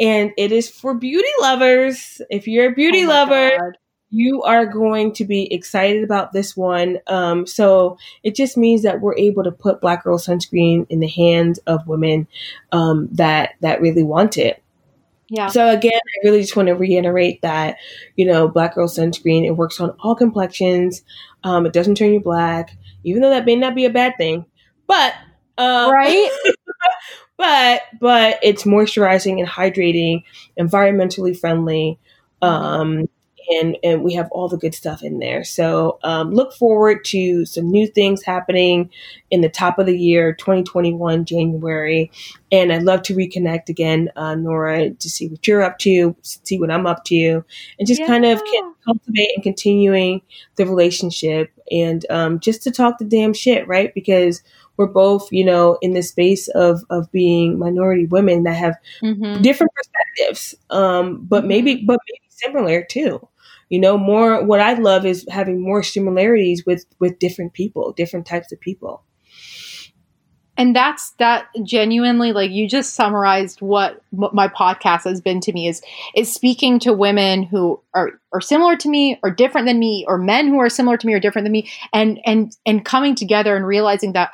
and 0.00 0.32
it 0.36 0.52
is 0.52 0.68
for 0.68 0.94
beauty 0.94 1.28
lovers. 1.40 2.20
If 2.30 2.48
you're 2.48 2.72
a 2.72 2.74
beauty 2.74 3.04
oh 3.04 3.08
lover. 3.08 3.58
God 3.58 3.76
you 4.10 4.42
are 4.42 4.66
going 4.66 5.12
to 5.12 5.24
be 5.24 5.52
excited 5.52 6.04
about 6.04 6.32
this 6.32 6.56
one. 6.56 6.98
Um, 7.06 7.46
so 7.46 7.98
it 8.22 8.34
just 8.34 8.56
means 8.56 8.82
that 8.82 9.00
we're 9.00 9.16
able 9.16 9.42
to 9.44 9.50
put 9.50 9.80
Black 9.80 10.04
Girl 10.04 10.18
Sunscreen 10.18 10.86
in 10.88 11.00
the 11.00 11.08
hands 11.08 11.58
of 11.66 11.86
women 11.86 12.28
um, 12.72 13.08
that 13.12 13.54
that 13.60 13.80
really 13.80 14.04
want 14.04 14.38
it. 14.38 14.62
Yeah. 15.28 15.48
So 15.48 15.68
again, 15.68 15.92
I 15.92 16.24
really 16.24 16.40
just 16.40 16.54
want 16.54 16.68
to 16.68 16.74
reiterate 16.74 17.42
that 17.42 17.78
you 18.14 18.26
know, 18.26 18.48
Black 18.48 18.74
Girl 18.74 18.88
Sunscreen 18.88 19.44
it 19.44 19.52
works 19.52 19.80
on 19.80 19.90
all 20.00 20.14
complexions. 20.14 21.02
Um, 21.42 21.66
it 21.66 21.72
doesn't 21.72 21.96
turn 21.96 22.12
you 22.12 22.20
black, 22.20 22.76
even 23.02 23.22
though 23.22 23.30
that 23.30 23.44
may 23.46 23.56
not 23.56 23.74
be 23.74 23.86
a 23.86 23.90
bad 23.90 24.14
thing. 24.16 24.46
But 24.86 25.14
um, 25.58 25.90
right. 25.90 26.30
but 27.36 27.82
but 28.00 28.38
it's 28.42 28.62
moisturizing 28.62 29.40
and 29.40 29.48
hydrating, 29.48 30.22
environmentally 30.58 31.38
friendly. 31.38 31.98
Um, 32.40 33.08
and 33.48 33.76
and 33.82 34.02
we 34.02 34.14
have 34.14 34.28
all 34.30 34.48
the 34.48 34.56
good 34.56 34.74
stuff 34.74 35.02
in 35.02 35.18
there. 35.18 35.44
So 35.44 35.98
um, 36.02 36.32
look 36.32 36.52
forward 36.52 37.04
to 37.06 37.44
some 37.46 37.70
new 37.70 37.86
things 37.86 38.22
happening 38.22 38.90
in 39.30 39.40
the 39.40 39.48
top 39.48 39.78
of 39.78 39.86
the 39.86 39.98
year, 39.98 40.32
2021 40.34 41.24
January, 41.24 42.10
and 42.50 42.72
I'd 42.72 42.82
love 42.82 43.02
to 43.02 43.14
reconnect 43.14 43.68
again, 43.68 44.10
uh, 44.16 44.34
Nora, 44.34 44.90
to 44.90 45.10
see 45.10 45.28
what 45.28 45.46
you're 45.46 45.62
up 45.62 45.78
to, 45.80 46.16
see 46.22 46.58
what 46.58 46.70
I'm 46.70 46.86
up 46.86 47.04
to, 47.06 47.44
and 47.78 47.86
just 47.86 48.00
yeah. 48.00 48.06
kind 48.06 48.24
of 48.24 48.42
cultivate 48.84 49.30
and 49.34 49.42
continuing 49.42 50.22
the 50.56 50.66
relationship, 50.66 51.52
and 51.70 52.04
um, 52.10 52.40
just 52.40 52.62
to 52.64 52.70
talk 52.70 52.98
the 52.98 53.04
damn 53.04 53.32
shit, 53.32 53.66
right? 53.66 53.92
Because 53.94 54.42
we're 54.76 54.86
both, 54.86 55.32
you 55.32 55.44
know, 55.44 55.78
in 55.80 55.92
the 55.92 56.02
space 56.02 56.48
of 56.48 56.82
of 56.90 57.10
being 57.12 57.58
minority 57.58 58.06
women 58.06 58.42
that 58.42 58.56
have 58.56 58.76
mm-hmm. 59.02 59.40
different 59.42 59.72
perspectives, 59.74 60.54
um, 60.70 61.24
but 61.24 61.40
mm-hmm. 61.40 61.48
maybe 61.48 61.74
but 61.84 61.98
maybe 62.06 62.20
similar 62.28 62.82
too 62.82 63.26
you 63.68 63.80
know 63.80 63.98
more 63.98 64.44
what 64.44 64.60
i 64.60 64.74
love 64.74 65.04
is 65.04 65.26
having 65.30 65.60
more 65.60 65.82
similarities 65.82 66.64
with 66.64 66.84
with 67.00 67.18
different 67.18 67.52
people 67.52 67.92
different 67.92 68.26
types 68.26 68.52
of 68.52 68.60
people. 68.60 69.02
And 70.58 70.74
that's 70.74 71.10
that 71.18 71.48
genuinely 71.64 72.32
like 72.32 72.50
you 72.50 72.66
just 72.66 72.94
summarized 72.94 73.60
what, 73.60 74.00
what 74.08 74.34
my 74.34 74.48
podcast 74.48 75.04
has 75.04 75.20
been 75.20 75.40
to 75.40 75.52
me 75.52 75.68
is 75.68 75.82
is 76.14 76.32
speaking 76.32 76.78
to 76.78 76.94
women 76.94 77.42
who 77.42 77.82
are 77.92 78.12
are 78.32 78.40
similar 78.40 78.74
to 78.76 78.88
me 78.88 79.20
or 79.22 79.30
different 79.30 79.66
than 79.66 79.78
me 79.78 80.06
or 80.08 80.16
men 80.16 80.48
who 80.48 80.58
are 80.58 80.70
similar 80.70 80.96
to 80.96 81.06
me 81.06 81.12
or 81.12 81.20
different 81.20 81.44
than 81.44 81.52
me 81.52 81.70
and 81.92 82.18
and 82.24 82.56
and 82.64 82.86
coming 82.86 83.14
together 83.14 83.54
and 83.54 83.66
realizing 83.66 84.14
that 84.14 84.30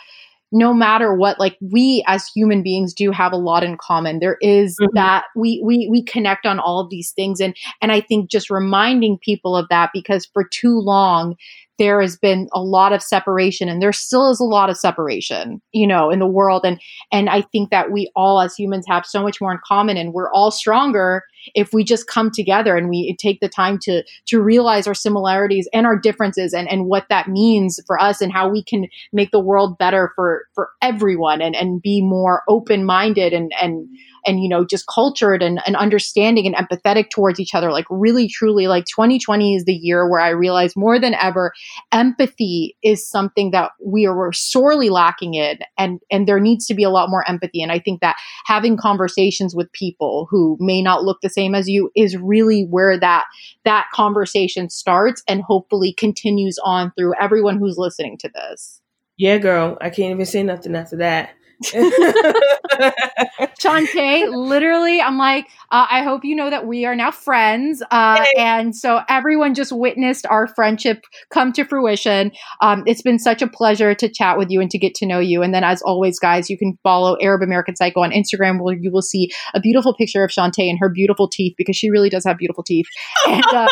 no 0.52 0.72
matter 0.72 1.14
what 1.14 1.40
like 1.40 1.56
we 1.60 2.04
as 2.06 2.28
human 2.28 2.62
beings 2.62 2.94
do 2.94 3.10
have 3.10 3.32
a 3.32 3.36
lot 3.36 3.64
in 3.64 3.76
common 3.78 4.18
there 4.18 4.36
is 4.40 4.76
mm-hmm. 4.80 4.94
that 4.94 5.24
we 5.34 5.60
we 5.64 5.88
we 5.90 6.02
connect 6.02 6.46
on 6.46 6.58
all 6.58 6.80
of 6.80 6.90
these 6.90 7.10
things 7.12 7.40
and 7.40 7.56
and 7.80 7.90
i 7.90 8.00
think 8.00 8.30
just 8.30 8.50
reminding 8.50 9.18
people 9.18 9.56
of 9.56 9.66
that 9.68 9.90
because 9.92 10.28
for 10.32 10.44
too 10.44 10.78
long 10.78 11.36
there 11.78 12.00
has 12.00 12.16
been 12.16 12.48
a 12.52 12.62
lot 12.62 12.92
of 12.92 13.02
separation 13.02 13.68
and 13.68 13.82
there 13.82 13.92
still 13.92 14.30
is 14.30 14.38
a 14.38 14.44
lot 14.44 14.70
of 14.70 14.76
separation, 14.76 15.60
you 15.72 15.86
know, 15.86 16.10
in 16.10 16.20
the 16.20 16.26
world. 16.26 16.62
And, 16.64 16.80
and 17.10 17.28
I 17.28 17.40
think 17.40 17.70
that 17.70 17.90
we 17.90 18.08
all 18.14 18.40
as 18.40 18.54
humans 18.54 18.84
have 18.88 19.04
so 19.04 19.20
much 19.20 19.40
more 19.40 19.50
in 19.52 19.58
common 19.66 19.96
and 19.96 20.12
we're 20.12 20.30
all 20.32 20.52
stronger 20.52 21.24
if 21.54 21.72
we 21.72 21.84
just 21.84 22.06
come 22.06 22.30
together 22.30 22.76
and 22.76 22.88
we 22.88 23.16
take 23.18 23.40
the 23.40 23.48
time 23.48 23.78
to, 23.82 24.02
to 24.26 24.40
realize 24.40 24.86
our 24.86 24.94
similarities 24.94 25.68
and 25.72 25.86
our 25.86 25.98
differences 25.98 26.52
and, 26.52 26.70
and 26.70 26.86
what 26.86 27.06
that 27.08 27.28
means 27.28 27.80
for 27.86 28.00
us 28.00 28.20
and 28.20 28.32
how 28.32 28.48
we 28.48 28.62
can 28.62 28.86
make 29.12 29.30
the 29.30 29.40
world 29.40 29.78
better 29.78 30.12
for, 30.14 30.46
for 30.54 30.70
everyone 30.80 31.40
and, 31.40 31.54
and 31.54 31.82
be 31.82 32.02
more 32.02 32.42
open 32.48 32.84
minded 32.84 33.32
and, 33.32 33.52
and, 33.60 33.88
and 34.24 34.42
you 34.42 34.48
know 34.48 34.64
just 34.64 34.86
cultured 34.86 35.42
and, 35.42 35.60
and 35.66 35.76
understanding 35.76 36.46
and 36.46 36.56
empathetic 36.56 37.10
towards 37.10 37.40
each 37.40 37.54
other. 37.54 37.70
Like 37.70 37.86
really 37.90 38.28
truly 38.28 38.66
like 38.66 38.84
2020 38.86 39.56
is 39.56 39.64
the 39.64 39.74
year 39.74 40.08
where 40.08 40.20
i 40.20 40.28
realize 40.28 40.76
more 40.76 40.98
than 40.98 41.14
ever 41.14 41.52
empathy 41.92 42.76
is 42.82 43.06
something 43.06 43.50
that 43.50 43.72
we 43.84 44.06
are 44.06 44.32
sorely 44.32 44.90
lacking 44.90 45.34
in 45.34 45.58
and 45.78 46.00
and 46.10 46.26
there 46.26 46.40
needs 46.40 46.66
to 46.66 46.74
be 46.74 46.84
a 46.84 46.90
lot 46.90 47.10
more 47.10 47.28
empathy. 47.28 47.62
And 47.62 47.72
i 47.72 47.78
think 47.78 48.00
that 48.00 48.16
having 48.44 48.76
conversations 48.76 49.54
with 49.54 49.72
people 49.72 50.26
who 50.30 50.56
may 50.60 50.82
not 50.82 51.04
look 51.04 51.20
the 51.20 51.28
same 51.32 51.54
as 51.54 51.68
you 51.68 51.90
is 51.96 52.16
really 52.16 52.64
where 52.64 52.98
that 52.98 53.24
that 53.64 53.86
conversation 53.92 54.70
starts 54.70 55.22
and 55.28 55.42
hopefully 55.42 55.92
continues 55.92 56.58
on 56.64 56.92
through 56.96 57.14
everyone 57.20 57.58
who's 57.58 57.78
listening 57.78 58.18
to 58.18 58.28
this. 58.28 58.80
Yeah 59.16 59.38
girl. 59.38 59.78
I 59.80 59.90
can't 59.90 60.12
even 60.12 60.26
say 60.26 60.42
nothing 60.42 60.76
after 60.76 60.96
that 60.96 61.30
Shontay, 63.60 64.34
literally, 64.34 65.00
I'm 65.00 65.18
like, 65.18 65.46
uh, 65.70 65.86
I 65.90 66.02
hope 66.02 66.24
you 66.24 66.34
know 66.34 66.50
that 66.50 66.66
we 66.66 66.84
are 66.84 66.94
now 66.94 67.10
friends. 67.10 67.82
Uh, 67.90 68.24
and 68.36 68.74
so 68.76 69.00
everyone 69.08 69.54
just 69.54 69.72
witnessed 69.72 70.26
our 70.26 70.46
friendship 70.46 71.04
come 71.30 71.52
to 71.52 71.64
fruition. 71.64 72.32
Um, 72.60 72.82
it's 72.86 73.02
been 73.02 73.18
such 73.18 73.42
a 73.42 73.46
pleasure 73.46 73.94
to 73.94 74.08
chat 74.08 74.38
with 74.38 74.50
you 74.50 74.60
and 74.60 74.70
to 74.70 74.78
get 74.78 74.94
to 74.96 75.06
know 75.06 75.18
you. 75.18 75.42
And 75.42 75.54
then, 75.54 75.64
as 75.64 75.82
always, 75.82 76.18
guys, 76.18 76.50
you 76.50 76.58
can 76.58 76.78
follow 76.82 77.16
Arab 77.20 77.42
American 77.42 77.76
Psycho 77.76 78.00
on 78.00 78.10
Instagram 78.10 78.62
where 78.62 78.76
you 78.76 78.90
will 78.90 79.02
see 79.02 79.30
a 79.54 79.60
beautiful 79.60 79.94
picture 79.94 80.24
of 80.24 80.30
Shontay 80.30 80.68
and 80.68 80.78
her 80.80 80.88
beautiful 80.88 81.28
teeth 81.28 81.54
because 81.56 81.76
she 81.76 81.90
really 81.90 82.08
does 82.08 82.24
have 82.24 82.38
beautiful 82.38 82.64
teeth. 82.64 82.86
And 83.26 83.44
uh, 83.46 83.68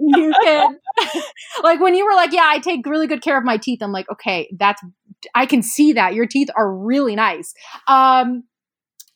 you 0.00 0.32
can, 0.42 0.78
like, 1.62 1.80
when 1.80 1.94
you 1.94 2.06
were 2.06 2.14
like, 2.14 2.32
yeah, 2.32 2.46
I 2.46 2.58
take 2.58 2.86
really 2.86 3.06
good 3.06 3.22
care 3.22 3.38
of 3.38 3.44
my 3.44 3.56
teeth, 3.56 3.82
I'm 3.82 3.92
like, 3.92 4.10
okay, 4.10 4.48
that's 4.58 4.82
I 5.34 5.46
can 5.46 5.62
see 5.62 5.92
that 5.94 6.14
your 6.14 6.26
teeth 6.26 6.48
are 6.56 6.72
really 6.72 7.14
nice. 7.16 7.54
Um, 7.86 8.44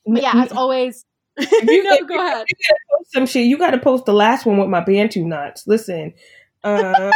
yeah, 0.06 0.32
as 0.34 0.52
always. 0.52 1.04
you 1.38 1.84
know, 1.84 1.98
go 2.04 2.14
ahead. 2.14 2.46
You 2.58 2.66
gotta 2.68 2.80
post 2.98 3.12
some 3.12 3.26
shit. 3.26 3.46
You 3.46 3.58
got 3.58 3.70
to 3.70 3.78
post 3.78 4.06
the 4.06 4.12
last 4.12 4.44
one 4.44 4.58
with 4.58 4.68
my 4.68 4.80
bantu 4.80 5.24
knots. 5.24 5.66
Listen, 5.66 6.14
because 6.62 6.74
uh, 6.74 7.10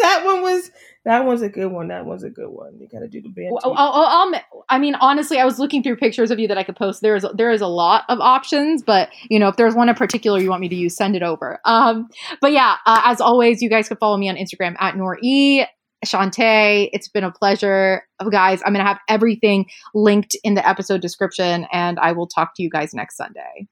that 0.00 0.22
one 0.24 0.42
was 0.42 0.70
that 1.04 1.24
one's 1.24 1.40
a 1.40 1.48
good 1.48 1.72
one. 1.72 1.88
That 1.88 2.04
one's 2.04 2.24
a 2.24 2.30
good 2.30 2.50
one. 2.50 2.78
You 2.78 2.86
got 2.86 2.98
to 2.98 3.08
do 3.08 3.22
the 3.22 3.28
bantu. 3.28 3.54
Well, 3.54 3.74
I'll, 3.74 3.92
I'll, 3.92 4.40
i 4.68 4.78
mean, 4.78 4.96
honestly, 4.96 5.38
I 5.38 5.44
was 5.44 5.58
looking 5.58 5.82
through 5.82 5.96
pictures 5.96 6.30
of 6.30 6.38
you 6.38 6.46
that 6.48 6.58
I 6.58 6.62
could 6.62 6.76
post. 6.76 7.00
There 7.00 7.16
is 7.16 7.24
there 7.34 7.50
is 7.50 7.60
a 7.60 7.68
lot 7.68 8.04
of 8.08 8.20
options, 8.20 8.82
but 8.82 9.08
you 9.28 9.38
know, 9.38 9.48
if 9.48 9.56
there's 9.56 9.74
one 9.74 9.88
in 9.88 9.94
particular 9.94 10.38
you 10.40 10.50
want 10.50 10.60
me 10.60 10.68
to 10.68 10.74
use, 10.74 10.96
send 10.96 11.16
it 11.16 11.22
over. 11.22 11.60
Um, 11.64 12.08
but 12.40 12.52
yeah, 12.52 12.76
uh, 12.84 13.02
as 13.04 13.20
always, 13.20 13.62
you 13.62 13.70
guys 13.70 13.88
can 13.88 13.96
follow 13.96 14.16
me 14.16 14.28
on 14.28 14.36
Instagram 14.36 14.76
at 14.78 14.96
Nor 14.96 15.18
E. 15.22 15.64
Shontay, 16.04 16.90
it's 16.92 17.08
been 17.08 17.24
a 17.24 17.30
pleasure. 17.30 18.02
Uh, 18.18 18.28
guys, 18.28 18.62
I'm 18.64 18.72
going 18.72 18.84
to 18.84 18.88
have 18.88 19.00
everything 19.08 19.66
linked 19.94 20.36
in 20.42 20.54
the 20.54 20.66
episode 20.66 21.00
description, 21.00 21.66
and 21.72 21.98
I 21.98 22.12
will 22.12 22.26
talk 22.26 22.54
to 22.56 22.62
you 22.62 22.70
guys 22.70 22.94
next 22.94 23.16
Sunday. 23.16 23.68